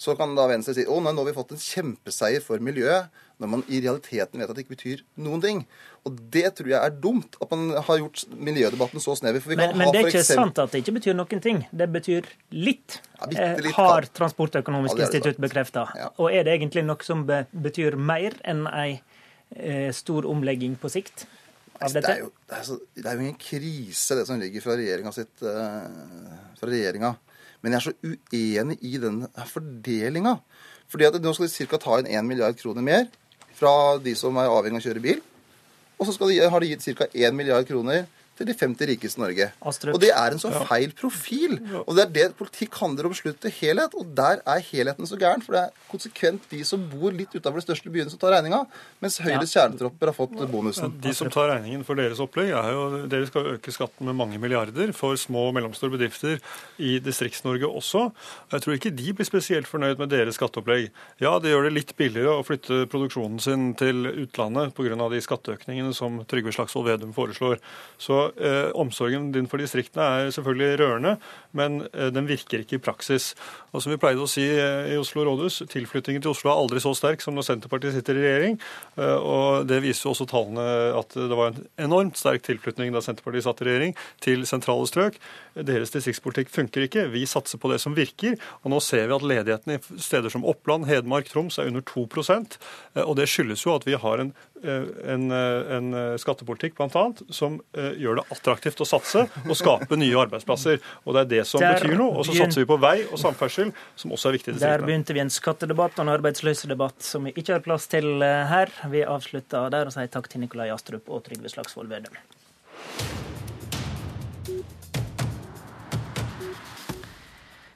Så 0.00 0.14
kan 0.18 0.34
da 0.34 0.48
Venstre 0.50 0.74
si 0.76 0.84
å 0.88 1.00
nei, 1.02 1.12
nå 1.14 1.22
har 1.22 1.28
vi 1.30 1.34
fått 1.36 1.52
en 1.54 1.60
kjempeseier 1.62 2.42
for 2.44 2.62
miljøet, 2.64 3.10
når 3.42 3.50
man 3.50 3.64
i 3.66 3.80
realiteten 3.82 4.38
vet 4.38 4.50
at 4.50 4.56
det 4.56 4.64
ikke 4.64 4.76
betyr 4.76 5.02
noen 5.22 5.42
ting. 5.42 5.64
Og 6.06 6.18
det 6.34 6.54
tror 6.58 6.70
jeg 6.72 6.78
er 6.78 6.94
dumt, 7.02 7.36
at 7.42 7.50
man 7.50 7.70
har 7.86 7.98
gjort 7.98 8.24
miljødebatten 8.34 9.02
så 9.02 9.16
snever. 9.18 9.42
Men, 9.50 9.76
men 9.78 9.92
det 9.92 10.00
er 10.00 10.08
ikke 10.10 10.22
eksempel- 10.22 10.42
sant 10.42 10.58
at 10.62 10.72
det 10.74 10.82
ikke 10.84 10.96
betyr 10.98 11.14
noen 11.18 11.42
ting. 11.42 11.68
Det 11.70 11.88
betyr 11.92 12.22
litt, 12.54 13.00
bitte 13.28 13.42
eh, 13.42 13.60
litt 13.66 13.74
har 13.78 14.08
Transportøkonomisk 14.14 14.98
Ja, 14.98 15.06
institutt 15.06 15.38
bekrefta. 15.42 15.88
Og 16.16 16.32
er 16.32 16.46
det 16.46 16.56
egentlig 16.58 16.86
noe 16.86 17.02
som 17.06 17.26
be 17.26 17.44
betyr 17.52 17.96
mer 17.98 18.34
enn 18.44 18.66
ei 18.70 19.02
eh, 19.56 19.90
stor 19.92 20.26
omlegging 20.30 20.76
på 20.80 20.90
sikt 20.92 21.26
Altså, 21.82 21.98
det, 21.98 22.10
er 22.10 22.18
jo, 22.20 22.28
det, 22.46 22.58
er 22.58 22.62
så, 22.62 22.76
det 22.94 23.06
er 23.06 23.14
jo 23.16 23.20
ingen 23.24 23.38
krise, 23.40 24.14
det 24.14 24.26
som 24.28 24.38
ligger 24.38 24.62
fra 24.62 24.76
regjeringa 24.78 25.10
Men 27.62 27.74
jeg 27.74 27.78
er 27.78 27.86
så 27.86 27.94
uenig 28.02 28.78
i 28.82 28.96
den 29.00 29.22
fordelinga. 29.48 30.36
Fordi 30.90 31.08
at 31.08 31.18
nå 31.22 31.32
skal 31.34 31.48
de 31.48 31.66
ca. 31.70 31.78
ta 31.80 32.00
inn 32.00 32.10
1 32.10 32.28
milliard 32.28 32.58
kroner 32.58 32.84
mer 32.84 33.06
fra 33.56 33.98
de 34.02 34.14
som 34.18 34.36
er 34.40 34.50
avhengig 34.50 34.80
av 34.80 34.82
å 34.82 34.88
kjøre 34.88 35.04
bil. 35.04 35.22
Og 35.98 36.08
så 36.08 36.16
de, 36.26 36.40
har 36.50 36.64
de 36.64 36.72
gitt 36.72 36.98
ca. 36.98 37.08
1 37.14 37.38
milliard 37.38 37.68
kroner 37.68 38.04
til 38.38 38.48
de 38.48 38.54
50 38.56 38.88
rikeste 38.88 39.20
i 39.20 39.22
Norge. 39.22 39.48
Astrup. 39.68 39.94
Og 39.96 40.00
det 40.02 40.10
er 40.16 40.34
en 40.34 40.40
så 40.40 40.50
feil 40.68 40.92
profil. 40.96 41.58
Og 41.84 41.92
det 41.96 42.06
er 42.06 42.12
det 42.16 42.26
politikk 42.38 42.78
handler 42.80 43.10
om 43.10 43.16
slutt 43.16 43.40
til 43.42 43.52
helhet. 43.60 43.94
Og 43.98 44.08
der 44.16 44.40
er 44.48 44.64
helheten 44.70 45.08
så 45.08 45.18
gæren. 45.20 45.44
For 45.44 45.56
det 45.56 45.66
er 45.66 45.84
konsekvent 45.90 46.46
de 46.50 46.62
som 46.66 46.84
bor 46.90 47.12
litt 47.14 47.34
utover 47.36 47.60
de 47.60 47.66
største 47.66 47.92
byene 47.92 48.12
som 48.12 48.20
tar 48.22 48.34
regninga, 48.36 48.62
mens 49.02 49.18
Høyres 49.22 49.52
kjernetropper 49.52 50.10
har 50.10 50.16
fått 50.16 50.36
bonusen. 50.52 50.94
De 51.04 51.12
som 51.16 51.30
tar 51.32 51.50
regningen 51.52 51.84
for 51.86 52.00
deres 52.00 52.20
opplegg, 52.22 52.54
er 52.56 52.72
jo 52.72 53.02
dere 53.12 53.28
skal 53.28 53.50
øke 53.54 53.74
skatten 53.74 54.08
med 54.08 54.16
mange 54.18 54.40
milliarder 54.42 54.94
for 54.96 55.18
små 55.20 55.48
og 55.50 55.56
mellomstore 55.58 55.92
bedrifter 55.94 56.40
i 56.82 56.96
Distrikts-Norge 57.04 57.68
også. 57.68 58.06
Jeg 58.54 58.64
tror 58.64 58.78
ikke 58.78 58.94
de 58.96 59.16
blir 59.16 59.28
spesielt 59.28 59.68
fornøyd 59.68 60.00
med 60.00 60.12
deres 60.14 60.38
skatteopplegg. 60.40 60.88
Ja, 61.22 61.36
det 61.42 61.52
gjør 61.52 61.68
det 61.68 61.74
litt 61.76 61.94
billigere 61.98 62.38
å 62.38 62.46
flytte 62.46 62.84
produksjonen 62.92 63.42
sin 63.42 63.72
til 63.78 64.06
utlandet 64.08 64.74
pga. 64.76 64.96
de 65.12 65.20
skatteøkningene 65.24 65.92
som 65.96 66.22
Trygve 66.28 66.52
Slagsvold 66.54 66.88
Vedum 66.88 67.12
foreslår. 67.16 67.60
Så 68.00 68.21
eh, 68.36 68.70
omsorgen 68.78 69.30
din 69.34 69.48
for 69.50 69.62
distriktene 69.62 70.04
er 70.04 70.32
selvfølgelig 70.34 70.78
rørende, 70.80 71.16
men 71.58 71.82
eh, 71.92 72.10
den 72.14 72.28
virker 72.28 72.62
ikke 72.62 72.78
i 72.78 72.82
praksis. 72.82 73.32
Og 73.72 73.82
som 73.82 73.92
vi 73.92 73.98
pleide 74.00 74.22
å 74.22 74.30
si 74.30 74.44
eh, 74.44 74.92
i 74.92 74.98
Oslo 75.00 75.24
rådhus, 75.26 75.62
tilflyttingen 75.72 76.24
til 76.24 76.32
Oslo 76.34 76.52
er 76.52 76.60
aldri 76.60 76.82
så 76.84 76.94
sterk 76.96 77.24
som 77.24 77.36
når 77.36 77.48
Senterpartiet 77.48 77.96
sitter 77.96 78.20
i 78.20 78.24
regjering. 78.26 78.58
Eh, 79.00 79.16
og 79.16 79.68
det 79.70 79.82
viser 79.84 80.08
jo 80.08 80.14
også 80.14 80.28
tallene 80.30 80.66
at 80.98 81.16
det 81.16 81.38
var 81.38 81.52
en 81.52 81.62
enormt 81.88 82.20
sterk 82.20 82.44
tilflytning 82.46 82.92
da 82.92 83.02
Senterpartiet 83.04 83.46
satt 83.46 83.64
i 83.64 83.68
regjering 83.70 83.96
til 84.24 84.46
sentrale 84.48 84.88
strøk. 84.90 85.18
Deres 85.52 85.92
distriktspolitikk 85.92 86.52
funker 86.52 86.86
ikke. 86.86 87.08
Vi 87.12 87.24
satser 87.28 87.60
på 87.60 87.70
det 87.72 87.80
som 87.82 87.96
virker. 87.96 88.38
Og 88.62 88.72
nå 88.72 88.80
ser 88.84 89.08
vi 89.08 89.16
at 89.16 89.26
ledigheten 89.26 89.74
i 89.76 89.80
steder 90.00 90.32
som 90.32 90.46
Oppland, 90.48 90.86
Hedmark, 90.88 91.28
Troms 91.32 91.58
er 91.58 91.68
under 91.68 91.84
2 91.88 92.06
eh, 92.12 93.02
Og 93.04 93.16
det 93.16 93.28
skyldes 93.28 93.64
jo 93.66 93.74
at 93.74 93.86
vi 93.86 93.96
har 93.96 94.18
en, 94.18 94.32
en, 94.62 95.30
eh, 95.32 95.76
en 95.76 96.18
skattepolitikk 96.18 96.76
blant 96.78 96.94
annet, 96.96 97.22
som 97.34 97.58
eh, 97.76 97.92
gjør 98.02 98.20
det 98.20 98.26
attraktivt 98.34 98.82
å 98.82 98.86
satse 98.88 99.24
og 99.42 99.54
skape 99.58 99.98
nye 100.00 100.18
arbeidsplasser. 100.24 100.80
Og 101.06 101.16
det 101.16 101.24
er 101.24 101.30
det 101.32 101.42
som 101.48 101.62
Der 101.62 101.80
betyr 101.80 101.98
noe. 101.98 102.20
Og 102.20 102.28
så 102.28 102.36
satser 102.36 102.64
vi 102.64 102.68
på 102.70 102.78
vei 102.82 102.96
og 103.08 103.18
samferdsel, 103.20 103.72
som 103.98 104.14
også 104.14 104.30
er 104.30 104.38
viktig 104.38 104.58
Der 104.62 104.84
begynte 104.84 105.16
vi 105.16 105.24
en 105.24 105.32
skattedebatt 105.32 105.98
og 105.98 106.06
en 106.06 106.14
arbeidsløsedebatt 106.14 107.02
som 107.06 107.28
vi 107.28 107.34
ikke 107.34 107.58
har 107.58 107.66
plass 107.66 107.88
til 107.92 108.22
eh, 108.22 108.46
her. 108.52 108.72
Vi 108.92 109.04
avslutter 109.06 109.72
der 109.72 109.90
og 109.90 109.96
sier 109.96 110.10
takk 110.12 110.30
til 110.32 110.44
Nikolai 110.44 110.70
Astrup 110.74 111.10
og 111.12 111.24
Trygve 111.26 111.52
Slagsvold 111.52 111.92
Vedum. 111.92 112.18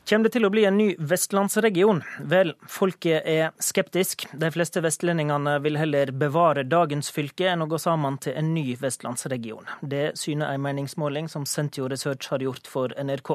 Kommer 0.06 0.28
det 0.28 0.36
til 0.36 0.46
å 0.46 0.52
bli 0.54 0.62
en 0.68 0.76
ny 0.78 0.92
vestlandsregion? 1.02 1.98
Vel, 2.30 2.52
folket 2.70 3.24
er 3.26 3.48
skeptisk. 3.58 4.22
De 4.38 4.52
fleste 4.54 4.78
vestlendingene 4.84 5.56
vil 5.64 5.74
heller 5.80 6.12
bevare 6.14 6.62
dagens 6.62 7.10
fylke 7.10 7.48
enn 7.50 7.64
å 7.64 7.66
gå 7.66 7.80
sammen 7.82 8.14
til 8.22 8.36
en 8.38 8.52
ny 8.54 8.76
vestlandsregion. 8.78 9.66
Det 9.82 10.12
syner 10.14 10.54
en 10.54 10.62
meningsmåling 10.62 11.26
som 11.32 11.42
Sentio 11.42 11.88
Research 11.90 12.30
har 12.30 12.44
gjort 12.46 12.70
for 12.70 12.94
NRK. 12.94 13.32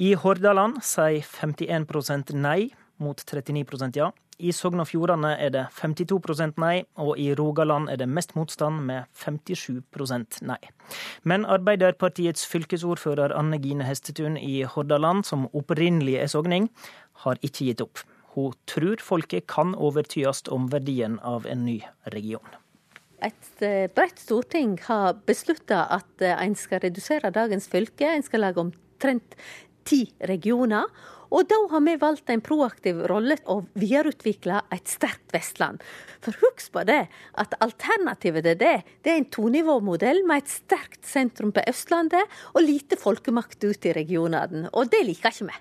I 0.00 0.14
Hordaland 0.22 0.80
sier 0.80 1.20
51% 1.20 2.32
nei 2.32 2.70
mot 3.04 3.20
39% 3.20 4.00
ja. 4.00 4.08
I 4.38 4.52
Sogn 4.54 4.82
og 4.82 4.88
Fjordane 4.90 5.34
er 5.40 5.52
det 5.54 5.64
52% 5.76 6.58
nei, 6.60 6.84
og 6.98 7.18
i 7.20 7.30
Rogaland 7.38 7.90
er 7.92 8.00
det 8.00 8.08
mest 8.10 8.34
motstand 8.38 8.82
med 8.88 9.06
57% 9.18 10.40
nei. 10.48 10.58
Men 11.22 11.46
Arbeiderpartiets 11.46 12.46
fylkesordfører 12.50 13.34
Anne 13.36 13.60
Gine 13.62 13.86
Hestetun 13.86 14.36
i 14.40 14.64
Hordaland, 14.64 15.24
som 15.28 15.46
opprinnelig 15.52 16.18
er 16.22 16.32
sogning, 16.32 16.68
har 17.24 17.38
ikke 17.42 17.70
gitt 17.70 17.84
opp. 17.84 18.02
Hun 18.34 18.54
tror 18.66 18.98
folket 18.98 19.46
kan 19.50 19.76
overtyes 19.78 20.44
om 20.52 20.66
verdien 20.72 21.20
av 21.22 21.46
en 21.46 21.64
ny 21.68 21.78
region. 22.14 22.58
Et 23.24 23.62
eh, 23.64 23.86
bredt 23.94 24.18
storting 24.20 24.74
har 24.88 25.14
beslutta 25.28 25.84
at 25.94 26.24
eh, 26.24 26.34
en 26.42 26.56
skal 26.58 26.82
redusere 26.82 27.30
dagens 27.32 27.70
fylke. 27.72 28.10
En 28.10 28.26
skal 28.26 28.42
lage 28.44 28.60
omtrent 28.60 29.38
ti 29.86 30.04
regioner. 30.28 30.88
Og 31.34 31.48
da 31.50 31.58
har 31.72 31.82
vi 31.82 31.96
valgt 31.98 32.30
en 32.30 32.42
proaktiv 32.44 33.00
rolle 33.10 33.36
og 33.50 33.66
videreutvikle 33.80 34.60
et 34.74 34.90
sterkt 34.90 35.34
Vestland. 35.34 35.82
For 36.22 36.36
husk 36.44 36.70
på 36.76 36.84
det, 36.86 37.00
at 37.40 37.56
alternativet 37.64 38.46
til 38.46 38.58
det, 38.60 38.74
det 39.02 39.12
er 39.12 39.18
en 39.18 39.30
tonivåmodell 39.32 40.22
med 40.28 40.44
et 40.44 40.52
sterkt 40.52 41.02
sentrum 41.08 41.50
på 41.54 41.64
Østlandet 41.70 42.22
og 42.54 42.62
lite 42.62 43.00
folkemakt 43.00 43.64
ut 43.64 43.88
i 43.88 43.96
regionene. 43.96 44.68
Og 44.72 44.92
det 44.92 45.02
liker 45.08 45.34
ikke 45.34 45.50
vi. 45.50 45.58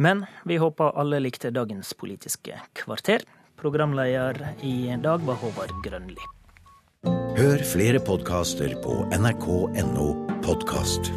Men 0.00 0.24
vi 0.48 0.56
håper 0.56 0.96
alle 0.98 1.20
likte 1.20 1.52
dagens 1.52 1.92
Politiske 1.94 2.56
kvarter. 2.74 3.22
Programleder 3.60 4.56
i 4.64 4.96
dag 4.96 5.20
var 5.28 5.36
Håvard 5.44 5.76
Grønli. 5.84 6.22
Hør 7.36 7.64
flere 7.64 8.00
podkaster 8.04 8.74
på 8.84 9.02
nrk.no 9.16 10.12
podkast. 10.44 11.12